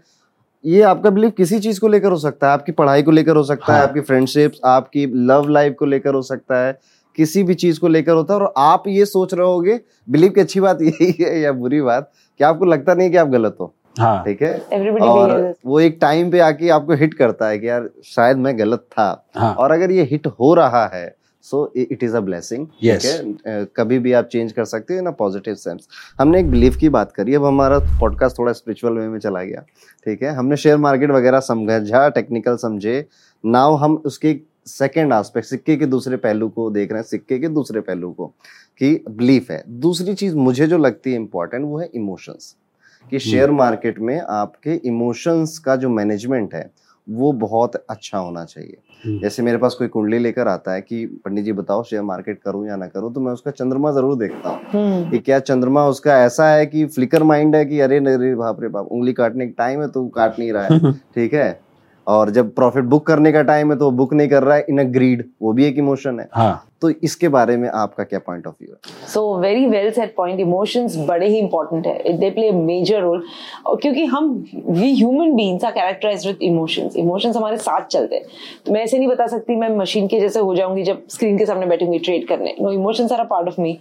ये 0.64 0.82
आपका 0.82 1.10
बिलीफ 1.10 1.32
किसी 1.36 1.58
चीज़ 1.60 1.80
को 1.80 1.88
लेकर 1.88 2.10
हो 2.10 2.16
सकता 2.18 2.46
है 2.46 2.52
आपकी 2.52 2.72
पढ़ाई 2.72 3.02
को 3.02 3.10
लेकर 3.10 3.36
हो 3.36 3.42
सकता 3.44 3.72
हाँ. 3.72 3.80
है 3.80 3.86
आपकी 3.86 4.00
फ्रेंडशिप्स 4.02 4.60
आपकी 4.64 5.06
लव 5.26 5.48
लाइफ 5.48 5.76
को 5.78 5.86
लेकर 5.86 6.14
हो 6.14 6.22
सकता 6.24 6.66
है 6.66 6.78
किसी 7.18 7.42
भी 7.42 7.54
चीज़ 7.54 7.80
को 7.80 7.88
लेकर 7.88 8.12
होता 8.12 8.34
है 8.34 8.40
और 8.40 8.52
आप 8.58 8.88
ये 8.88 9.04
सोच 9.06 9.34
रहे 9.34 9.46
होगे 9.46 9.80
बिलीव 10.10 10.30
की 10.30 10.40
अच्छी 10.40 10.60
बात 10.60 10.82
यही 10.82 11.14
है 11.20 11.38
या 11.40 11.52
बुरी 11.54 11.80
बात 11.80 12.10
कि 12.40 12.44
आपको 12.44 12.64
लगता 12.64 12.94
नहीं 12.94 13.10
कि 13.10 13.16
आप 13.16 13.28
गलत 13.28 13.56
हो 13.60 13.74
हाँ। 13.96 14.22
ठीक 14.24 14.42
है? 14.42 14.58
और 15.00 15.54
वो 15.66 15.80
एक 15.80 15.98
टाइम 16.00 16.30
पे 16.30 16.40
आके 16.40 16.68
आपको 16.70 16.94
हिट 16.94 17.14
करता 17.14 17.48
है 17.48 17.58
कि 17.58 17.68
यार 17.68 17.88
शायद 18.04 18.36
मैं 18.36 18.58
गलत 18.58 18.86
था। 18.92 19.26
हाँ. 19.36 19.54
और 19.54 19.70
अगर 19.70 19.90
ये 19.90 20.02
हिट 20.10 20.26
हो 20.40 20.52
रहा 20.54 20.86
है 20.94 21.14
so 21.44 21.72
it 21.76 22.02
is 22.04 22.16
a 22.16 22.20
blessing 22.20 22.66
ठीक 22.66 23.04
है? 23.04 23.66
कभी 23.76 23.98
भी 23.98 24.12
आप 24.12 24.28
चेंज 24.32 24.52
कर 24.52 24.64
सकते 24.64 24.96
हो 24.96 25.02
ना 25.02 25.10
पॉजिटिव 25.18 25.54
सेंस 25.54 25.88
हमने 26.18 26.40
एक 26.40 26.50
बिलीफ 26.50 26.76
की 26.76 26.88
बात 26.88 27.12
करी 27.12 27.34
अब 27.34 27.44
हमारा 27.44 27.78
पॉडकास्ट 28.00 28.38
थोड़ा 28.38 28.52
स्पिरिचुअल 28.52 28.94
वे 28.94 29.06
में 29.08 29.18
चला 29.18 29.42
गया 29.42 29.60
ठीक 30.06 30.22
है? 30.22 30.34
हमने 30.34 30.56
शेयर 30.56 30.76
मार्केट 30.78 31.10
वगैरह 31.10 31.40
समझा 31.40 32.08
टेक्निकल 32.10 32.56
समझे। 32.56 33.04
नाउ 33.44 33.76
हम 33.76 33.94
उसके 34.06 34.36
सेकेंड 34.66 35.12
आस्पेक्ट 35.12 35.48
सिक्के 35.48 35.76
के 35.76 35.86
दूसरे 35.86 36.16
पहलू 36.18 36.48
को 36.48 36.70
देख 36.70 36.92
रहे 36.92 37.00
हैं 37.00 37.06
सिक्के 37.06 37.38
के 37.38 37.48
दूसरे 37.48 37.80
पहलू 37.80 38.10
को 38.12 38.26
कि 38.80 38.94
बिलीफ 39.08 39.50
है। 39.50 39.62
दूसरी 39.80 40.14
चीज़ 40.14 40.36
मुझे 40.36 40.66
जो 40.66 40.78
लगती 40.78 41.10
है 41.10 41.16
इंपॉर्टेंट 41.16 41.64
वो 41.64 41.78
है 41.78 41.90
इमोशंस 41.94 42.54
कि 43.10 43.18
शेयर। 43.18 43.50
मार्केट 43.50 43.98
में 43.98 44.20
आपके 44.20 44.74
इमोशंस 44.84 45.58
का 45.58 45.76
जो 45.76 45.88
मैनेजमेंट 45.88 46.54
है 46.54 46.70
वो 47.08 47.32
बहुत 47.32 47.74
अच्छा 47.90 48.18
होना 48.18 48.44
चाहिए। 48.44 49.18
जैसे 49.20 49.42
मेरे 49.42 49.58
पास 49.58 49.74
कोई 49.74 49.88
कुंडली 49.88 50.18
लेकर 50.18 50.48
आता 50.48 50.72
है 50.72 50.80
कि 50.80 51.04
पंडित 51.24 51.44
जी 51.44 51.52
बताओ 51.52 51.82
शेयर 51.82 52.02
मार्केट 52.02 52.40
करूँ 52.44 52.66
या 52.68 52.76
ना 52.76 52.86
करूँ 52.86 53.12
तो 53.14 53.20
मैं 53.20 53.32
उसका 53.32 53.50
चंद्रमा 53.50 53.90
ज़रूर 53.92 54.16
देखता 54.16 54.48
हूँ 54.48 54.60
हम्म। 54.72 55.10
कि 55.10 55.18
क्या 55.18 55.38
चंद्रमा 55.38 55.86
उसका 55.86 56.18
ऐसा 56.18 56.48
है 56.48 56.66
कि 56.66 56.84
फ्लिकर 56.86 57.22
माइंड 57.22 57.56
है 57.56 57.64
कि 57.64 57.80
अरे 57.80 57.98
अरे 57.98 58.34
बाप 58.34 58.62
रे 58.62 58.68
बाप 58.68 58.86
उंगली 58.86 59.12
काटने 59.12 59.46
का 59.46 59.52
टाइम 59.58 59.82
है 59.82 59.88
तो 59.88 60.06
काट 60.08 60.38
नहीं 60.38 60.52
रहा 60.52 60.64
है 60.64 60.92
ठीक 61.14 61.34
है 61.34 61.60
और 62.06 62.30
जब 62.30 62.54
प्रॉफिट 62.54 62.84
बुक 62.84 63.06
करने 63.06 63.32
का 63.32 63.42
टाइम 63.42 63.72
है 63.72 63.78
तो 63.78 63.90
बुक 63.90 64.12
नहीं 64.14 64.28
कर 64.28 64.42
रहा 64.42 64.56
है 64.56 64.64
इन 64.68 64.78
अ 64.78 64.84
ग्रीड 64.84 65.24
वो 65.42 65.52
भी 65.52 65.64
एक 65.64 65.78
इमोशन 65.78 66.20
है 66.20 66.28
हाँ. 66.32 66.66
तो 66.82 66.90
इसके 67.04 67.28
बारे 67.28 67.56
में 67.56 67.68
आपका 67.68 68.04
क्या 68.04 68.18
पॉइंट 68.26 68.46
ऑफ़ 68.46 68.54
व्यू 68.62 68.72
है? 68.72 69.08
So 69.08 69.36
very 69.40 69.66
well 69.66 69.90
set 69.90 70.14
point 70.16 70.40
emotions 70.40 70.96
बड़े 71.08 71.28
ही 71.28 71.38
इंपॉर्टेंट 71.38 71.86
है. 71.86 72.12
दे 72.18 72.30
प्ले 72.30 72.50
मेजर 72.52 73.00
रोल 73.00 73.22
क्योंकि 73.82 74.04
हम 74.06 74.28
we 74.68 74.92
human 74.94 75.32
beings 75.36 75.64
are 75.64 75.70
characterize 75.72 76.26
with 76.26 76.42
emotions 76.42 76.96
emotions 76.96 77.36
हमारे 77.36 77.56
साथ 77.58 77.86
चलते 77.86 78.16
हैं. 78.16 78.24
तो 78.66 78.72
मैं 78.72 78.82
ऐसे 78.82 78.98
नहीं 78.98 79.08
बता 79.08 79.26
सकती 79.26 79.56
मैं 79.56 79.68
मशीन 79.76 80.06
के 80.08 80.20
जैसे 80.20 80.40
हो 80.40 80.54
जाऊँगी 80.56 80.82
जब 80.82 81.02
स्क्रीन 81.10 81.38
के 81.38 81.46
सामने 81.46 81.66
बैठूँगी 81.66 81.98
ट्रेड 81.98 82.26
करने. 82.28 82.54
No 82.60 82.72
emotions 82.72 83.12
are 83.12 83.20
a 83.20 83.24
part 83.30 83.48
of 83.48 83.60
me 83.60 83.78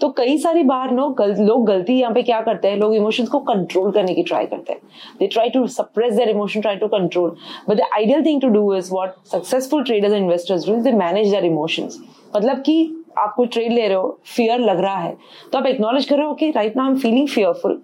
तो 0.00 0.08
कई 0.18 0.38
सारी 0.38 0.62
बार 0.64 0.90
नो 0.90 1.08
गल, 1.10 1.34
लोग 1.38 1.66
गलती 1.66 1.98
यहाँ 2.00 2.12
पे 2.14 2.22
क्या 2.22 2.40
करते 2.40 2.68
हैं? 2.68 2.76
लोग 2.76 2.94
इमोशंस 2.94 3.28
को 3.28 3.38
कंट्रोल 3.52 3.90
करने 3.92 4.14
की 4.14 4.22
ट्राई 4.22 4.46
करते 4.46 4.72
हैं. 4.72 4.80
They 5.18 5.26
try 5.26 5.50
to 5.50 5.66
suppress 5.68 6.14
their 6.14 6.28
emotion 6.28 6.60
try 6.60 6.76
to 6.76 6.88
control 6.88 7.36
but 7.68 7.76
the 7.76 7.88
ideal 7.94 8.24
thing 8.26 8.40
to 8.40 8.48
do 8.48 8.74
is 8.74 8.92
what 8.92 9.14
successful 9.32 9.84
traders 9.84 10.12
and 10.12 10.22
investors 10.22 10.66
do 10.66 10.76
they 10.82 10.92
manage 10.94 11.30
their 11.30 11.44
emotions 11.44 11.98
मतलब 12.36 12.62
कि 12.62 13.04
आप 13.18 13.34
कोई 13.36 13.46
ट्रेड 13.46 13.72
ले 13.72 13.86
रहे 13.88 13.96
हो 13.96 14.18
फियर 14.26 14.60
लग 14.60 14.80
रहा 14.80 14.98
है। 14.98 15.16
तो 15.52 15.58
आप 15.58 15.66
एक्नोलेज 15.66 16.04
कर 16.04 16.16
रहे 16.16 16.26
हो 16.26 16.34
कि 16.34 16.50
right 16.50 16.76
now 16.76 16.86
I 16.86 16.92
am 16.92 16.98
feeling 16.98 17.28
fearful 17.28 17.80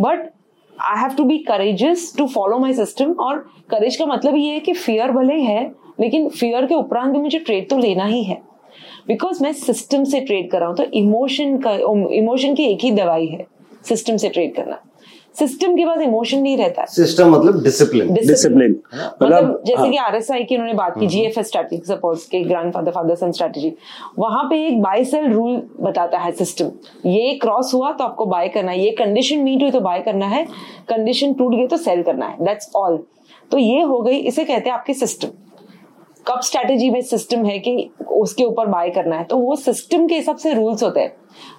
but 0.00 0.30
I 0.72 1.00
have 1.00 1.14
to 1.16 1.24
be 1.24 1.38
courageous 1.38 2.12
to 2.18 2.26
follow 2.26 2.58
my 2.58 2.74
system 2.74 3.12
और 3.20 3.38
करेज 3.70 3.96
का 3.96 4.06
मतलब 4.06 4.36
ये 4.36 4.52
है 4.52 4.60
कि 4.60 4.72
फियर 4.74 5.12
भले 5.12 5.40
है 5.42 5.64
लेकिन 6.00 6.28
फियर 6.30 6.66
के 6.66 6.74
उपरांत 6.74 7.12
भी 7.12 7.20
मुझे 7.20 7.38
ट्रेड 7.38 7.68
तो 7.70 7.78
लेना 7.78 8.04
ही 8.04 8.22
है। 8.24 8.40
बिकॉज़ 9.08 9.42
मैं 9.42 9.52
सिस्टम 9.52 10.04
से 10.04 10.20
ट्रेड 10.20 10.50
कर 10.50 10.58
रहा 10.58 10.68
हूँ 10.68 10.76
तो 10.76 10.84
इमोशन 10.94 11.56
का 11.58 11.72
इमोशन 12.14 12.54
की 12.54 12.64
एक 12.64 12.84
ही 12.84 12.90
दवाई 12.92 13.26
है 13.26 13.46
सिस्टम 13.88 14.16
से 14.16 14.28
ट्रेड 14.28 14.54
करना। 14.54 14.78
सिस्टम 15.38 15.74
के 15.76 15.84
पास 15.86 16.00
इमोशन 16.00 16.38
नहीं 16.38 16.56
रहता 16.56 16.84
सिस्टम 16.86 17.30
मतलब 17.30 17.62
डिसिप्लिन 17.62 18.12
डिसिप्लिन 18.14 18.76
मतलब 19.22 19.62
जैसे 19.66 19.80
हाँ. 19.80 19.90
कि 19.90 19.96
आरएसआई 19.98 20.44
की 20.44 20.54
उन्होंने 20.54 20.74
बात 20.74 20.98
की 21.00 21.06
जीएफएस 21.06 21.46
स्ट्रेटेजी 21.46 21.82
सपोज़ 21.86 22.26
के 22.30 22.42
ग्रैंडफादर 22.42 22.90
फादर 22.90 23.14
सन 23.14 23.32
स्ट्रेटेजी 23.32 23.72
वहाँ 24.18 24.44
पे 24.50 24.64
एक 24.66 24.80
बाय 24.82 25.04
सेल 25.04 25.32
रूल 25.32 25.60
बताता 25.80 26.18
है 26.18 26.32
सिस्टम 26.32 26.70
ये 27.06 27.34
क्रॉस 27.42 27.74
हुआ 27.74 27.92
तो 27.92 28.04
आपको 28.04 28.26
बाय 28.26 28.48
करना 28.48 28.72
है। 28.72 28.80
ये 28.80 28.90
कंडीशन 28.98 29.38
मीट 29.38 29.62
हुई 29.62 29.70
तो 29.70 29.80
बाय 29.80 30.00
करना 30.02 30.26
है। 30.26 30.44
कंडीशन 30.88 31.32
टूट 31.34 31.54
गई 31.54 31.66
तो 31.66 31.76
सेल 31.76 32.02
करना 32.02 32.26
है। 32.26 32.44
दैट्स 32.44 32.70
ऑल 32.76 32.98
तो 33.50 33.58
ये 33.58 33.80
हो 33.82 34.00
गई 34.02 34.16
इसे 34.18 34.44
कहते 34.44 34.70
हैं 34.70 34.76
आपकी 34.76 34.94
सिस्टम 34.94 35.28
कब 36.26 36.40
स्ट्रेटेजी 36.40 36.88
में 36.90 37.00
सिस्टम 37.02 37.44
है 37.44 37.58
कि 37.58 37.90
उसके 38.12 38.44
ऊपर 38.44 38.66
बाय 38.66 38.90
करना 38.90 39.16
है। 39.16 39.24
तो 39.24 39.36
वो 39.38 39.56
सिस्टम 39.56 40.06
के 40.08 40.14
हिसाब 40.14 40.36
से 40.36 40.52
रूल्स 40.54 40.82
होते 40.82 41.00
हैं। 41.00 41.12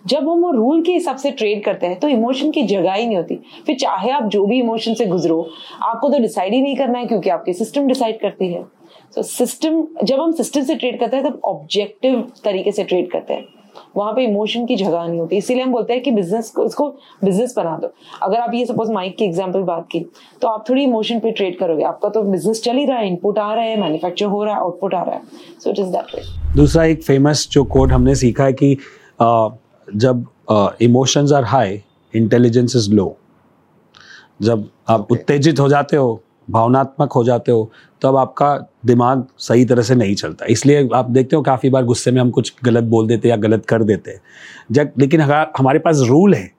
जब 0.07 0.29
हम 0.29 0.41
वो 0.41 0.51
रूल 0.51 0.81
के 0.83 0.91
हिसाब 0.91 1.15
से 1.15 1.31
ट्रेड 1.31 1.63
करते 1.63 1.87
हैं 1.87 1.99
तो 1.99 2.07
इमोशन 2.09 2.51
की 2.51 2.63
जगह 2.63 2.93
ही 2.93 3.05
नहीं 3.05 3.17
होती। 3.17 3.39
फिर 3.65 3.75
चाहे 3.75 4.11
आप 4.11 4.23
जो 4.23 4.45
भी 4.45 4.59
इमोशन 4.59 4.93
से 4.93 5.05
गुजरो 5.05 5.41
आपको 5.83 6.09
तो 6.09 6.19
डिसाइड 6.19 6.53
ही 6.53 6.61
नहीं 6.61 6.75
करना 6.75 6.99
है 6.99 7.05
क्योंकि 7.05 7.29
आपकी 7.29 7.53
सिस्टम 7.53 7.87
डिसाइड 7.87 8.19
करती 8.19 8.53
है। 8.53 8.63
सो 8.63 9.21
so, 9.21 9.27
सिस्टम 9.27 9.85
जब 10.03 10.19
हम 10.19 10.31
सिस्टम 10.31 10.61
से 10.61 10.75
ट्रेड 10.75 10.99
करते 10.99 11.17
हैं 11.17 11.25
तब 11.25 11.39
ऑब्जेक्टिव 11.45 12.21
तरीके 12.43 12.71
से 12.71 12.83
ट्रेड 12.83 13.11
करते 13.11 13.33
हैं। 13.33 13.54
वहाँ 13.95 14.13
पे 14.13 14.23
इमोशन 14.23 14.65
की 14.65 14.75
जगह 14.75 15.05
नहीं 15.05 15.19
होती। 15.19 15.37
इसीलिए 15.37 15.63
हम 15.63 15.71
बोलते 15.71 15.93
हैं 15.93 16.01
कि 16.03 16.11
बिज़नेस 16.11 16.49
को 16.51 16.65
इसको 16.65 16.87
बिज़नेस 17.23 17.53
बना 17.57 17.77
दो। 17.77 17.91
अगर 18.23 18.39
आप 18.39 18.53
ये 18.53 18.65
सपोज़ 18.65 18.91
माइक 18.91 19.15
की 19.17 19.25
एग्ज़ाम्पल 19.25 19.61
बात 19.63 19.87
की 19.91 19.99
तो 20.41 20.47
आप 20.47 20.65
थोड़ी 20.69 20.83
इमोशन 20.83 21.19
पे 21.19 21.31
ट्रेड 21.31 21.57
करोगे। 21.59 21.83
आपका 21.83 22.09
तो 22.09 22.21
बिज़नेस 22.23 22.61
चल 22.63 22.77
ही 22.77 22.85
रहा 22.85 22.97
है 22.97 23.07
इनपुट 23.07 23.39
आ 23.39 23.53
रहा 23.53 23.63
है 23.63 23.79
मैन्युफैक्चर 23.81 24.25
हो 24.25 24.43
रहा 24.43 24.55
है 24.55 24.61
आउटपुट 24.61 24.93
आ 24.93 25.01
रहा 25.03 25.15
है। 25.15 25.21
So 25.59 25.69
it 25.69 25.79
is 25.79 25.89
that 25.89 26.15
way 26.15 26.23
दूसरा 26.55 26.85
एक 26.85 27.03
फ़ेमस 27.03 27.47
जो 27.51 27.63
कोड 27.65 27.91
हमने 27.91 28.15
सीखा 28.15 28.43
है 28.43 28.53
कि 28.53 28.77
आ, 29.21 29.49
जब 29.87 30.25
emotions 30.81 31.31
are 31.33 31.43
high 31.45 31.81
intelligence 32.13 32.75
is 32.75 32.93
low 32.93 33.15
जब 34.41 34.69
आप 34.89 35.01
Okay. 35.01 35.17
उत्तेजित 35.17 35.59
हो 35.59 35.67
जाते 35.69 35.97
हो 35.97 36.21
भावनात्मक 36.49 37.13
हो 37.13 37.23
जाते 37.23 37.51
हो 37.51 37.69
तब 38.05 38.15
आपका 38.17 38.55
दिमाग 38.85 39.25
सही 39.39 39.65
तरह 39.65 39.81
से 39.81 39.95
नहीं 39.95 40.15
चलता। 40.15 40.45
इसलिए 40.45 40.87
आप 40.95 41.09
देखते 41.09 41.35
हो 41.35 41.41
काफ़ी 41.41 41.69
बार 41.69 41.83
गुस्से 41.85 42.11
में 42.11 42.21
हम 42.21 42.29
कुछ 42.31 42.53
गलत 42.65 42.83
बोल 42.85 43.07
देते 43.07 43.29
या 43.29 43.35
गलत 43.37 43.65
कर 43.65 43.83
देते 43.83 44.11
हैं। 44.11 44.21
जब, 44.71 44.91
लेकिन 44.97 45.21
हमारे 45.21 45.79
पास 45.79 45.99
रूल 46.07 46.33
है 46.33 46.51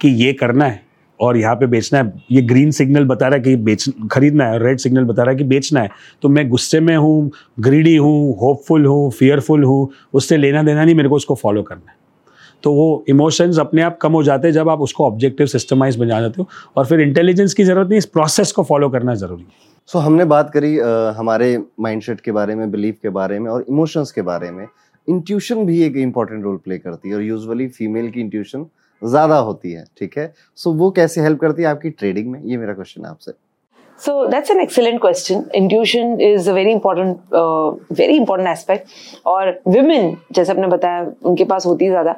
कि 0.00 0.08
ये 0.24 0.32
करना 0.34 0.64
है 0.64 0.86
और 1.20 1.36
यहाँ 1.36 1.54
पे 1.56 1.66
बेचना 1.66 1.98
है, 1.98 2.12
ये 2.32 2.42
ग्रीन 2.42 2.70
सिग्नल 2.70 3.04
बता 3.04 3.26
रहा 3.26 3.36
है 3.36 3.42
कि 3.42 3.54
बेच, 3.58 3.88
खरीदना 4.12 4.44
है, 4.44 4.58
रेड 4.58 4.78
सिग्नल 4.78 5.04
बता 5.04 5.22
रहा 5.22 5.30
है 5.30 5.36
कि 5.36 5.44
बेचना 5.44 5.80
है 5.80 5.90
तो 6.22 6.28
मैं 6.28 6.48
गुस्से 6.48 6.80
में 6.80 6.96
हूँ 6.96 7.30
ग्रीडी 7.60 7.96
हूँ 7.96 8.36
होपफुल 8.40 8.86
हूँ 8.86 9.10
फियरफुल 9.12 9.64
हूँ, 9.64 9.88
उससे 10.14 10.36
लेना 10.36 10.62
देना 10.62 10.84
नहीं, 10.84 10.94
मेरे 10.94 11.08
को 11.08 11.16
उसको 11.16 11.34
फॉलो 11.34 11.62
करना 11.62 11.90
है। 11.90 11.96
तो 12.64 12.72
वो 12.72 13.04
इमोशंस 13.08 13.58
अपने 13.58 13.82
आप 13.82 13.98
कम 14.02 14.12
हो 14.12 14.22
जाते 14.22 14.48
हैं 14.48 14.54
जब 14.54 14.68
आप 14.68 14.80
उसको 14.80 15.06
ऑब्जेक्टिव 15.06 15.46
सिस्टमाइज 15.46 15.96
बना 15.96 16.20
जाते 16.20 16.42
हो 16.42 16.48
और 16.76 16.86
फिर 16.86 17.00
इंटेलिजेंस 17.00 17.54
की 17.54 17.64
ज़रूरत 17.64 17.88
नहीं, 17.88 17.98
इस 17.98 18.06
प्रोसेस 18.06 18.52
को 18.52 18.62
फॉलो 18.64 18.88
करना 18.88 19.14
ज़रूरी 19.16 19.42
है। 19.42 19.67
सो 19.88 19.98
so, 19.98 20.04
हमने 20.04 20.24
बात 20.24 20.50
करी 20.54 20.78
अ, 20.78 20.86
हमारे 21.16 21.56
माइंडसेट 21.80 22.20
के 22.20 22.32
बारे 22.32 22.54
में 22.54 22.70
बिलीफ 22.70 22.98
के 23.02 23.08
बारे 23.08 23.38
में 23.38 23.50
और 23.50 23.64
इमोशंस 23.68 24.10
के 24.12 24.22
बारे 24.22 24.50
में 24.50 24.66
इंट्यूशन 25.08 25.64
भी 25.66 25.82
एक 25.82 25.96
इंपॉर्टेंट 25.96 26.44
रोल 26.44 26.56
प्ले 26.64 26.78
करती 26.78 27.08
है 27.08 27.14
और 27.14 27.22
यूजुअली 27.22 27.68
फीमेल 27.78 28.10
की 28.10 28.20
इंट्यूशन 28.20 28.66
ज़्यादा 29.02 29.36
होती 29.36 29.72
है 29.72 29.84
ठीक 29.98 30.18
है 30.18 30.32
सो 30.56 30.70
so, 30.70 30.76
वो 30.78 30.90
कैसे 30.90 31.20
हेल्प 31.20 31.40
करती 31.40 31.62
है 31.62 31.68
आपकी 31.68 31.90
ट्रेडिंग 31.90 32.30
में 32.30 32.40
ये 32.44 32.56
मेरा 32.56 32.74
क्वेश्चन 32.74 33.04
है 33.04 33.10
आपसे 33.10 33.32
that's 34.32 34.50
an 34.50 34.60
excellent 34.62 35.00
question. 35.00 35.40
Intuition 35.60 36.20
is 36.24 36.44
a 36.50 36.52
very 36.52 36.72
important, 36.72 37.16
uh, 37.38 37.70
very 38.00 38.18
important 38.18 38.48
aspect. 38.48 38.84
और 39.26 39.50
women 39.68 40.14
जैसे 40.32 40.52
आपने 40.52 40.66
बताया 40.66 41.00
उनके 41.26 41.44
पास 41.44 41.66
होती 41.66 41.84
है 41.84 41.90
ज़्यादा. 41.90 42.14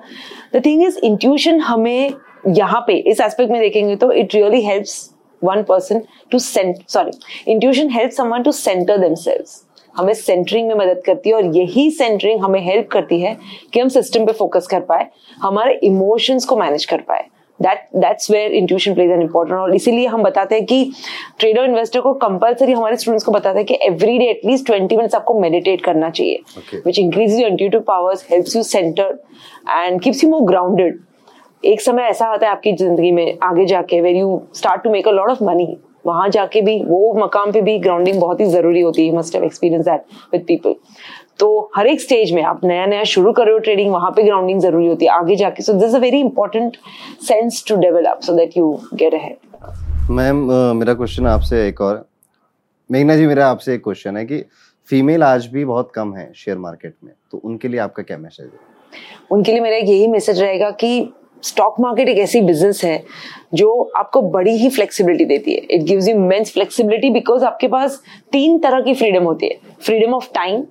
The 0.54 0.60
thing 0.66 0.82
is 0.88 0.98
intuition 1.10 1.60
हमें 1.60 2.14
यहाँ 2.56 2.80
पे 2.86 2.96
इस 3.10 3.20
एस्पेक्ट 3.20 3.52
में 3.52 3.60
देखेंगे 3.60 3.96
तो 3.96 4.12
it 4.22 4.36
really 4.38 4.62
helps 4.66 4.98
one 5.42 5.64
person 5.64 6.06
to 6.32 6.38
send 6.40 6.84
sorry 6.88 7.12
intuition 7.46 7.90
helps 7.90 8.16
someone 8.16 8.44
to 8.44 8.52
center 8.60 8.96
themselves. 9.06 9.58
हमें 9.94 10.12
सेंटरिंग 10.14 10.68
में 10.68 10.74
मदद 10.74 11.02
करती 11.06 11.30
है 11.30 11.34
और 11.36 11.56
यही 11.56 11.90
सेंटरिंग 11.90 12.40
हमें 12.40 12.60
हेल्प 12.64 12.88
करती 12.90 13.20
है 13.20 13.36
कि 13.72 13.80
हम 13.80 13.88
सिस्टम 13.88 14.26
पे 14.26 14.32
फोकस 14.32 14.66
कर 14.70 14.80
पाए 14.90 15.06
हमारे 15.42 15.72
इमोशंस 15.84 16.44
को 16.44 16.56
मैनेज 16.56 16.84
कर 16.84 17.00
पाए। 17.08 17.24
That 17.60 17.88
that's 17.96 18.30
where 18.30 18.52
intuition 18.52 18.94
plays 18.94 19.10
an 19.10 19.22
important 19.22 19.58
और 19.58 19.74
इसीलिए 19.74 20.06
हम 20.06 20.22
बताते 20.22 20.54
हैं 20.54 20.64
कि 20.66 20.92
ट्रेडर 21.38 21.64
इन्वेस्टर 21.64 22.00
को 22.00 22.12
कंपलसरी 22.22 22.72
हमारे 22.72 22.96
स्टूडेंट्स 22.96 23.24
को 23.24 23.32
बताते 23.32 23.58
हैं 23.58 23.66
कि 23.66 23.78
every 23.86 24.18
day 24.18 24.30
at least 24.30 24.66
twenty 24.66 24.96
minutes 24.96 25.14
आपको 25.14 25.38
मेडिटेट 25.40 25.84
करना 25.84 26.10
चाहिए 26.10 26.80
which 26.86 26.98
increase 26.98 27.38
your 27.40 27.50
intuitive 27.50 27.80
powers 27.88 28.26
helps 28.30 28.56
you 28.56 28.62
center 28.62 29.18
and 29.70 30.00
keeps 30.02 30.24
you 30.24 30.30
more 30.30 30.48
grounded 30.50 31.00
एक 31.62 31.80
समय 31.80 32.02
ऐसा 32.02 32.26
आता 32.26 32.46
है 32.46 32.52
आपकी 32.52 32.72
ज़िंदगी 32.72 33.10
में 33.12 33.38
आगे 33.42 33.64
जाके 33.66 34.00
where 34.00 34.16
you 34.16 34.40
start 34.54 34.82
to 34.82 34.90
make 34.90 35.08
a 35.08 35.10
lot 35.10 35.30
of 35.30 35.42
money 35.44 35.76
वहाँ 36.06 36.28
जाके 36.28 36.60
भी 36.60 36.78
वो 36.84 37.14
मकाम 37.14 37.52
पे 37.52 37.60
भी 37.62 37.78
ग्राउंडिंग 37.78 38.20
बहुत 38.20 38.40
ही 38.40 38.46
ज़रूरी 38.46 38.80
होती 38.80 39.06
है। 39.06 39.16
Must 39.16 39.34
have 39.34 39.44
experience 39.44 39.84
that 39.84 40.04
with 40.32 40.44
people 40.48 40.74
तो 41.38 41.48
हर 41.76 41.86
एक 41.86 42.00
स्टेज 42.00 42.32
में 42.32 42.42
आप 42.42 42.64
नया 42.64 42.86
नया 42.86 43.04
शुरू 43.04 43.32
कर 43.32 43.44
रहे 43.44 43.52
हो 43.52 43.58
ट्रेडिंग 43.58 43.90
वहाँ 43.92 44.10
पे 44.16 44.22
ग्राउंडिंग 44.22 44.60
ज़रूरी 44.60 44.86
होती 44.86 45.04
है। 45.04 45.12
आगे 45.12 45.36
जाके 45.36 45.62
so 45.62 45.72
this 45.74 45.94
a 45.94 45.98
very 45.98 46.20
important 46.20 46.76
sense 47.28 47.64
to 47.68 47.76
develop 47.76 48.20
so 48.22 48.36
that 48.36 48.56
you 48.56 48.72
get 48.94 49.14
ahead 49.14 50.10
ma'am 50.10 50.36
मेरा 50.76 50.94
क्वेश्चन 50.94 51.26
आपसे 51.26 51.66
एक 51.68 51.80
और। 51.80 52.04
मेघना 52.90 53.16
जी 53.16 53.26
मेरा 53.26 53.48
आपसे 53.48 53.74
एक 53.74 53.84
क्वेश्चन 53.84 54.16
है 54.16 54.24
कि 54.26 54.42
फीमेल 54.88 55.22
आज 55.22 55.46
भी 55.46 55.64
बहुत 55.64 55.92
कम 55.94 56.14
है 56.14 56.30
शेयर 56.36 56.58
मार्केट 56.58 56.94
में। 57.04 57.12
तो 57.30 57.38
उनके 57.38 57.68
लिए 57.68 57.80
आपका 57.80 58.02
क्या 58.02 58.18
मैसेज 58.18 58.46
है? 58.46 58.58
उनके 59.30 59.52
लिए 59.52 59.60
मेरा 59.60 59.76
यही 59.76 60.06
मैसेज 60.08 60.40
रहेगा 60.40 60.70
कि 60.72 61.12
स्टॉक 61.42 61.80
मार्केट 61.80 62.08
एक 62.08 62.18
ऐसी 62.18 62.40
बिज़नेस 62.40 62.84
है 62.84 63.02
जो 63.54 63.70
आपको 63.96 64.22
बड़ी 64.30 64.56
ही 64.56 64.68
फ्लेक्सिबिलिटी 64.70 65.24
देती 65.24 65.52
है। 65.52 65.60
It 65.60 65.82
gives 65.82 66.08
you 66.08 66.18
means 66.18 66.52
flexibility 66.52 67.10
because 67.10 67.44
आपके 67.44 67.68
पास 67.68 68.02
तीन 68.32 68.58
तरह 68.58 68.80
की 68.80 68.94
फ्रीडम 68.94 69.24
होती 69.24 69.46
है। 69.46 69.58
फ्रीडम 69.80 70.14
ऑफ़ 70.14 70.28
टाइम 70.34 70.62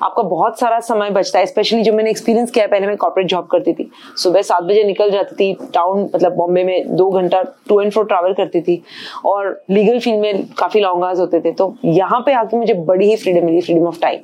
आपका 0.00 0.22
बहुत 0.22 0.58
सारा 0.60 0.78
समय 0.80 1.10
बचता 1.10 1.38
है 1.38 1.46
स्पेशली 1.46 1.82
जो 1.82 1.92
मैंने 1.92 2.10
एक्सपीरियंस 2.10 2.50
किया 2.50 2.66
पहले 2.66 2.86
मैं 2.86 2.96
कॉर्पोरेट 2.96 3.28
जॉब 3.28 3.46
करती 3.50 3.72
थी। 3.72 3.88
सुबह 4.16 4.42
सात 4.42 4.62
बजे 4.62 4.82
निकल 4.84 5.10
जाती 5.10 5.34
थी 5.34 5.66
टाउन 5.74 6.02
मतलब 6.04 6.34
बॉम्बे 6.36 6.64
में 6.64 6.96
दो 6.96 7.08
घंटा 7.10 7.42
टू 7.68 7.80
एंड 7.80 7.92
फ्रो 7.92 8.02
ट्रैवल 8.02 8.32
करती 8.34 8.60
थी। 8.60 8.82
और 9.24 9.62
लीगल 9.70 9.98
फ़ील्ड 9.98 10.20
में 10.20 10.46
काफ़ी 10.58 10.80
लॉन्ग 10.80 11.04
आवर्स 11.04 11.20
होते 11.20 11.40
थे। 11.40 11.52
तो 11.52 11.74
यहाँ 11.84 12.20
पे 12.26 12.32
आके 12.32 12.56
मुझे 12.56 12.74
बड़ी 12.74 13.08
ही 13.08 13.16
फ्रीडम 13.16 13.46
मिली 13.46 13.60
फ्रीडम 13.60 13.86
ऑफ़ 13.86 14.00
टाइम 14.00 14.20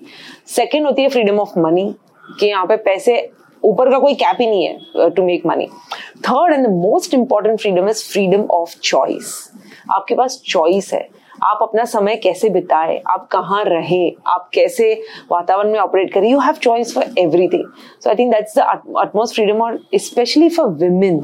सेकेंड 0.48 0.86
होती 0.86 1.02
है 1.02 1.08
फ्रीडम 1.08 1.40
ऑफ़ 1.40 1.58
मनी 1.58 1.92
कि 2.24 2.46
यहाँ 2.46 2.66
पे 2.66 2.76
पैसे 2.78 3.16
ऊपर 3.64 3.90
का 3.90 3.98
कोई 3.98 4.14
कैप 4.14 4.36
ही 4.40 4.46
नहीं 4.46 4.64
है 4.64 5.10
to 5.10 5.22
make 5.22 5.46
money 5.46 5.66
third 6.28 6.54
and 6.54 6.66
the 6.66 6.70
most 6.72 7.14
important 7.14 7.60
freedom 7.60 7.88
is 7.88 8.04
freedom 8.12 8.44
of 8.50 8.74
choice 8.82 9.32
आपके 9.92 10.14
पास 10.14 10.42
चॉइस 10.46 10.92
है। 10.94 11.08
आप 11.42 11.58
अपना 11.62 11.84
समय 11.84 12.16
कैसे 12.16 12.48
बिताए? 12.50 12.96
आप 13.10 13.26
कहाँ 13.32 13.62
रहे? 13.64 14.08
आप 14.26 14.48
कैसे 14.54 14.92
वातावरण 15.30 15.70
में 15.72 15.78
ऑपरेट 15.80 16.12
करें? 16.14 16.28
You 16.30 16.40
have 16.40 16.54
choice 16.54 16.94
for 16.94 17.04
everything 17.18 17.64
so 18.04 18.10
I 18.10 18.16
think 18.16 18.32
that's 18.34 18.58
the 18.58 18.66
utmost 19.00 19.34
freedom 19.34 19.62
और 19.62 19.78
specially 19.94 20.48
for 20.48 20.66
women. 20.78 21.20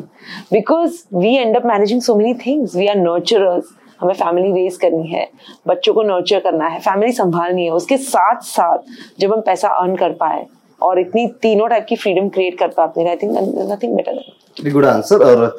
Because 0.53 1.03
we 1.15 1.35
end 1.37 1.57
up 1.57 1.67
managing 1.67 2.01
so 2.03 2.15
many 2.15 2.35
things 2.47 2.77
we 2.77 2.87
are 2.87 2.97
nurturers 2.97 3.75
हमें 4.01 4.15
फैमिली 4.15 4.53
रेज 4.53 4.77
करनी 4.77 5.07
है। 5.09 5.29
बच्चों 5.69 5.95
को 5.95 6.03
नर्चर 6.03 6.41
करना 6.41 6.69
है। 6.69 6.79
फैमिली 6.81 7.13
संभालनी 7.13 7.65
है। 7.65 7.71
उसके 7.73 7.97
साथ 7.99 8.41
साथ 8.45 8.79
जब 9.21 9.33
हम 9.33 9.41
पैसा 9.41 9.69
अर्न 9.69 9.97
कर 9.97 10.13
पाए 10.21 10.45
और 10.83 10.99
इतनी 11.01 11.27
तीनों 11.43 11.69
टाइप 11.69 11.87
की 11.89 11.97
फ्रीडम 11.97 12.29
क्रिएट 12.29 12.59
कर 12.59 12.69
पाते 12.69 13.01
हैं। 13.01 13.09
I 13.09 13.17
think 13.17 13.37
nothing 13.73 13.95
better 13.97 14.13
very 14.13 14.71
good 14.71 14.85
answer 14.87 15.25
और 15.25 15.57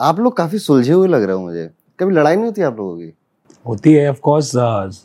आप 0.00 0.18
लोग 0.20 0.36
काफ़ी 0.36 0.58
सुलझे 0.58 0.92
हुए 0.92 1.08
लग 1.08 1.22
रहे 1.22 1.36
हो 1.36 1.42
मुझे। 1.42 1.70
कभी 2.00 2.14
लड़ाई 2.14 2.36
नहीं 2.36 2.44
होती 2.44 2.62
आप 2.62 2.78
लोगों 2.78 2.96
की? 2.96 3.12
होती 3.66 3.92
है 3.94 4.08
ऑफ़ 4.10 4.20
कोर्स 4.20 4.50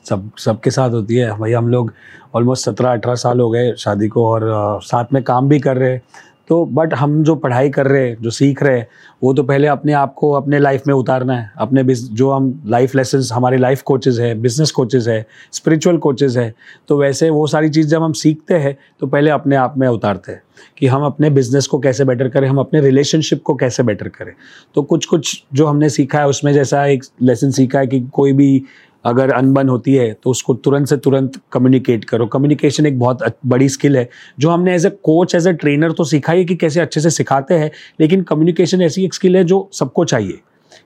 सब 0.09 0.29
सबके 0.37 0.71
साथ 0.71 0.89
होती 0.89 1.15
है। 1.15 1.31
भाई 1.39 1.51
हम 1.53 1.67
लोग 1.67 1.91
ऑलमोस्ट 2.35 2.65
सत्रह 2.65 2.91
अठारह 2.91 3.15
साल 3.15 3.39
हो 3.39 3.49
गए 3.49 3.73
शादी 3.77 4.07
को 4.07 4.25
और 4.25 4.41
uh, 4.41 4.85
साथ 4.85 5.13
में 5.13 5.21
काम 5.23 5.47
भी 5.49 5.59
कर 5.59 5.77
रहे 5.77 5.91
हैं। 5.91 6.01
तो 6.49 6.65
बट 6.65 6.93
हम 6.93 7.23
जो 7.23 7.35
पढ़ाई 7.35 7.69
कर 7.69 7.87
रहे 7.87 8.07
हैं, 8.07 8.15
जो 8.21 8.29
सीख 8.29 8.63
रहे 8.63 8.77
हैं, 8.77 8.87
वो 9.23 9.33
तो 9.33 9.43
पहले 9.43 9.67
अपने 9.67 9.93
आप 9.93 10.13
को 10.13 10.31
अपने 10.31 10.59
लाइफ 10.59 10.87
में 10.87 10.93
उतारना 10.93 11.33
है। 11.33 11.51
अपने 11.57 11.83
जो 11.93 12.31
हम 12.31 12.51
लाइफ 12.67 12.95
लेसन 12.95 13.23
हमारे 13.33 13.57
लाइफ 13.57 13.81
कोचेज 13.81 14.19
है 14.19 14.33
बिज़नेस 14.41 14.71
कोचेज 14.71 15.09
है 15.09 15.25
स्पिरिचुअल 15.53 15.97
कोचेज 15.97 16.37
है 16.37 16.53
तो 16.87 16.97
वैसे 16.97 17.29
वो 17.29 17.45
सारी 17.47 17.69
चीज़ 17.69 17.87
जब 17.87 18.03
हम 18.03 18.13
सीखते 18.15 18.53
हैं 18.55 18.77
तो 18.99 19.07
पहले 19.07 19.31
अपने 19.31 19.55
आप 19.55 19.77
में 19.77 19.87
उतारते 19.87 20.31
हैं 20.31 20.41
कि 20.77 20.87
हम 20.87 21.03
अपने 21.03 21.29
बिज़नेस 21.29 21.67
को 21.67 21.79
कैसे 21.79 22.05
बेटर 22.05 22.29
करें, 22.29 22.47
हम 22.47 22.57
अपने 22.57 22.81
रिलेशनशिप 22.81 23.41
को 23.43 23.55
कैसे 23.55 23.83
बेटर 23.83 24.07
करें। 24.09 24.33
तो 24.75 24.81
कुछ 24.83 25.05
कुछ 25.05 25.43
जो 25.53 25.65
हमने 25.65 25.89
सीखा 25.89 26.19
है, 26.19 26.27
उसमें 26.27 26.53
जैसा 26.53 26.85
एक 26.85 27.03
लेसन 27.21 27.51
सीखा 27.51 27.79
है 27.79 27.87
कि 27.87 27.99
कोई 28.13 28.33
भी 28.33 28.63
अगर 29.05 29.31
अनबन 29.31 29.69
होती 29.69 29.93
है 29.93 30.11
तो 30.13 30.29
उसको 30.29 30.53
तुरंत 30.55 30.87
से 30.87 30.97
तुरंत 30.97 31.39
कम्युनिकेट 31.51 32.05
करो। 32.05 32.25
कम्युनिकेशन 32.27 32.85
एक 32.85 32.99
बहुत 32.99 33.23
बड़ी 33.45 33.69
स्किल 33.69 33.97
है, 33.97 34.07
जो 34.39 34.49
हमने 34.49 34.75
as 34.75 34.85
a 34.85 34.89
coach 35.03 35.35
as 35.35 35.47
a 35.47 35.53
trainer 35.55 35.91
तो 35.91 36.03
सीखा 36.05 36.33
ही 36.33 36.45
कि 36.45 36.55
कैसे 36.55 36.79
अच्छे 36.79 37.01
से 37.01 37.09
सिखाते 37.09 37.53
हैं, 37.53 37.71
लेकिन 37.99 38.23
कम्युनिकेशन 38.23 38.81
ऐसी 38.81 39.05
एक 39.05 39.13
स्किल 39.13 39.35
है 39.37 39.43
जो 39.43 39.69
सबको 39.73 40.05
चाहिए। 40.05 40.39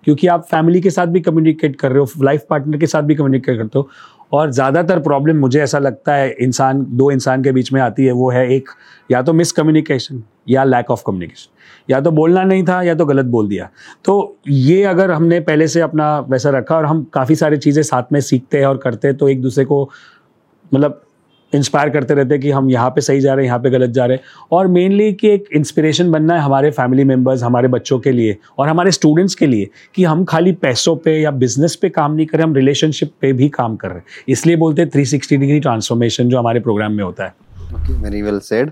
क्योंकि 0.06 0.28
आप 0.28 0.46
फैमिली 0.46 0.82
के 0.82 0.90
साथ 0.90 1.08
भी 1.08 1.22
कम्युनिकेट 1.22 1.76
कर 1.76 1.92
रहे 1.92 2.00
हो 2.00 2.24
लाइफ 2.24 2.46
पार्टनर 2.50 2.78
के 2.78 2.88
साथ 2.88 3.04
भी 3.04 3.16
कम्युनिकेट 3.16 3.58
करते 3.58 3.80
हो, 3.80 3.90
और 4.34 4.52
ज़्यादातर 4.52 5.00
प्रॉब्लम 5.00 5.38
मुझे 5.38 5.62
ऐसा 5.62 5.80
लगता 5.80 6.14
है, 6.16 6.30
इंसान, 6.34 6.86
दो 6.90 7.10
इंसान 7.12 7.44
के 7.44 7.52
बीच 7.52 7.72
में 7.74 7.82
आती 7.82 8.06
है, 8.06 8.12
वो 8.12 8.30
है 8.32 8.48
एक, 8.52 8.70
या 9.12 9.22
तो 9.22 9.34
मिसकम्युनिकेशन 9.34 10.24
या 10.48 10.64
लैक 10.64 10.92
ऑफ़ 10.92 11.04
कम्युनिकेशन 11.08 11.52
या 11.90 12.00
तो 12.02 12.12
बोलना 12.12 12.44
नहीं 12.44 12.64
था, 12.64 12.82
या 12.84 12.96
तो 12.96 13.06
गलत 13.06 13.26
बोल 13.28 13.48
दिया। 13.48 13.70
तो 14.06 14.38
ये 14.48 14.84
अगर 14.86 15.12
हमने 15.12 15.40
पहले 15.42 15.68
से 15.68 15.82
अपना 15.82 16.18
वैसा 16.22 16.50
रखा 16.50 16.76
और 16.76 16.86
हम 16.86 17.04
काफ़ी 17.14 17.36
सारी 17.36 17.58
चीज़ें 17.60 17.82
साथ 17.84 18.14
में 18.14 18.20
सीखते 18.22 18.58
हैं 18.58 18.66
और 18.66 18.78
करते 18.78 19.08
हैं 19.08 19.18
तो 19.18 19.30
एक 19.30 19.42
दूसरे 19.42 19.66
को 19.66 19.90
मतलब 20.72 21.00
इंस्पायर 21.54 21.90
करते 21.90 22.14
रहते 22.14 22.34
हैं 22.34 22.42
कि 22.42 22.52
हम 22.52 22.70
यहाँ 22.70 22.90
पे 22.90 23.02
सही 23.02 23.20
जा 23.22 23.34
रहे 23.34 23.46
हैं, 23.46 23.48
यहाँ 23.48 23.60
पे 23.60 23.70
गलत 23.70 23.90
जा 23.90 24.06
रहे 24.06 24.18
हैं। 24.18 24.24
और 24.52 24.68
मेनली 24.68 25.12
कि 25.14 25.28
एक 25.30 25.50
इंस्पिरेशन 25.56 26.12
बनना 26.12 26.36
है 26.36 26.42
हमारे 26.42 26.72
फैमिली 26.72 27.04
मेंबर्स 27.04 27.44
हमारे 27.44 27.68
बच्चों 27.68 28.00
के 28.00 28.12
लिए 28.12 28.38
और 28.60 28.68
हमारे 28.68 28.92
स्टूडेंट्स 28.92 29.36
के 29.36 29.48
लिए 29.48 29.70
कि 29.96 30.04
हम 30.04 30.24
खाली 30.26 30.52
पैसों 30.54 30.96
पे 30.96 31.20
या 31.20 31.32
बिज़नेस 31.34 31.76
पे 31.76 31.90
काम 31.90 32.14
नहीं 32.14 32.26
करें 32.26 32.44
हम 32.44 32.56
रिलेशनशिप 32.56 33.12
पे 33.22 33.34
भी 33.34 33.50
काम 33.52 33.76
कर 33.76 33.88
रहे 33.88 33.98
हैं। 33.98 34.24
इसलिए 34.30 34.56
बोलते 34.56 34.82
हैं 34.82 34.90
थ्री 34.92 35.38
डिग्री 35.38 35.60
ट्रांसफॉर्मेशन 35.60 36.30
जो 36.30 36.40
हमारे 36.40 36.60
प्रोग्राम 36.60 36.92
में 36.92 37.04
होता 37.04 37.26
है। 37.26 37.34
वेरी 37.76 38.22
वेल 38.22 38.40
सेड 38.40 38.72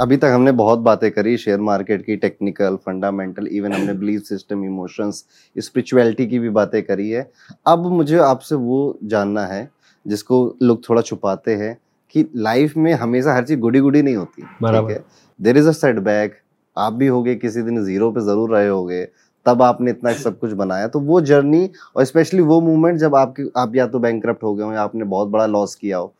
अभी 0.00 0.16
तक 0.16 0.30
हमने 0.34 0.52
बहुत 0.52 0.78
बातें 0.80 1.10
करी 1.10 1.36
शेयर 1.36 1.60
मार्केट 1.60 2.04
की 2.04 2.16
टेक्निकल 2.16 2.76
फंडामेंटल 2.86 3.46
इवन 3.46 3.72
हमने 3.72 3.92
बिलीफ 3.94 4.22
सिस्टम 4.22 4.64
इमोशंस 4.64 5.24
स्पिरिचुअलिटी 5.56 6.26
की 6.26 6.38
भी 6.38 6.48
बातें 6.50 6.82
करी 6.82 7.10
है। 7.10 7.30
अब 7.66 7.86
मुझे 7.92 8.18
आपसे 8.18 8.54
वो 8.54 8.98
जानना 9.04 9.44
है 9.46 9.68
जिसको 10.06 10.56
लोग 10.62 10.88
थोड़ा 10.88 11.02
छुपाते 11.02 11.54
हैं 11.56 11.76
कि 12.14 12.24
लाइफ 12.36 12.76
में 12.76 12.92
हमेशा 12.94 13.34
हर 13.34 13.44
चीज़ 13.44 13.58
गुडी 13.60 13.80
गुडी 13.80 14.02
नहीं 14.02 14.16
होती 14.16 14.42
ठीक 14.42 14.90
है? 14.90 15.04
देर 15.40 15.58
इज़ 15.58 15.68
अ 15.68 15.72
सेटबैक 15.72 16.36
आप 16.76 16.92
भी 16.92 17.06
होगे 17.06 17.34
किसी 17.36 17.62
दिन 17.62 17.84
ज़ीरो 17.84 18.10
पे 18.10 18.20
ज़रूर 18.20 18.50
रहे 18.50 18.68
होगे 18.68 19.04
तब 19.46 19.62
आपने 19.62 19.90
इतना 19.90 20.12
सब 20.14 20.38
कुछ 20.38 20.52
बनाया। 20.52 20.88
तो 20.88 21.00
वो 21.00 21.20
जर्नी 21.20 21.68
और 21.96 22.04
स्पेशली 22.04 22.40
वो 22.42 22.60
मूवमेंट 22.60 22.98
जब 22.98 23.14
आपके 23.14 23.42
आप 23.56 23.76
या 23.76 23.86
तो 23.86 23.98
बैंक 23.98 24.26
हो 24.42 24.54
गए 24.54 24.64
हो 24.64 24.72
या 24.72 24.82
आपने 24.82 25.04
बहुत 25.06 25.28
बड़ा 25.28 25.46
लॉस 25.46 25.74
किया 25.74 25.98
हो 25.98 26.12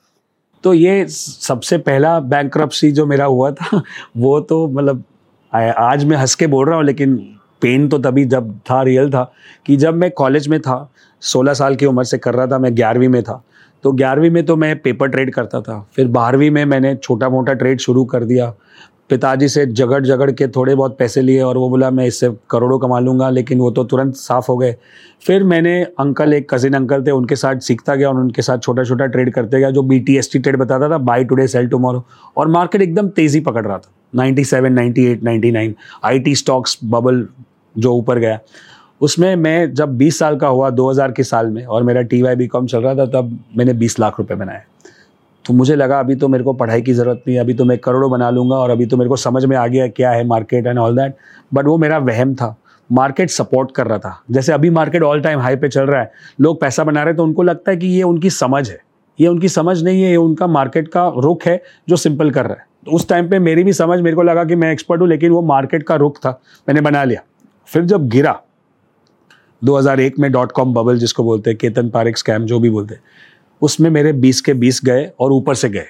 तो 0.64 0.72
ये 0.74 1.06
सबसे 1.08 1.78
पहला 1.78 2.18
बैंक 2.20 2.58
जो 2.84 3.06
मेरा 3.06 3.24
हुआ 3.24 3.50
था, 3.52 3.82
वो 4.16 4.40
तो 4.40 4.66
मतलब 4.68 5.04
आज 5.52 6.04
मैं 6.04 6.16
हंस 6.16 6.34
के 6.34 6.46
बोल 6.46 6.66
रहा 6.66 6.76
हूँ, 6.76 6.84
लेकिन 6.84 7.16
पेन 7.62 7.88
तो 7.88 7.98
तभी 7.98 8.24
जब 8.24 8.58
था 8.70 8.82
रियल 8.82 9.10
था, 9.10 9.32
कि 9.66 9.76
जब 9.76 9.94
मैं 9.94 10.10
कॉलेज 10.10 10.48
में 10.48 10.60
था, 10.60 10.90
सोलह 11.22 11.54
साल 11.54 11.76
की 11.76 11.86
उम्र 11.86 12.04
से 12.04 12.18
कर 12.18 12.34
रहा 12.34 12.46
था, 12.46 12.58
मैं 12.58 12.74
ग्यारहवीं 12.76 13.08
में 13.08 13.22
था 13.22 13.42
तो 13.84 13.90
ग्यारहवीं 13.92 14.30
में 14.30 14.44
तो 14.46 14.56
मैं 14.56 14.78
पेपर 14.82 15.08
ट्रेड 15.08 15.32
करता 15.34 15.60
था, 15.60 15.80
फिर 15.96 16.06
बारहवीं 16.08 16.50
में 16.50 16.64
मैंने 16.64 16.94
छोटा 16.96 17.28
मोटा 17.28 17.52
ट्रेड 17.54 17.80
शुरू 17.80 18.04
कर 18.04 18.24
दिया 18.24 18.52
पिताजी 19.10 19.48
से 19.48 19.64
जगड़ 19.66 20.04
जगड़ 20.04 20.30
के 20.30 20.48
थोड़े 20.48 20.74
बहुत 20.74 20.96
पैसे 20.98 21.22
लिए 21.22 21.40
और 21.42 21.58
वो 21.58 21.68
बोला, 21.68 21.90
मैं 21.90 22.06
इससे 22.06 22.30
करोड़ों 22.50 22.78
कमा 22.78 22.98
लूँगा। 23.00 23.30
लेकिन 23.30 23.58
वो 23.58 23.70
तो 23.70 23.84
तुरंत 23.84 24.14
साफ़ 24.14 24.46
हो 24.48 24.56
गए। 24.56 24.74
फिर 25.22 25.44
मैंने 25.44 25.82
अंकल, 25.82 26.32
एक 26.32 26.54
कज़िन 26.54 26.74
अंकल 26.74 27.02
थे, 27.02 27.10
उनके 27.10 27.36
साथ 27.36 27.60
सीखता 27.60 27.94
गया 27.94 28.08
और 28.08 28.16
उनके 28.16 28.42
साथ 28.42 28.58
छोटा 28.58 28.84
छोटा 28.84 29.06
ट्रेड 29.06 29.32
करते 29.32 29.58
गया, 29.58 29.70
जो 29.70 29.82
B 29.82 30.00
T 30.00 30.16
S 30.16 30.32
T 30.32 30.38
trade 30.38 30.56
बताता 30.56 30.90
था 30.90 30.98
बाई 30.98 31.24
टुडे 31.24 31.46
सेल 31.46 31.68
टुमारो 31.68 32.04
और 32.36 32.48
मार्केट 32.48 32.82
एकदम 32.82 33.08
तेज़ी 33.08 33.40
पकड़ 33.40 33.66
रहा 33.66 33.78
था। 33.78 33.90
Ninety 34.14 34.44
seven 34.44 34.72
ninety 34.72 35.06
eight 35.06 35.22
ninety 35.24 35.50
nine 35.50 35.74
I 36.04 36.18
T 36.18 36.34
stocks 36.34 36.78
bubble 36.84 37.26
जो 37.74 37.92
ऊपर 37.92 38.18
गया। 38.18 38.38
उसमें 39.00 39.36
मैं 39.36 39.74
जब 39.74 39.96
20 39.98 40.18
साल 40.18 40.36
का 40.36 40.48
हुआ 40.48 40.70
2000 40.70 41.12
के 41.12 41.22
साल 41.22 41.46
में, 41.46 41.64
और 41.64 41.82
मेरा 41.82 42.02
टी 42.02 42.22
वाई 42.22 42.36
बी 42.36 42.46
कॉम 42.46 42.66
चल 42.66 42.82
रहा 42.82 42.94
था, 42.94 43.06
तब 43.06 43.38
मैंने 43.56 43.72
20 43.72 43.98
लाख 44.00 44.18
रुपए 44.18 44.34
बनाए। 44.34 44.62
तो 45.48 45.54
मुझे 45.54 45.74
लगा, 45.76 45.98
अभी 46.00 46.14
तो 46.14 46.28
मेरे 46.28 46.44
को 46.44 46.52
पढ़ाई 46.52 46.82
की 46.82 46.92
ज़रूरत 46.92 47.22
नहीं 47.28 47.38
अभी 47.38 47.54
तो 47.54 47.64
मैं 47.64 47.76
करोड़ों 47.78 48.10
बना 48.10 48.28
लूँगा 48.30 48.56
और 48.56 48.70
अभी 48.70 48.86
तो 48.86 48.96
मेरे 48.96 49.08
को 49.08 49.16
समझ 49.16 49.44
में 49.44 49.56
आ 49.56 49.66
गया 49.66 49.86
क्या 49.88 50.10
है 50.10 50.26
market 50.26 50.66
and 50.66 50.78
all 50.78 50.96
that 50.96 51.14
but 51.54 51.66
वो 51.66 51.76
मेरा 51.78 51.98
वहम 51.98 52.34
था। 52.34 52.54
मार्केट 52.90 53.30
सपोर्ट 53.30 53.70
कर 53.70 53.86
रहा 53.86 53.98
था। 53.98 54.22
जैसे 54.30 54.52
अभी 54.52 54.70
मार्केट 54.70 55.02
ऑल 55.02 55.20
टाइम 55.20 55.40
हाई 55.40 55.56
पे 55.56 55.68
चल 55.68 55.86
रहा 55.86 56.00
है, 56.00 56.10
लोग 56.40 56.60
पैसा 56.60 56.84
बना 56.84 57.02
रहे 57.02 57.14
तो 57.14 57.24
उनको 57.24 57.42
लगता 57.42 57.70
है 57.70 57.76
कि 57.76 57.86
ये 57.86 58.02
उनकी 58.02 58.30
समझ 58.30 58.68
है। 58.70 58.78
ये 59.18 59.28
उनकी 59.28 59.48
समझ 59.48 59.82
नहीं 59.82 60.02
है, 60.02 60.10
ये 60.10 60.16
उनका 60.16 60.46
मार्केट 60.46 60.88
का 60.88 61.06
रुख 61.16 61.46
है 61.46 61.60
जो 61.88 61.96
सिंपल 61.96 62.30
कर 62.30 62.46
रहा 62.46 62.54
है। 62.54 62.66
तो 62.86 62.92
उस 62.92 63.08
टाइम 63.08 63.28
पे 63.30 63.38
मेरी 63.38 63.64
भी 63.64 63.72
समझ, 63.72 64.00
मेरे 64.00 64.16
को 64.16 64.22
लगा 64.22 64.44
कि 64.44 64.54
मैं 64.54 64.72
एक्सपर्ट 64.72 65.00
हूँ, 65.00 65.08
लेकिन 65.08 65.30
वो 65.30 65.42
मार्केट 65.42 65.82
का 65.82 65.96
रुख 65.96 66.18
था। 66.18 66.40
मैंने 66.68 66.80
बना 66.80 67.04
लिया। 67.04 67.22
फिर 67.68 67.84
जब 67.84 68.08
गिरा 68.08 68.40
2001 69.62 70.18
में 70.18 70.30
डॉट 70.32 70.52
कॉम 70.52 70.74
बबल 70.74 70.98
जिसको 70.98 71.24
बोलते 71.24 71.50
हैं, 71.50 71.58
केतन 71.58 71.88
पारिक 71.88 72.18
स्कैम 72.18 72.44
जो 72.44 72.60
भी 72.60 72.70
बोलते 72.70 72.94
हैं 72.94 73.02
उसमें 73.62 73.90
मेरे 73.90 74.12
20 74.12 74.40
के 74.40 74.54
20 74.54 74.84
गए 74.84 75.10
और 75.20 75.32
ऊपर 75.32 75.54
से 75.54 75.68
गए। 75.68 75.86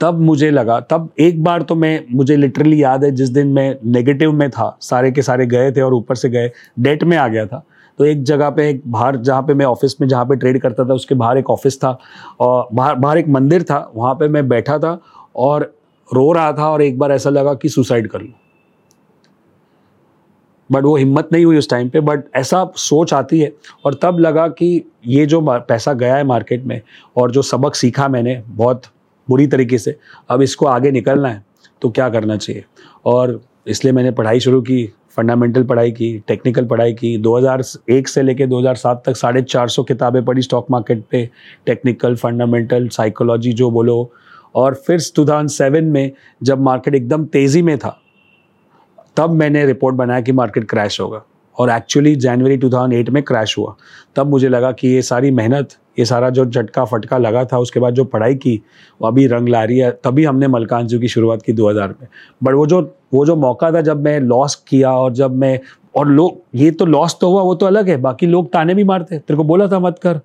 तब 0.00 0.20
मुझे 0.20 0.50
लगा, 0.50 0.80
तब 0.80 1.10
एक 1.18 1.44
बार 1.44 1.62
तो 1.62 1.74
मैं, 1.74 2.04
मुझे 2.10 2.36
लिटरली 2.36 2.82
याद 2.82 3.04
है, 3.04 3.10
जिस 3.10 3.28
दिन 3.28 3.46
मैं 3.46 3.76
नेगेटिव 3.84 4.32
में 4.32 4.50
था, 4.50 4.78
सारे 4.80 5.10
के 5.10 5.22
सारे 5.22 5.46
गए 5.46 5.72
थे 5.72 5.80
और 5.80 5.94
ऊपर 5.94 6.14
से 6.14 6.28
गए 6.28 6.50
डेट 6.80 7.04
में 7.04 7.16
आ 7.16 7.28
गया 7.28 7.46
था। 7.46 7.64
तो 7.98 8.04
एक 8.04 8.22
जगह 8.22 8.50
पे, 8.50 8.70
एक 8.70 8.82
बाहर, 8.86 9.16
जहाँ 9.16 9.42
पे 9.42 9.54
मैं 9.54 9.66
ऑफ़िस 9.66 10.00
में, 10.00 10.08
जहाँ 10.08 10.24
पे 10.24 10.36
ट्रेड 10.36 10.60
करता 10.60 10.84
था, 10.84 10.94
उसके 10.94 11.14
बाहर 11.14 11.38
एक 11.38 11.50
ऑफ़िस 11.50 11.78
था, 11.78 11.98
और 12.40 12.68
बाहर 12.72 12.94
बाहर 12.94 13.18
एक 13.18 13.28
मंदिर 13.28 13.62
था, 13.62 13.92
वहाँ 13.94 14.14
पे 14.14 14.28
मैं 14.28 14.48
बैठा 14.48 14.78
था 14.78 15.00
और 15.36 15.74
रो 16.14 16.32
रहा 16.32 16.52
था 16.52 16.70
और 16.70 16.82
एक 16.82 16.98
बार 16.98 17.12
ऐसा 17.12 17.30
लगा 17.30 17.54
कि 17.54 17.68
सुसाइड 17.68 18.08
कर 18.08 18.20
लूँ। 18.20 18.32
बट 20.72 20.84
वो 20.84 20.96
हिम्मत 20.96 21.28
नहीं 21.32 21.44
हुई 21.44 21.58
उस 21.58 21.68
टाइम 21.70 21.88
पे 21.88 22.00
बट 22.00 22.24
ऐसा 22.36 22.64
सोच 22.78 23.12
आती 23.14 23.40
है। 23.40 23.52
और 23.84 23.98
तब 24.02 24.18
लगा 24.20 24.46
कि 24.48 24.82
ये 25.06 25.26
जो 25.26 25.40
पैसा 25.42 25.92
गया 25.94 26.16
है 26.16 26.24
मार्केट 26.24 26.64
में, 26.64 26.80
और 27.16 27.30
जो 27.30 27.42
सबक 27.42 27.74
सीखा 27.74 28.08
मैंने 28.08 28.42
बहुत 28.46 28.82
बुरी 29.28 29.46
तरीके 29.46 29.78
से, 29.78 29.96
अब 30.30 30.42
इसको 30.42 30.66
आगे 30.66 30.90
निकलना 30.90 31.28
है 31.28 31.44
तो 31.82 31.90
क्या 31.90 32.08
करना 32.08 32.36
चाहिए? 32.36 32.64
और 33.06 33.40
इसलिए 33.66 33.92
मैंने 33.92 34.10
पढ़ाई 34.10 34.40
शुरू 34.40 34.60
की 34.62 34.84
फंडामेंटल 35.16 35.64
पढ़ाई 35.64 35.90
की 35.92 36.12
टेक्निकल 36.28 36.66
पढ़ाई 36.66 36.92
की। 36.92 37.16
2001 37.18 38.08
से 38.08 38.22
लेके 38.22 38.46
2007 38.46 39.02
तक 39.06 39.16
साढ़े 39.16 39.42
चार 39.42 39.68
सौ 39.68 39.82
किताबें 39.82 40.24
पढ़ी 40.24 40.42
स्टॉक 40.42 40.70
मार्केट 40.70 41.02
पे 41.10 41.28
टेक्निकल 41.66 42.14
फंडामेंटल 42.16 42.88
साइकोलॉजी 42.88 43.52
जो 43.52 43.70
बोलो। 43.70 44.10
और 44.54 44.74
फिर 44.86 45.00
2007 45.16 45.84
में, 45.84 46.10
जब 46.42 46.60
मार्केट 46.60 46.94
एकदम 46.94 47.24
तेज़ी 47.26 47.62
में 47.62 47.76
था 47.78 47.98
तब 49.16 49.30
मैंने 49.30 49.66
रिपोर्ट 49.66 49.96
बनाया 49.96 50.20
कि 50.20 50.32
मार्केट 50.32 50.70
क्रैश 50.70 51.00
होगा। 51.00 51.22
और 51.58 51.70
एक्चुअली 51.70 52.16
जनवरी 52.16 52.56
2008 52.56 53.10
में 53.10 53.22
क्रैश 53.22 53.58
हुआ। 53.58 53.74
तब 54.16 54.26
मुझे 54.26 54.48
लगा 54.48 54.72
कि 54.72 54.88
ये 54.88 55.02
सारी 55.02 55.30
मेहनत, 55.30 55.68
ये 55.98 56.04
सारा 56.04 56.30
जो 56.30 56.46
झटका 56.46 56.84
फटका 56.84 57.18
लगा 57.18 57.44
था, 57.44 57.58
उसके 57.58 57.80
बाद 57.80 57.94
जो 57.94 58.04
पढ़ाई 58.04 58.34
की, 58.34 58.62
वो 59.02 59.08
अभी 59.08 59.26
रंग 59.26 59.48
ला 59.48 59.64
रही 59.64 59.78
है। 59.78 59.90
तभी 59.90 60.24
हमने 60.24 60.48
मलकानजू 60.48 60.98
की 60.98 61.08
शुरुआत 61.08 61.42
की 61.42 61.52
2000 61.52 61.88
में। 61.88 62.08
बट 62.42 62.54
वो 62.54 62.66
जो 62.66 62.96
वो 63.14 63.26
जो 63.26 63.36
मौका 63.36 63.72
था 63.72 63.80
जब 63.80 64.04
मैं 64.04 64.20
लॉस 64.20 64.54
किया 64.54 64.92
और 64.92 65.12
जब 65.12 65.36
मैं, 65.36 65.60
और 65.96 66.08
लोग, 66.08 66.42
ये 66.54 66.70
तो 66.70 66.84
लॉस 66.84 67.16
तो 67.20 67.30
हुआ, 67.30 67.42
वो 67.42 67.54
तो 67.54 67.66
अलग 67.66 67.88
है। 67.88 67.96
बाकी 67.96 68.26
लोग 68.26 68.52
ताने 68.52 68.74
भी 68.74 68.84
मारते। 68.84 69.18
तेरे 69.18 69.36
को 69.36 69.44
बोला 69.44 69.66
था 69.66 69.78
मत 69.78 69.98
कर। 70.02 70.20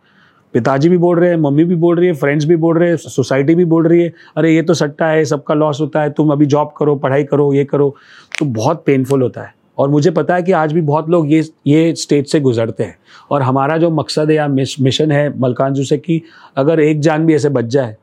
पिताजी 0.53 0.90
भी 0.90 0.98
बोल 0.98 1.19
रहे 1.19 1.30
हैं, 1.30 1.38
मम्मी 1.38 1.64
भी 1.64 1.76
बोल 1.76 1.95
रही 1.95 2.07
है 2.07 2.14
फ्रेंड्स 2.14 2.45
भी 2.45 2.56
बोल 2.56 2.78
रहे 2.78 2.90
हैं 2.90 2.98
सोसाइटी 2.98 3.56
भी 3.56 3.65
बोल 3.65 3.88
रही 3.88 4.02
है, 4.02 4.14
अरे 4.38 4.56
ये 4.56 4.61
तो 4.61 4.74
सट्टा 4.74 5.07
है, 5.07 5.26
सबका 5.26 5.53
लॉस 5.53 5.82
होता 5.82 6.02
है, 6.02 6.10
तुम 6.10 6.32
अभी 6.32 6.45
जॉब 6.45 6.74
करो, 6.78 6.95
पढ़ाई 6.95 7.24
करो, 7.24 7.53
ये 7.53 7.65
करो। 7.65 7.95
तो 8.40 8.45
बहुत 8.45 8.84
पेनफुल 8.86 9.22
होता 9.22 9.41
है। 9.41 9.56
और 9.78 9.90
मुझे 9.90 10.11
पता 10.11 10.36
है 10.36 10.44
कि 10.44 10.52
आज 10.52 10.74
भी 10.74 10.82
बहुत 10.82 11.10
लोग 11.10 11.32
ये 11.32 11.44
ये 11.68 11.94
स्टेज 11.95 12.28
से 12.28 12.40
गुजरते 12.40 12.84
हैं। 12.84 12.98
और 13.32 13.41
हमारा 13.41 13.78
जो 13.78 13.90
मकसद 13.90 14.30
है 14.30 14.36
या 14.36 14.48
मिशन 14.48 15.11
है 15.11 15.40
मलकानजू 15.40 15.84
से 15.84 15.98
कि 15.98 16.22
अगर 16.57 16.80
एक 16.80 16.99
जान 16.99 17.26
भी 17.26 17.36
ऐसे 17.36 17.49
बच 17.49 17.65
जाए 17.65 17.95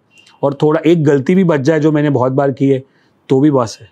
और 0.42 0.54
थोड़ा, 0.54 0.80
एक 0.86 1.04
गलती 1.04 1.34
भी 1.34 1.44
बच 1.44 1.60
जाए, 1.60 1.80
जो 1.80 1.92
मैंने 1.92 2.10
बहुत 2.10 2.32
बार 2.32 2.52
की 2.52 2.68
है 2.68 2.82
तो 3.28 3.40
भी 3.40 3.50
बस 3.50 3.78
है। 3.80 3.88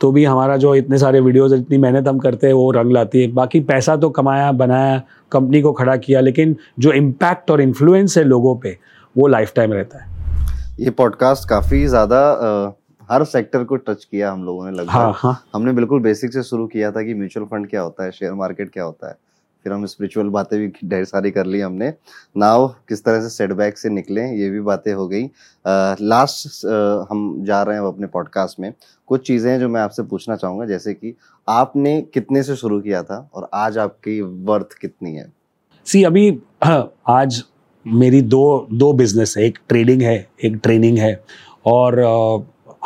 तो 0.00 0.10
भी 0.12 0.24
हमारा 0.24 0.56
जो 0.56 0.74
इतने 0.74 0.98
सारे 0.98 1.20
वीडियोस 1.20 1.52
इतनी 1.52 1.78
मेहनत 1.78 2.08
हम 2.08 2.18
करते 2.18 2.46
हैं 2.46 2.54
वो 2.54 2.70
रंग 2.70 2.92
लाती 2.92 3.22
है। 3.22 3.32
बाकी 3.32 3.60
पैसा 3.62 3.96
तो 3.96 4.10
कमाया 4.10 4.50
बनाया 4.54 5.00
कंपनी 5.32 5.62
को 5.62 5.72
खड़ा 5.72 5.96
किया 5.98 6.20
लेकिन 6.20 6.56
जो 6.78 6.92
इम्पैक्ट 6.92 7.50
और 7.50 7.60
इन्फ्लुएंस 7.60 8.18
है 8.18 8.24
लोगों 8.24 8.54
पे 8.56 8.76
वो 9.16 9.26
लाइफ 9.26 9.52
टाइम 9.56 9.72
रहता 9.72 9.98
है। 9.98 10.16
ये 10.80 10.90
पॉडकास्ट 10.92 11.48
काफ़ी 11.48 11.86
ज़्यादा 11.86 12.20
हर 13.08 13.24
सेक्टर 13.26 13.64
को 13.64 13.76
टच 13.76 14.04
किया 14.04 14.30
हम 14.32 14.44
लोगों 14.44 14.64
ने 14.64 14.70
लगभग। 14.72 14.90
हाँ, 14.90 15.12
हाँ. 15.16 15.40
हमने 15.54 15.72
बिल्कुल 15.72 16.00
बेसिक 16.00 16.32
से 16.32 16.42
शुरू 16.42 16.66
किया 16.66 16.90
था 16.92 17.02
कि 17.02 17.14
म्यूचुअल 17.14 17.46
फंड 17.46 17.68
क्या 17.70 17.80
होता 17.80 18.04
है 18.04 18.10
शेयर 18.10 18.32
मार्केट 18.34 18.70
क्या 18.72 18.84
होता 18.84 19.08
है। 19.08 19.14
फिर 19.64 19.72
हम 19.72 19.84
स्पिरिचुअल 19.86 20.28
बातें 20.28 20.58
भी 20.58 20.66
ढेर 20.84 21.04
सारी 21.04 21.30
कर 21.30 21.46
ली 21.46 21.60
हमने। 21.60 21.92
नाव 22.36 22.66
किस 22.88 23.04
तरह 23.04 23.20
से 23.20 23.28
सेटबैक 23.28 23.78
से 23.78 23.88
निकले 23.90 24.22
ये 24.32 24.50
भी 24.50 24.60
बातें 24.62 24.92
हो 24.92 25.06
गई। 25.08 25.24
लास्ट 26.00 26.66
हम 27.10 27.44
जा 27.46 27.62
रहे 27.62 27.76
हैं 27.76 27.86
अपने 27.86 28.06
पॉडकास्ट 28.06 28.60
में। 28.60 28.72
कुछ 29.08 29.26
चीज़ें 29.26 29.50
हैं 29.50 29.58
जो 29.60 29.68
मैं 29.68 29.80
आपसे 29.80 30.02
पूछना 30.02 30.36
चाहूँगा 30.36 30.66
जैसे 30.66 30.94
कि 30.94 31.14
आपने 31.48 32.00
कितने 32.14 32.42
से 32.42 32.56
शुरू 32.56 32.80
किया 32.80 33.02
था 33.02 33.28
और 33.34 33.48
आज 33.54 33.78
आपकी 33.78 34.20
वर्थ 34.20 34.78
कितनी 34.80 35.14
है? 35.14 35.32
सी 35.86 36.02
अभी 36.04 36.28
हाँ, 36.64 36.92
आज 37.08 37.42
मेरी 37.86 38.20
दो 38.22 38.66
दो 38.72 38.92
बिज़नेस 38.92 39.34
है। 39.38 39.44
एक 39.44 39.58
ट्रेडिंग 39.68 40.02
है 40.02 40.16
एक 40.44 40.60
ट्रेनिंग 40.62 40.98
है। 40.98 41.14
और 41.66 42.00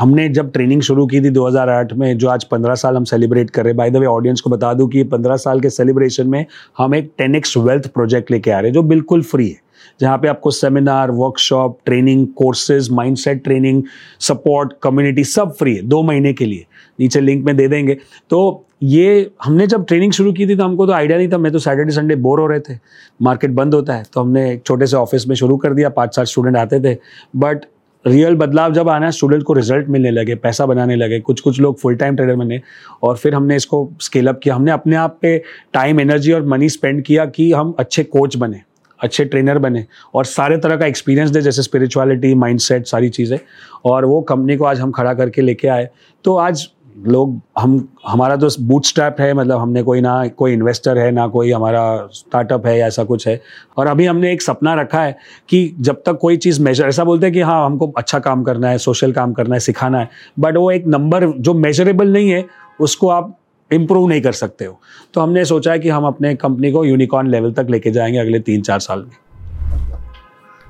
हमने 0.01 0.29
जब 0.29 0.53
ट्रेनिंग 0.53 0.83
शुरू 0.83 1.07
की 1.07 1.21
थी 1.21 1.31
2008 1.31 1.93
में, 1.93 2.19
जो 2.19 2.29
आज 2.29 2.45
15 2.45 2.75
साल 2.75 2.97
हम 2.97 3.05
सेलिब्रेट 3.05 3.51
कर 3.51 3.63
रहे 3.63 3.71
हैं। 3.71 3.77
बाय 3.77 3.91
द 3.91 3.97
वे 3.97 4.07
ऑडियंस 4.07 4.41
को 4.41 4.51
बता 4.51 4.75
दूँ 4.75 4.89
कि 4.89 4.99
ये 4.99 5.05
15 5.05 5.37
साल 5.37 5.61
के 5.61 5.71
सेलिब्रेशन 5.71 6.29
में 6.29 6.47
हम 6.79 6.95
एक 6.95 7.13
टेन 7.19 7.35
एक्स 7.35 7.57
वेल्थ 7.57 7.87
प्रोजेक्ट 7.87 8.31
लेके 8.31 8.51
आ 8.51 8.59
रहे 8.61 8.69
हैं, 8.69 8.75
जो 8.75 8.83
बिल्कुल 8.83 9.23
फ्री 9.23 9.49
है। 9.49 9.61
जहाँ 10.01 10.19
पे 10.19 10.29
आपको 10.29 10.51
seminar 10.51 11.11
workshop 11.11 11.79
training 11.85 12.27
courses 12.27 12.91
mindset 12.91 13.45
training 13.45 13.83
support 14.21 14.73
community 14.83 15.25
सब 15.25 15.55
फ्री 15.55 15.77
है, 15.77 15.83
दो 15.83 16.03
महीने 16.03 16.33
के 16.33 16.45
लिए। 16.45 16.67
नीचे 17.01 17.21
लिंक 17.21 17.45
में 17.45 17.57
दे 17.57 17.69
देंगे। 17.69 17.97
तो 18.31 18.65
ये 18.83 19.31
हमने 19.45 19.67
जब 19.67 19.85
ट्रेनिंग 19.87 20.13
शुरू 20.13 20.33
की 20.33 20.47
थी 20.47 20.57
तो 20.57 20.65
हमको 20.65 20.87
तो 20.87 20.93
आइडिया 20.93 21.19
नहीं 21.19 21.29
था। 21.29 21.39
मैं 21.39 21.53
तो 21.53 21.59
सैटरडे 21.59 21.93
संडे 21.93 22.17
बोर 22.17 22.41
हो 22.41 22.47
रहे 22.47 22.61
थे। 22.61 22.79
मार्केट 23.23 23.51
बंद 23.51 23.75
होता 23.75 23.95
है। 23.95 24.05
तो 24.15 24.21
हमने 24.21 24.53
एक 24.53 24.63
छोटे 24.67 24.87
से 24.87 24.97
ऑफ़िस 24.97 25.29
में 25.29 25.37
शुरू 25.37 25.57
कर 25.57 25.75
दिया। 25.75 25.89
पाँच 25.89 26.17
सात 26.17 26.27
स्टूडेंट 26.27 26.57
आते 26.57 26.81
थे। 26.81 26.99
बट 27.37 27.65
रियल 28.05 28.35
बदलाव 28.35 28.73
जब 28.73 28.89
आना 28.89 29.11
स्टूडेंट 29.11 29.43
को 29.43 29.53
रिज़ल्ट 29.53 29.89
मिलने 29.89 30.11
लगे, 30.11 30.35
पैसा 30.37 30.67
बनाने 30.67 30.97
लगे 30.97 31.21
कुछ 31.21 31.41
कुछ 31.41 31.61
लोग 31.61 31.79
फुल 31.81 31.97
टाइम 31.97 32.17
ट्रेडर 32.17 32.37
बने 32.37 32.61
और 33.03 33.17
फिर 33.17 33.35
हमने 33.35 33.57
इसको 33.57 33.89
स्केल 34.01 34.27
अप 34.27 34.41
किया। 34.43 34.55
हमने 34.55 34.71
अपने 34.71 34.97
आप 34.97 35.19
पे 35.23 35.37
टाइम 35.75 36.01
एनर्जी 36.01 36.33
और 36.33 36.47
मनी 36.47 36.69
स्पेंड 36.69 37.03
किया 37.05 37.27
कि 37.27 37.51
हम 37.53 37.75
अच्छे 37.79 38.05
कोच 38.05 38.37
बने, 38.37 38.63
अच्छे 39.01 39.25
ट्रेनर 39.25 39.59
बने 39.59 39.85
और 40.15 40.25
सारे 40.27 40.57
तरह 40.57 40.77
का 40.77 40.87
एक्सपीरियंस 40.87 41.31
दे, 41.31 41.41
जैसे 41.41 41.63
स्पिरिचुअलिटी 41.63 42.35
माइंडसेट 42.37 42.87
सारी 42.87 43.09
चीज़ें 43.11 43.39
और 43.85 44.05
वो 44.05 44.21
कंपनी 44.23 44.57
को 44.57 44.65
आज 44.65 44.81
हम 44.81 44.91
खड़ा 44.93 45.15
करके 45.15 45.43
लेके 45.43 45.69
आए। 45.69 45.89
तो 46.25 46.37
आज 46.39 46.69
लोग, 46.99 47.41
हम, 47.59 47.89
हमारा 48.09 48.37
तो 48.37 48.49
बूट 48.61 48.85
स्ट्रैप 48.85 49.17
है 49.21 49.35
मतलब 49.35 49.59
हमने 49.59 49.83
कोई 49.83 50.01
ना, 50.01 50.29
कोई 50.29 50.53
इन्वेस्टर 50.53 50.99
है, 50.99 51.11
ना 51.11 51.27
कोई 51.27 51.53
हमारा 51.53 52.09
स्टार्टअप 52.13 52.67
है 52.67 52.79
ऐसा 52.79 53.05
कुछ 53.05 53.29
है। 53.29 53.43
और 53.77 53.87
अभी 53.87 54.07
हमने 54.07 54.33
एक 54.33 54.43
सपना 54.43 54.75
रखा 54.75 55.03
है 55.03 55.19
कि 55.49 55.77
जब 55.81 56.03
तक 56.07 56.19
कोई 56.19 56.37
चीज़ 56.37 56.63
मेजर 56.63 56.85
ऐसा 56.85 57.05
बोलते 57.05 57.27
हैं 57.27 57.33
कि 57.33 57.41
हाँ 57.41 57.67
हमको 57.67 57.91
अच्छा 57.91 58.19
काम 58.19 58.43
करना 58.43 58.69
है 58.69 58.79
सोशल 58.79 59.13
काम 59.13 59.33
करना 59.33 59.55
है, 59.55 59.61
सिखाना 59.61 59.99
है 59.99 60.11
बट 60.39 60.57
वो 60.57 60.71
एक 60.71 60.87
नंबर 60.87 61.27
जो 61.27 61.55
मेजरेबल 61.55 62.13
नहीं 62.13 62.31
है, 62.31 62.47
उसको 62.81 63.09
आप 63.09 63.39
इम्प्रूव 63.73 64.09
नहीं 64.09 64.23
कर 64.23 64.33
सकते 64.33 64.65
हो। 64.65 64.81
तो 65.15 65.21
हमने 65.21 65.45
सोचा 65.45 65.73
है 65.73 65.79
कि 65.79 65.89
हम 65.89 66.05
अपने 66.05 66.35
कंपनी 66.35 66.73
को 66.73 66.85
यूनिकॉर्न 66.85 67.29
लेवल 67.29 67.53
तक 67.53 67.67
लेके 67.71 67.91
जाएँगे 67.91 68.19
अगले 68.19 68.39
तीन 68.39 68.63
चार 68.63 68.79
साल 68.79 68.99
में। 68.99 69.17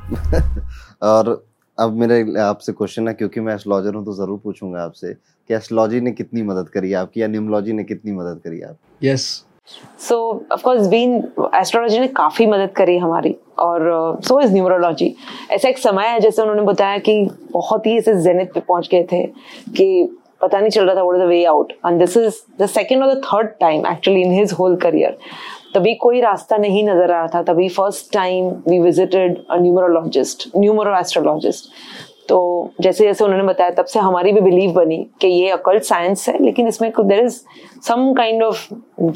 और 1.03 1.52
अब 1.79 1.95
मेरे 1.97 2.23
आपसे 2.41 2.73
क्वेश्चन 2.73 3.09
है 3.09 3.15
क्योंकि 3.15 3.41
मैं 3.41 3.55
एस्ट्रोलॉजर 3.55 3.95
हूँ 3.95 4.05
तो 4.05 4.13
ज़रूर 4.15 4.39
पूछूँगा 4.39 4.83
आपसे 4.83 5.13
कि 5.15 5.55
एस्ट्रोलॉजी 5.55 6.01
ने 6.01 6.13
कितनी 6.13 6.43
मदद 6.43 6.69
करी 6.69 6.93
आपकी 6.95 7.23
या 7.23 7.29
न्यूमोलॉजी 7.29 7.73
ने 7.73 7.85
कितनी 7.85 8.13
मदद 8.13 8.41
करी 8.45 8.61
आप? 8.61 8.77
Yes 9.03 9.25
so 10.01 10.17
of 10.53 10.63
course 10.63 10.87
been 10.89 11.17
astrology 11.55 11.99
ने 12.01 12.09
काफ़ी 12.17 12.47
मदद 12.47 12.73
करी 12.77 12.97
हमारी 12.99 13.35
और 13.59 14.21
सो 14.25 14.41
इज़ 14.41 14.53
न्यूमरोलॉजी 14.53 15.15
ऐसा 15.51 15.69
एक 15.69 15.79
समय 15.79 16.09
है 16.09 16.21
जैसे 16.21 16.43
उन्होंने 16.43 16.63
बताया 16.63 16.99
कि 16.99 17.15
बहुत 17.53 17.87
ही 17.87 17.97
ऐसे 17.99 18.15
जेनिथ 18.23 18.53
पे 18.55 18.61
पहुँच 18.61 18.89
गए 18.93 19.03
थे 19.13 19.25
कि 19.77 20.19
पता 20.43 20.59
नहीं 20.61 20.71
चल 20.71 20.85
रहा 20.85 20.95
था 20.95 21.03
what 21.03 21.17
is 21.17 21.25
the 21.25 21.29
way 21.29 21.45
out 21.45 21.73
and 21.87 21.99
this 21.99 22.17
is 22.17 22.41
the 22.59 22.67
second 22.69 23.03
और 23.03 23.15
the 23.15 23.21
third 23.25 23.49
time 23.61 23.87
actually 23.87 24.23
in 24.23 24.33
his 24.33 24.53
whole 24.53 24.77
career 24.77 25.17
तभी 25.75 25.95
कोई 25.97 26.21
रास्ता 26.21 26.57
नहीं 26.57 26.85
नज़र 26.85 27.03
आ 27.03 27.19
रहा 27.19 27.27
था। 27.29 27.43
तभी 27.45 27.69
first 27.71 28.13
time 28.13 28.49
we 28.69 28.79
visited 28.81 29.39
numerologist 29.53 30.49
numero 30.57 30.99
astrologist 30.99 31.71
तो 32.29 32.39
जैसे 32.81 33.05
जैसे 33.05 33.25
उन्होंने 33.25 33.45
बताया, 33.45 33.71
तब 33.71 33.85
से 33.85 34.01
हमारी 34.01 34.33
भी 34.33 34.41
बिलीव 34.41 34.73
बनी 34.73 34.97
कि 35.21 35.29
ये 35.29 35.49
अकल्ट 35.51 35.83
साइंस 35.83 36.29
है, 36.29 36.43
लेकिन 36.43 36.69
इसमें 36.69 36.91
there 36.99 37.25
is 37.25 37.39
some 37.87 38.13
kind 38.15 38.43
of 38.43 38.67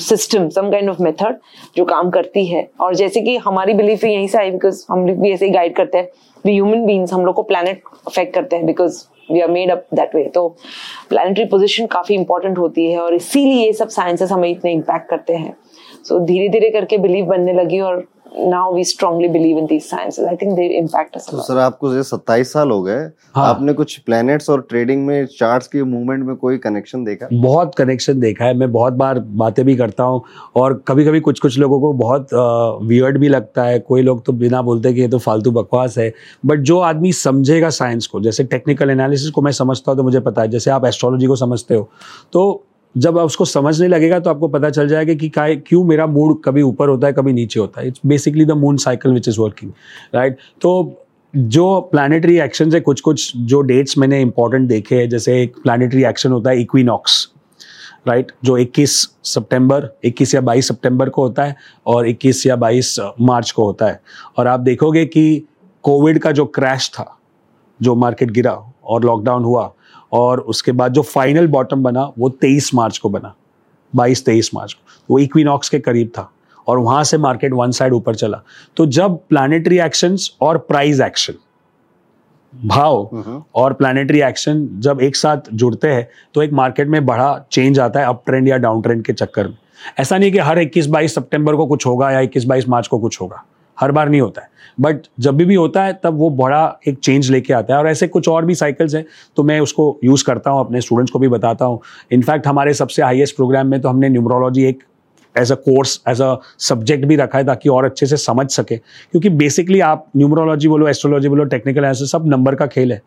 system 0.03 0.49
some 0.49 0.71
kind 0.71 0.91
of 0.91 1.03
method 1.03 1.37
जो 1.77 1.85
काम 1.85 2.11
करती 2.11 2.45
है। 2.47 2.69
और 2.81 2.95
जैसे 2.95 3.21
कि 3.21 3.37
हमारी 3.37 3.75
बिलीफ 3.75 4.03
भी 4.03 4.13
यहीं 4.13 4.27
से 4.29 4.39
आई 4.39 4.51
बिकॉज़ 4.51 4.85
हम 4.91 5.07
लोग 5.07 5.19
भी 5.19 5.31
ऐसे 5.33 5.47
ही 5.47 5.53
गाइड 5.53 5.77
करते 5.77 5.99
हैं। 5.99 6.09
वी 6.45 6.53
ह्यूमन 6.53 6.85
बींग्स 6.87 7.13
हम 7.13 7.25
लोग 7.27 7.35
को 7.35 7.43
प्लानट 7.43 7.83
अफेक्ट 8.07 8.35
करते 8.35 8.57
हैं 8.57 8.67
because 8.67 9.03
we 9.31 9.41
are 9.41 9.51
made 9.51 9.71
up 9.71 9.87
that 9.95 10.15
way 10.15 10.25
तो 10.35 10.49
प्लानिटरी 11.09 11.45
पोजिशन 11.45 11.87
काफ़ी 11.87 12.15
इंपॉर्टेंट 12.15 12.59
होती 12.59 12.91
है, 12.91 12.99
और 13.01 13.15
इसीलिए 13.15 13.65
ये 13.65 13.73
सब 13.73 13.89
साइंसेस 13.91 14.33
हमें 14.33 14.49
इतने 14.51 14.73
इम्पैक्ट 14.73 15.09
करते 15.11 15.35
हैं। 15.35 15.57
सो 16.07 16.19
धीरे 16.27 16.49
धीरे 16.49 16.71
करके 16.71 16.99
बिलीव 16.99 17.27
बनने 17.27 17.53
लगी 17.53 17.81
और 17.81 18.05
now 18.35 18.71
we 18.71 18.85
strongly 18.85 19.29
believe 19.29 19.57
in 19.57 19.67
these 19.67 19.89
sciences. 19.89 20.27
I 20.27 20.37
think 20.37 20.57
they 20.57 20.67
impact 20.77 21.17
us. 21.17 21.29
तो 21.31 21.43
सर 21.43 21.59
आपको 21.59 21.95
ये 21.95 22.03
27 22.03 22.53
साल 22.53 22.71
हो 22.71 22.83
गए 22.83 22.99
हाँ. 23.35 23.47
आपने 23.47 23.73
कुछ 23.73 23.97
प्लैनेट्स 23.99 24.51
और 24.51 24.61
ट्रेडिंग 24.69 25.07
में 25.07 25.27
चार्ट्स 25.29 25.69
के 25.69 25.83
मूवमेंट 25.85 26.25
में 26.25 26.35
कोई 26.37 26.59
कनेक्शन 26.59 27.05
देखा 27.05 27.29
बहुत 27.33 27.75
कनेक्शन 27.75 28.21
देखा 28.21 28.45
है 28.45 28.55
मैं 28.55 28.71
बहुत 28.73 28.93
बार 28.95 29.19
बातें 29.37 29.65
भी 29.67 29.77
करता 29.77 30.05
हूँ 30.05 30.23
और 30.57 30.75
कभी 30.89 31.05
कभी 31.05 31.21
कुछ 31.21 31.41
कुछ 31.41 31.59
लोगों 31.59 31.81
को 31.81 31.93
बहुत 31.95 32.29
वियर्ड 32.85 33.19
भी 33.19 33.29
लगता 33.29 33.65
है 33.65 33.79
कोई 33.81 34.03
लोग 34.03 34.25
तो 34.25 34.33
बिना 34.35 34.63
बोलते 34.63 34.93
कि 34.93 35.01
ये 35.01 35.09
तो 35.09 35.19
फालतू 35.19 35.51
बकवास 35.53 35.99
है 35.99 36.13
बट 36.47 36.61
जो 36.63 36.79
आदमी 36.83 37.13
समझेगा 37.15 37.71
साइंस 37.73 38.07
को 38.07 38.21
जैसे 38.21 38.45
टेक्निकल 38.47 38.91
एनालिसिस 38.91 39.31
को 39.31 39.43
मैं 39.43 39.53
समझता 39.55 39.91
हूँ 39.91 39.97
तो 39.97 40.05
मुझे 40.05 40.21
पता 40.21 40.43
है 40.43 40.49
जैसे 40.49 40.71
आप 40.71 40.85
एस्ट्रोलॉजी 40.87 41.27
को 41.27 41.37
समझते 41.37 41.75
हो 41.75 41.89
तो 42.33 42.49
जब 42.97 43.17
उसको 43.17 43.45
समझने 43.45 43.89
लगेगा 43.89 44.19
तो 44.21 44.31
आपको 44.31 44.49
पता 44.49 44.71
चल 44.71 44.89
जाएगा 44.89 45.15
कि 45.15 45.29
का 45.29 45.49
क्यों 45.55 45.85
मेरा 45.85 46.07
मूड 46.07 46.43
कभी 46.45 46.63
ऊपर 46.63 46.89
होता 46.89 47.07
है, 47.07 47.13
कभी 47.13 47.33
नीचे 47.33 47.61
होता 47.61 47.81
है। 47.81 47.89
It's 47.89 48.01
basically 48.07 48.45
the 48.45 48.51
moon 48.51 48.77
cycle 48.77 49.13
which 49.13 49.29
is 49.29 49.41
working 49.41 49.73
right 50.15 50.39
तो 50.61 51.03
जो 51.35 51.81
प्लानिटरी 51.81 52.39
एक्शन 52.39 52.73
है 52.73 52.81
कुछ 52.81 53.01
कुछ 53.01 53.37
जो 53.37 53.61
डेट्स 53.61 53.99
मैंने 53.99 54.21
इंपॉर्टेंट 54.21 54.69
देखे 54.69 54.97
हैं, 54.97 55.09
जैसे 55.09 55.43
एक 55.43 55.57
प्लानिटरी 55.63 56.05
एक्शन 56.05 56.33
होता 56.33 56.51
है 56.51 56.61
इक्विनॉक्स 56.61 57.29
राइट 58.09 58.27
right? 58.27 58.45
जो 58.45 58.57
21 58.59 58.93
सितंबर 59.25 59.89
21 60.05 60.35
या 60.35 60.41
22 60.41 60.69
सितंबर 60.69 61.09
को 61.09 61.23
होता 61.23 61.45
है 61.45 61.57
और 61.87 62.07
21 62.09 62.47
या 62.47 62.57
22 62.57 62.99
मार्च 63.21 63.51
को 63.51 63.65
होता 63.65 63.87
है। 63.87 64.01
और 64.37 64.47
आप 64.47 64.61
देखोगे 64.61 65.05
कि 65.05 65.43
कोविड 65.83 66.19
का 66.19 66.33
जो 66.33 66.45
क्रैश 66.45 66.89
था, 66.95 67.19
जो 67.83 67.95
मार्केट 67.95 68.31
गिरा 68.31 68.53
और 68.85 69.05
लॉकडाउन 69.05 69.45
हुआ 69.45 69.73
और 70.13 70.41
उसके 70.41 70.73
बाद 70.73 70.93
जो 70.93 71.03
फाइनल 71.03 71.47
बॉटम 71.47 71.83
बना 71.83 72.11
वो 72.19 72.29
तेईस 72.31 72.75
मार्च 72.75 72.99
को 72.99 73.09
बना। 73.09 73.35
बाईस 73.93 74.25
तेईस 74.25 74.51
मार्च 74.55 74.73
को। 74.73 75.03
वो 75.11 75.19
इक्विनॉक्स 75.19 75.69
के 75.69 75.79
करीब 75.79 76.09
था 76.09 76.31
और 76.67 76.79
वहाँ 76.79 77.03
से 77.05 77.19
मार्केट 77.19 77.53
वन 77.53 77.71
साइड 77.71 77.93
ऊपर 77.93 78.15
चला। 78.15 78.41
तो 78.77 78.87
जब 78.87 79.19
प्लानिटरी 79.29 79.79
एक्शंस 79.79 80.31
और 80.41 80.59
प्राइस 80.59 81.01
एक्शन 81.01 81.35
भाव 82.53 83.09
हम्म। 83.13 83.43
और 83.55 83.73
प्लानिटरी 83.73 84.21
एक्शन 84.21 84.69
जब 84.73 85.01
एक 85.01 85.17
साथ 85.17 85.51
जुड़ते 85.53 85.89
हैं 85.89 86.09
तो 86.35 86.43
एक 86.43 86.53
मार्केट 86.53 86.89
में 86.89 87.05
बड़ा 87.07 87.47
चेंज 87.51 87.79
आता 87.81 88.01
है 88.01 88.07
अप 88.07 88.23
ट्रेंड 88.27 88.49
या 88.49 88.57
डाउन 88.57 88.83
ट्रेंड 88.83 89.05
के 89.05 89.13
चक्कर 89.13 89.49
में। 89.49 89.57
ऐसा 90.01 90.19
नहीं 90.19 90.33
कि 90.33 90.39
हर 90.39 90.59
21-22 90.59 91.15
सितंबर 91.15 91.57
को 91.57 91.67
कुछ 91.67 91.87
होगा 91.87 92.11
या 92.11 92.21
21-22 92.21 92.69
मार्च 92.69 92.87
को 92.89 92.99
कुछ 92.99 93.21
होगा। 93.21 93.45
हर 93.79 93.93
बार 93.93 94.09
नहीं 94.09 94.21
होता 94.21 94.43
है। 94.43 94.55
बट 94.81 95.07
जब 95.21 95.37
भी 95.37 95.45
भी 95.45 95.55
होता 95.55 95.85
है, 95.85 95.93
तब 96.05 96.19
वो 96.19 96.31
बड़ा 96.33 96.79
एक 96.89 96.99
चेंज 96.99 97.31
लेके 97.31 97.53
आता 97.53 97.75
है। 97.75 97.81
और 97.81 97.89
ऐसे 97.89 98.07
कुछ 98.09 98.29
और 98.29 98.45
भी 98.45 98.55
साइकिल्स 98.55 98.95
हैं 98.95 99.05
तो 99.37 99.43
मैं 99.43 99.61
उसको 99.61 99.99
यूज़ 100.05 100.25
करता 100.25 100.51
हूँ, 100.51 100.61
अपने 100.61 100.81
स्टूडेंट्स 100.81 101.13
को 101.13 101.19
भी 101.19 101.29
बताता 101.29 101.65
हूँ। 101.65 101.81
इनफैक्ट 102.13 102.47
हमारे 102.47 102.75
सबसे 102.75 103.03
हाईएस्ट 103.03 103.37
प्रोग्राम 103.37 103.67
में 103.67 103.81
तो 103.81 103.89
हमने 103.89 104.09
न्यूमरोलॉजी 104.09 104.65
एक 104.65 104.83
as 105.35 105.51
a 105.53 105.55
course 105.57 106.01
as 106.09 106.21
a 106.23 106.35
subject 106.59 107.05
भी 107.05 107.17
रखा 107.17 107.39
है, 107.39 107.45
ताकि 107.45 107.69
और 107.69 107.85
अच्छे 107.85 108.07
से 108.07 108.17
समझ 108.17 108.49
सके। 108.51 108.77
क्योंकि 108.77 109.29
बेसिकली 109.31 109.81
आप 109.81 110.07
न्यूमरोलॉजी 110.17 110.69
बोलो 110.69 110.89
एस्ट्रोलॉजी 110.89 111.29
बोलो 111.29 111.45
टेक्निकल 111.47 111.85
ऐसे 111.85 112.07
सब 112.07 112.27
नंबर 112.29 112.55
का 112.55 112.67
खेल 112.67 112.93
है। 112.93 113.01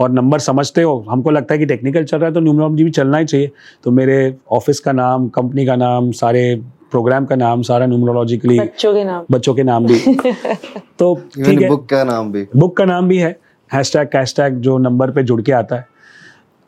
और 0.00 0.10
नंबर 0.10 0.38
समझते 0.38 0.82
हो, 0.82 0.98
हमको 1.08 1.30
लगता 1.30 1.54
है 1.54 1.58
कि 1.58 1.66
टेक्निकल 1.66 2.04
चल 2.04 2.18
रहा 2.18 2.26
है 2.26 2.34
तो 2.34 2.40
न्यूमरोलॉजी 2.40 2.84
भी 2.84 2.90
चलना 2.90 3.18
ही 3.18 3.24
चाहिए। 3.24 3.50
तो 3.84 3.90
मेरे 3.90 4.34
ऑफ़िस 4.52 4.80
का 4.80 4.92
नाम 4.92 5.28
कंपनी 5.28 5.66
का 5.66 5.76
नाम, 5.76 6.10
सारे 6.12 6.60
प्रोग्राम 6.92 7.24
का 7.24 7.36
नाम 7.36 7.62
सारा 7.62 7.86
न्यूमरोलॉजिकली 7.86 8.60
बच्चों 8.60 8.94
के 8.94 9.04
नाम। 9.04 9.24
बच्चों 9.30 9.54
के 9.54 9.62
नाम 9.62 9.86
भी। 9.86 9.98
तो 10.98 11.14
ठीक 11.14 11.62
है। 11.62 11.68
बुक 11.68 11.88
का 11.88 12.04
नाम 12.04 12.32
भी। 12.32 12.46
बुक 12.56 12.76
का 12.76 12.84
नाम 12.84 13.08
भी 13.08 13.18
है। 13.18 13.38
हैशटैग 13.72 14.08
कैशटैग 14.08 14.54
जो 14.54 14.78
नंबर 14.78 15.10
पे 15.10 15.22
जुड़ 15.22 15.42
के 15.42 15.52
आता 15.52 15.76
है। 15.76 15.86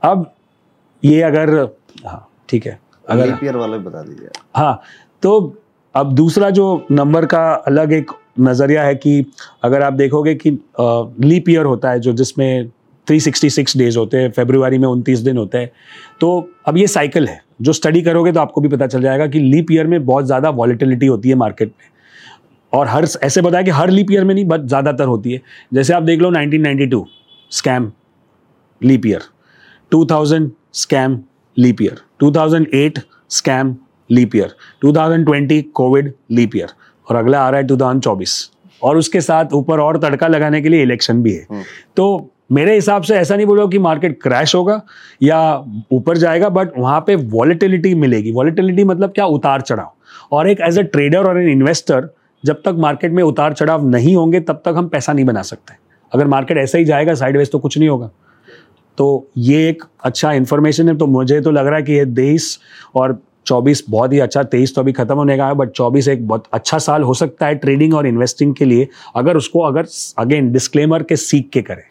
अब 0.02 0.32
ये 1.05 1.22
अगर 1.22 1.55
हाँ 2.06 2.28
ठीक 2.48 2.66
है। 2.66 2.78
अगर 3.09 3.26
लीप 3.26 3.55
वाला 3.55 3.76
बता 3.76 4.02
दीजिए। 4.02 4.28
हाँ 4.56 4.82
तो 5.22 5.56
अब 5.94 6.12
दूसरा 6.12 6.51
जो 6.51 6.86
नंबर 6.90 7.26
का 7.26 7.52
अलग 7.55 7.92
एक 7.92 8.10
नज़रिया 8.40 8.82
है 8.82 8.94
कि 8.94 9.26
अगर 9.62 9.82
आप 9.82 9.92
देखोगे 9.92 10.34
कि 10.34 10.51
लीप 11.20 11.48
ईयर 11.48 11.64
होता 11.64 11.90
है 11.90 12.01
जो 12.01 12.12
जिसमें 12.12 12.70
366 13.10 13.76
डेज़ 13.76 13.98
होते 13.98 14.16
हैं 14.16 14.30
फेब्रुवरी 14.30 14.78
में 14.78 14.88
29 14.88 15.18
दिन 15.18 15.36
होते 15.36 15.59
हैं 15.59 15.70
तो 16.24 16.28
अब 16.66 16.76
ये 16.76 16.86
साइकिल 16.86 17.26
है। 17.28 17.40
जो 17.62 17.72
स्टडी 17.72 18.01
करोगे 18.02 18.30
तो 18.32 18.40
आपको 18.40 18.60
भी 18.60 18.68
पता 18.68 18.86
चल 18.86 19.02
जाएगा 19.02 19.26
कि 19.26 19.38
लीप 19.40 19.70
ईयर 19.72 19.86
में 19.86 20.05
बहुत 20.06 20.26
ज़्यादा 20.26 20.51
वॉलिटिलिटी 20.52 21.06
होती 21.06 21.28
है 21.28 21.34
मार्केट 21.34 21.68
में। 21.70 21.88
और 22.72 22.88
हर 22.88 23.06
ऐसे 23.22 23.40
बताया 23.42 23.62
कि 23.62 23.70
हर 23.70 23.90
लीप 23.90 24.10
ईयर 24.10 24.24
में 24.24 24.34
नहीं 24.34 24.44
बट 24.44 24.60
ज़्यादातर 24.62 25.05
होती 25.05 25.32
है। 25.32 25.40
जैसे 25.74 25.92
आप 25.94 26.02
देख 26.02 26.20
लो 26.20 26.30
1992 26.30 27.02
scam 27.51 27.90
leap 28.80 29.06
year 29.06 29.22
2000 29.92 30.51
scam 30.74 31.18
leap 31.56 31.82
year 31.82 32.01
2008 32.22 33.01
scam 33.30 33.76
leap 34.10 34.36
year 34.36 34.55
2020 34.84 35.62
covid 35.74 36.12
leap 36.30 36.56
year 36.56 36.72
और 37.06 37.16
अगला 37.16 37.40
आ 37.40 37.51
रहा 37.51 37.60
है 37.60 37.66
2024 37.66 38.42
और 38.82 38.96
उसके 38.96 39.20
साथ 39.20 39.52
ऊपर 39.55 39.80
और 39.80 39.98
तड़का 40.01 40.28
लगाने 40.28 40.62
के 40.62 40.68
लिए 40.68 40.82
इलेक्शन 40.82 41.22
भी 41.22 41.34
है। 41.34 41.46
हम्म। 41.51 41.62
तो 41.96 42.30
मेरे 42.51 42.75
हिसाब 42.75 43.03
से 43.03 43.15
ऐसा 43.16 43.37
नहीं 43.37 43.47
बोलो 43.47 43.66
कि 43.69 43.79
मार्केट 43.79 44.21
क्रैश 44.23 44.55
होगा 44.55 44.81
या 45.23 45.39
ऊपर 45.93 46.16
जाएगा 46.16 46.49
बट 46.49 46.79
वहाँ 46.79 47.01
पे 47.01 47.15
वॉलिटिलिटी 47.15 47.95
मिलेगी। 47.95 48.33
वॉलिटिलिटी 48.33 48.85
मतलब 48.85 49.12
क्या? 49.12 49.27
उतार 49.27 49.61
चढ़ाव। 49.61 49.93
और 50.33 50.49
एक 50.49 50.61
एज 50.61 50.79
अ 50.79 50.83
ट्रेडर 50.83 51.27
और 51.27 51.41
एन 51.41 51.49
इन्वेस्टर 51.49 52.09
जब 52.45 52.61
तक 52.65 52.75
मार्केट 52.79 53.12
में 53.12 53.23
उतार 53.23 53.53
चढ़ाव 53.53 53.87
नहीं 53.89 54.15
होंगे, 54.16 54.41
तब 54.41 54.62
तक 54.65 54.75
हम 54.77 54.89
पैसा 54.89 55.12
नहीं 55.12 55.25
बना 55.25 55.43
सकते। 55.43 55.75
अगर 56.12 56.27
मार्केट 56.27 56.59
ऐसा 56.59 56.79
ही 56.79 56.85
जाएगा 56.85 57.15
साइडवेज 57.15 57.51
तो 57.51 57.59
कुछ 57.59 57.79
नहीं 57.79 57.89
होगा। 57.89 58.11
तो 58.99 59.27
ये 59.37 59.69
एक 59.69 59.85
अच्छा 60.05 60.33
इन्फॉर्मेशन 60.33 60.89
है। 60.89 60.97
तो 60.97 61.07
मुझे 61.07 61.41
तो 61.41 61.51
लग 61.51 61.66
रहा 61.66 61.77
है 61.77 61.83
कि 61.83 61.93
ये 61.93 62.05
तेईस 62.07 62.59
और 62.95 63.19
चौबीस 63.47 63.85
बहुत 63.91 64.12
ही 64.12 64.19
अच्छा 64.19 64.43
तेईस 64.43 64.75
तो 64.75 64.81
अभी 64.81 64.93
खत्म 64.93 65.15
होने 65.15 65.37
का 65.37 65.47
है 65.47 65.55
बट 65.55 65.71
चौबीस 65.71 66.09
एक 66.09 66.27
बहुत 66.29 66.45
अच्छा 66.53 66.79
साल 66.79 67.03
हो 67.03 67.15
सकता 67.15 67.47
है 67.47 67.55
ट्रेडिंग 67.55 67.95
और 67.95 68.07
इन्वेस्टिंग 68.07 68.55
के 68.55 68.65
लिए, 68.65 68.89
अगर 69.16 69.37
उसको, 69.37 69.61
अगर 69.61 69.87
अगेन 70.19 70.53
डिस्क्लेमर 70.53 71.03
के 71.03 71.16
सीख 71.16 71.51
के 71.53 71.62
करें। 71.62 71.83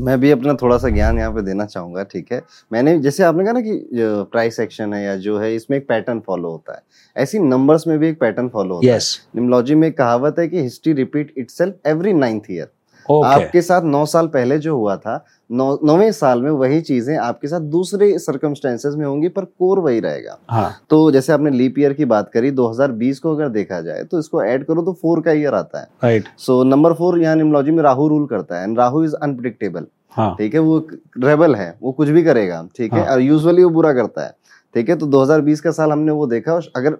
मैं 0.00 0.20
भी 0.20 0.30
अपना 0.30 0.54
थोड़ा 0.54 0.78
सा 0.78 0.88
ज्ञान 0.88 1.18
यहाँ 1.18 1.32
पे 1.32 1.42
देना 1.42 1.66
चाहूँगा 1.66 2.02
ठीक 2.02 2.32
है 2.32 2.42
मैंने 2.72 2.98
जैसे 2.98 3.22
आपने 3.22 3.44
कहा 3.44 3.52
ना 3.52 3.60
कि 3.60 3.88
प्राइस 4.30 4.60
एक्शन 4.60 4.94
है 4.94 5.04
या 5.04 5.16
जो 5.16 5.38
है 5.38 5.54
इसमें 5.54 5.78
एक 5.78 5.88
पैटर्न 5.88 6.20
फॉलो 6.20 6.50
होता 6.50 6.74
है 6.74 6.82
ऐसी 7.16 7.38
नंबर्स 7.38 7.86
में 7.86 7.98
भी 7.98 8.08
एक 8.08 8.20
पैटर्न 8.20 8.48
फॉलो 8.48 8.74
होता 8.74 8.96
yes. 8.96 9.16
है 9.16 9.40
निमोलॉजी 9.40 9.74
में 9.74 9.92
कहावत 9.92 10.38
है 10.38 10.48
कि 10.48 10.62
history 10.62 10.92
repeat 10.92 11.34
it 11.38 11.76
every 11.86 12.12
ninth 12.12 12.44
year 12.50 12.70
okay. 13.10 13.32
आपके 13.32 13.62
साथ 13.62 13.82
नौ 13.82 14.06
साल 14.06 14.26
पहले 14.26 14.58
जो 14.58 14.76
हुआ 14.76 14.96
था 14.96 15.24
नौवे 15.54 16.10
साल 16.12 16.42
में 16.42 16.50
वही 16.52 16.80
चीज़ें 16.80 17.16
आपके 17.16 17.48
साथ 17.48 17.60
दूसरे 17.70 18.18
सर्कमस्टेंसेस 18.18 18.94
में 18.94 19.04
होंगी 19.06 19.28
पर 19.28 19.44
कोर 19.44 19.78
वही 19.78 20.00
रहेगा 20.00 20.38
हाँ. 20.50 20.70
तो 20.90 21.10
जैसे 21.10 21.32
आपने 21.32 21.50
लीप 21.50 21.78
ईयर 21.78 21.92
की 21.92 22.04
बात 22.04 22.30
करी 22.34 22.50
2020 22.52 23.18
को 23.18 23.34
अगर 23.34 23.48
देखा 23.50 23.80
जाए 23.80 24.04
तो 24.04 24.18
इसको 24.18 24.42
ऐड 24.44 24.64
करो 24.66 24.82
तो 24.82 24.92
फोर 25.02 25.20
का 25.20 25.32
ईयर 25.32 25.54
आता 25.54 25.80
है 25.80 25.88
राइट 26.04 26.28
सो 26.38 26.62
नंबर 26.64 26.92
फोर 26.92 27.20
यहाँ 27.20 27.36
निमोलॉजी 27.36 27.70
में 27.70 27.82
राहु 27.82 28.08
रूल 28.08 28.26
करता 28.26 28.58
है 28.58 28.64
एंड 28.64 28.78
राहु 28.78 29.04
इज़ 29.04 29.14
अनप्रिडिक्टेबल 29.16 29.86
हाँ. 30.10 30.34
ठीक 30.38 30.54
है 30.54 30.60
वो 30.60 30.78
रेबल 31.18 31.54
है 31.54 31.74
वो 31.82 31.92
कुछ 31.92 32.08
भी 32.08 32.22
करेगा 32.22 32.66
ठीक 32.76 32.92
है 32.92 33.00
हाँ. 33.00 33.08
और 33.08 33.20
यूजुअली 33.20 33.64
वो 33.64 33.70
बुरा 33.70 33.92
करता 33.92 34.24
है 34.24 34.34
ठीक 34.74 34.88
है 34.88 34.96
तो 34.96 35.06
2020 35.08 35.60
का 35.60 35.70
साल 35.72 35.92
हमने 35.92 36.12
वो 36.12 36.26
देखा 36.26 36.60
अगर 36.76 36.98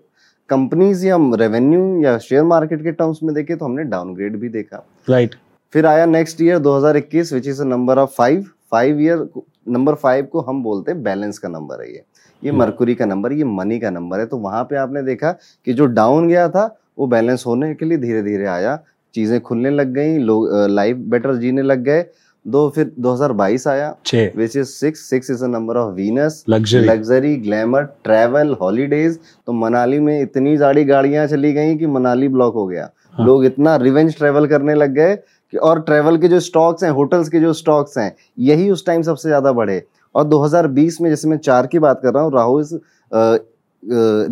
कंपनीज़ 0.51 1.06
या 1.06 1.16
रेवेन्यू 1.36 1.82
या 2.02 2.16
शेयर 2.20 2.43
मार्केट 2.44 2.82
के 2.82 2.93
टर्म्स 2.93 3.22
में 3.22 3.35
देखे 3.35 3.56
तो 3.56 3.64
हमने 3.64 3.85
डाउनग्रेड 3.90 4.36
भी 4.36 4.48
देखा 4.51 4.85
राइट 5.09 5.31
right. 5.31 5.44
फिर 5.75 5.87
आया 5.87 6.05
next 6.07 6.41
year 6.43 6.59
2021 6.59 7.33
which 7.33 7.47
is 7.49 7.63
number 7.63 7.99
of 7.99 8.11
five 8.11 8.45
five 8.71 9.01
year 9.01 9.27
number 9.69 9.95
five 9.95 10.25
को 10.25 10.41
हम 10.41 10.63
बोलते 10.63 10.93
हैं 10.93 11.03
बैलेंस 11.03 11.39
का 11.39 11.49
नंबर 11.49 11.83
है 11.83 11.93
ये। 11.93 12.03
ये 12.43 12.53
मरकुरी 12.53 12.93
hmm. 12.93 12.99
का 12.99 13.07
नंबर 13.07 13.33
ये 13.33 13.45
मनी 13.45 13.79
का 13.79 13.91
नंबर 13.91 14.21
है। 14.21 14.27
तो 14.27 14.37
वहाँ 14.37 14.63
पे 14.65 14.77
आपने 14.77 15.03
देखा 15.03 15.33
कि 15.67 15.73
जो 15.73 15.87
डाउन 15.87 16.29
गया 16.29 16.49
था 16.49 16.65
वो 16.99 17.07
बैलेंस 17.07 17.45
होने 17.47 17.75
के 17.75 17.85
लिए 17.85 17.99
धीरे 17.99 18.23
धीरे 18.23 18.47
आया। 18.47 18.79
चीज़ें 19.15 19.41
खुलने 19.41 19.71
लग 19.71 19.93
गई 19.95 20.19
लोग 20.19 20.49
लाइफ 20.71 20.97
बेटर 20.97 21.37
जीने 21.37 21.63
लग 21.63 21.83
गए। 21.85 22.05
दो 22.47 22.69
फिर 22.71 22.91
2022 23.01 23.67
आया 23.67 23.89
which 24.37 24.57
is 24.57 24.69
six 24.69 25.01
six 25.11 25.31
is 25.31 25.45
a 25.45 25.47
number 25.49 25.77
of 25.77 25.95
Venus 25.95 26.45
luxury 26.49 27.37
glamour 27.37 27.83
travel 28.05 28.57
holidays 28.61 29.19
तो 29.47 29.53
मनाली 29.53 30.01
में 30.01 30.21
इतनी 30.23 30.57
सारी 30.59 30.85
गाड़ियाँ 30.85 31.27
चली 31.27 31.53
गई 31.53 31.77
कि 31.77 31.87
मनाली 31.87 32.29
ब्लॉक 32.29 32.55
हो 32.55 32.67
गया। 32.67 32.91
हाँ। 33.13 33.27
लोग 33.27 33.45
इतना 33.45 33.77
रिवेंज 33.77 34.17
ट्रैवल 34.17 34.47
करने 34.47 34.75
लग 34.75 34.91
गए 34.91 35.17
और 35.56 35.81
ट्रैवल 35.82 36.16
के 36.18 36.28
जो 36.28 36.40
स्टॉक्स 36.40 36.85
हैं 36.85 36.90
होटल्स 36.90 37.28
के 37.28 37.40
जो 37.40 37.52
स्टॉक्स 37.52 37.98
हैं 37.98 38.14
यही 38.40 38.70
उस 38.70 38.86
टाइम 38.86 39.02
सबसे 39.02 39.28
ज़्यादा 39.28 39.52
बढ़े। 39.52 39.82
और 40.14 40.24
2020 40.24 41.01
में 41.01 41.09
जैसे 41.10 41.28
मैं 41.28 41.36
चार 41.39 41.66
की 41.66 41.78
बात 41.78 42.01
कर 42.02 42.14
रहा 42.14 42.22
हूँ 42.22 42.32
Rahu 42.35 42.60
is 42.60 42.74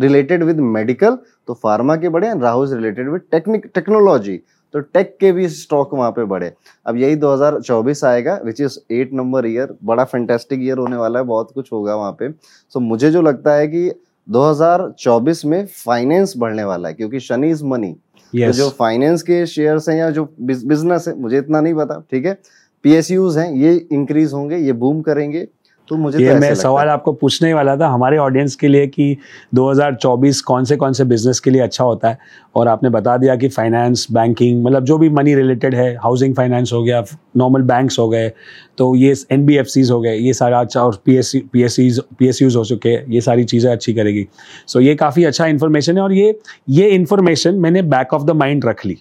related 0.01 0.43
with 0.43 0.59
medical 0.59 1.17
तो 1.47 1.53
फार्मा 1.53 1.95
के 1.95 2.09
बढ़े 2.09 2.33
Rahu 2.39 2.63
is 2.63 2.73
related 2.75 3.09
with 3.09 3.21
technique 3.31 3.65
technology 3.75 4.37
तो 4.73 4.79
टेक 4.79 5.15
के 5.19 5.31
भी 5.31 5.47
स्टॉक 5.49 5.93
वहाँ 5.93 6.11
पे 6.11 6.23
बढ़े। 6.25 6.51
अब 6.85 6.97
यही 6.97 7.15
2024 7.17 8.03
आएगा 8.05 8.39
which 8.45 8.61
is 8.61 8.77
eight 8.93 9.13
number 9.13 9.45
year 9.47 9.75
बड़ा 9.83 10.03
फैंटेस्टिक 10.05 10.59
ईयर 10.63 10.77
होने 10.77 10.95
वाला 10.97 11.19
है 11.19 11.25
बहुत 11.25 11.51
कुछ 11.55 11.71
होगा 11.71 11.95
वहाँ 11.95 12.11
पे। 12.11 12.29
सो 12.29 12.79
so, 12.79 12.85
मुझे 12.85 13.11
जो 13.11 13.21
लगता 13.21 13.53
है 13.55 13.67
कि 13.67 13.91
2024 14.27 15.43
में 15.45 15.65
फाइनेंस 15.75 16.33
बढ़ने 16.37 16.63
वाला 16.63 16.87
है 16.87 16.93
क्योंकि 16.93 17.19
शनि 17.19 17.49
इज़ 17.51 17.63
मनी 17.65 17.95
तो 18.33 18.51
जो 18.51 18.69
फाइनेंस 18.69 19.21
के 19.23 19.45
शेयर्स 19.45 19.89
हैं 19.89 19.95
या 19.97 20.09
जो 20.11 20.25
बिज़नेस 20.41 21.07
है 21.07 21.15
मुझे 21.19 21.37
इतना 21.37 21.61
नहीं 21.61 21.73
पता 21.73 21.99
ठीक 22.11 22.25
है? 22.25 22.37
पीएसयूज 22.85 23.37
हैं 23.37 23.51
ये 23.53 23.75
इंक्रीज 23.91 24.33
होंगे 24.33 24.57
ये 24.57 24.73
बूम 24.73 25.01
करेंगे। 25.01 25.47
तो 25.89 25.95
मुझे 25.97 26.17
तो 26.17 26.23
ये 26.23 26.29
ऐसे 26.29 26.39
मैं 26.39 26.53
सवाल 26.55 26.89
आपको 26.89 27.11
पूछने 27.13 27.47
ही 27.47 27.53
वाला 27.53 27.75
था 27.77 27.87
हमारे 27.87 28.17
ऑडियंस 28.17 28.55
के 28.55 28.67
लिए 28.67 28.87
कि 28.87 29.17
2024 29.55 30.39
कौन 30.41 30.63
से 30.65 30.75
कौन 30.75 30.93
से 30.93 31.03
बिज़नेस 31.03 31.39
के 31.39 31.51
लिए 31.51 31.61
अच्छा 31.61 31.83
होता 31.83 32.09
है? 32.09 32.17
और 32.55 32.67
आपने 32.67 32.89
बता 32.89 33.17
दिया 33.17 33.35
कि 33.35 33.47
फाइनेंस 33.49 34.07
बैंकिंग 34.11 34.63
मतलब 34.65 34.85
जो 34.85 34.97
भी 34.97 35.09
मनी 35.09 35.35
रिलेटेड 35.35 35.75
है 35.75 35.93
हाउसिंग 35.95 36.35
फाइनेंस 36.35 36.73
हो 36.73 36.83
गया 36.83 37.03
नॉर्मल 37.37 37.61
बैंक्स 37.61 37.99
हो 37.99 38.09
गए 38.09 38.31
तो 38.77 38.95
ये 38.95 39.13
एन 39.31 39.47
हो 39.91 40.01
गए 40.01 40.15
ये 40.15 40.33
सारा 40.33 40.59
अच्छा 40.59 40.83
और 40.83 41.01
P 41.05 41.15
S 41.15 41.31
P 41.53 41.63
S 41.63 41.77
P 42.19 42.27
S 42.27 42.41
use 42.41 42.57
हो 42.57 42.65
चुके 42.65 42.89
हैं 42.89 43.05
ये 43.09 43.21
सारी 43.21 43.43
चीज़ें 43.43 43.71
अच्छी 43.71 43.93
करेगी। 43.93 44.27
सो 44.67 44.79
so, 44.79 44.85
ये 44.85 44.95
काफ़ी 44.95 45.23
अच्छा 45.23 45.45
इन्फॉर्मेशन 45.45 45.97
है 45.97 46.03
और 46.03 46.13
ये 46.13 46.39
ये 46.69 46.89
इन्फॉर्मेशन 46.89 47.55
मैंने 47.55 47.81
बैक 47.81 48.13
ऑफ़ 48.13 48.23
द 48.23 48.31
माइंड 48.31 48.65
रख 48.65 48.85
ली। 48.85 48.97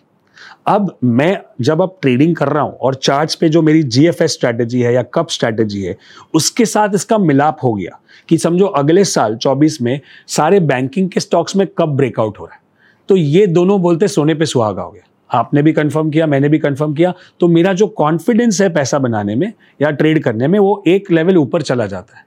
अब 0.67 0.99
मैं 1.05 1.39
जब 1.61 1.83
अब 1.83 1.99
ट्रेडिंग 2.03 2.37
कर 2.37 2.49
रहा 2.49 2.63
हूँ 2.63 2.73
और 2.73 2.95
चार्ट्स 2.95 3.35
पे 3.35 3.49
जो 3.49 3.63
मेरी 3.63 3.83
जीएफएस 3.83 4.33
स्ट्रैटेजी 4.33 4.81
है 4.81 4.95
या 4.95 5.03
कप 5.03 5.29
स्ट्रैटेजी 5.29 5.83
है, 5.83 5.97
उसके 6.35 6.67
साथ 6.67 6.89
इसका 6.95 7.19
मिलाप 7.19 7.59
हो 7.63 7.73
गया 7.75 7.99
कि 8.29 8.39
समझो 8.39 8.67
अगले 8.67 9.05
साल 9.05 9.37
24 9.37 9.81
में 9.81 10.01
सारे 10.29 10.61
बैंकिंग 10.61 11.11
के 11.11 11.21
स्टॉक्स 11.21 11.57
में 11.57 11.67
कब 11.79 11.97
ब्रेकआउट 11.97 12.39
हो 12.39 12.45
रहा 12.45 12.55
है। 12.55 12.61
तो 13.09 13.17
ये 13.17 13.47
दोनों 13.47 13.81
बोलते 13.83 14.09
सोने 14.09 14.35
पे 14.35 14.47
सुहागा 14.47 14.83
हो 14.83 14.91
गया। 14.91 15.39
आपने 15.39 15.63
भी 15.63 15.73
कंफर्म 15.73 16.11
किया, 16.11 16.27
मैंने 16.27 16.49
भी 16.49 16.59
कंफर्म 16.59 16.95
किया। 16.95 17.13
तो 17.41 17.49
मेरा 17.49 17.73
जो 17.73 17.87
कॉन्फिडेंस 17.87 18.61
है 18.61 18.69
पैसा 18.69 18.99
बनाने 18.99 19.35
में 19.35 19.53
या 19.83 19.91
ट्रेड 19.91 20.23
करने 20.23 20.49
में, 20.49 20.59
वो 20.59 20.83
एक 20.87 21.11
लेवल 21.11 21.37
ऊपर 21.37 21.63
चला 21.63 21.87
जाता 21.87 22.19
है। 22.19 22.25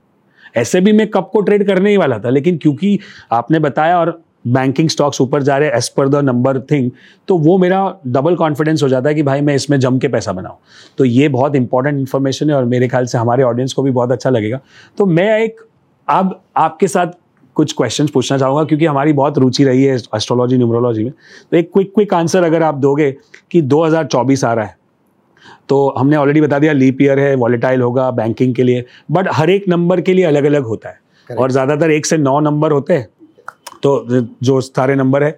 ऐसे 0.55 0.81
भी 0.81 0.91
मैं 0.91 1.07
कप 1.07 1.29
को 1.33 1.41
ट्रेड 1.41 1.67
करने 1.67 1.89
ही 1.89 1.97
वाला 1.97 2.19
था, 2.19 2.29
लेकिन 2.29 2.57
क्योंकि 2.57 2.99
आपने 3.31 3.59
बताया 3.59 3.99
और 3.99 4.21
बैंकिंग 4.47 4.89
स्टॉक्स 4.89 5.21
ऊपर 5.21 5.43
जा 5.43 5.57
रहे 5.57 5.69
हैं 5.69 5.75
as 5.75 5.89
per 5.89 6.09
the 6.09 6.15
number 6.15 6.59
thing 6.61 6.89
तो 7.27 7.37
वो 7.37 7.57
मेरा 7.57 7.81
डबल 8.07 8.35
कॉन्फिडेंस 8.35 8.83
हो 8.83 8.89
जाता 8.89 9.09
है 9.09 9.15
कि 9.15 9.23
भाई 9.23 9.41
मैं 9.41 9.55
इसमें 9.55 9.79
जम 9.79 9.97
के 9.99 10.07
पैसा 10.07 10.31
बनाऊँ। 10.33 10.57
तो 10.97 11.05
ये 11.05 11.27
बहुत 11.29 11.55
इंपॉर्टेंट 11.55 11.99
इन्फॉर्मेशन 11.99 12.49
है 12.49 12.55
और 12.55 12.65
मेरे 12.65 12.87
ख्याल 12.87 13.05
से 13.05 13.17
हमारे 13.17 13.43
ऑडियंस 13.43 13.73
को 13.73 13.83
भी 13.83 13.91
बहुत 13.91 14.11
अच्छा 14.11 14.29
लगेगा। 14.29 14.59
तो 14.97 15.05
मैं 15.05 15.39
एक 15.39 15.61
अब 16.07 16.39
आपके 16.57 16.87
साथ 16.87 17.11
कुछ 17.55 17.73
क्वेश्चंस 17.73 18.09
पूछना 18.11 18.37
चाहूँगा 18.37 18.63
क्योंकि 18.63 18.85
हमारी 18.85 19.13
बहुत 19.13 19.37
रुचि 19.37 19.63
रही 19.63 19.83
है 19.83 19.95
एस्ट्रोलॉजी 19.95 20.57
न्यूमरोलॉजी 20.57 21.03
में। 21.03 21.11
तो 21.51 21.57
एक 21.57 21.71
क्विक 21.73 21.93
क्विक 21.95 22.13
आंसर 22.13 22.43
अगर 22.43 22.63
आप 22.63 22.75
दोगे 22.77 23.11
कि 23.51 23.61
2024 23.63 24.43
आ 24.43 24.53
रहा 24.53 24.65
है 24.65 24.77
तो 25.69 25.87
हमने 25.97 26.15
ऑलरेडी 26.15 26.41
बता 26.41 26.59
दिया 26.59 26.73
लीप 26.73 27.01
ईयर 27.01 27.19
है 27.19 27.33
वॉलेटाइल 27.35 27.81
होगा 27.81 28.09
बैंकिंग 28.11 28.53
के 28.55 28.63
लिए 28.63 28.85
बट 29.11 29.27
हर 29.33 29.49
एक 29.49 29.67
नंबर 29.69 30.01
के 30.01 30.13
लिए 30.13 30.25
अलग 30.25 30.43
अलग 30.43 30.63
होता 30.63 30.89
है। 30.89 30.99
Correct. 31.29 31.41
और 31.41 31.51
ज़्यादातर 31.51 31.91
एक 31.91 32.05
से 32.05 32.17
नौ 32.17 32.39
नंबर 32.39 32.71
होते 32.71 32.93
हैं। 32.93 33.07
तो 33.83 34.05
जो 34.43 34.59
सारे 34.61 34.95
नंबर 34.95 35.23
है 35.23 35.37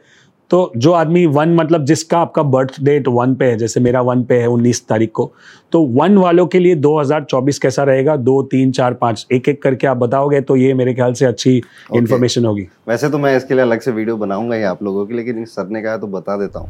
तो 0.52 0.72
जो 0.78 0.92
आदमी 0.92 1.26
वन 1.26 1.54
मतलब 1.56 1.86
जिसका 1.86 2.18
आपका 2.18 2.44
बर्थ 2.44 2.80
डेट 2.82 3.08
वन 3.08 3.34
पे 3.36 3.46
है 3.46 3.58
जैसे 3.58 3.80
मेरा 3.80 4.02
वन 4.02 4.24
पे 4.24 4.36
है 4.40 4.48
उन्नीस 4.48 4.82
तारीख 4.88 5.12
को 5.14 5.32
तो 5.72 5.82
वन 5.94 6.18
वालों 6.18 6.46
के 6.48 6.60
लिए 6.60 6.76
2024 6.76 7.58
कैसा 7.58 7.84
रहेगा? 7.84 8.16
दो 8.16 8.42
तीन 8.44 8.72
चार 8.72 8.94
पाँच 8.94 9.26
एक 9.32 9.50
एक 9.50 9.62
करके 9.62 9.88
आप 9.88 9.98
बताओगे 9.98 10.42
तो 10.42 10.56
ये 10.56 10.74
मेरे 10.74 10.94
ख्याल 10.94 11.14
से 11.14 11.26
अच्छी 11.26 11.56
इन्फॉर्मेशन 11.96 12.46
होगी। 12.46 12.68
वैसे 12.88 13.10
तो 13.10 13.18
मैं 13.18 13.36
इसके 13.38 13.54
लिए 13.54 13.64
अलग 13.64 13.80
से 13.80 13.92
वीडियो 13.92 14.18
बनाऊँगा 14.18 14.56
ही 14.56 14.64
आप 14.64 14.84
लोगों 14.84 15.06
की 15.06 15.14
लेकिन 15.14 15.46
सर 15.46 15.68
ने 15.70 15.82
कहा 15.82 15.98
तो 15.98 16.08
बता 16.08 16.38
देता 16.38 16.60
हूँ। 16.60 16.70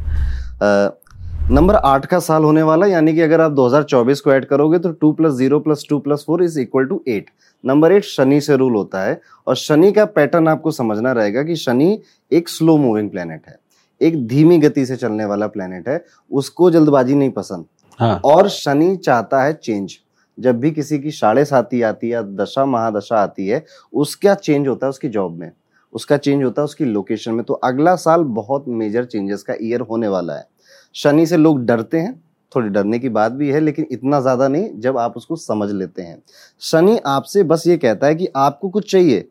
नंबर 1.50 1.74
आठ 1.74 2.06
का 2.06 2.18
साल 2.18 2.44
होने 2.44 2.62
वाला 2.62 2.86
यानी 2.86 3.12
कि 3.14 3.20
अगर 3.20 3.40
आप 3.40 3.52
2024 3.52 4.20
को 4.20 4.32
ऐड 4.32 4.44
करोगे 4.44 4.78
तो 4.78 4.90
two 4.92 5.10
plus 5.12 5.32
zero 5.34 5.58
plus 5.60 5.84
two 5.90 5.98
plus 5.98 6.24
four 6.26 6.42
is 6.44 6.58
equal 6.60 6.86
to 6.86 7.00
eight 7.08 7.30
number 7.64 7.92
eight 7.92 8.04
Shani 8.04 8.40
से 8.40 8.56
रूल 8.56 8.74
होता 8.74 9.02
है 9.02 9.20
और 9.46 9.56
शनि 9.56 9.90
का 9.92 10.04
पैटर्न 10.04 10.48
आपको 10.48 10.70
समझना 10.70 11.12
रहेगा 11.12 11.42
कि 11.42 11.56
शनि 11.56 12.00
एक 12.32 12.48
स्लो 12.48 12.76
मूविंग 12.76 13.08
प्लेनेट 13.10 13.46
है 13.48 13.58
एक 14.00 14.26
धीमी 14.28 14.58
गति 14.58 14.84
से 14.86 14.96
चलने 14.96 15.24
वाला 15.24 15.46
प्लेनेट 15.46 15.88
है 15.88 16.04
उसको 16.30 16.70
जल्दबाजी 16.70 17.14
नहीं 17.14 17.30
पसंद। 17.30 17.64
हाँ। 18.00 18.20
और 18.24 18.48
शनि 18.48 18.96
चाहता 18.96 19.42
है 19.42 19.52
चेंज 19.52 19.98
जब 20.38 20.60
भी 20.60 20.70
किसी 20.70 20.98
की 20.98 21.10
साढ़े 21.10 21.44
साथी 21.44 21.82
आती 21.82 22.10
है 22.10 22.22
दशा 22.36 22.64
महादशा 22.66 23.22
आती 23.22 23.48
है 23.48 23.64
उसका 23.92 24.34
चेंज 24.34 24.68
होता 24.68 24.86
है 24.86 24.90
उसकी 24.90 25.08
जॉब 25.08 25.38
में। 25.38 25.50
उसका 25.92 26.16
चेंज 26.16 26.44
होता 26.44 26.62
है 26.62 26.64
उसकी 26.64 26.84
लोकेशन 26.84 27.34
में। 27.34 27.44
तो 27.44 27.54
अगला 27.54 27.96
साल 27.96 28.22
बहुत 28.34 28.64
मेजर 28.68 29.04
चेंजेस 29.04 29.42
का 29.42 29.54
ईयर 29.62 29.80
होने 29.80 30.08
वाला 30.08 30.34
है। 30.34 30.46
शनि 30.94 31.26
से 31.26 31.36
लोग 31.36 31.64
डरते 31.66 31.98
हैं 31.98 32.14
थोड़ी 32.52 32.68
डरने 32.68 32.98
की 32.98 33.08
बात 33.08 33.32
भी 33.32 33.50
है 33.50 33.60
लेकिन 33.60 33.86
इतना 33.92 34.20
ज़्यादा 34.20 34.48
नहीं 34.48 34.68
जब 34.80 34.98
आप 34.98 35.16
उसको 35.16 35.36
समझ 35.36 35.70
लेते 35.70 36.02
हैं। 36.02 36.22
शनि 36.62 36.98
आपसे 37.06 37.42
बस 37.42 37.66
ये 37.66 37.76
कहता 37.76 38.06
है 38.06 38.14
कि 38.14 38.28
आपको 38.36 38.68
कुछ 38.68 38.90
चाहिए 38.92 39.28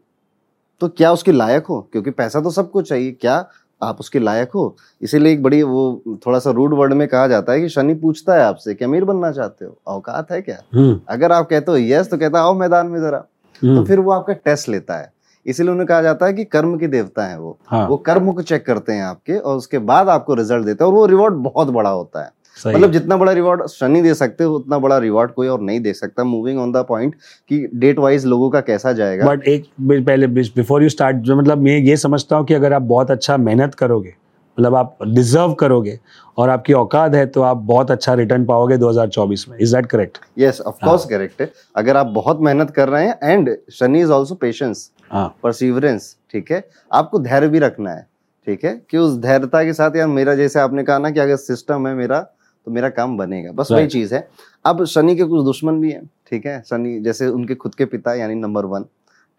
तो 0.81 0.87
क्या 0.87 1.11
उसके 1.11 1.31
लायक 1.31 1.65
हो? 1.65 1.79
क्योंकि 1.91 2.11
पैसा 2.11 2.41
तो 2.41 2.51
सबको 2.51 2.81
चाहिए 2.81 3.11
क्या 3.11 3.45
आप 3.81 3.99
उसके 3.99 4.19
लायक 4.19 4.51
हो? 4.55 4.75
इसीलिए 5.01 5.33
एक 5.33 5.41
बड़ी 5.43 5.61
वो 5.63 6.17
थोड़ा 6.25 6.39
सा 6.39 6.51
रूड 6.51 6.73
वर्ड 6.73 6.93
में 6.93 7.07
कहा 7.07 7.27
जाता 7.27 7.53
है 7.53 7.61
कि 7.61 7.69
शनि 7.69 7.93
पूछता 7.95 8.35
है 8.35 8.41
आपसे 8.41 8.73
कि 8.75 8.85
अमीर 8.85 9.03
बनना 9.03 9.31
चाहते 9.31 9.65
हो? 9.65 9.77
औकात 9.87 10.31
है 10.31 10.41
क्या? 10.41 10.57
हम्म। 10.75 10.99
अगर 11.09 11.31
आप 11.31 11.49
कहते 11.49 11.71
हो 11.71 11.77
यस 11.77 12.09
तो 12.09 12.17
कहता 12.17 12.37
है 12.37 12.43
आओ 12.43 12.53
मैदान 12.53 12.87
में 12.87 12.99
जरा। 13.01 13.17
तो 13.17 13.67
हम्म, 13.67 13.85
फिर 13.85 13.99
वो 13.99 14.11
आपका 14.11 14.33
टेस्ट 14.33 14.69
लेता 14.69 14.97
है। 14.97 15.11
इसीलिए 15.47 15.71
उन्हें 15.71 15.87
कहा 15.87 16.01
जाता 16.01 16.25
है 16.25 16.33
कि 16.33 16.43
कर्म 16.45 16.77
के 16.77 16.87
देवता 16.87 17.25
है 17.25 17.39
वो। 17.39 17.57
हाँ। 17.67 17.87
वो 17.87 17.97
कर्म 17.97 18.31
को 18.31 18.41
चेक 18.43 18.65
करते 18.65 18.93
हैं 18.93 19.03
आपके 19.03 19.37
और 19.37 19.57
उसके 19.57 19.79
बाद 19.85 20.09
आपको 20.09 20.33
रिज़ल्ट 20.33 20.65
देते 20.65 20.83
हैं 20.83 20.91
और 20.91 20.97
वो 20.97 21.05
रिवॉर्ड 21.05 21.35
बहुत 21.43 21.67
बड़ा 21.69 21.89
होता 21.89 22.23
है। 22.23 22.35
मतलब 22.57 22.91
जितना 22.91 23.17
बड़ा 23.17 23.31
रिवॉर्ड 23.31 23.65
शनि 23.67 24.01
दे 24.01 24.13
सकते 24.13 24.43
हो 24.43 24.55
उतना 24.55 24.77
बड़ा 24.79 24.97
रिवॉर्ड 24.97 25.31
कोई 25.31 25.47
और 25.47 25.61
नहीं 25.61 25.79
दे 25.79 25.93
सकता। 25.93 26.23
मूविंग 26.23 26.59
ऑन 26.59 26.71
द 26.71 26.85
पॉइंट 26.87 27.15
कि 27.49 27.67
डेट 27.75 27.99
वाइज 27.99 28.25
लोगों 28.25 28.49
का 28.49 28.61
कैसा 28.61 28.91
जाएगा। 28.93 29.25
बट 29.25 29.43
एक 29.47 29.65
पहले 29.81 30.27
बिफोर 30.27 30.83
यू 30.83 30.89
स्टार्ट 30.89 31.17
जो 31.17 31.35
मतलब 31.35 31.57
मैं 31.57 31.77
ये 31.77 31.97
समझता 31.97 32.35
हूँ 32.35 32.45
कि 32.45 32.53
अगर 32.53 32.73
आप 32.73 32.81
बहुत 32.83 33.11
अच्छा 33.11 33.37
मेहनत 33.39 33.75
करोगे 33.75 34.13
मतलब 34.57 34.75
आप 34.75 34.97
डिजर्व 35.05 35.53
करोगे 35.53 35.97
और 36.37 36.49
आपकी 36.49 36.73
औकात 36.73 37.15
है 37.15 37.25
तो 37.25 37.41
आप 37.41 37.57
बहुत 37.63 37.91
अच्छा 37.91 38.13
रिटर्न 38.13 38.45
पाओगे 38.45 38.77
2024 38.77 39.47
में। 39.49 39.57
Is 39.57 39.75
that 39.75 39.85
correct 39.85 40.17
yes 40.39 40.61
of 40.61 40.75
course 40.85 41.05
correct 41.05 41.41
है। 41.41 41.51
अगर 41.75 41.97
आप 41.97 42.07
बहुत 42.13 42.41
मेहनत 42.41 42.71
कर 42.71 42.89
रहे 42.89 43.07
हैं 43.07 43.19
and 43.23 43.55
Shani 43.71 44.01
is 44.01 44.11
also 44.11 44.35
patience 44.35 44.89
हाँ। 45.11 45.37
परसिवरेंस 45.43 46.15
ठीक 46.31 46.51
है? 46.51 46.63
आपको 46.93 47.19
धैर्य 47.19 47.47
भी 47.47 47.59
रखना 47.59 47.91
है 47.91 48.07
ठीक 48.47 48.65
है? 48.65 48.81
कि 48.89 48.97
उस 48.97 49.17
धैर्यता 49.17 49.63
के 49.63 49.73
साथ 49.73 49.95
यार 49.95 50.07
मेरा 50.07 50.35
जैसे 50.35 50.59
आपने 50.59 50.83
कहा 50.83 50.97
ना 50.97 51.09
कि 51.09 51.19
अगर 51.19 51.35
सिस्टम 51.35 51.87
है 51.87 51.93
मेरा 51.93 52.19
तो 52.67 52.71
मेरा 52.71 52.89
काम 52.89 53.17
बनेगा। 53.17 53.51
बस 53.51 53.71
वही 53.71 53.87
चीज़ 53.87 54.15
है। 54.15 54.27
अब 54.65 54.83
शनि 54.85 55.15
के 55.15 55.23
कुछ 55.23 55.43
दुश्मन 55.45 55.79
भी 55.81 55.91
हैं 55.91 56.09
ठीक 56.29 56.45
है? 56.45 56.61
शनि 56.69 56.99
जैसे 56.99 57.27
उनके 57.27 57.55
खुद 57.55 57.75
के 57.75 57.85
पिता 57.85 58.13
यानी 58.13 58.35
नंबर 58.35 58.65
वन 58.65 58.85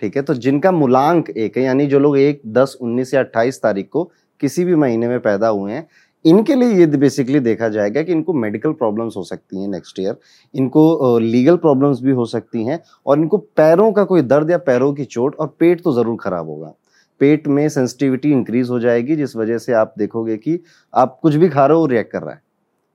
ठीक 0.00 0.16
है? 0.16 0.22
तो 0.22 0.34
जिनका 0.34 0.72
मूलांक 0.72 1.30
एक 1.30 1.56
है 1.56 1.62
यानी 1.62 1.86
जो 1.86 1.98
लोग 1.98 2.18
एक 2.18 2.42
दस 2.46 2.76
उन्नीस 2.80 3.14
या 3.14 3.20
अट्ठाईस 3.20 3.62
तारीख 3.62 3.88
को 3.92 4.10
किसी 4.40 4.64
भी 4.64 4.74
महीने 4.74 5.08
में 5.08 5.20
पैदा 5.20 5.48
हुए 5.48 5.72
हैं 5.72 5.86
इनके 6.24 6.54
लिए 6.54 6.74
ये 6.74 6.86
बेसिकली 6.88 7.40
देखा 7.40 7.68
जाएगा 7.68 8.02
कि 8.02 8.12
इनको 8.12 8.32
मेडिकल 8.34 8.72
प्रॉब्लम्स 8.74 9.16
हो 9.16 9.22
सकती 9.24 9.60
हैं 9.60 9.68
नेक्स्ट 9.68 10.00
ईयर 10.00 10.16
इनको 10.54 11.18
लीगल 11.18 11.56
प्रॉब्लम्स 11.58 12.00
भी 12.02 12.10
हो 12.10 12.24
सकती 12.26 12.64
हैं 12.64 12.78
और 13.06 13.18
इनको 13.18 13.38
पैरों 13.56 13.90
का 13.92 14.04
कोई 14.04 14.22
दर्द 14.24 14.50
या 14.50 14.58
पैरों 14.60 14.92
की 14.94 15.04
चोट 15.06 15.36
और 15.36 15.54
पेट 15.60 15.82
तो 15.82 15.92
ज़रूर 15.92 16.16
खराब 16.20 16.48
होगा। 16.48 16.72
पेट 17.20 17.46
में 17.48 17.68
सेंसिटिविटी 17.68 18.32
इंक्रीज 18.32 18.70
हो 18.70 18.78
जाएगी 18.80 19.16
जिस 19.16 19.36
वजह 19.36 19.58
से 19.58 19.72
आप 19.74 19.94
देखोगे 19.98 20.36
कि 20.36 20.58
आप 20.94 21.18
कुछ 21.22 21.34
भी 21.34 21.48
खा 21.48 21.66
रहे 21.66 21.78
हो 21.78 21.86
रिएक्ट 21.86 22.12
कर 22.12 22.22
रहा 22.22 22.34
है, 22.34 22.40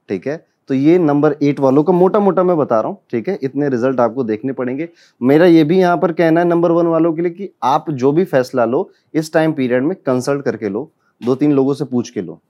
ठीक 0.09 0.27
है? 0.27 0.45
तो 0.69 0.73
ये 0.73 0.97
नंबर 0.99 1.35
एट 1.43 1.59
वालों 1.59 1.83
का 1.83 1.93
मोटा 1.93 2.19
मोटा 2.19 2.43
मैं 2.43 2.57
बता 2.57 2.79
रहा 2.79 2.89
हूँ, 2.89 2.97
ठीक 3.11 3.29
है? 3.29 3.37
इतने 3.43 3.69
रिज़ल्ट 3.69 3.99
आपको 3.99 4.23
देखने 4.23 4.53
पड़ेंगे। 4.53 4.87
मेरा 5.21 5.45
ये 5.45 5.63
भी 5.63 5.79
यहाँ 5.79 5.97
पर 5.97 6.11
कहना 6.13 6.41
है 6.41 6.47
नंबर 6.47 6.71
वन 6.71 6.87
वालों 6.87 7.13
के 7.13 7.21
लिए 7.21 7.31
कि 7.31 7.49
आप 7.63 7.89
जो 7.91 8.11
भी 8.11 8.23
फैसला 8.25 8.65
लो, 8.65 8.89
इस 9.13 9.33
टाइम 9.33 9.53
पीरियड 9.53 9.83
में 9.83 9.95
कंसल्ट 9.97 10.45
करके 10.45 10.69
लो 10.69 10.89
दो 11.21 11.35
तीन 11.35 11.51
लोगों 11.53 11.73
से 11.73 11.85
पूछ 11.85 12.09
के 12.09 12.21
लो। 12.21 12.41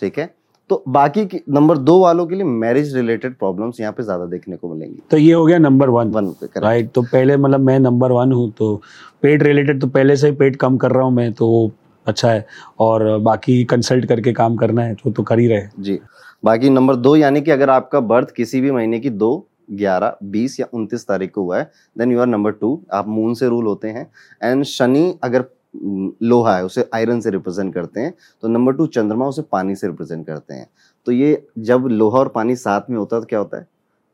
ठीक 0.00 0.18
है? 0.18 0.34
तो 0.70 0.82
बाकी 0.88 1.26
नंबर 1.50 1.78
दो 1.78 1.98
वालों 2.00 2.26
के 2.26 2.34
लिए 2.34 2.44
मैरिज 2.44 2.94
रिलेटेड 2.96 3.34
प्रॉब्लम्स 3.38 3.80
यहाँ 3.80 3.92
पे 3.92 4.02
ज़्यादा 4.02 4.24
देखने 4.26 4.56
को 4.56 4.68
मिलेंगी। 4.68 5.02
तो 5.10 5.16
ये 5.16 5.32
हो 5.32 5.44
गया 5.46 5.58
नंबर 5.58 5.88
वन 5.90 6.10
वन 6.10 6.34
राइट 6.56 6.90
तो 6.90 7.02
पहले 7.04 7.36
मतलब 7.36 7.60
मैं 7.60 7.78
नंबर 7.80 8.12
वन 8.12 8.32
हूँ 8.32 8.50
तो 8.58 8.74
पेट 9.22 9.42
रिलेटेड 9.42 9.80
तो 9.80 9.86
पहले 9.88 10.16
से 10.16 10.28
ही 10.28 10.34
पेट 10.36 10.56
कम 10.56 10.76
कर 10.76 10.92
रहा 10.92 11.04
हूँ 11.04 11.12
मैं 11.12 11.32
तो 11.32 11.70
अच्छा 12.06 12.30
है। 12.30 12.46
और 12.80 13.18
बाकी 13.20 13.62
कंसल्ट 13.64 14.06
करके 14.08 14.32
काम 14.32 14.56
करना 14.56 14.82
है 14.82 14.94
तो 14.94 15.10
तो 15.10 15.22
कर 15.22 15.38
ही 15.38 15.46
रहे 15.48 15.66
जी। 15.80 15.98
बाकी 16.44 16.70
नंबर 16.70 16.96
दो 16.96 17.16
यानी 17.16 17.40
कि 17.40 17.50
अगर 17.50 17.70
आपका 17.70 18.00
बर्थ 18.02 18.30
किसी 18.36 18.60
भी 18.60 18.70
महीने 18.70 19.00
की 19.00 19.10
दो 19.12 19.36
ग्यारह 19.72 20.16
बीस 20.24 20.58
या 20.60 20.66
उनतीस 20.72 21.06
तारीख 21.08 21.32
को 21.32 21.42
हुआ 21.42 21.58
है 21.58 21.70
then 21.96 22.12
you 22.12 22.20
are 22.20 22.26
number 22.26 22.52
two 22.52 22.80
आप 22.92 23.08
मून 23.08 23.34
से 23.34 23.48
रूल 23.48 23.66
होते 23.66 23.88
हैं। 23.88 24.10
एंड 24.40 24.62
शनि 24.64 25.14
अगर 25.24 25.44
लोहा 25.74 26.56
है, 26.56 26.64
उसे 26.64 26.88
आयरन 26.94 27.20
से 27.20 27.30
रिप्रेजेंट 27.30 27.72
करते 27.74 28.00
हैं। 28.00 28.14
तो 28.42 28.48
नंबर 28.48 28.72
टू 28.72 28.86
चंद्रमा 28.88 29.26
उसे 29.26 29.42
पानी 29.42 29.74
से 29.74 29.86
रिप्रेजेंट 29.86 30.26
करते 30.26 30.54
हैं। 30.54 30.66
तो 31.06 31.12
ये 31.12 31.46
जब 31.60 31.86
लोहा 31.88 32.18
और 32.18 32.28
पानी 32.28 32.56
साथ 32.56 32.90
में 32.90 32.96
होता 32.98 33.16
है 33.16 33.22
तो 33.22 33.26
क्या 33.26 33.38
होता 33.38 33.58
है? 33.58 33.66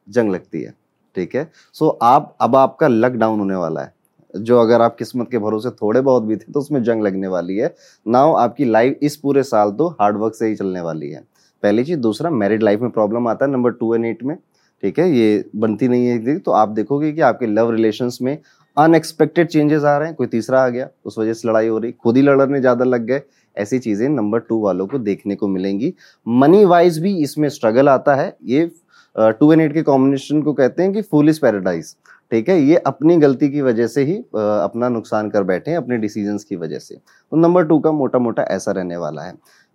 जंग 0.08 0.30
लगती 0.30 0.62
है, 0.62 0.74
ठीक 1.16 1.34
है? 1.36 1.50
सो 1.74 1.88
आप, 1.88 2.36
अब 2.40 2.56
आपका 2.56 2.88
लक 2.88 3.12
डाउन 3.12 3.38
होने 3.38 3.54
वाला 3.56 3.80
है। 3.80 3.94
जो 4.34 4.58
अगर 4.60 4.82
आप 4.82 4.96
किस्मत 4.96 5.28
के 5.30 5.38
भरोसे 5.38 5.70
थोड़े 5.72 6.00
बहुत 6.00 6.22
भी 6.22 6.36
थे 6.36 6.52
तो 6.52 6.60
उसमें 6.60 6.82
जंग 6.82 7.02
लगने 7.02 7.28
वाली 7.28 7.56
है। 7.56 7.74
नाउ 8.06 8.32
आपकी 8.34 8.64
लाइफ 8.64 8.98
इस 9.02 9.16
पूरे 9.16 9.42
साल 9.44 9.70
तो 9.72 9.88
हार्डवर्क 10.00 10.34
से 10.34 10.46
ही 10.46 10.56
चलने 10.56 10.80
वाली 10.80 11.10
है। 11.10 11.22
पहली 11.62 11.84
चीज़, 11.84 11.98
दूसरा 11.98 12.30
मैरिड 12.30 12.62
लाइफ 12.62 12.80
में 12.80 12.90
प्रॉब्लम 12.90 13.28
आता 13.28 13.44
है 13.44 13.50
नंबर 13.52 13.70
टू 13.72 13.94
एंड 13.94 14.04
एट 14.06 14.22
में, 14.22 14.36
ठीक 14.82 14.98
है? 14.98 15.10
ये 15.10 15.44
बनती 15.56 15.88
नहीं 15.88 16.06
है 16.06 16.38
तो 16.38 16.50
आप 16.52 16.68
देखोगे 16.70 17.12
कि 17.12 17.20
आपके 17.20 17.46
लव 17.46 17.70
रिलेशन 17.70 18.10
में 18.22 18.38
अनएक्सपेक्टेड 18.76 19.48
चेंजेस 19.48 19.84
आ 19.84 19.96
रहे 19.98 20.08
हैं, 20.08 20.16
कोई 20.16 20.26
तीसरा 20.26 20.60
आ 20.60 20.68
गया, 20.68 20.88
उस 21.04 21.18
वजह 21.18 21.32
से 21.32 21.48
लड़ाई 21.48 21.68
हो 21.68 21.78
रही, 21.78 21.92
खुद 21.92 22.16
ही 22.16 22.22
लड़ने 22.22 22.60
ज़्यादा 22.60 22.84
लग 22.84 23.06
गए, 23.06 23.22
ऐसी 23.56 23.78
चीज़ें 23.78 24.08
नंबर 24.08 24.38
टू 24.40 24.60
वालों 24.62 24.86
को 24.86 24.98
देखने 25.00 25.34
को 25.34 25.48
मिलेंगी। 25.48 25.92
मनी 26.26 26.64
वाइज 26.64 26.98
भी 26.98 27.16
इसमें 27.22 27.48
स्ट्रगल 27.48 27.88
आता 27.88 28.14
है, 28.14 28.36
ये 28.44 28.70
टू 29.16 29.52
एंड 29.52 29.60
एट 29.62 29.72
के 29.74 29.82
कॉम्बिनेशन 29.82 30.42
को 30.42 30.52
कहते 30.52 30.82
हैं 30.82 30.92
कि 30.92 31.02
फुलिस 31.02 31.38
पैराडाइज 31.38 31.94
ठीक 32.32 32.48
है, 32.48 32.60
ये 32.60 32.76
अपनी 32.76 33.16
गलती 33.16 33.48
की 33.50 33.60
वजह 33.62 33.86
से 33.86 34.04
ही 34.04 34.16
अपना 34.16 34.88
नुकसान 34.88 35.28
कर 35.30 35.42
बैठे 35.42 35.70
हैं, 35.70 35.78
अपने 35.78 35.96
डिसीजंस 35.98 36.44
की 36.44 36.56
वजह 36.56 36.78
से। 36.78 36.94
तो 36.94 37.36
नंबर 37.36 37.64
टू 37.66 37.78
का 37.78 37.92
मोटा 37.92 38.18
मोटा 38.18 38.42
ऐसा 38.44 38.72
रहने 38.72 38.96
वाला 38.96 39.22
है। 39.22 39.34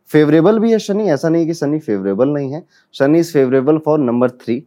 फेवरेबल 0.09 0.59
भी 0.59 0.71
है 0.71 0.79
शनि, 0.79 1.03
ऐसा 1.03 1.29
नहीं 1.29 1.41
है 1.41 1.47
कि 1.47 1.53
शनि 1.53 1.79
फेवरेबल 1.79 2.29
नहीं 2.29 2.51
है, 2.53 2.63
Shani 2.95 3.19
is 3.19 3.31
favourable 3.33 3.77
for 3.77 3.99
number 3.99 4.29
three 4.31 4.63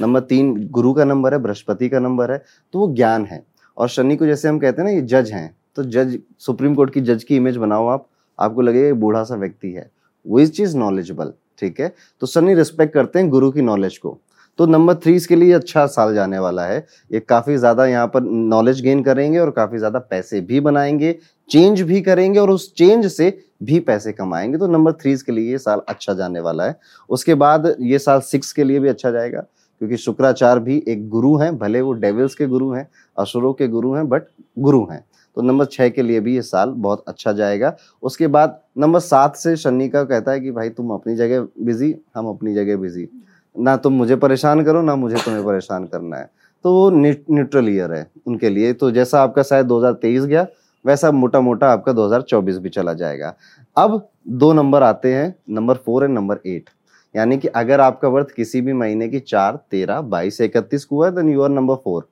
number 0.00 0.20
तीन, 0.22 0.54
गुरु 0.68 0.92
का 0.92 1.04
नंबर 1.04 1.32
है, 1.32 1.38
बृहस्पति 1.38 1.88
का 1.88 1.98
नंबर 2.00 2.32
है 2.32 2.42
तो 2.74 2.78
वो 2.78 2.94
ज्ञान 2.94 3.24
है। 3.26 3.44
और 3.76 3.88
शनि 3.88 4.16
को 4.16 4.26
जैसे 4.26 4.48
हम 4.48 4.58
कहते 4.58 4.82
हैं 4.82 4.88
ना, 4.88 4.94
ये 4.94 5.02
जज 5.02 5.30
हैं 5.32 5.54
तो 5.76 5.82
जज, 5.84 6.18
सुप्रीम 6.38 6.74
कोर्ट 6.74 6.92
की 6.94 7.00
जज 7.02 7.24
की 7.24 7.36
इमेज 7.36 7.56
बनाओ 7.56 7.86
आप, 7.88 8.08
आपको 8.38 8.62
लगेगा 8.62 8.94
बूढ़ा 8.96 9.22
सा 9.24 9.34
व्यक्ति 9.36 9.72
है, 9.72 9.90
वो 10.26 10.40
इज़ 10.40 10.50
चीज़ 10.52 10.76
नॉलेजेबल 10.76 11.32
ठीक 11.58 11.80
है? 11.80 11.92
तो 12.22 12.26
शनि 12.26 12.54
रिस्पेक्ट 12.54 12.94
करते 12.94 13.18
हैं 13.18 13.28
गुरु 13.30 13.50
की 13.50 13.62
नॉलेज 13.62 13.98
को। 13.98 14.18
तो 14.58 14.66
नंबर 14.66 14.94
थ्री 14.94 15.14
इसके 15.16 15.36
लिए 15.36 15.52
अच्छा 15.52 15.84
साल 15.86 16.14
जाने 16.14 16.38
वाला 16.38 16.64
है, 16.64 16.86
ये 17.10 17.20
काफ़ी 17.20 17.56
ज़्यादा 17.56 17.86
यहाँ 17.86 18.06
पर 18.06 18.22
नॉलेज 18.22 18.80
गेन 18.82 19.02
करेंगे 19.02 19.38
और 19.38 19.50
काफ़ी 19.50 19.78
ज़्यादा 19.78 19.98
पैसे 20.00 20.40
भी 20.40 20.60
बनाएँगे 20.60 21.16
चेंज 21.50 21.80
भी 21.82 22.00
करेंगे 22.00 22.38
और 22.38 22.50
उस 22.50 22.72
चेंज 22.74 23.06
से 23.06 23.36
भी 23.62 23.78
पैसे 23.80 24.12
कमाएँगे। 24.12 24.58
तो 24.58 24.66
नंबर 24.66 24.92
थ्री 24.92 25.16
के 25.16 25.32
लिए 25.32 25.50
ये 25.50 25.58
साल 25.58 25.80
अच्छा 25.88 26.14
जाने 26.14 26.40
वाला 26.40 26.64
है। 26.64 26.78
उसके 27.10 27.34
बाद 27.34 27.74
ये 27.80 27.98
साल 27.98 28.20
सिक्स 28.22 28.52
के 28.52 28.64
लिए 28.64 28.80
भी 28.80 28.88
अच्छा 28.88 29.10
जाएगा। 29.10 29.44
क्योंकि 29.82 29.96
शुक्राचार 29.96 30.58
भी 30.58 30.76
एक 30.88 31.08
गुरु 31.08 31.36
हैं, 31.36 31.56
भले 31.58 31.80
वो 31.80 31.92
डेविल्स 31.92 32.34
के 32.34 32.46
गुरु 32.46 32.70
हैं, 32.70 32.86
असुरों 33.16 33.52
के 33.52 33.66
गुरु 33.68 33.92
हैं 33.92 34.08
बट 34.08 34.22
गुरु 34.58 34.84
हैं। 34.90 35.04
तो 35.36 35.42
नंबर 35.42 35.64
छः 35.64 35.88
के 35.88 36.02
लिए 36.02 36.20
भी 36.20 36.34
ये 36.34 36.42
साल 36.42 36.70
बहुत 36.76 37.04
अच्छा 37.08 37.32
जाएगा। 37.32 37.74
उसके 38.02 38.26
बाद 38.26 38.58
नंबर 38.78 38.98
सात 38.98 39.36
से 39.36 39.54
शनि 39.56 39.88
का 39.88 40.02
कहता 40.04 40.32
है 40.32 40.40
कि 40.40 40.50
भाई 40.50 40.68
तुम 40.70 40.90
अपनी 40.90 41.14
जगह 41.16 41.46
बिज़ी 41.60 41.94
हम 42.16 42.28
अपनी 42.28 42.54
जगह 42.54 42.76
बिज़ी 42.76 43.08
ना 43.56 43.76
तुम 43.76 43.92
मुझे 43.92 44.16
परेशान 44.16 44.64
करो, 44.64 44.82
ना 44.82 44.94
मुझे 44.96 45.16
तुम्हें 45.16 45.44
परेशान 45.44 45.86
करना 45.86 46.16
है। 46.16 46.30
तो 46.64 46.72
वो 46.72 46.90
न्यूट्रल 46.90 47.68
ईयर 47.68 47.92
है 47.92 48.06
उनके 48.26 48.48
लिए। 48.48 48.72
तो 48.72 48.90
जैसा 48.90 49.22
आपका 49.22 49.42
शायद 49.42 49.66
2023 49.66 50.24
गया, 50.24 50.46
वैसा 50.84 51.10
मोटा 51.12 51.40
मोटा 51.40 51.70
आपका 51.72 51.92
2024 51.92 52.58
भी 52.58 52.68
चला 52.68 52.92
जाएगा। 52.94 53.34
अब 53.76 54.08
दो 54.28 54.52
नंबर 54.52 54.82
आते 54.82 55.14
हैं, 55.14 55.34
number 55.50 55.76
four 55.76 56.04
and 56.04 56.14
number 56.14 56.40
eight 56.46 56.70
यानी 57.14 57.36
कि 57.38 57.48
अगर 57.48 57.80
आपका 57.80 58.08
वर्थ 58.08 58.30
किसी 58.30 58.60
भी 58.60 58.72
महीने 58.74 59.08
की 59.08 59.20
चार, 59.20 59.56
तेरह, 59.70 60.00
बाईस, 60.02 60.40
इकतीस 60.40 60.84
को 60.84 60.96
हुआ 60.96 61.06
है 61.06 61.14
then 61.14 61.28
you 61.28 61.42
are 61.42 61.50
number 61.50 61.74
four 61.74 62.08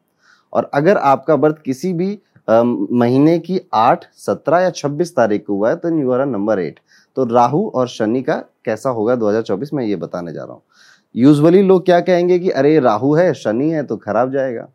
और 0.52 0.70
अगर 0.74 0.96
आपका 0.96 1.36
बर्थ 1.36 1.62
किसी 1.64 1.92
भी 1.92 2.18
महीने 2.48 3.38
की 3.38 3.60
आठ, 3.74 4.04
सत्रह 4.16 4.60
या 4.60 4.70
छब्बीस 4.72 5.14
तारीख 5.16 5.46
को 5.46 5.54
हुआ 5.54 5.68
है 5.70 5.76
then 5.76 5.98
you 6.00 6.10
are 6.12 6.24
number 6.26 6.60
eight 6.60 6.80
तो 7.16 7.24
राहु 7.26 7.68
और 7.70 7.88
शनि 7.88 8.22
का 8.22 8.34
कैसा 8.64 8.90
होगा 8.90 9.14
2024 9.16 9.72
में 9.72 9.84
ये 9.84 9.96
बताने 9.96 10.32
जा 10.32 10.44
रहा 10.44 10.52
हूँ। 10.52 10.62
यूजुअली 11.14 11.62
लोग 11.62 11.84
क्या 11.84 12.00
कहेंगे 12.00 12.38
कि 12.38 12.50
अरे 12.50 12.78
राहु 12.80 13.14
है, 13.14 13.32
शनि 13.34 13.70
है 13.70 13.82
तो 13.82 13.96
खराब 13.96 14.32
जाएगा। 14.32 14.68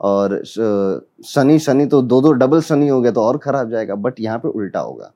और 0.00 0.42
शनि 0.44 1.58
शनि 1.58 1.86
तो 1.86 2.00
दो 2.02 2.20
दो 2.20 2.32
डबल 2.34 2.60
शनि 2.60 2.88
हो 2.88 3.00
गया 3.00 3.12
तो 3.12 3.22
और 3.22 3.38
खराब 3.38 3.70
जाएगा 3.70 3.94
बट 3.96 4.20
यहाँ 4.20 4.38
पे 4.38 4.48
उल्टा 4.50 4.80
होगा। 4.80 5.10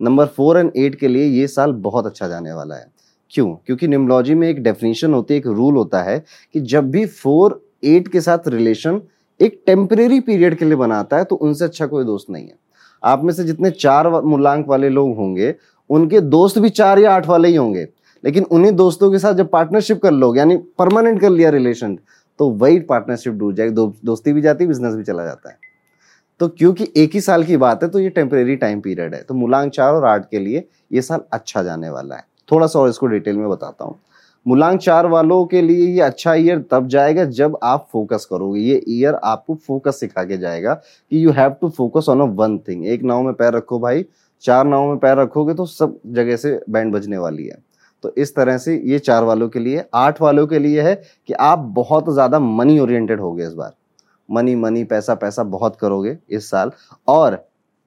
नंबर 0.00 0.26
फोर 0.26 0.58
एंड 0.58 0.70
एट 0.76 0.94
के 0.94 1.08
लिए 1.08 1.26
ये 1.30 1.46
साल 1.48 1.72
बहुत 1.82 2.06
अच्छा 2.06 2.28
जाने 2.28 2.52
वाला 2.52 2.74
है। 2.74 2.86
क्यों? 3.32 3.54
क्योंकि 3.56 3.88
निम्बोलॉजी 3.88 4.34
में 4.34 4.48
एक 4.48 4.62
डेफिनेशन 4.62 5.14
होती 5.14 5.34
है 5.34 5.40
एक 5.40 5.46
रूल 5.48 5.76
होता 5.76 6.02
है 6.02 6.18
कि 6.54 6.60
जब 6.62 6.90
भी 6.90 7.04
फोर 7.06 7.60
एट 7.84 8.08
के 8.08 8.20
साथ 8.20 8.48
रिलेशन 8.48 9.00
एक 9.40 9.62
टेम्परेरी 9.66 10.20
पीरियड 10.20 10.54
के 10.54 10.64
लिए 10.64 10.76
बनाता 10.76 11.16
है 11.16 11.24
तो 11.24 11.36
उनसे 11.36 11.64
अच्छा 11.64 11.86
कोई 11.86 12.04
दोस्त 12.04 12.30
नहीं 12.30 12.44
है। 12.44 12.54
आप 13.02 13.24
में 13.24 13.32
से 13.34 13.44
जितने 13.44 13.70
चार 13.70 14.08
मूलांक 14.22 14.66
वाले 14.68 14.88
लोग 14.88 15.16
होंगे 15.16 15.54
उनके 15.90 16.20
दोस्त 16.20 16.58
भी 16.58 16.68
चार 16.70 16.98
या 16.98 17.14
आठ 17.14 17.26
वाले 17.28 17.48
ही 17.48 17.54
होंगे। 17.54 17.86
लेकिन 18.24 18.44
उन्हीं 18.44 18.72
दोस्तों 18.72 19.10
के 19.12 19.18
साथ 19.18 19.34
जब 19.34 19.50
पार्टनरशिप 19.50 20.00
कर 20.02 20.12
लोगे 20.12 20.38
यानी 20.38 20.56
परमानेंट 20.78 21.20
कर 21.20 21.30
लिया 21.30 21.50
रिलेशन 21.50 21.98
तो 22.40 22.48
वही 22.50 22.78
पार्टनरशिप 22.80 23.32
डूब 23.32 23.54
जाएगी 23.54 23.72
दो, 23.72 23.94
दोस्ती 24.04 24.32
भी 24.32 24.40
जाती 24.40 24.66
बिज़नेस 24.66 24.94
भी 24.94 25.02
चला 25.04 25.24
जाता 25.24 25.50
है। 25.50 25.58
तो 26.40 26.48
क्योंकि 26.48 26.86
एक 26.96 27.14
ही 27.14 27.20
साल 27.20 27.44
की 27.44 27.56
बात 27.56 27.82
है 27.82 27.88
तो 27.88 27.98
ये 27.98 28.08
टेम्परेरी 28.10 28.56
टाइम 28.56 28.80
पीरियड 28.80 29.14
है। 29.14 29.22
तो 29.22 29.34
मूलांक 29.34 29.72
चार 29.72 29.94
और 29.94 30.04
आठ 30.04 30.30
के 30.30 30.38
लिए 30.38 30.64
ये 30.92 31.02
साल 31.02 31.20
अच्छा 31.32 31.62
जाने 31.62 31.90
वाला 31.90 32.16
है। 32.16 32.24
थोड़ा 32.48 32.66
सा 32.66 32.78
और 32.78 32.88
इसको 32.88 33.06
डिटेल 33.06 33.36
में 33.36 33.48
बताता 33.50 33.84
हूँ। 33.84 33.98
मुलांक 34.46 34.80
चार 34.80 35.06
वालों 35.06 35.44
के 35.46 35.60
लिए 35.62 35.86
ये 35.86 36.00
अच्छा 36.00 36.34
ईयर 36.34 36.64
तब 36.70 36.86
जाएगा 36.88 37.24
जब 37.26 37.58
आप 37.62 37.86
फोकस 37.92 38.26
करोगे। 38.30 38.60
ये 38.60 38.82
ईयर 38.88 39.14
आपको 39.14 39.54
फोकस 39.56 40.00
सिखा 40.00 40.24
के 40.24 40.38
जाएगा 40.38 40.74
कि 40.74 41.24
you 41.24 41.30
have 41.32 41.50
to 41.60 41.68
focus 41.70 42.08
on 42.08 42.20
a 42.20 42.24
one 42.34 42.58
thing 42.58 42.86
एक 42.86 43.02
नाव 43.02 43.22
में 43.22 43.32
पैर 43.34 43.52
रखो 43.54 43.78
भाई, 43.78 44.04
चार 44.44 44.64
नाव 44.66 44.88
में 44.88 44.98
पैर 44.98 45.16
रखोगे 45.18 45.54
तो 45.54 45.66
सब 45.66 45.98
जगह 46.08 46.36
से 46.36 46.60
बैंड 46.70 46.92
बजने 46.92 47.18
वाली 47.18 47.46
है। 47.46 47.56
तो 48.04 48.12
इस 48.18 48.34
तरह 48.34 48.58
से 48.58 48.74
ये 48.84 48.98
चार 48.98 49.24
वालों 49.24 49.48
के 49.48 49.58
लिए, 49.58 49.84
आठ 49.94 50.20
वालों 50.22 50.46
के 50.46 50.58
लिए 50.58 50.82
है 50.82 50.94
कि 51.28 51.32
आप 51.32 51.58
बहुत 51.74 52.12
ज़्यादा 52.12 52.38
मनी 52.38 52.78
ओरिएंटेड 52.78 53.20
हो 53.20 53.32
गए 53.32 53.46
इस 53.46 53.52
बार। 53.52 53.74
मनी 54.28 54.54
मनी 54.54 54.82
पैसा 54.84 55.14
पैसा 55.14 55.42
बहुत 55.44 55.76
करोगे 55.76 56.16
इस 56.30 56.50
साल। 56.50 56.70
और 57.08 57.38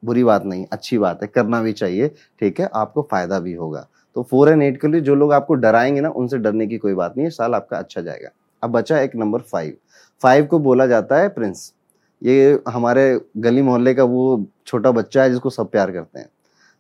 बुरी 0.04 0.24
बात 0.24 0.46
नहीं, 0.46 0.66
अच्छी 0.72 0.98
बात 0.98 1.22
है, 1.22 1.28
करना 1.28 1.62
भी 1.62 1.74
चाहिए, 1.74 2.08
ठीक 2.40 2.60
है? 2.60 2.70
आपको 2.74 3.08
फ़ायदा 3.12 3.40
भी 3.40 3.54
होगा। 3.54 3.88
तो 4.16 4.24
फोर 4.24 4.50
एंड 4.50 4.64
एट 4.64 4.82
के 4.82 4.88
लिए 4.88 5.02
जो 5.02 5.16
लोग 5.16 5.34
आपको 5.34 5.54
डराएँगे 5.54 6.02
ना, 6.02 6.10
उनसे 6.10 6.38
डरने 6.38 6.68
की 6.68 6.78
कोई 6.78 6.94
बात 6.94 7.14
नहीं 7.18 7.26
है, 7.26 7.30
साल 7.30 7.56
आपका 7.56 7.78
अच्छा 7.78 8.02
जाएगा। 8.02 8.30
अब 8.64 8.72
बचा 8.72 9.00
एक 9.00 9.16
नंबर 9.16 9.40
फाइव 9.42 9.74
फाइव 10.22 10.46
को 10.46 10.60
बोला 10.60 10.86
जाता 10.88 11.18
है 11.18 11.30
प्रिंस 11.30 11.74
ये 12.24 12.60
हमारे 12.70 13.22
गली 13.38 13.62
मोहल्ले 13.62 13.94
का 13.94 14.04
वो 14.04 14.46
छोटा 14.68 14.92
बच्चा 14.92 15.24
है 15.24 15.30
जिसको 15.30 15.50
सब 15.50 15.70
प्यार 15.70 15.92
करते 15.92 16.20
हैं। 16.20 16.30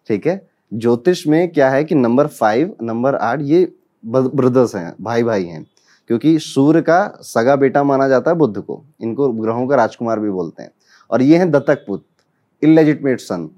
ठीक 0.07 0.27
है? 0.27 0.47
ज्योतिष 0.73 1.27
में 1.27 1.47
क्या 1.51 1.69
है 1.69 1.83
कि 1.83 1.95
नंबर 1.95 2.27
फाइव 2.27 2.75
नंबर 2.83 3.15
आठ, 3.15 3.39
ये 3.41 3.71
ब्रदर्स 4.05 4.75
हैं 4.75 4.95
भाई 5.01 5.23
भाई 5.23 5.45
हैं। 5.45 5.65
क्योंकि 6.07 6.37
सूर्य 6.39 6.81
का 6.81 7.17
सगा 7.21 7.55
बेटा 7.55 7.83
माना 7.83 8.07
जाता 8.07 8.31
है 8.31 8.37
बुद्ध 8.37 8.61
को। 8.61 8.83
इनको 9.01 9.31
ग्रहों 9.33 9.67
का 9.67 9.75
राजकुमार 9.75 10.19
भी 10.19 10.29
बोलते 10.29 10.63
हैं। 10.63 10.71
और 11.11 11.21
ये 11.21 11.37
हैं 11.37 11.51
दत्तक 11.51 11.85
पुत्र 11.87 12.67
इलेजिटमेट 12.67 13.19
सन 13.19 13.49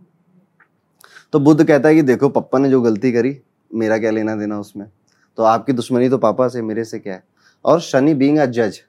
तो 1.34 1.40
बुद्ध 1.40 1.64
कहता 1.68 1.90
है 1.90 1.96
कि 1.96 2.02
देखो, 2.02 2.30
पप्पा 2.30 2.60
ने 2.60 2.70
जो 2.70 2.82
गलती 2.82 3.12
करी 3.12 3.42
मेरा 3.76 3.98
क्या 3.98 4.12
लेना 4.12 4.36
देना 4.36 4.60
उसमें? 4.60 4.88
तो 5.38 5.44
आपकी 5.44 5.74
दुश्मनी 5.74 6.10
तो 6.10 6.18
पापा 6.18 6.48
से, 6.48 6.62
मेरे 6.62 6.84
से 6.84 7.00
क्या 7.00 7.14
है? 7.14 7.24
और 7.66 7.80
शनि 7.80 8.14
बींग 8.14 8.38
अ 8.38 8.46
जज 8.46 8.80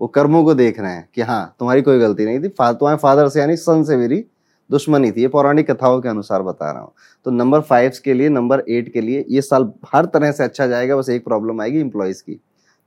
वो 0.00 0.06
कर्मों 0.06 0.44
को 0.44 0.54
देख 0.54 0.80
रहे 0.80 0.92
हैं 0.92 1.08
कि 1.14 1.22
हाँ 1.22 1.54
तुम्हारी 1.58 1.82
कोई 1.82 1.98
गलती 1.98 2.24
नहीं 2.24 2.40
थी। 2.40 2.48
तुम्हारे 2.48 2.96
फादर 2.96 3.28
से, 3.28 3.40
यानी 3.40 3.56
सन 3.56 3.84
से 3.84 3.96
मेरी 3.96 4.24
दुश्मनी 4.70 5.10
थी। 5.12 5.20
ये 5.20 5.28
पौराणिक 5.28 5.70
कथाओं 5.70 6.00
के 6.00 6.08
अनुसार 6.08 6.42
बता 6.42 6.70
रहा 6.70 6.82
हूँ। 6.82 6.92
तो 7.24 7.30
नंबर 7.30 7.60
फाइव 7.60 7.92
के 8.04 8.14
लिए 8.14 8.28
नंबर 8.28 8.62
एट 8.68 8.92
के 8.92 9.00
लिए, 9.00 9.24
ये 9.28 9.42
साल 9.42 9.70
हर 9.94 10.04
तरह 10.04 10.32
से 10.32 10.44
अच्छा 10.44 10.66
जाएगा, 10.66 10.96
बस 10.96 11.08
एक 11.08 11.24
प्रॉब्लम 11.24 11.60
आएगी 11.60 11.80
इंप्लॉयज 11.80 12.20
की। 12.20 12.34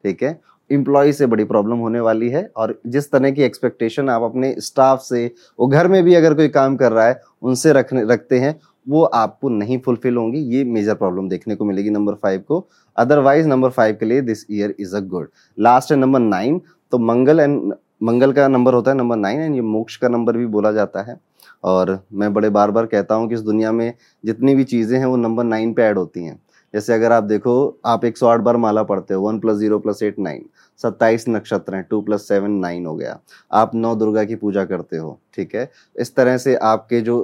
ठीक 0.03 0.23
है? 0.23 0.39
इम्प्लॉय 0.69 1.11
से 1.11 1.25
बड़ी 1.25 1.43
प्रॉब्लम 1.43 1.77
होने 1.77 1.99
वाली 1.99 2.29
है 2.29 2.51
और 2.57 2.79
जिस 2.87 3.11
तरह 3.11 3.31
की 3.31 3.43
एक्सपेक्टेशन 3.43 4.09
आप 4.09 4.21
अपने 4.21 4.53
स्टाफ 4.59 5.01
से, 5.01 5.25
वो 5.59 5.67
घर 5.67 5.87
में 5.87 6.03
भी 6.03 6.15
अगर 6.15 6.33
कोई 6.33 6.47
काम 6.47 6.75
कर 6.75 6.91
रहा 6.91 7.07
है, 7.07 7.21
उनसे 7.41 7.73
रखने, 7.73 8.03
रखते 8.03 8.39
हैं 8.39 8.59
वो 8.89 9.03
आपको 9.03 9.49
नहीं 9.49 9.77
फुलफिल 9.79 10.17
होंगी, 10.17 10.39
ये 10.39 10.63
मेजर 10.65 10.93
प्रॉब्लम 10.95 11.29
देखने 11.29 11.55
को 11.55 11.65
मिलेगी 11.65 11.89
नंबर 11.89 12.13
फाइव 12.13 12.43
को। 12.47 12.65
अदरवाइज़ 12.97 13.47
नंबर 13.47 13.69
फाइव 13.69 13.97
के 13.99 14.05
लिए 14.05 14.21
this 14.23 14.45
year 14.51 14.75
is 14.79 14.95
a 14.95 14.99
good 15.01 15.29
last 15.57 15.91
है 15.91 15.97
नंबर 15.97 16.19
नाइन 16.19 16.61
तो 16.91 16.97
मंगल 16.99 17.39
एंड 17.39 17.73
मंगल 18.03 18.31
का 18.33 18.47
नंबर 18.47 18.73
होता 18.73 18.91
है 18.91 18.97
नंबर 18.97 19.15
नाइन 19.17 19.41
एंड 19.41 19.55
ये 19.55 19.61
मोक्ष 19.61 19.95
का 19.97 20.07
नंबर 20.07 20.37
भी 20.37 20.45
बोला 20.47 20.71
जाता 20.71 21.01
है। 21.01 21.19
और 21.63 21.99
मैं 22.13 22.33
बड़े 22.33 22.49
बार 22.49 22.71
बार 22.71 22.85
कहता 22.85 23.15
हूँ 23.15 23.27
कि 23.29 23.35
इस 23.35 23.41
दुनिया 23.41 23.71
में 23.71 23.93
जितनी 24.23 24.53
भी 24.55 24.63
चीज़ें 24.63 24.97
हैं, 24.97 25.05
वो 25.05 25.15
नंबर 25.17 25.43
नाइन 25.43 25.73
पे 25.73 25.83
ऐड 25.83 25.97
होती 25.97 26.23
हैं। 26.23 26.39
जैसे 26.73 26.93
अगर 26.93 27.11
आप 27.11 27.23
देखो, 27.23 27.79
आप 27.85 28.05
एक 28.05 28.17
सौ 28.17 28.27
आठ 28.27 28.39
बार 28.39 28.57
माला 28.57 28.83
पढ़ते 28.83 29.13
हो 29.13 29.21
one 29.21 29.39
plus 29.39 29.57
zero 29.57 29.79
plus 29.79 30.03
eight 30.03 30.19
nine 30.19 30.45
सत्ताईस 30.81 31.25
नक्षत्र 31.29 31.75
हैं 31.75 31.85
टू 31.89 32.01
प्लस 32.01 32.27
सेवन 32.27 32.51
नाइन 32.51 32.85
हो 32.85 32.95
गया। 32.95 33.19
आप 33.51 33.71
नौ 33.75 33.93
दुर्गा 33.95 34.23
की 34.23 34.35
पूजा 34.35 34.65
करते 34.65 34.97
हो, 34.97 35.19
ठीक 35.33 35.55
है? 35.55 35.69
इस 35.95 36.15
तरह 36.15 36.37
से 36.37 36.55
आपके 36.55 37.01
जो 37.01 37.17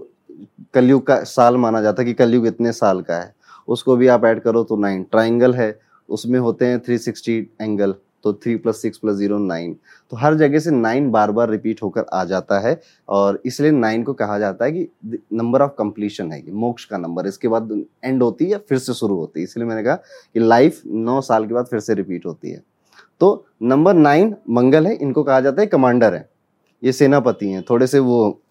कलयुग 0.74 1.06
का 1.07 1.24
साल 1.26 1.57
माना 1.57 1.82
जाता 1.82 2.02
है 2.02 2.06
कि 2.06 2.14
कलयुग 2.16 2.48
इतने 2.48 2.72
साल 2.74 3.02
का 3.02 3.16
है। 3.16 3.34
उसको 3.68 3.95
भी 3.95 4.07
आप 4.07 4.26
ऐड 4.26 4.40
करो 4.40 4.64
तो 4.64 4.76
नाइन 4.78 5.03
ट्राइंगल 5.03 5.53
है, 5.53 5.78
उसमें 6.10 6.40
होते 6.40 6.66
हैं 6.66 6.80
थ्री 6.80 6.98
सिक्सटी 6.99 7.38
एंगल 7.62 7.95
तो 8.24 8.34
three 8.34 8.56
plus 8.56 8.82
six 8.82 8.98
plus 8.98 9.16
zero 9.16 9.38
nine 9.40 9.76
तो 10.12 10.18
हर 10.18 10.36
जगह 10.36 10.60
से 10.60 10.72
नाइन 10.72 11.10
बार 11.12 11.32
बार 11.32 11.49
रिपीट 11.49 11.82
होकर 11.84 12.06
आ 12.14 12.24
जाता 12.26 12.60
है 12.60 12.80
और 13.10 13.41
इसलिए 13.45 13.72
नाइन 13.72 14.03
को 14.03 14.14
कहा 14.14 14.38
जाता 14.40 14.66
है 14.66 14.72
कि 14.72 15.20
नंबर 15.34 15.62
ऑफ़ 15.62 15.72
कंप्लीशन 15.78 16.32
है 16.32 16.41
मोक्ष 16.53 16.86
का 16.86 16.98
नंबर 16.98 17.28
इसके 17.28 17.48
बाद 17.48 17.70
एंड 18.03 18.24
होती 18.24 18.45
है 18.45 18.57
फिर 18.60 18.78
से 18.78 18.94
शुरू 18.94 19.16
होती 19.16 19.40
है। 19.40 19.44
इसलिए 19.44 19.66
मैंने 19.66 19.84
कहा 19.84 19.95
कि 19.95 20.40
लाइफ 20.40 20.82
नौ 20.86 21.20
साल 21.22 21.45
के 21.48 21.53
बाद 21.53 21.66
फिर 21.66 21.80
से 21.80 21.94
रिपीट 21.94 22.26
होती 22.26 22.52
है। 22.52 22.62
तो 23.22 23.45
नंबर 23.64 23.94
नाइन 23.94 24.36
मंगल 24.49 24.88
है, 24.88 24.95
इनको 24.95 25.24
कहा 25.24 25.40
जाता 25.41 25.62
है 25.62 25.68
कमांडर 25.68 26.14
है। 26.14 26.30
ये 26.84 26.91
सेनापति 26.94 27.49
हैं, 27.49 27.64
थोड़े 27.70 27.88
से 27.88 27.99
वो 27.99 28.41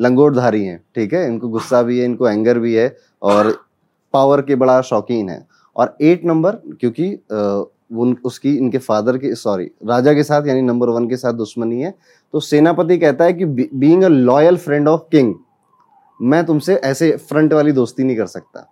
लंगोटधारी 0.00 0.64
हैं, 0.64 0.78
ठीक 0.94 1.12
है? 1.14 1.26
इनको 1.26 1.48
गुस्सा 1.48 1.82
भी 1.82 1.98
है, 1.98 2.04
इनको 2.04 2.28
एंगर 2.28 2.58
भी 2.58 2.74
है 2.74 2.96
और 3.22 3.52
पावर 4.14 4.42
के 4.42 4.54
बड़ा 4.54 4.80
शौकीन 4.80 5.28
है। 5.28 5.46
और 5.76 5.96
एट 6.02 6.24
नंबर 6.24 6.56
क्योंकि 6.80 7.12
उन, 7.92 8.16
उसकी, 8.24 8.56
इनके 8.56 8.78
फादर 8.78 9.18
के 9.18 9.34
सॉरी 9.34 9.70
राजा 9.86 10.12
के 10.14 10.22
साथ, 10.22 10.46
यानी 10.46 10.62
नंबर 10.62 10.88
वन 10.88 11.08
के 11.08 11.16
साथ 11.16 11.32
दुश्मनी 11.32 11.80
है। 11.80 11.94
तो 12.34 12.40
सेनापति 12.40 12.98
कहता 12.98 13.24
है 13.24 13.32
कि 13.32 13.44
being 13.44 14.04
a 14.04 14.08
loyal 14.08 14.56
friend 14.56 14.88
of 14.88 15.00
king 15.12 15.34
मैं 16.20 16.44
तुमसे 16.46 16.74
ऐसे 16.74 17.10
फ्रंट 17.18 17.52
वाली 17.52 17.72
दोस्ती 17.72 18.04
नहीं 18.04 18.16
कर 18.16 18.26
सकता। 18.26 18.71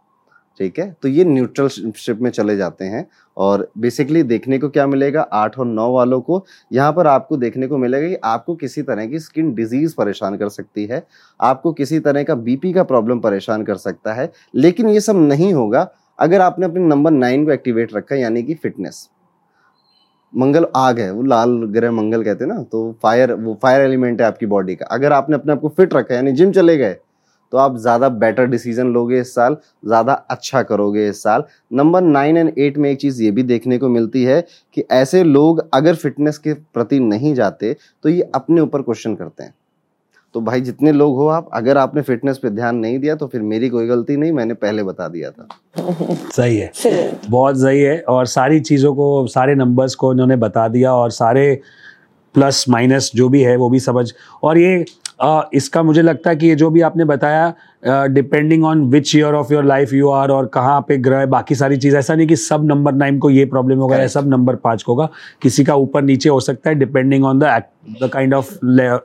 ठीक 0.60 0.78
है? 0.78 0.96
तो 1.02 1.08
ये 1.08 1.24
न्यूट्रल 1.24 1.68
शिप 1.68 2.18
में 2.20 2.30
चले 2.30 2.56
जाते 2.56 2.84
हैं 2.84 3.06
और 3.36 3.70
बेसिकली 3.78 4.22
देखने 4.24 4.58
को 4.58 4.68
क्या 4.68 4.86
मिलेगा? 4.86 5.20
आठ 5.22 5.58
और 5.58 5.66
नौ 5.66 5.90
वालों 5.92 6.20
को 6.20 6.44
यहाँ 6.72 6.92
पर 6.92 7.06
आपको 7.06 7.36
देखने 7.36 7.66
को 7.66 7.78
मिलेगा 7.78 8.08
कि 8.08 8.16
आपको 8.24 8.54
किसी 8.56 8.82
तरह 8.82 9.06
की 9.06 9.18
स्किन 9.20 9.54
डिज़ीज़ 9.54 9.94
परेशान 9.98 10.36
कर 10.36 10.48
सकती 10.50 10.84
है, 10.86 11.02
आपको 11.40 11.72
किसी 11.72 12.00
तरह 12.00 12.22
का 12.22 12.34
बीपी 12.36 12.72
का 12.72 12.82
प्रॉब्लम 12.84 13.20
परेशान 13.20 13.64
कर 13.64 13.76
सकता 13.78 14.14
है, 14.14 14.30
लेकिन 14.54 14.88
ये 14.88 15.00
सब 15.00 15.16
नहीं 15.18 15.52
होगा 15.52 15.88
अगर 16.18 16.40
आपने 16.40 16.66
अपने 16.66 16.80
नंबर 16.80 17.10
नाइन 17.10 17.44
को 17.46 17.52
एक्टिवेट 17.52 17.94
रखा 17.94 18.16
यानी 18.16 18.42
कि 18.42 18.54
फिटनेस 18.54 19.08
मंगल 20.32 20.66
आग 20.76 20.98
है, 20.98 21.10
वो 21.10 21.22
लाल 21.22 21.50
ग्रह 21.68 21.92
मंगल 21.92 22.22
कहते 22.24 22.44
हैं 22.44 22.52
ना 22.52 22.62
तो 22.62 22.98
फायर 23.02 23.32
वो 23.34 23.58
फायर 23.62 23.80
एलिमेंट 23.82 24.20
है 24.20 24.26
आपकी 24.26 24.46
बॉडी 24.46 24.74
का। 24.74 24.86
अगर 24.86 25.12
आपने 25.12 25.36
अपने 25.36 25.52
आप 25.52 25.60
को 25.60 25.68
फिट 25.68 25.94
रखा 25.94 26.14
यानी 26.14 26.32
जिम 26.32 26.52
चले 26.52 26.76
गए 26.76 26.96
तो 27.52 27.58
आप 27.58 27.76
ज़्यादा 27.78 28.08
बेटर 28.08 28.46
डिसीज़न 28.46 28.92
लोगे 28.92 29.20
इस 29.20 29.34
साल, 29.34 29.56
ज़्यादा 29.86 30.12
अच्छा 30.30 30.62
करोगे 30.62 31.08
इस 31.08 31.22
साल। 31.22 31.44
नंबर 31.72 32.02
नाइन 32.02 32.36
एंड 32.36 32.52
एट 32.58 32.78
में 32.78 32.90
एक 32.90 33.00
चीज़ 33.00 33.22
ये 33.22 33.30
भी 33.30 33.42
देखने 33.44 33.78
को 33.78 33.88
मिलती 33.88 34.22
है 34.24 34.40
कि 34.76 34.84
ऐसे 34.92 35.22
लोग 35.24 35.64
अगर 35.74 35.94
फिटनेस 35.94 36.38
के 36.38 36.54
प्रति 36.54 37.00
नहीं 37.00 37.34
जाते 37.34 37.76
तो 38.04 38.08
ये 38.08 38.30
अपने 38.34 38.60
ऊपर 38.60 38.82
क्वेश्चन 38.82 39.14
करते 39.14 39.42
हैं। 39.42 39.54
तो 40.34 40.40
भाई 40.40 40.60
जितने 40.60 40.90
लोग 40.92 41.16
हो 41.16 41.26
आप, 41.28 41.48
अगर 41.52 41.76
आपने 41.78 42.02
फिटनेस 42.02 42.38
पे 42.38 42.50
ध्यान 42.50 42.76
नहीं 42.76 42.98
दिया 42.98 43.14
तो 43.14 43.26
फिर 43.26 43.42
मेरी 43.42 43.68
कोई 43.68 43.86
गलती 43.86 44.16
नहीं, 44.16 44.32
मैंने 44.32 44.54
पहले 44.54 44.82
बता 44.82 45.08
दिया 45.08 45.30
था। 45.30 45.48
सही 46.32 46.56
है। 46.56 46.70
बहुत 47.28 47.56
सही 47.56 47.80
है 47.80 48.00
और 48.00 48.26
सारी 48.28 48.60
चीज़ों 48.60 48.94
को, 48.94 49.26
सारे 49.26 49.54
नंबर्स 49.54 49.94
को 49.94 50.12
इन्होंने 50.12 50.36
बता 50.38 50.68
दिया 50.68 50.92
और 50.94 51.10
सारे 51.10 51.60
प्लस 52.34 52.64
माइनस 52.68 53.10
जो 53.14 53.28
भी 53.28 53.42
है, 53.42 53.56
वो 53.56 53.70
भी 53.70 53.80
समझ 53.80 54.12
और 54.42 54.58
ये 54.58 54.84
आ, 55.20 55.42
इसका 55.54 55.82
मुझे 55.82 56.02
लगता 56.02 56.30
है 56.30 56.36
कि 56.36 56.46
ये 56.46 56.54
जो 56.54 56.70
भी 56.70 56.80
आपने 56.80 57.04
बताया 57.04 57.54
depending 58.06 58.64
on 58.64 58.84
which 58.84 59.16
year 59.16 59.34
of 59.34 59.52
your 59.52 59.64
life 59.64 59.92
you 59.92 60.08
are 60.10 60.30
और 60.30 60.46
कहाँ 60.46 60.80
पे 60.88 60.96
ग्रह 60.96 61.26
बाकी 61.26 61.54
सारी 61.54 61.76
चीज़ 61.76 61.96
ऐसा 61.96 62.14
नहीं 62.14 62.26
कि 62.26 62.36
सब 62.36 62.64
नंबर 62.64 62.92
नाइन 62.92 63.18
को 63.18 63.30
ये 63.30 63.44
प्रॉब्लम 63.44 63.78
होगा 63.78 63.96
या 63.96 64.06
सब 64.06 64.28
नंबर 64.28 64.54
पाँच 64.54 64.82
को 64.82 64.92
होगा 64.92 65.08
किसी 65.42 65.64
का 65.64 65.74
ऊपर 65.74 66.02
नीचे 66.02 66.28
हो 66.28 66.40
सकता 66.40 66.70
है 66.70 66.76
depending 66.76 67.24
on 67.24 67.38
the 67.38 67.62
the 68.02 68.10
kind 68.12 68.34
of 68.34 68.52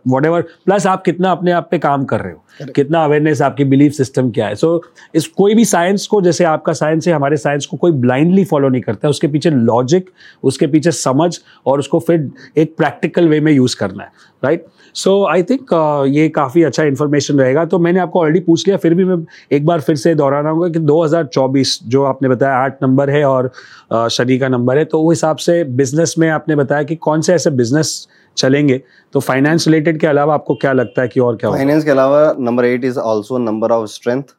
whatever 0.25 0.41
plus 0.41 0.87
आप 0.87 1.03
कितना 1.03 1.31
अपने 1.31 1.51
आप 1.51 1.67
पे 1.71 1.77
काम 1.77 2.05
कर 2.05 2.19
रहे 2.19 2.33
हो 2.33 2.41
Correct. 2.55 2.75
कितना 2.75 3.03
अवेयरनेस 3.03 3.41
आपकी 3.41 3.63
बिलीफ 3.63 3.93
सिस्टम 3.93 4.29
क्या 4.31 4.47
है। 4.47 4.55
सो 4.55 4.81
so, 4.85 5.15
इस 5.15 5.27
कोई 5.27 5.55
भी 5.55 5.65
साइंस 5.65 6.07
को 6.07 6.21
जैसे 6.21 6.43
आपका 6.43 6.73
साइंस 6.73 7.07
है 7.07 7.13
हमारे 7.13 7.37
साइंस 7.37 7.65
को 7.65 7.77
कोई 7.77 7.91
ब्लाइंडली 7.91 8.43
फॉलो 8.45 8.69
नहीं 8.69 8.81
करता 8.81 9.07
है 9.07 9.09
उसके 9.09 9.27
पीछे 9.27 9.49
लॉजिक 9.49 10.09
उसके 10.43 10.67
पीछे 10.67 10.91
समझ 10.91 11.39
और 11.65 11.79
उसको 11.79 11.99
फिर 11.99 12.29
एक 12.57 12.75
प्रैक्टिकल 12.77 13.27
वे 13.27 13.39
में 13.39 13.51
यूज़ 13.51 13.75
करना 13.75 14.03
है 14.03 14.09
राइट 14.43 14.65
सो 14.95 15.11
आई 15.27 15.43
थिंक 15.43 15.73
ये 16.09 16.27
काफ़ी 16.30 16.63
अच्छा 16.63 16.84
इन्फॉर्मेशन 16.84 17.39
रहेगा। 17.39 17.63
तो 17.65 17.80
मैंने 17.80 17.99
आपको 17.99 18.19
ऑलरेडी 18.19 18.39
पूछ 18.39 18.67
लिया 18.67 18.77
फिर 18.77 18.93
भी 18.93 19.05
मैं 19.05 19.17
एक 19.51 19.65
बार 19.65 19.81
फिर 19.81 19.95
से 19.95 20.13
दोहराना 20.15 20.49
होगा 20.49 20.69
कि 20.69 20.80
2024 20.81 21.77
जो 21.88 22.03
आपने 22.03 22.30
बताया 22.30 22.57
आठ 22.57 22.84
नंबर 22.84 23.09
है 23.09 23.23
और 23.26 23.51
uh, 23.93 24.07
शनि 24.07 24.38
का 24.38 24.47
नंबर 24.47 24.77
है 24.77 24.85
तो 24.85 25.01
वो 25.01 25.09
हिसाब 25.11 25.38
से 25.38 25.63
बिज़नेस 25.63 26.15
में 26.19 26.30
आपने 26.30 26.55
बताया 26.55 26.84
कि 26.84 26.95
कौन 26.95 27.22
से 27.22 27.34
ऐसे 27.34 27.49
बिज़नेस 27.51 28.07
चलेंगे। 28.38 28.81
तो 29.13 29.19
फाइनेंस 29.19 29.67
रिलेटेड 29.67 29.99
के 29.99 30.07
अलावा 30.07 30.34
आपको 30.34 30.55
क्या 30.55 30.73
लगता 30.73 31.01
है 31.01 31.07
कि 31.07 31.19
और 31.19 31.35
क्या 31.35 31.51
फाइनेंस 31.51 31.84
के 31.84 31.91
अलावा 31.91 32.35
number 32.39 32.65
eight 32.65 32.85
is 32.85 32.99
also 32.99 33.38
number 33.38 33.72
of 33.72 33.89
strength 33.89 34.35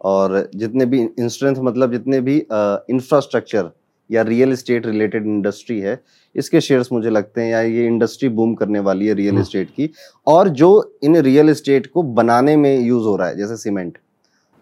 और 0.00 0.48
जितने 0.54 0.86
भी 0.86 1.08
स्ट्रेंथ 1.20 1.56
मतलब 1.60 1.92
जितने 1.92 2.20
भी 2.20 2.36
इंफ्रास्ट्रक्चर 2.46 3.62
uh, 3.62 3.70
या 4.10 4.22
रियल 4.22 4.52
इस्टेट 4.52 4.86
रिलेटेड 4.86 5.26
इंडस्ट्री 5.26 5.78
है 5.80 6.00
इसके 6.36 6.60
शेयर्स 6.60 6.88
मुझे 6.92 7.10
लगते 7.10 7.40
हैं 7.40 7.50
या 7.50 7.60
ये 7.60 7.86
इंडस्ट्री 7.86 8.28
बूम 8.28 8.54
करने 8.54 8.80
वाली 8.80 9.06
है 9.06 9.14
रियल 9.14 9.38
एस्टेट। 9.38 9.68
की। 9.68 9.90
और 10.26 10.48
जो 10.48 10.98
इन 11.02 11.16
रियल 11.16 11.50
एस्टेट 11.50 11.86
को 11.86 12.02
बनाने 12.02 12.56
में 12.56 12.80
यूज़ 12.80 13.04
हो 13.04 13.16
रहा 13.16 13.28
है 13.28 13.36
जैसे 13.36 13.56
सीमेंट 13.56 13.98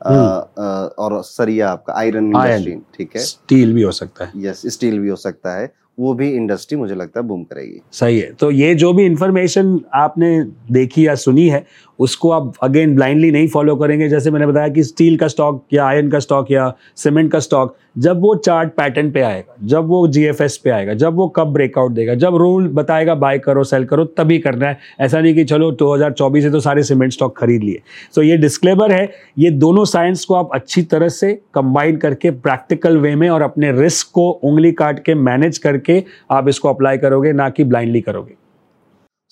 हम्म। 0.06 0.62
और 0.98 1.22
सरिया 1.22 1.70
आपका 1.70 1.92
आयरन 1.92 2.26
इंडस्ट्री 2.26 2.72
ठीक 2.72 3.10
है? 3.16 3.22
स्टील 3.22 3.72
भी 3.72 3.82
हो 3.82 3.90
सकता 3.92 4.24
है। 4.24 4.32
यस 4.36 4.62
स्टील 4.66 4.98
भी 4.98 5.08
हो 5.08 5.16
सकता 5.16 5.58
है। 5.58 5.72
वो 5.98 6.14
भी 6.14 6.30
इंडस्ट्री 6.30 6.78
मुझे 6.78 6.94
लगता 6.94 7.20
है 7.20 7.26
बूम 7.26 7.42
करेगी। 7.42 7.80
सही 7.92 8.20
है। 8.20 8.32
तो 8.32 8.50
ये 8.50 8.74
जो 8.74 8.92
भी 8.92 9.04
इंफॉर्मेशन 9.04 9.80
आपने 9.94 10.44
देखी 10.72 11.06
या 11.06 11.14
सुनी 11.14 11.48
है 11.48 11.66
उसको 12.00 12.30
आप 12.30 12.52
अगेन 12.62 12.94
ब्लाइंडली 12.96 13.30
नहीं 13.30 13.48
फॉलो 13.48 13.76
करेंगे। 13.76 14.08
जैसे 14.08 14.30
मैंने 14.30 14.46
बताया 14.46 14.68
कि 14.68 14.82
स्टील 14.82 15.16
का 15.16 15.28
स्टॉक 15.28 15.64
या 15.72 15.86
आयरन 15.86 16.08
का 16.08 16.18
स्टॉक 16.18 16.50
या 16.50 16.72
सीमेंट 16.96 17.30
का 17.32 17.38
स्टॉक 17.38 17.76
जब 17.98 18.20
वो 18.20 18.34
चार्ट 18.34 18.70
पैटर्न 18.70 19.10
पे 19.10 19.20
आएगा, 19.20 19.54
जब 19.62 19.86
वो 19.86 20.06
जीएफएस 20.08 20.56
पे 20.56 20.70
आएगा, 20.70 20.94
जब 20.94 21.14
वो 21.14 21.26
कब 21.28 21.52
ब्रेकआउट 21.52 21.92
देगा, 21.92 22.14
जब 22.14 22.36
रूल 22.36 22.68
बताएगा 22.68 23.14
बाय 23.14 23.38
करो 23.38 23.64
सेल 23.64 23.84
करो, 23.84 24.04
तभी 24.04 24.38
करना 24.38 24.68
है। 24.68 24.78
ऐसा 25.00 25.20
नहीं 25.20 25.34
कि 25.34 25.44
चलो 25.44 25.70
2024 25.72 26.42
से 26.42 26.50
तो 26.50 26.60
सारे 26.60 26.82
सीमेंट 26.82 27.12
स्टॉक 27.12 27.36
खरीद 27.38 27.62
लिए। 27.62 27.80
सो 28.14 28.20
so 28.20 28.26
ये 28.26 28.36
डिस्क्लेमर 28.36 28.92
है, 28.92 29.10
ये 29.38 29.50
दोनों 29.50 29.84
साइंस 29.84 30.24
को 30.24 30.34
आप 30.34 30.50
अच्छी 30.54 30.82
तरह 30.82 31.08
से 31.08 31.32
कंबाइन 31.54 31.96
करके 31.96 32.30
प्रैक्टिकल 32.30 32.96
वे 32.96 33.14
में 33.14 33.28
और 33.30 33.42
अपने 33.42 33.72
रिस्क 33.72 34.10
को 34.14 34.30
उंगली 34.30 34.72
काट 34.72 35.04
के 35.04 35.14
मैनेज 35.14 35.58
करके 35.58 36.02
आप 36.30 36.48
इसको 36.48 36.68
अप्लाई 36.68 36.98
करोगे, 36.98 37.32
ना 37.32 37.48
कि 37.50 37.64
ब्लाइंडली 37.64 38.00
करोगे। 38.00 38.39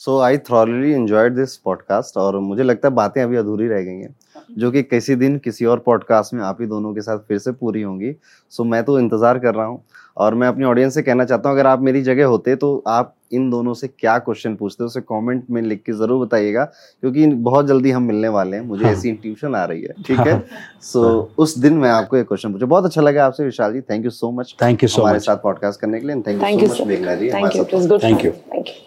So 0.01 0.19
I 0.19 0.39
thoroughly 0.39 0.93
enjoyed 0.93 1.35
this 1.35 1.57
podcast 1.57 2.16
और 2.16 2.39
मुझे 2.39 2.62
लगता 2.62 2.89
है 2.89 2.95
बातें 2.95 3.23
अभी 3.23 3.37
अधूरी 3.37 3.69
रह 3.69 3.83
गई 3.83 3.97
हैं 3.97 4.15
जो 4.59 4.70
कि 4.70 4.83
किसी 4.83 5.15
दिन 5.15 5.39
किसी 5.39 5.65
और 5.65 5.79
पॉडकास्ट 5.79 6.35
में 6.35 6.43
आप 6.43 6.61
ही 6.61 6.66
दोनों 6.66 6.95
के 6.95 7.01
साथ 7.01 7.19
फिर 7.19 7.39
से 7.39 7.53
पूरी 7.53 7.83
होंगी। 7.83 8.12
सो 8.51 8.62
so, 8.62 8.70
मैं 8.70 8.83
तो 8.85 8.99
इंतज़ार 8.99 9.39
कर 9.39 9.55
रहा 9.55 9.66
हूँ 9.66 9.83
और 10.16 10.35
मैं 10.35 10.49
अपनी 10.49 10.65
ऑडियंस 10.65 10.95
से 10.95 11.03
कहना 11.03 11.25
चाहता 11.25 11.49
हूँ 11.49 11.59
अगर 11.59 11.66
आप 11.66 11.81
मेरी 11.81 12.03
जगह 12.03 12.27
होते 12.27 12.57
तो 12.57 12.83
आप 12.87 13.15
इन 13.33 13.51
दोनों 13.51 13.75
से 13.75 13.89
क्या 13.89 14.19
क्वेश्चन 14.19 14.55
पूछते 14.57 14.85
उसे 14.85 15.01
कमेंट 15.01 15.45
में 15.51 15.61
लिख 15.62 15.83
के 15.83 15.93
ज़रूर 15.93 16.25
बताइएगा 16.27 16.65
क्योंकि 16.65 17.27
बहुत 17.27 17.66
जल्दी 17.66 17.91
हम 17.91 18.03
मिलने 18.03 18.29
वाले 18.29 18.57
हैं 18.57 18.65
मुझे 18.65 18.85
हाँ। 18.85 18.93
ऐसी 18.93 19.12
ट्यूशन 19.12 19.55
आ 19.55 19.65
रही 19.65 19.83
है 19.83 20.03
ठीक 20.07 20.19
है? 20.19 20.43
सो 20.83 21.03
हाँ। 21.03 21.12
so, 21.12 21.39
उस 21.39 21.59
दिन 21.59 21.75
मैं 21.75 21.91
आपको 21.91 22.16
एक 22.16 22.29
क्वेश्चन 22.29 22.53
पूछा। 22.53 22.66
बहुत 22.66 22.85
अच्छा 22.85 23.03
लगा 23.03 23.27
आपसे 23.27 23.45
Vishal 23.45 23.73
ji 23.73 23.81
thank 23.81 24.05
you 24.05 24.11
so 24.11 24.31
much 24.31 24.57
thank 24.62 24.83
you 24.83 24.89
so 24.89 25.03
हमारे 25.03 25.20
साथ 25.20 25.37
पॉडकास्ट 25.37 25.81
करने 25.81 26.01
के 26.01 26.07
लिए 26.07 26.23
thank 26.27 26.62
you 26.62 26.69
so 26.69 26.85
much 26.85 26.93
thank 26.95 27.57
you 27.57 27.65
thank 27.65 28.25
you 28.25 28.33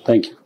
thank 0.10 0.26
you 0.26 0.41